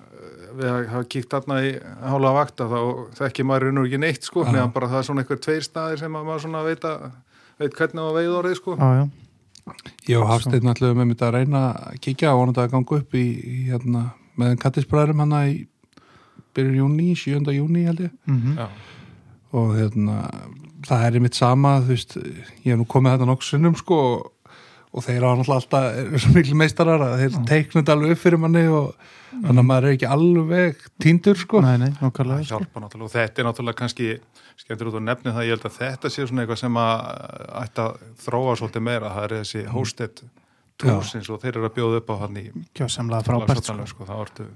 eh, 0.00 0.50
við 0.58 0.90
hafa 0.90 1.04
kíkt 1.14 1.30
þarna 1.32 1.56
í 1.64 1.70
hálfa 2.10 2.32
vakta 2.38 2.68
þá 2.68 2.78
þekki 3.22 3.46
maður 3.48 3.78
og 3.78 3.86
ekki 3.88 4.02
neitt 4.02 4.28
sko, 4.28 4.44
meðan 4.44 4.72
bara 4.74 4.90
það 4.92 4.98
er 5.00 5.08
svona 5.08 5.24
einhver 5.24 5.40
tveir 5.46 5.64
staðir 5.66 5.98
sem 6.02 6.12
að 6.18 6.28
maður 6.28 6.44
svona 6.44 6.64
veit, 6.66 6.84
að, 6.84 7.08
veit 7.62 7.74
hvernig 7.78 8.04
á 8.04 8.10
veið 8.18 8.36
orðið 8.42 8.56
sko. 8.60 8.76
já, 8.76 8.88
já, 8.98 9.08
ég 10.08 10.20
og 10.20 10.28
Hafsteinn 10.28 10.70
ætluðum 10.74 11.02
með 11.02 11.10
mitt 11.14 11.22
að 11.24 11.34
reyna 11.38 11.64
að 11.72 11.98
kíkja 12.04 12.34
og 12.34 12.42
vonandi 12.42 12.62
að 12.64 12.70
ganga 12.76 13.00
upp 13.00 13.14
í, 13.18 13.26
í 13.38 13.58
hérna, 13.72 14.04
með 14.38 14.56
kattisbræðurum 14.62 15.24
hana 15.26 15.42
í 15.48 15.58
byrjun 16.58 16.78
júni, 16.82 17.08
7. 17.16 17.54
júni 17.56 17.84
held 17.88 18.04
ég 18.08 18.14
Mhm. 18.26 18.56
Já. 18.58 18.68
og 19.58 19.70
hérna, 19.78 20.16
það 20.84 21.04
er 21.06 21.14
einmitt 21.18 21.34
sama 21.38 21.78
þú 21.80 21.94
veist, 21.94 22.16
ég 22.20 22.72
hef 22.74 22.78
nú 22.82 22.84
komið 22.86 23.14
þetta 23.16 23.28
nokkuð 23.30 23.48
sinnum 23.52 23.76
sko 23.80 24.00
og, 24.08 24.26
og 24.92 25.04
þeir 25.04 25.24
á 25.24 25.30
náttúrulega 25.36 25.60
alltaf 25.62 25.86
eru 26.02 26.18
svo 26.20 26.32
miklu 26.34 26.56
meistarar 26.60 27.00
að 27.06 27.14
þeir 27.22 27.38
teikna 27.48 27.80
þetta 27.82 27.94
alveg 27.96 28.12
upp 28.16 28.20
fyrir 28.24 28.38
manni 28.42 28.66
og 28.68 28.92
þannig 29.32 29.60
að 29.62 29.66
maður 29.68 29.86
er 29.88 29.96
ekki 29.96 30.08
alveg 30.12 30.84
týndur 31.04 31.36
sko 31.40 31.60
Nei, 31.64 31.76
nei, 31.80 31.90
það 31.96 32.06
nokkarlega 32.08 32.46
hjálpa 32.50 32.80
náttúrulega 32.84 33.08
og 33.08 33.14
þetta 33.16 33.42
er 33.42 33.48
náttúrulega 33.48 33.80
kannski 33.82 34.06
skemmtir 34.58 34.88
út 34.90 34.96
á 35.00 35.02
nefni 35.08 35.32
það, 35.32 35.44
ég 35.48 35.52
held 35.56 35.66
að 35.68 35.76
þetta 35.80 36.10
sé 36.12 36.26
svona 36.28 36.44
eitthvað 36.44 36.62
sem 36.64 36.78
að 36.84 36.94
ætti 37.64 37.84
að 37.84 37.98
þróa 38.24 38.54
svolítið 38.60 38.86
meira, 38.88 39.12
það 39.16 39.24
er 39.28 39.34
þessi 39.38 39.64
hosted 39.72 40.22
tours 40.78 41.14
eins 41.18 41.28
og 41.32 41.40
þeir 41.42 41.56
eru 41.56 41.68
að 41.68 41.76
bjóða 41.76 42.00
upp 42.02 42.10
á 42.12 42.16
hann 42.22 42.36
í 42.40 42.46
Kjósamlega 42.76 43.24
frábært 43.28 43.64
sko. 43.68 43.86
sko, 43.92 44.04
það 44.08 44.24
ortu 44.24 44.48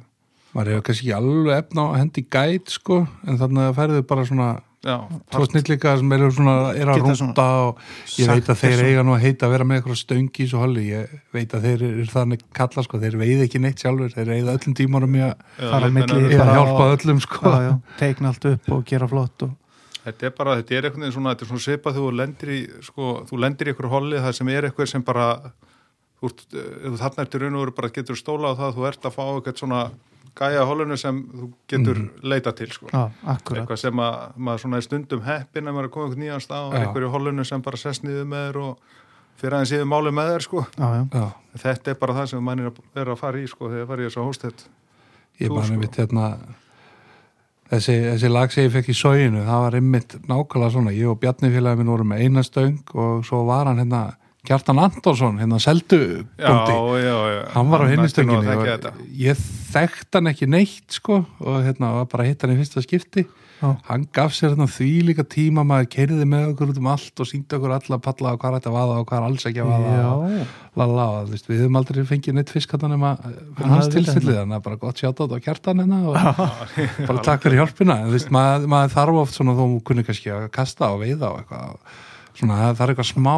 maður 0.52 0.74
hefur 0.74 0.84
kannski 0.88 1.08
ekki 1.08 1.16
alveg 1.18 1.56
efna 1.56 1.86
á 1.86 1.88
að 1.92 1.98
hendi 2.02 2.26
gæt 2.36 2.76
sko 2.76 3.00
en 3.26 3.40
þannig 3.40 3.68
að 3.68 3.78
færðu 3.80 4.04
bara 4.12 4.26
svona 4.28 4.50
tvo 4.82 5.46
snillika 5.46 5.94
sem 6.00 6.12
eru 6.16 6.28
svona, 6.34 6.54
er 6.74 6.90
að 6.90 7.04
rúnda 7.06 7.46
og 7.68 7.82
ég 8.18 8.30
veit 8.32 8.48
að 8.50 8.62
þeir 8.64 8.80
eiga 8.88 9.04
nú 9.06 9.14
að 9.14 9.24
heita 9.28 9.46
að 9.46 9.54
vera 9.54 9.66
með 9.68 9.78
eitthvað 9.78 9.98
stöngi 10.00 10.42
í 10.42 10.48
svo 10.50 10.62
holli, 10.64 10.86
ég 10.90 11.12
veit 11.34 11.54
að 11.54 11.68
þeir 11.68 11.84
eru 11.86 12.06
þannig 12.10 12.42
kalla 12.58 12.84
sko, 12.86 13.00
þeir 13.02 13.18
veið 13.20 13.44
ekki 13.46 13.62
neitt 13.62 13.82
sjálfur 13.82 14.10
þeir 14.16 14.32
eiga 14.34 14.56
öllum 14.56 14.76
tímarum 14.80 15.18
í 15.20 15.22
að, 15.28 15.34
hjálpa 15.62 16.88
öllum 16.96 17.22
sko. 17.22 17.42
Já, 17.46 17.68
já, 17.68 17.72
teikna 18.02 18.32
allt 18.32 18.48
upp 18.50 18.72
og 18.74 18.86
gera 18.90 19.10
flott 19.10 19.46
og, 19.46 19.58
Þetta 20.02 20.26
er 20.26 20.32
bara, 20.34 20.54
þetta 20.58 20.74
er 20.74 20.86
einhvern 20.88 21.04
veginn 21.04 21.14
svona, 21.14 21.32
þetta 21.36 21.44
er 21.44 21.48
svona 21.52 21.62
svipað 21.62 21.92
þegar 21.94 22.08
þú 22.08 22.14
lendir 22.18 22.50
í, 22.50 22.60
sko, 22.82 23.10
þú 23.28 23.36
lendir 23.38 23.68
í 23.68 23.70
ykkur 23.70 23.86
holli 23.92 24.22
það 24.24 24.32
sem 24.34 24.48
er 24.50 24.66
eitthvað 24.66 24.88
sem 24.90 25.04
bara, 25.06 25.26
þú 26.18 26.30
ert, 26.32 26.42
ef 26.58 26.88
þú 26.88 26.98
þarna 27.04 27.22
ertu 27.22 27.40
raun 27.42 27.58
og 27.58 27.62
veru 27.62 27.74
bara 27.76 27.90
getur 27.94 28.18
stóla 28.18 28.50
á 28.50 28.58
það, 28.58 28.72
þú 28.80 28.88
ert 28.90 29.06
að 29.06 29.14
fá 29.14 29.22
eitthvað 29.28 29.62
svona 29.62 29.82
gæja 30.38 30.64
hollinu 30.68 30.96
sem 30.96 31.18
þú 31.28 31.48
getur 31.68 32.00
leita 32.22 32.52
til, 32.56 32.70
sko. 32.72 32.88
já, 32.92 33.10
akkurat 33.34 33.62
Eitthvað 33.62 33.80
sem 33.82 34.02
að 34.02 34.18
maður 34.36 34.64
svona 34.64 34.80
er 34.80 34.86
stundum 34.86 35.22
heppin 35.26 35.68
að 35.68 35.76
maður 35.76 35.84
er 35.84 35.90
að 35.90 35.94
koma 35.96 36.06
einhvern 36.08 36.24
nýjan 36.24 36.44
stað 36.44 36.68
og 36.70 36.96
er 36.96 37.06
í 37.06 37.12
hollinu 37.16 37.44
sem 37.48 37.62
bara 37.62 37.80
sest 37.82 38.06
niður 38.06 38.28
með 38.30 38.46
þér 38.48 38.60
og 38.62 38.98
fyrir 39.42 39.58
aðeins 39.58 39.74
yfir 39.76 39.90
máli 39.92 40.14
með 40.14 40.32
þér, 40.32 40.46
sko. 40.48 40.64
já, 40.78 40.88
já, 40.96 41.04
já, 41.12 41.28
Þetta 41.62 41.92
er 41.92 42.00
bara 42.00 42.16
það 42.20 42.32
sem 42.32 42.44
mann 42.48 42.64
er 42.64 42.70
að 42.70 42.80
vera 42.94 43.12
að 43.12 43.22
fara 43.22 43.42
í, 43.42 43.46
sko, 43.50 43.68
þegar 43.68 43.88
farið 43.92 44.04
í 44.04 44.08
þessu 44.08 44.26
hóstett. 44.26 44.66
ég 45.40 45.52
bara 45.52 45.66
sko. 45.68 45.76
nefnt 45.80 46.00
hérna 46.00 46.26
þessi, 47.72 47.94
þessi 48.10 48.30
lag 48.32 48.52
sem 48.52 48.66
ég 48.66 48.74
fekk 48.74 48.90
í 48.92 48.96
sóginu 48.96 49.44
það 49.46 49.62
var 49.66 49.76
einmitt 49.78 50.16
nákvæmlega 50.28 50.74
svona 50.74 50.92
ég 50.96 51.08
og 51.12 51.20
Bjarni 51.22 51.52
félagi 51.52 51.80
minn 51.80 51.92
voru 51.92 52.08
með 52.08 52.24
eina 52.26 52.44
stöng 52.46 52.80
og 52.94 53.24
svo 53.26 53.44
var 53.48 53.70
hann 53.70 53.80
hérna 53.82 54.02
Kjartan 54.42 54.80
Antonsson, 54.82 55.36
hérna 55.38 55.60
seldu 55.62 55.98
bóndi 56.34 56.72
hann 57.54 57.68
var 57.70 57.84
á 57.84 57.86
að 57.86 58.56
þetta. 58.58 58.90
ég 59.14 59.44
þekkt 59.70 60.18
hann 60.18 60.30
ekki 60.32 60.48
neitt 60.50 60.96
sko 60.98 61.20
og 61.38 61.60
hérna 61.62 61.92
var 62.00 62.08
bara 62.10 62.24
að 62.26 62.32
hitta 62.32 62.48
hann 62.48 62.56
í 62.56 62.58
fyrsta 62.58 62.82
skipti. 62.82 63.22
Já. 63.62 63.68
hann 63.86 64.08
gaf 64.10 64.32
sér 64.34 64.56
hérna 64.56 64.66
því 64.66 64.86
líka 65.06 65.22
tíma 65.22 65.62
maður 65.62 65.86
keiriði 65.92 66.24
með 66.26 66.48
okkur 66.50 66.72
út 66.72 66.78
um 66.80 66.88
allt 66.90 67.20
og 67.22 67.28
síndi 67.30 67.54
okkur 67.54 67.74
alla 67.76 67.98
palla 68.02 68.32
og 68.34 68.40
hvað 68.42 68.56
þetta 68.56 68.72
vaða 68.74 68.96
og 68.98 69.04
hvað 69.06 69.26
alls 69.28 69.46
ekki 69.46 69.60
að 69.62 69.70
vaða 69.70 70.46
lala 70.80 71.04
við 71.30 71.60
höfum 71.62 71.78
aldrei 71.78 72.00
fengið 72.08 72.34
neitt 72.40 72.50
fyrir 72.50 72.66
Hann 73.62 73.70
hans 73.70 73.86
hafði 73.86 73.92
vitað 73.92 73.94
tilstillið 73.94 74.40
þannig 74.40 74.56
að 74.58 74.64
bara 74.66 74.80
gott 74.82 75.02
sjátt 75.04 75.22
á 75.22 75.38
kjartan 75.46 75.84
hérna 75.84 76.00
og 76.10 76.18
bara 77.12 77.22
takk 77.28 77.46
fyrir 77.46 77.60
hjálpina. 77.60 78.00
En 78.00 78.10
þú 78.10 78.16
veist, 78.16 78.32
maður, 78.34 78.66
maður 78.74 78.96
þarf 78.96 79.20
oft 79.22 79.38
svona 79.38 79.54
þó 79.54 79.62
kunni 79.86 80.06
kannski 80.10 80.34
að 80.34 80.48
kasta 80.58 80.90
og 80.96 81.04
veiða 81.04 81.30
og 81.30 81.44
eitthvað 81.44 81.94
svona 82.40 82.58
það 82.64 82.82
þarf 82.82 82.96
eitthvað 82.96 83.10
Smá 83.12 83.36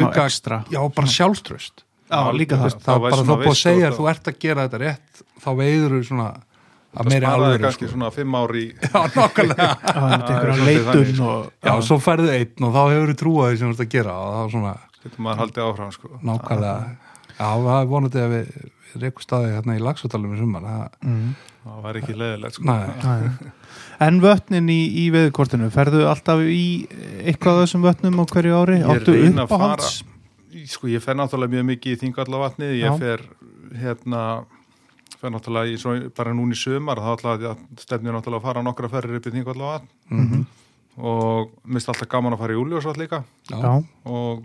auka, 0.00 0.24
extra. 0.24 0.62
já 0.72 0.80
bara 0.96 1.12
sjálfströst 1.14 1.84
já, 1.84 2.20
líka 2.36 2.58
það 2.60 2.74
þá 2.74 2.88
það 2.88 3.04
veist 3.04 3.14
bara 3.14 3.28
þá 3.28 3.34
búið 3.34 3.52
að 3.52 3.60
segja 3.60 3.90
að 3.90 4.00
þú 4.00 4.10
ert 4.14 4.28
að 4.32 4.42
gera 4.44 4.66
þetta 4.66 4.82
rétt 4.82 5.24
þá 5.44 5.50
veiður 5.60 5.96
þú 5.96 6.02
svona 6.10 6.28
að 6.94 7.10
meiri 7.10 7.26
sparaði 7.26 7.46
alveg 7.48 7.64
kannski 7.64 7.90
svona 7.90 8.10
fimm 8.14 8.36
ár 8.38 8.54
í 8.54 8.64
já, 8.84 9.00
nokkulega 9.14 9.68
Já, 9.84 10.02
er 10.34 11.10
sko. 11.10 11.30
og 11.30 11.68
já, 11.68 11.72
svo 11.88 11.98
færðu 12.02 12.30
einn 12.34 12.68
og 12.68 12.76
þá 12.76 12.82
hefur 12.82 13.10
þú 13.12 13.16
trúið 13.22 13.48
því 13.48 13.60
sem 13.60 13.72
þú 13.72 13.74
ert 13.74 13.84
að 13.84 13.96
gera 13.96 14.18
og 14.20 14.34
þá 14.34 14.54
svona 14.54 14.74
getur 15.04 15.24
maður 15.26 15.42
haldið 15.42 15.66
áfram 15.68 15.92
sko. 15.94 16.12
nákvæmlega 16.20 16.76
já, 17.34 17.48
það 17.48 17.74
er 17.80 17.90
vonandi 17.90 18.22
að 18.22 18.34
við, 18.34 18.54
við 18.92 19.06
reykum 19.06 19.26
staði 19.26 19.52
hérna 19.56 19.76
í 19.76 19.84
lagsvöldalum 19.84 20.36
í 20.36 20.40
sumar 20.40 20.68
það, 20.68 20.84
mm. 21.02 21.28
það 21.64 21.84
var 21.88 22.00
ekki 22.00 22.18
leðilegt 22.22 22.58
sko. 22.58 22.66
næ, 22.70 22.76
Nei. 23.04 23.52
En 24.04 24.18
vötnin 24.22 24.68
í, 24.72 24.80
í 25.04 25.04
veðukortinu, 25.14 25.70
ferðu 25.72 26.04
alltaf 26.10 26.42
í 26.44 26.64
eitthvað 27.24 27.60
af 27.60 27.62
þessum 27.64 27.86
vötnum 27.86 28.20
á 28.20 28.24
hverju 28.32 28.58
ári? 28.58 28.80
Ég 28.82 29.08
reyni 29.08 29.38
að 29.38 29.46
uppáhalds? 29.46 30.02
sko 30.70 30.88
ég 30.88 31.02
fer 31.02 31.16
náttúrulega 31.18 31.56
mjög 31.56 31.64
mikið 31.72 31.94
í 31.94 32.00
þingallavatni 32.02 32.68
Já. 32.78 32.86
ég 32.86 33.00
fer 33.00 33.24
hérna 33.80 34.20
fer 35.18 35.32
náttúrulega 35.34 35.72
í, 35.72 35.78
svo, 35.80 35.94
bara 36.14 36.34
núna 36.36 36.54
í 36.54 36.58
sumar 36.58 37.00
þá 37.02 37.26
að 37.32 37.46
stefnir 37.82 38.14
náttúrulega 38.14 38.40
að 38.42 38.46
fara 38.46 38.62
nokkra 38.66 38.90
ferrir 38.92 39.18
upp 39.18 39.30
í 39.30 39.34
þingallavatn 39.38 39.88
mm 40.10 40.44
og 40.94 41.48
mist 41.66 41.88
alltaf 41.90 42.06
gaman 42.06 42.36
að 42.36 42.42
fara 42.44 42.54
í 42.54 42.58
úljósvall 42.60 43.00
líka 43.00 43.18
já, 43.50 43.56
Já, 43.58 43.70
og 44.06 44.44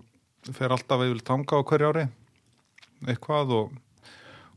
fer 0.55 0.73
alltaf 0.73 0.95
að 0.97 1.03
ég 1.05 1.11
vil 1.13 1.25
tanga 1.27 1.59
á 1.61 1.67
hverju 1.69 1.89
ári 1.91 2.05
eitthvað 3.05 3.53
og, 3.53 3.75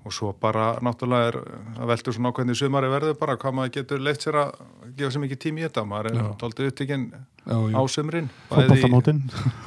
og 0.02 0.12
svo 0.14 0.32
bara 0.34 0.72
náttúrulega 0.82 1.28
er 1.32 1.36
að 1.78 1.90
velta 1.92 2.12
svona 2.14 2.32
ákveðni 2.32 2.56
sumari 2.58 2.88
verður 2.90 3.18
bara 3.20 3.36
hvað 3.38 3.54
maður 3.58 3.74
getur 3.76 4.00
leitt 4.02 4.24
sér 4.24 4.38
að 4.42 4.56
gefa 4.98 5.12
sér 5.14 5.22
mikið 5.22 5.38
tími 5.44 5.62
í 5.62 5.66
þetta. 5.68 5.84
Maður 5.88 6.08
er 6.10 6.24
tóltið 6.40 6.70
upptíkinn 6.72 7.04
á 7.46 7.80
sumrin. 7.90 8.26
Fótboltamótin. 8.50 9.20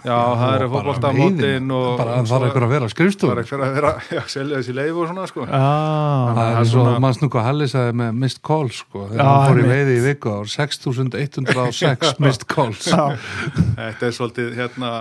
Já, 0.05 0.15
það 0.15 0.55
eru 0.57 0.67
Og 0.67 0.73
bara 0.75 0.91
og 1.75 1.99
það 1.99 2.35
er 2.35 2.45
eitthvað 2.47 2.65
að 2.67 2.73
vera 2.75 2.83
á 2.83 2.85
bara 2.85 2.93
skrifstofun 2.93 3.41
eitthvað 3.41 3.63
að 3.65 3.73
vera 3.79 3.91
já, 4.17 4.21
selja 4.35 4.59
þessi 4.61 4.75
leif 4.77 4.99
og 5.01 5.09
svona 5.11 5.25
sko. 5.31 5.47
Já, 5.47 5.51
það 5.55 6.39
það 6.39 6.51
er 6.51 6.59
er 6.59 6.69
svo 6.71 6.83
svona- 6.85 6.99
mann 7.05 7.17
snúk 7.17 7.35
að 7.39 7.47
Halli 7.49 7.67
sagði 7.71 7.95
með 8.03 8.19
missed 8.25 8.41
calls 8.51 8.81
sko, 8.83 9.05
þegar 9.11 9.31
hann 9.31 9.47
fór 9.49 9.61
í 9.63 9.67
veiði 9.71 9.95
í 9.99 10.03
viku 10.09 10.35
á 10.35 10.39
6106 10.55 12.13
missed 12.23 12.47
calls. 12.51 12.87
Já, 12.91 13.05
Þetta 13.75 14.07
er 14.11 14.15
svolítið 14.19 14.53
hérna 14.59 14.91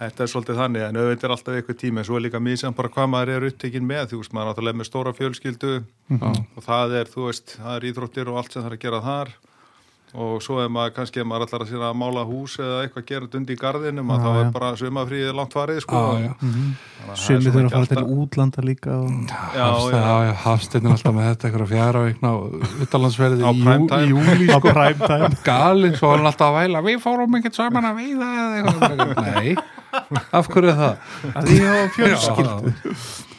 Þetta 0.00 0.24
er 0.24 0.30
svolítið 0.32 0.56
þannig, 0.62 0.84
en 0.86 0.96
auðvitað 0.96 1.26
er 1.28 1.32
alltaf 1.34 1.56
eitthvað 1.58 1.76
tími 1.82 2.00
en 2.00 2.06
svo 2.08 2.16
er 2.16 2.22
líka 2.24 2.40
mísjan 2.40 2.76
bara 2.78 2.88
hvað 2.94 3.10
maður 3.12 3.34
er 3.34 3.46
upptekinn 3.50 3.84
með 3.84 4.06
þú 4.14 4.22
veist, 4.22 4.32
maður 4.32 4.46
er 4.46 4.50
náttúrulega 4.54 4.80
með 4.80 4.88
stóra 4.88 5.12
fjölskyldu 5.18 5.72
Já. 5.76 6.30
og 6.56 6.64
það 6.64 6.96
er, 7.02 7.12
þú 7.12 7.26
veist, 7.28 7.54
það 7.60 7.76
er 7.76 7.86
íþróttir 7.90 8.32
og 8.32 8.40
allt 8.40 8.56
sem 8.56 8.62
það 8.64 8.70
er 8.70 8.76
að 8.78 8.84
gera 8.86 9.04
þar. 9.04 9.32
Og 10.10 10.40
svo 10.42 10.56
er 10.58 10.70
maður 10.74 10.94
kannski, 10.96 11.22
maður 11.22 11.44
ætlar 11.46 11.62
að 11.62 11.68
sína 11.70 11.88
að 11.92 11.98
mála 12.00 12.22
hús 12.26 12.56
eða 12.58 12.78
eitthvað 12.82 13.04
gera 13.06 13.28
dundi 13.30 13.54
í 13.54 13.58
garðinum 13.60 14.08
að 14.10 14.16
Já, 14.16 14.24
þá 14.24 14.38
er 14.40 14.48
bara 14.56 14.70
sumafríðið 14.80 15.36
langt 15.38 15.54
farið 15.54 15.78
sko. 15.84 16.00
Að 16.00 16.24
er 16.24 17.20
sumi 17.20 17.44
svona 17.44 17.52
þurfa 17.54 17.68
að 17.68 17.74
fara 17.76 17.90
til 17.92 17.98
alltaf- 18.00 18.16
útlanda 18.16 18.64
líka 18.66 18.96
og... 18.96 19.12
Er 19.54 19.62
alltaf 20.96 21.14
með 21.14 21.28
þetta 21.28 21.46
eitthvað 21.50 21.70
fjara 21.70 22.02
vikna 22.08 22.32
utanlandsverði 22.88 23.46
Á 23.46 23.52
í, 23.54 24.10
júli 24.10 24.48
sko, 24.50 24.60
prime 24.66 25.12
time. 25.12 25.30
Gali, 25.46 25.92
svo 25.94 26.10
er 26.10 26.18
hann 26.24 26.32
alltaf 26.32 26.48
að 26.50 26.58
væla 26.58 26.82
við 26.88 26.98
fórum 27.06 27.38
ekkert 27.38 27.60
saman 27.60 27.90
að 27.92 28.02
veiða 28.02 28.32
eða 28.34 28.64
eitthvað. 28.64 29.14
Nei, 29.30 29.54
af 30.38 30.48
hverju 30.50 30.70
er 30.70 30.78
það? 30.78 31.10
að 31.34 31.50
því 31.50 31.58
á 31.64 31.74
fjölskyldu. 31.96 32.72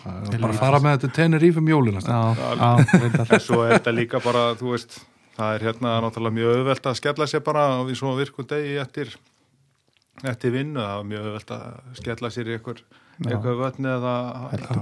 Já, 0.01 0.11
já, 0.31 0.37
bara 0.41 0.57
fara 0.57 0.81
með 0.81 0.95
þetta 0.97 1.15
tenir 1.17 1.43
í 1.45 1.51
fyrir 1.53 1.65
mjólina 1.67 2.01
Já, 2.01 2.21
já. 2.35 2.71
En 3.21 3.43
svo 3.43 3.61
er 3.65 3.75
þetta 3.77 3.93
líka 3.93 4.21
bara, 4.23 4.47
þú 4.59 4.73
veist, 4.73 4.97
það 5.37 5.57
er 5.57 5.65
hérna 5.67 5.97
náttúrulega 6.05 6.37
mjög 6.39 6.55
auðvelt 6.55 6.89
að 6.89 6.97
skella 7.01 7.27
sér 7.29 7.43
bara 7.45 7.67
á 7.77 7.79
því 7.85 7.97
svo 7.99 8.15
virkum 8.17 8.47
degi 8.49 8.77
eftir, 8.81 9.13
eftir 10.23 10.55
vinnu, 10.55 10.81
það 10.81 10.97
er 10.97 11.09
mjög 11.11 11.27
auðvelt 11.29 11.55
að 11.57 11.97
skella 12.01 12.31
sér 12.33 12.49
í 12.49 12.55
eitthvað, 12.57 12.85
eitthvað 13.27 13.59
vötni 13.61 13.91
eða... 13.93 14.15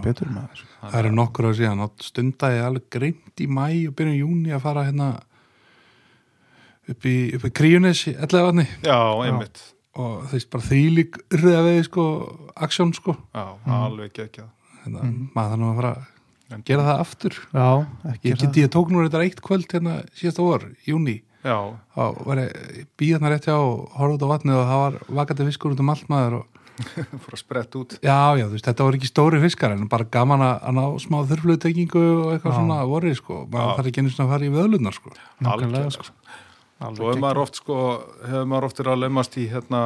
betur 0.06 0.32
maður. 0.36 0.64
Það 0.82 1.00
eru 1.02 1.16
nokkur 1.20 1.50
á 1.50 1.52
síðan 1.60 1.88
og 1.88 2.06
stundaði 2.06 2.62
alveg 2.68 2.88
greimt 2.96 3.44
í 3.44 3.50
mæ 3.50 3.66
og 3.90 3.98
byrjun 4.00 4.22
júni 4.22 4.56
að 4.56 4.64
fara 4.70 4.88
hérna 4.88 5.12
upp 6.90 7.06
í, 7.06 7.18
í 7.36 7.52
kríunis 7.54 8.08
í 8.10 8.16
ellegavatni 8.16 8.66
Já, 8.82 8.98
einmitt. 9.26 9.62
Og 10.00 10.28
þeir 10.32 10.46
bara 10.54 10.68
þýlík 10.70 11.20
urða 11.38 11.64
veið 11.68 11.82
sko, 11.90 12.06
aksjón 12.68 12.94
sko. 12.98 13.16
Já, 13.36 13.46
alveg 13.80 14.14
geggjað. 14.18 14.50
hérna, 14.84 15.08
maður 15.36 15.54
þannig 15.56 15.70
að 15.72 15.80
fara 15.82 15.94
að 16.50 16.62
gera 16.66 16.86
það 16.88 17.02
aftur. 17.06 17.40
Já, 17.54 17.68
ekki 18.14 18.32
ég, 18.32 18.38
geti, 18.44 18.64
ég 18.66 18.72
tók 18.74 18.94
nú 18.94 19.04
þetta 19.06 19.24
eitt 19.26 19.42
kvöld 19.46 19.68
hérna 19.76 19.98
síðasta 20.18 20.46
vor, 20.46 20.70
júni 20.88 21.20
Já, 21.40 21.56
þá 21.96 22.02
var 22.28 22.40
ég 22.44 23.46
hjá 23.48 23.54
og 23.56 23.84
horfði 23.96 24.16
út 24.18 24.24
á 24.28 24.32
vatnið 24.34 24.58
og 24.60 24.66
það 24.72 24.82
var 24.84 24.98
vakandi 25.22 25.46
fiskur 25.48 25.76
út 25.76 25.84
um 25.84 25.92
allt 25.94 26.10
maður 26.12 26.40
og 26.42 26.58
fór 27.24 27.36
að 27.36 27.40
sprett 27.42 27.76
út. 27.80 27.96
já, 28.04 28.18
já, 28.40 28.44
þú 28.48 28.56
veist, 28.56 28.68
þetta 28.68 28.86
voru 28.88 29.00
ekki 29.00 29.10
stóri 29.12 29.40
fiskar 29.44 29.74
en 29.76 29.88
bara 29.92 30.08
gaman 30.12 30.44
að, 30.44 30.54
að 30.68 30.76
ná 30.80 30.84
smá 31.04 31.18
þurflutekingu 31.32 32.04
og 32.24 32.30
eitthvað 32.34 32.54
Já. 32.54 32.58
svona 32.60 32.78
vorið 32.88 33.18
sko. 33.20 33.40
Maður 33.52 33.74
þarf 33.80 33.90
ekki 33.92 34.04
einu 34.04 34.14
svona 34.14 34.28
að 34.28 34.34
fara 34.36 34.48
í 34.48 34.54
vöðlunar 34.54 34.96
sko. 34.96 35.12
Nákvæmlega 35.44 35.56
Algjörlega, 35.56 35.92
sko. 35.96 36.38
Svo 36.80 37.10
hefur 37.10 37.20
maður 37.20 37.42
oft, 37.44 37.60
sko, 37.60 37.78
hefur 38.24 38.46
maður 38.48 38.70
oft 38.70 38.78
verið 38.80 38.94
að 38.94 39.02
lemast 39.04 39.38
í 39.40 39.46
hérna 39.52 39.82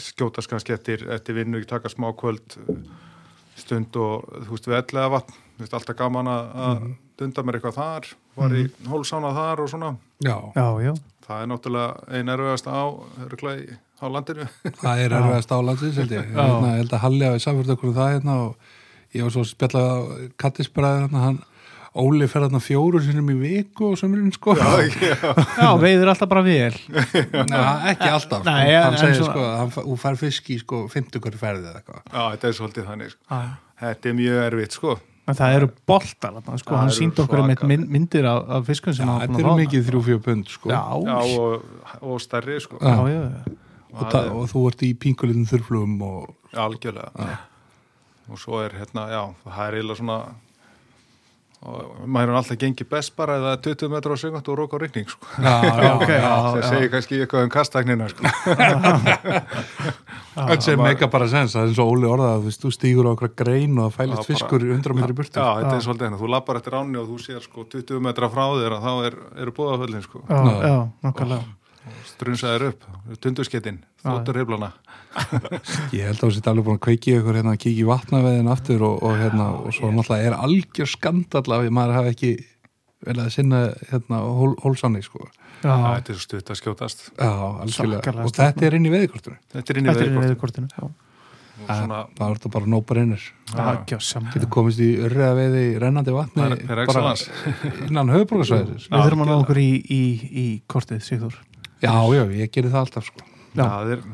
skjótast 0.00 0.50
kannski 0.50 0.74
eftir, 0.74 1.04
eftir 1.12 1.36
vinnu, 1.38 1.60
ekki 1.60 1.70
taka 1.74 1.92
smá 1.92 2.10
kvöld 2.16 2.56
stund 3.58 3.96
og 4.00 4.24
þú 4.46 4.56
veist 4.56 4.68
við 4.68 4.78
ellega 4.80 5.10
vatn, 5.12 5.40
þú 5.54 5.64
veist 5.64 5.76
alltaf 5.78 5.98
gaman 5.98 6.30
að 6.30 6.54
að 6.66 6.86
dunda 7.20 7.44
mér 7.46 7.58
eitthvað 7.58 7.76
þar, 7.78 8.08
var 8.34 8.54
í 8.58 8.64
hólsána 8.90 9.32
þar 9.36 9.62
og 9.62 9.70
svona, 9.70 9.90
já, 10.24 10.34
já, 10.56 10.66
já, 10.82 10.92
það 11.28 11.42
er 11.42 11.50
náttúrulega 11.52 12.16
ein 12.18 12.32
erfiðast 12.34 12.70
á, 12.70 12.82
örgulega 13.28 13.62
í 13.62 13.76
á 14.04 14.06
landinu. 14.10 14.46
Það 14.82 15.02
er 15.04 15.16
erfiðast 15.16 15.52
álandsins 15.54 15.98
held 16.00 16.12
ég, 16.12 16.30
hérna, 16.34 16.72
ég 16.74 16.80
held 16.82 16.96
að 16.96 17.04
Halli 17.04 17.28
hafi 17.28 17.42
samfært 17.44 17.74
okkur 17.76 17.90
um 17.92 17.96
það 17.96 18.10
hérna 18.16 18.34
og 18.42 18.72
ég 19.14 19.24
var 19.24 19.34
svo 19.36 19.44
spjallað 19.48 19.86
á 19.86 19.98
kattisbræði 20.42 21.04
hérna, 21.04 21.22
hann 21.28 21.38
Óli 21.94 22.26
fer 22.26 22.42
hérna 22.42 22.58
fjóru 22.58 22.98
sinum 23.04 23.28
í 23.30 23.36
viku 23.38 23.92
og 23.92 23.98
sömurinn 24.00 24.32
sko. 24.34 24.56
Já, 24.58 25.68
veiður 25.84 26.10
alltaf 26.10 26.26
bara 26.32 26.42
vel. 26.42 26.74
Næ, 26.90 27.58
ekki 27.92 28.08
alltaf 28.10 28.40
sko. 28.40 28.48
Nei, 28.48 28.72
hann 28.74 28.96
en 28.96 28.98
segir 28.98 29.20
svona- 29.20 29.30
sko, 29.30 29.44
hann, 29.60 29.70
fa- 29.76 29.84
þú 29.86 29.98
fær 30.02 30.18
fisk 30.18 30.50
í 30.50 30.56
sko 30.58 30.80
50 30.90 31.22
hverju 31.22 31.38
ferðið 31.38 31.68
eða 31.70 31.82
eitthvað. 31.82 32.00
Já, 32.10 32.22
þetta 32.34 32.48
er 32.50 32.56
svolítið 32.58 32.88
þannig, 32.90 33.12
sko. 33.14 33.22
Já. 33.30 33.42
þetta 33.84 34.10
er 34.10 34.16
mjög 34.20 34.40
erfitt, 34.48 34.78
sko. 34.80 34.96
En 35.24 35.38
það 35.38 35.54
eru 35.60 35.68
boltar 35.88 36.34
þarna, 36.34 36.58
sko. 36.60 36.70
Það 36.74 36.80
hann 36.82 36.90
eru 36.90 36.98
síndi 36.98 37.22
okkur 37.22 37.44
með 37.48 37.86
myndir 37.94 38.26
af, 38.28 38.40
af 38.58 38.66
fiskum 38.68 38.92
Já, 38.92 38.96
sem 38.98 39.08
hann 39.08 39.14
var 39.20 39.28
þetta 39.28 39.40
eru 39.40 39.54
fá 39.54 39.60
mikið 39.62 39.86
þrjú 39.88 40.02
fjó 40.10 40.18
pund 40.26 40.50
sko. 40.52 40.72
Já, 40.74 40.82
Já, 41.06 41.16
og, 41.38 41.62
og 42.10 42.20
stærri, 42.26 42.58
sko. 42.60 42.76
Já. 42.82 42.96
já, 43.08 43.22
já, 43.22 43.54
og, 43.94 44.08
ta- 44.12 44.24
og 44.34 44.48
þú 44.50 44.64
ert 44.72 44.82
í 44.84 44.90
pingulinn 44.98 45.46
þurflugum 45.48 45.94
og 46.10 46.34
algjörlega. 46.66 47.38
Og 48.34 48.40
svo 48.42 48.58
er 48.66 48.74
hérna, 48.82 49.06
já, 49.14 49.22
það 49.46 49.62
er 49.70 49.78
eiginlega 49.78 50.00
svona 50.02 50.18
og 51.64 52.02
maður 52.06 52.32
er 52.34 52.38
alltaf 52.40 52.58
gengið 52.60 52.88
best 52.92 53.14
bara 53.16 53.36
eða 53.40 53.52
20 53.64 53.88
metrar 53.92 54.14
á 54.14 54.18
sekund 54.20 54.48
og 54.52 54.58
rók 54.60 54.74
á 54.76 54.78
rigning 54.82 55.08
sko. 55.08 55.26
Já, 55.40 55.54
já, 55.64 55.90
Ok, 55.96 56.08
já, 56.12 56.20
það 56.28 56.58
já. 56.60 56.66
segir 56.68 56.90
kannski 56.92 57.20
eitthvað 57.24 57.46
um 57.46 57.52
kastaknina 57.54 58.08
sko. 58.12 58.22
Þetta 60.34 60.58
sem 60.66 60.80
meika 60.82 61.06
bara 61.12 61.26
sens, 61.30 61.52
það 61.54 61.62
er 61.62 61.68
eins 61.70 61.80
og 61.82 61.90
Óli 61.94 62.08
orðað 62.10 62.46
þú 62.58 62.70
stígur 62.74 63.06
á 63.06 63.10
okkur 63.14 63.30
grein 63.38 63.76
og 63.78 63.84
það 63.84 63.90
Já, 63.92 63.96
fælist 64.00 64.16
bara- 64.18 64.28
fiskur 64.32 64.64
100 64.66 64.96
metri 64.98 65.14
burtu 65.20 65.38
Já, 65.40 65.48
þetta 65.60 65.74
er 65.78 65.84
svolítið 65.86 66.06
hennar, 66.08 66.20
þú 66.24 66.30
lappar 66.34 66.58
eftir 66.60 66.76
áni 66.80 66.98
og 67.00 67.06
þú 67.12 67.18
sér 67.22 67.42
sko 67.44 67.64
20 67.70 68.00
metra 68.02 68.30
frá 68.32 68.44
þér 68.58 68.76
að 68.78 68.86
þá 68.88 68.92
er, 69.08 69.18
eru 69.44 69.54
búðaföllin 69.60 70.02
sko, 70.04 70.24
Já, 70.28 70.40
Já. 70.42 70.58
já, 70.66 70.76
nokkulega 71.06 71.44
strunsaðir 72.08 72.66
upp 72.72 72.84
tundurskettin, 73.20 73.78
þóttur 74.04 74.40
heflana 74.42 74.72
Ég 75.94 76.08
held 76.08 76.18
að 76.18 76.24
þú 76.24 76.32
sitt 76.34 76.48
alveg 76.50 76.66
búin 76.66 76.78
að 76.80 76.84
kveiki 76.88 77.14
ykkur 77.18 77.38
hérna 77.38 77.54
að 77.54 77.60
kíkja 77.64 77.84
í 77.84 77.86
vatnaveðin 77.88 78.50
aftur 78.50 78.82
og, 78.88 78.96
og 79.06 79.14
hérna 79.20 79.46
og 79.60 79.70
svo 79.76 79.92
náttúrulega 79.94 80.30
er 80.30 80.36
algjör 80.38 80.90
skandall 80.90 81.54
að 81.54 81.70
maður 81.74 81.96
hafi 82.00 82.12
ekki 82.14 82.32
vel 83.04 83.16
að 83.20 83.30
sinna 83.34 83.62
hérna 83.90 84.20
hól, 84.24 84.54
hólsanni 84.64 85.04
sko. 85.04 85.28
Já, 85.64 85.70
þetta 85.70 86.12
er 86.12 86.18
svo 86.18 86.24
stutt 86.24 86.50
að 86.52 86.60
skjótast. 86.60 87.06
Já, 87.14 87.30
algjörlega. 87.64 88.14
Og 88.24 88.34
þetta 88.36 88.66
er 88.68 88.76
inn 88.78 88.88
í 88.88 88.92
veðikortinu 88.92 89.38
þetta 89.54 89.74
er 89.74 89.80
inn 89.80 89.88
í 89.88 89.94
þetta 89.94 90.90
Já, 91.54 91.76
svona, 91.78 92.00
Það 92.18 92.24
er 92.26 92.38
þetta 92.38 92.50
bara 92.50 92.66
nópar 92.66 92.98
innir 92.98 93.22
já, 93.54 93.66
gjössam 93.86 94.24
Getur 94.32 94.50
komist 94.56 94.80
í 94.82 94.88
örriða 95.06 95.28
veiði 95.38 95.60
í 95.68 95.76
rennandi 95.78 96.14
vatni 96.16 96.48
Per- 96.50 96.64
per 96.66 96.80
bara 96.90 97.12
innan 97.86 98.10
höfuborgarsvæðis 98.10 98.88
Við 98.88 99.04
þurfum 99.04 99.22
að 99.22 99.30
ná 99.30 99.34
okkur 99.36 99.60
í, 99.62 99.68
í, 99.78 100.00
í 100.42 100.46
kortið, 100.66 101.04
Sigþór. 101.06 101.38
Já, 101.84 101.94
já, 102.16 102.24
ég 102.40 102.50
gerir 102.50 102.74
það 102.74 102.80
alltaf 102.82 103.06
sko. 103.06 103.22
Já. 103.22 103.33
Það 103.62 103.96
er 103.96 104.04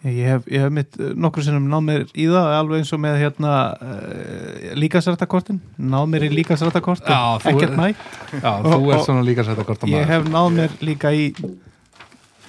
Ég 0.00 0.24
hef, 0.24 0.46
ég 0.48 0.62
hef 0.64 0.70
mitt 0.72 0.94
eh, 0.96 1.10
nokkru 1.12 1.42
sinnum 1.44 1.66
náð 1.68 1.82
mér 1.84 2.04
í 2.16 2.24
það 2.32 2.46
alveg 2.56 2.78
eins 2.80 2.92
og 2.96 3.00
með 3.02 3.18
hérna 3.20 3.50
uh, 3.84 4.70
líkasrættakortin 4.80 5.58
náð 5.76 6.06
mér 6.08 6.24
í 6.24 6.30
líkasrættakortin 6.38 7.12
Já, 7.12 7.36
þú- 7.42 7.50
ekkert 7.52 7.74
mæ 7.76 7.90
Já, 7.90 8.52
þú 8.64 8.78
Og- 8.78 8.92
ert 8.94 9.04
svona 9.04 9.26
líka 9.28 9.44
sætt 9.44 9.60
að 9.60 9.68
korta 9.68 9.90
ég 9.92 10.08
hef 10.08 10.24
náð 10.32 10.48
mér 10.56 10.78
líka 10.88 11.12
í 11.12 11.26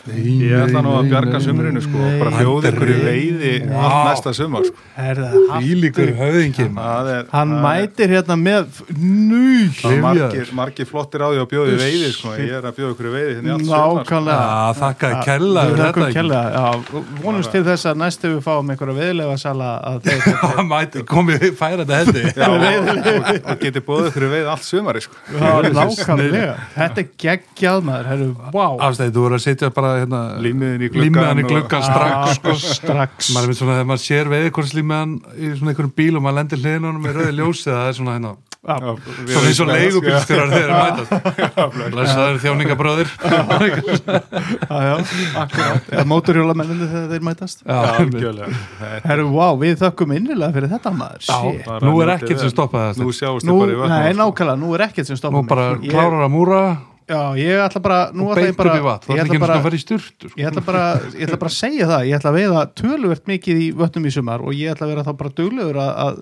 Ég 0.10 0.50
ætla 0.58 0.82
nú 0.82 0.96
að 0.98 1.10
bjarga 1.12 1.40
sumrinu 1.44 1.82
sko, 1.86 2.00
nei. 2.02 2.16
bara 2.18 2.32
bjóða 2.40 2.70
ykkur 2.72 2.90
í 2.90 2.94
veiði 3.06 3.52
allt 3.70 4.00
næsta 4.10 4.32
sumar 4.34 4.64
sko. 4.66 4.78
Ílíkur 5.62 6.10
höfðingi 6.18 6.66
það 6.74 7.10
er, 7.12 7.26
hann 7.30 7.52
það 7.52 7.58
er- 7.58 7.66
mætir 7.68 8.14
hérna 8.16 8.38
með 8.42 8.66
er 9.92 10.02
margir, 10.02 10.50
margir 10.58 10.88
flottir 10.90 11.22
á 11.22 11.28
því 11.30 11.40
að 11.44 11.50
bjóða 11.52 11.70
í 11.76 11.78
veiði 11.84 12.10
sko. 12.16 12.34
ég 12.34 12.50
er 12.58 12.66
að 12.66 12.74
bjóða 12.80 12.92
ykkur 12.96 13.06
í 13.06 13.14
veiði 13.14 13.36
hérna 13.36 13.46
í 13.46 13.54
allt 13.54 13.66
sumar 13.68 13.78
sko. 13.78 14.02
nákvæmlega. 14.02 14.42
Já, 14.42 14.74
þakka 14.82 15.12
kella 15.28 15.62
kærlega, 16.18 16.44
já, 16.56 16.66
vonumst 17.22 17.52
til 17.52 17.64
þess 17.70 17.86
að 17.92 17.96
næstu 18.02 18.26
við 18.34 18.42
fáum 18.48 18.74
einhverja 18.74 18.98
viðlega 18.98 19.38
sala 19.38 19.70
að 19.86 19.98
þeir 20.10 21.06
komið 21.12 21.46
færa 21.62 21.86
þetta 21.86 22.26
Já, 22.42 22.50
og, 22.50 22.58
og 23.54 23.62
geti 23.62 23.80
bóðið 23.86 24.10
ykkur 24.10 24.26
í 24.26 24.32
veiði 24.34 24.50
allt 24.56 24.66
sumari 24.66 25.02
sko. 25.06 25.14
Já, 25.38 25.62
nákvæmlega, 25.78 26.58
þetta 26.74 27.06
er 29.96 30.04
hérna 30.06 30.22
límiðin 30.46 30.86
í 30.86 30.92
gluggan 30.92 31.08
Límiðan 31.08 31.42
í 31.42 31.46
og- 31.46 31.52
gluggan 31.54 31.84
strax 31.88 32.38
sko. 32.38 32.56
strax. 32.68 33.32
Maður 33.36 33.44
er 33.44 33.52
með 33.54 33.60
svona 33.62 33.76
þegar 33.80 33.90
maður 33.92 34.06
sér 34.06 34.32
veiðikorslímiðan 34.36 35.18
í 35.38 35.52
svona 35.58 35.74
einhverjum 35.74 35.96
bíl 36.02 36.16
og 36.16 36.24
maður 36.28 36.40
lendir 36.42 36.64
hliðinunum 36.64 37.04
með 37.06 37.20
rauði 37.22 37.36
ljósi 37.42 37.70
það 37.72 37.88
er 37.92 38.00
svona 38.00 38.16
hérna 38.20 38.34
svona 38.62 39.48
eins 39.50 39.60
og 39.64 39.70
leigubílstjórar 39.72 40.52
þegar 40.54 40.62
þeir 40.62 40.72
mætast 40.78 41.12
Já, 43.22 44.78
já, 44.86 44.94
akkurat. 45.42 45.88
Eða 45.90 46.06
móturhjólamenninu 46.12 46.90
þegar 46.92 47.08
þeir 47.10 47.26
mætast? 47.26 47.64
Herru, 49.08 49.26
vá, 49.34 49.48
við 49.64 49.82
þökkum 49.82 50.14
innilega 50.14 50.54
fyrir 50.54 50.70
þetta 50.76 50.94
maður. 50.94 51.26
Nú 51.82 51.96
er 52.06 52.14
ekkert 52.20 52.44
sem 52.46 52.54
stoppaði 52.54 53.02
Nú 53.02 53.10
þetta 53.10 53.50
Nú, 53.50 53.58
í 53.66 54.56
nú 54.62 54.70
er 54.78 54.86
ekkert 54.88 55.10
sem 55.10 55.18
nú 55.18 55.22
stoppar 55.24 55.50
bara 55.50 55.68
klárar 55.82 56.28
að 56.28 56.34
múra 56.38 56.62
Já, 57.12 57.22
ég 57.36 57.60
ætla 57.60 57.82
bara 57.84 57.98
nú 58.16 58.30
og 58.32 58.38
beint 58.40 58.54
upp 58.54 58.62
bara 58.62 58.78
í 58.80 58.84
vatn 58.86 59.10
ætla 59.10 59.18
ætla 59.26 59.34
ekki 59.34 59.42
bara 59.44 59.58
að 59.58 59.66
fara 59.66 59.78
í 59.78 59.82
styrtu 59.82 60.30
sko. 60.30 60.38
Ég 60.40 60.48
ætla, 60.48 60.64
bara, 60.64 60.84
ég 61.12 61.26
ætla 61.28 61.40
bara 61.42 61.52
að 61.52 61.58
segja 61.58 61.90
það, 61.90 62.06
ég 62.08 62.20
ætla 62.20 62.32
að 62.32 62.38
veiða 62.40 62.62
töluvert 62.82 63.28
mikið 63.32 63.60
í 63.66 63.68
vötnum 63.82 64.08
í 64.08 64.14
sumar 64.16 64.46
og 64.46 64.56
ég 64.56 64.72
ætla 64.72 64.88
að 64.88 64.94
vera 64.94 65.06
þá 65.08 65.12
bara 65.20 65.36
duglegur 65.42 65.82
að, 65.82 65.92
að 66.06 66.22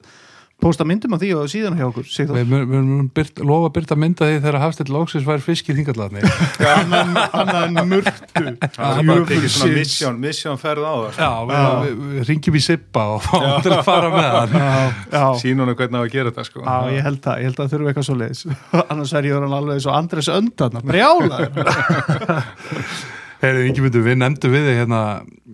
posta 0.59 0.83
myndum 0.87 1.13
af 1.15 1.21
því 1.21 1.29
og 1.39 1.47
síðan 1.51 1.75
hjá 1.79 1.85
okkur 1.87 2.07
við 2.35 2.49
mun- 2.51 2.65
mun 2.67 2.87
mun 2.89 3.09
byrt- 3.15 3.39
lofa 3.47 3.69
að 3.69 3.73
byrta 3.77 3.95
mynda 3.99 4.27
því 4.27 4.39
þegar 4.43 4.57
Hafstedt 4.63 4.89
Lóksins 4.91 5.25
væri 5.27 5.43
fisk 5.45 5.69
í 5.71 5.75
þingallaðni 5.77 6.23
annan, 7.39 7.77
murtu. 7.87 8.43
Það 8.75 8.99
er 8.99 9.07
bara 9.07 9.25
tekið 9.29 9.47
svona 9.55 9.77
mission, 9.77 10.19
mission 10.19 10.59
ferð 10.59 10.83
á 10.83 10.93
það. 10.99 11.19
Já, 11.19 11.29
við, 11.83 12.17
ringjum 12.29 12.57
í 12.59 12.63
Sippa 12.65 13.05
og 13.15 13.23
fáum 13.23 13.61
til 13.63 13.73
að 13.77 13.83
fara 13.87 14.09
með 14.13 14.29
hann. 14.35 15.37
Sín 15.39 15.63
hún 15.63 15.71
hvernig 15.79 15.99
á 15.99 16.03
að 16.03 16.11
gera 16.17 16.33
þetta 16.33 16.47
sko. 16.49 16.63
já, 16.65 16.77
ég 16.97 17.07
held 17.07 17.21
að, 17.23 17.39
ég 17.39 17.49
held 17.49 17.61
að 17.63 17.71
þurfa 17.75 17.93
eitthvað 17.93 18.07
svo 18.09 18.17
leiðis 18.19 18.43
annars 18.91 19.13
er 19.19 19.29
ég 19.29 19.37
alveg 19.59 19.87
og 19.89 19.95
Andres 19.99 20.29
Öndan 20.33 20.81
brjála 20.83 21.39
við 24.09 24.17
nefndum 24.19 24.51
við 24.51 24.67
þig 24.67 24.81
hérna 24.83 25.01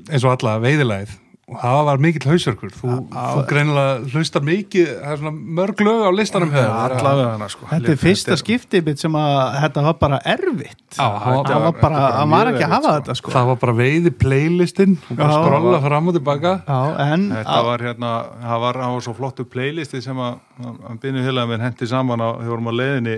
eins 0.10 0.26
og 0.26 0.34
alla 0.34 0.56
veiðilæð 0.64 1.14
og 1.46 1.58
það 1.62 1.80
var 1.86 2.00
mikill 2.02 2.26
hausverkur 2.32 2.72
þú, 2.74 2.94
þú 3.14 3.42
greinilega 3.52 3.98
hlustar 4.16 4.42
mikið 4.48 4.88
það 5.04 5.12
er 5.28 5.34
mörg 5.60 5.82
lög 5.86 6.00
á 6.02 6.12
listanum 6.18 6.50
þér. 6.50 6.70
allavega 6.98 7.50
sko. 7.54 7.68
Þetta 7.70 7.92
er 7.94 8.00
fyrsta 8.02 8.38
skiptið 8.42 8.90
sem 8.98 9.18
að 9.20 9.36
þetta 9.62 9.84
var 9.86 9.98
bara 10.02 10.20
erfitt 10.26 10.98
Já, 10.98 11.06
það 11.06 11.36
var 11.36 11.52
Það 11.52 11.62
var- 11.68 11.78
bara, 11.84 12.00
þetta 12.00 12.00
var 12.02 12.18
hann 12.18 12.34
var 12.34 12.50
mjög 12.50 12.56
ekki 12.56 12.66
að 12.66 12.74
hafa 12.74 12.90
sko. 12.90 12.96
þetta 12.98 13.16
sko 13.20 13.32
það 13.36 13.46
var 13.52 13.60
bara 13.66 13.76
veiði 13.78 14.14
playlistin 14.24 14.98
og 15.12 15.18
bara 15.22 15.38
skrolla 15.38 15.82
fram 15.86 16.08
og 16.10 16.18
tilbaka 16.18 16.56
Já, 16.66 16.80
en 17.14 17.28
Þetta 17.36 17.60
var 17.70 17.86
hérna, 17.90 18.12
það 18.42 18.60
var, 18.66 18.82
það 18.82 18.96
var 18.98 19.06
svo 19.06 19.16
flottu 19.22 19.46
playlisti 19.46 20.02
sem 20.02 20.18
að, 20.18 20.42
að 20.66 21.00
byrju 21.06 21.24
heilaði 21.30 21.48
minn 21.54 21.62
hendi 21.68 21.88
saman 21.94 22.26
á, 22.26 22.30
þegar 22.42 22.56
vorum 22.56 22.74
á 22.74 22.80
leiðinni 22.82 23.18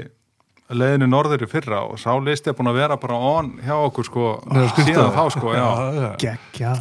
leiðinni 0.67 1.07
norður 1.07 1.47
í 1.47 1.47
fyrra 1.47 1.79
og 1.87 1.95
sá 1.95 2.11
listi 2.19 2.51
er 2.51 2.57
búin 2.59 2.67
að 2.73 2.81
vera 2.81 2.97
bara 2.99 3.15
on 3.15 3.53
hjá 3.63 3.71
okkur 3.87 4.03
sko, 4.03 4.27
á 4.51 4.67
síðan 4.83 5.15
þá 5.15 5.23
sko, 5.31 5.55
já. 5.55 6.75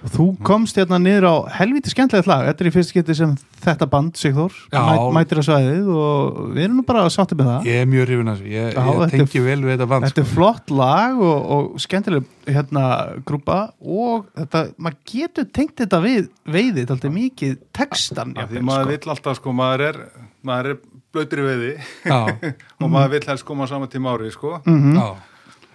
Og 0.00 0.12
þú 0.14 0.26
komst 0.46 0.78
hérna 0.80 0.98
niður 1.02 1.26
á 1.28 1.34
helviti 1.58 1.92
skemmtilegt 1.92 2.28
lag 2.30 2.46
þetta 2.48 2.64
er 2.64 2.68
í 2.70 2.72
fyrst 2.74 2.94
geti 2.96 3.16
sem 3.18 3.34
þetta 3.60 3.88
band 3.92 4.16
Sigþór 4.16 4.54
mæ, 4.72 4.92
mætir 5.16 5.40
á 5.40 5.44
svæðið 5.44 5.90
og 5.92 6.38
við 6.54 6.62
erum 6.64 6.78
nú 6.80 6.84
bara 6.88 7.02
að 7.04 7.12
sátta 7.16 7.36
með 7.36 7.50
það 7.50 7.68
ég 7.70 7.80
er 7.82 7.90
mjög 7.90 8.06
hrifin 8.08 8.32
að 8.32 8.38
þessu 8.40 8.52
ég, 8.54 8.70
Já, 8.76 8.84
ég 8.88 9.14
tengi 9.14 9.42
vel 9.44 9.58
við 9.66 9.72
þetta 9.74 9.88
band 9.92 10.06
Þetta 10.08 10.14
sko. 10.16 10.26
er 10.26 10.32
flott 10.34 10.72
lag 10.80 11.20
og, 11.20 11.50
og 11.56 11.82
skemmtileg 11.84 12.30
hérna 12.50 12.84
grúpa 13.28 13.58
og 13.84 14.30
þetta, 14.40 14.64
maður 14.80 15.00
getur 15.12 15.50
tengt 15.60 15.76
þetta 15.84 16.00
við 16.06 16.30
veiðið, 16.48 16.86
þetta 16.94 17.10
er 17.10 17.16
mikið 17.18 17.58
textan 17.76 18.32
Af 18.40 18.48
Því 18.54 18.64
maður 18.64 18.86
sko. 18.88 18.94
vill 18.96 19.14
alltaf 19.16 19.40
sko, 19.42 19.52
maður 19.60 19.86
er, 19.90 20.00
maður 20.48 20.72
er 20.72 20.80
blöytur 21.10 21.42
í 21.42 21.48
veiði 21.50 21.72
já, 22.06 22.18
og 22.80 22.86
maður 22.88 23.16
vill 23.18 23.26
helst 23.34 23.44
koma 23.48 23.66
saman 23.68 23.90
tíma 23.92 24.14
ári 24.16 24.30
sko. 24.32 24.60
Mhm. 24.64 24.96
já. 24.96 25.08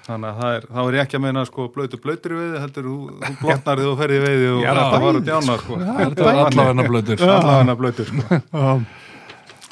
Þannig 0.05 0.29
að 0.29 0.41
það 0.41 0.57
er, 0.57 0.67
þá 0.71 0.81
er 0.83 0.97
ég 0.97 1.05
ekki 1.05 1.17
að 1.17 1.23
meina 1.25 1.45
sko, 1.49 1.67
blöytur 1.75 2.01
blöytur 2.03 2.35
í 2.35 2.41
veiði, 2.41 2.59
heldur 2.63 2.89
þú, 2.89 2.97
þú 3.23 3.37
blotnar 3.41 3.81
því 3.81 3.87
þú 3.87 3.95
ferði 4.01 4.19
í 4.19 4.25
veiði 4.25 4.51
og 4.51 4.59
Já, 4.61 4.69
þetta 4.79 4.99
var 5.05 5.19
að 5.21 5.29
djána 5.29 5.57
sko. 5.61 5.79
þetta 5.85 6.27
er 6.29 6.41
allavega 6.43 6.89
blöður 6.89 7.25
allavega 7.35 7.77
blöytur 7.81 8.11
sko. 8.11 8.41
Já. 8.41 8.67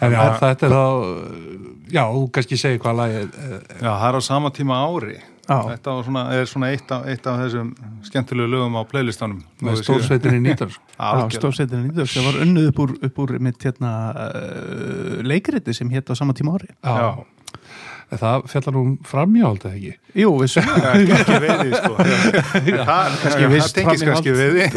en 0.04 0.16
já, 0.18 0.24
þetta 0.42 0.70
er 0.70 0.74
þá 0.74 0.88
já, 1.94 2.04
þú 2.16 2.24
kannski 2.38 2.60
segir 2.64 2.82
hvað 2.84 2.98
lagi 3.04 3.22
Já, 3.22 3.92
það 3.92 4.08
er 4.10 4.18
á 4.18 4.22
sama 4.32 4.54
tíma 4.56 4.82
ári 4.88 5.20
Já. 5.44 5.58
Þetta 5.74 5.94
var 5.98 6.06
svona, 6.08 6.22
er 6.32 6.46
svona 6.48 6.68
eitt 6.72 6.92
af, 6.96 7.08
eitt 7.12 7.26
af 7.28 7.40
þessum 7.42 7.74
skemmtilegu 8.08 8.48
lögum 8.48 8.78
á 8.80 8.84
playlistanum 8.88 9.42
með 9.60 9.82
stórsveitinni 9.82 10.40
nýtar 10.40 10.72
sko. 10.72 10.84
Já, 11.04 11.26
stórsetinni 11.36 11.90
nýður 11.90 12.12
sem 12.14 12.28
var 12.30 12.38
unnuð 12.46 12.70
upp 12.70 12.80
úr, 12.86 12.94
upp 13.10 13.20
úr 13.26 13.34
mitt 13.44 13.66
hérna 13.68 13.92
uh, 14.14 15.18
leikriti 15.28 15.76
sem 15.76 15.92
hétt 15.92 16.08
á 16.08 16.16
sama 16.16 16.36
tíma 16.38 16.56
ári 16.56 16.70
já. 16.72 16.96
Já. 16.96 17.10
En 18.14 18.20
það 18.22 18.44
fjallar 18.52 18.76
um 18.78 18.90
framhjáld 19.10 19.64
eða 19.66 19.78
ekki? 19.80 19.94
Jú, 20.22 20.30
við 20.38 20.50
svo 20.54 20.62
Ekki, 20.62 21.16
ekki 21.18 21.38
veiði 21.42 21.72
sko 21.80 21.94
Það, 22.90 23.16
framihald. 23.24 23.80
kannski 24.14 24.34
veiði. 24.38 24.66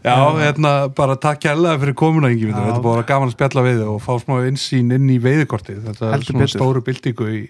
Já, 0.00 0.14
hérna, 0.40 0.70
bara 0.96 1.16
takk 1.20 1.42
kærlega 1.44 1.76
fyrir 1.82 1.96
komuna 2.00 2.30
yngi, 2.32 2.48
þetta 2.54 2.72
er 2.78 2.84
bara 2.84 3.04
gaman 3.08 3.28
að 3.28 3.34
spjalla 3.36 3.64
við 3.66 3.80
þig 3.82 3.90
og 3.92 3.98
fá 4.00 4.12
smá 4.22 4.38
insýn 4.48 4.94
inn 4.96 5.10
í 5.12 5.18
veiðikortið. 5.20 5.82
Þetta 5.90 6.12
er 6.16 6.24
svona 6.24 6.44
betur. 6.46 6.54
stóru 6.54 6.80
byltingu 6.86 7.26
í, 7.36 7.42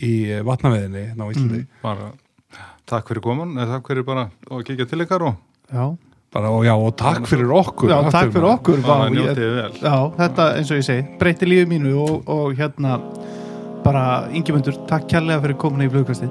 í 0.00 0.12
vatnaveiðinni 0.48 1.04
ná 1.18 1.24
Íslandi. 1.28 1.62
Bara, 1.84 2.08
Takk 2.90 3.06
fyrir 3.12 3.22
komun, 3.22 3.52
eða 3.60 3.76
takk 3.76 3.86
fyrir 3.92 4.02
bara 4.08 4.24
og 4.50 4.64
kíkja 4.66 4.88
til 4.90 5.04
ykkar 5.04 5.22
og 5.28 5.36
Já, 5.70 5.84
bara, 6.32 6.50
og 6.54 6.62
já, 6.64 6.74
og 6.78 6.92
takk 6.96 7.26
fyrir 7.26 7.50
okkur 7.58 7.90
já 7.90 7.96
takk 8.10 8.32
fyrir 8.34 8.48
okkur 8.54 8.82
Vá, 8.86 8.98
ég- 9.10 9.80
Já, 9.82 9.96
þetta 10.18 10.44
eins 10.56 10.70
og 10.70 10.76
ég 10.78 10.84
segi, 10.86 11.06
breyti 11.18 11.46
lífið 11.50 11.68
mínu 11.72 11.94
og, 12.04 12.28
og 12.30 12.54
hérna 12.58 13.00
bara 13.84 14.04
yngjumöndur, 14.30 14.76
takk 14.86 15.08
kærlega 15.08 15.40
fyrir 15.42 15.56
komuna 15.56 15.84
í 15.88 15.90
blöðkastið. 15.90 16.30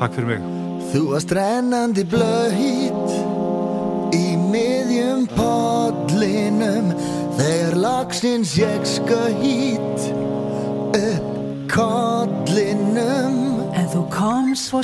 Takk 0.00 0.14
fyrir 0.16 0.26
mig. 0.32 0.40
Þú 0.92 1.02
varst 1.12 1.30
rennandi 1.36 2.04
blöðhít 2.08 3.12
í 4.16 4.24
miðjum 4.50 5.26
podlinum 5.36 6.90
þegar 7.38 7.76
lagsins 7.84 8.56
ég 8.58 8.82
skahít 8.88 10.08
upp 10.96 11.70
kollinum. 11.72 13.38
En 13.76 13.86
þú 13.92 14.02
kom 14.12 14.54
svo 14.58 14.82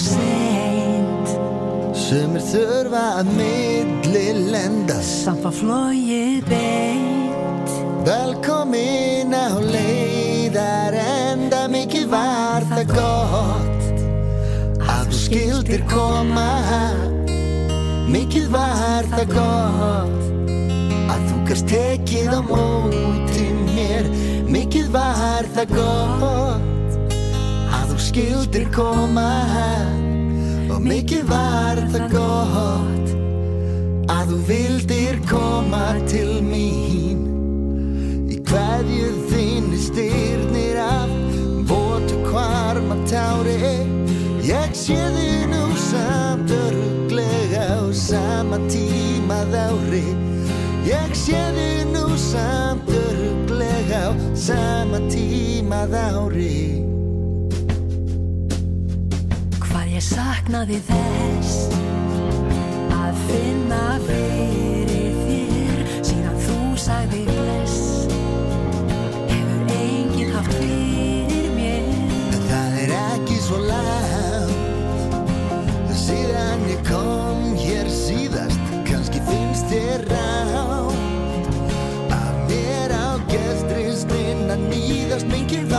seint 1.99 2.09
Sumir 2.09 2.43
þurfa 2.47 3.03
að 3.21 3.31
milli 3.37 4.25
lenda 4.53 4.99
Samt 5.03 5.43
var 5.45 5.55
flóið 5.55 6.47
beint. 6.49 7.73
Velkomin 8.07 9.35
á 9.35 9.59
leiðar 9.59 10.97
enda 11.03 11.67
mikið 11.69 12.07
var 12.13 12.65
það 12.71 12.95
gott 12.95 14.03
að 14.89 15.11
þú 15.11 15.19
skildir 15.19 15.85
koma 15.91 16.49
mikið 18.09 18.49
var 18.55 19.09
það 19.13 19.35
gott 19.35 20.41
að 21.13 21.29
þú 21.29 21.45
gast 21.51 21.69
tekið 21.69 22.33
á 22.33 22.41
móti 22.49 23.49
mér? 23.67 24.09
Mikið 24.49 24.93
var 24.97 25.53
það 25.53 25.77
gott 25.77 27.09
að 27.69 27.89
þú 27.93 28.03
skildir 28.09 28.71
koma 28.73 29.29
og 30.69 30.83
mikið 30.85 31.25
var 31.29 31.79
það 31.93 32.05
gott 32.13 33.13
að 34.13 34.33
þú 34.33 34.39
vildir 34.49 35.21
koma 35.29 35.87
til 36.11 36.41
mín. 36.45 37.23
Í 38.29 38.39
hverju 38.49 39.09
þinni 39.31 39.81
styrnir 39.81 40.81
af 40.85 41.15
votu 41.69 42.21
kvarma 42.27 42.99
tári. 43.09 43.57
Ég 44.49 44.77
sé 44.77 44.99
þið 45.17 45.47
nú 45.53 45.65
samt 45.89 46.53
öruglega 46.57 47.65
á 47.77 47.81
sama 47.93 48.61
tímað 48.73 49.57
ári. 49.65 50.05
Ég 50.89 51.17
sé 51.17 51.41
þið 51.57 51.83
nú 51.95 52.07
samt 52.17 52.93
öruglega 52.93 54.09
á 54.09 54.11
sama 54.37 55.01
tímað 55.13 55.99
ári 56.05 56.98
Ég 59.99 60.05
saknaði 60.07 60.77
þess 60.87 61.73
að 62.95 63.17
finna 63.27 63.79
fyrir 64.05 65.17
þér. 65.25 65.81
Síðan 66.07 66.37
þú 66.45 66.59
sagði 66.79 67.23
bless. 67.27 68.05
Hefur 69.33 69.73
enginn 69.75 70.31
haft 70.37 70.55
fyrir 70.61 71.51
mér? 71.57 71.89
En 72.29 72.47
það 72.47 72.79
er 72.85 72.95
ekki 73.01 73.41
svo 73.43 73.59
langt 73.65 74.55
Síðan 76.05 76.63
ég 76.71 76.87
kom 76.87 77.43
hér 77.59 77.91
síðast. 77.91 78.71
Kannski 78.87 79.19
finnst 79.27 79.75
ég 79.75 80.07
rátt 80.13 80.95
Að 82.21 82.39
vera 82.55 83.03
á 83.03 83.13
gestri 83.35 83.91
slinna 84.05 84.63
nýðast 84.69 85.27
mingir 85.35 85.67
vann 85.67 85.78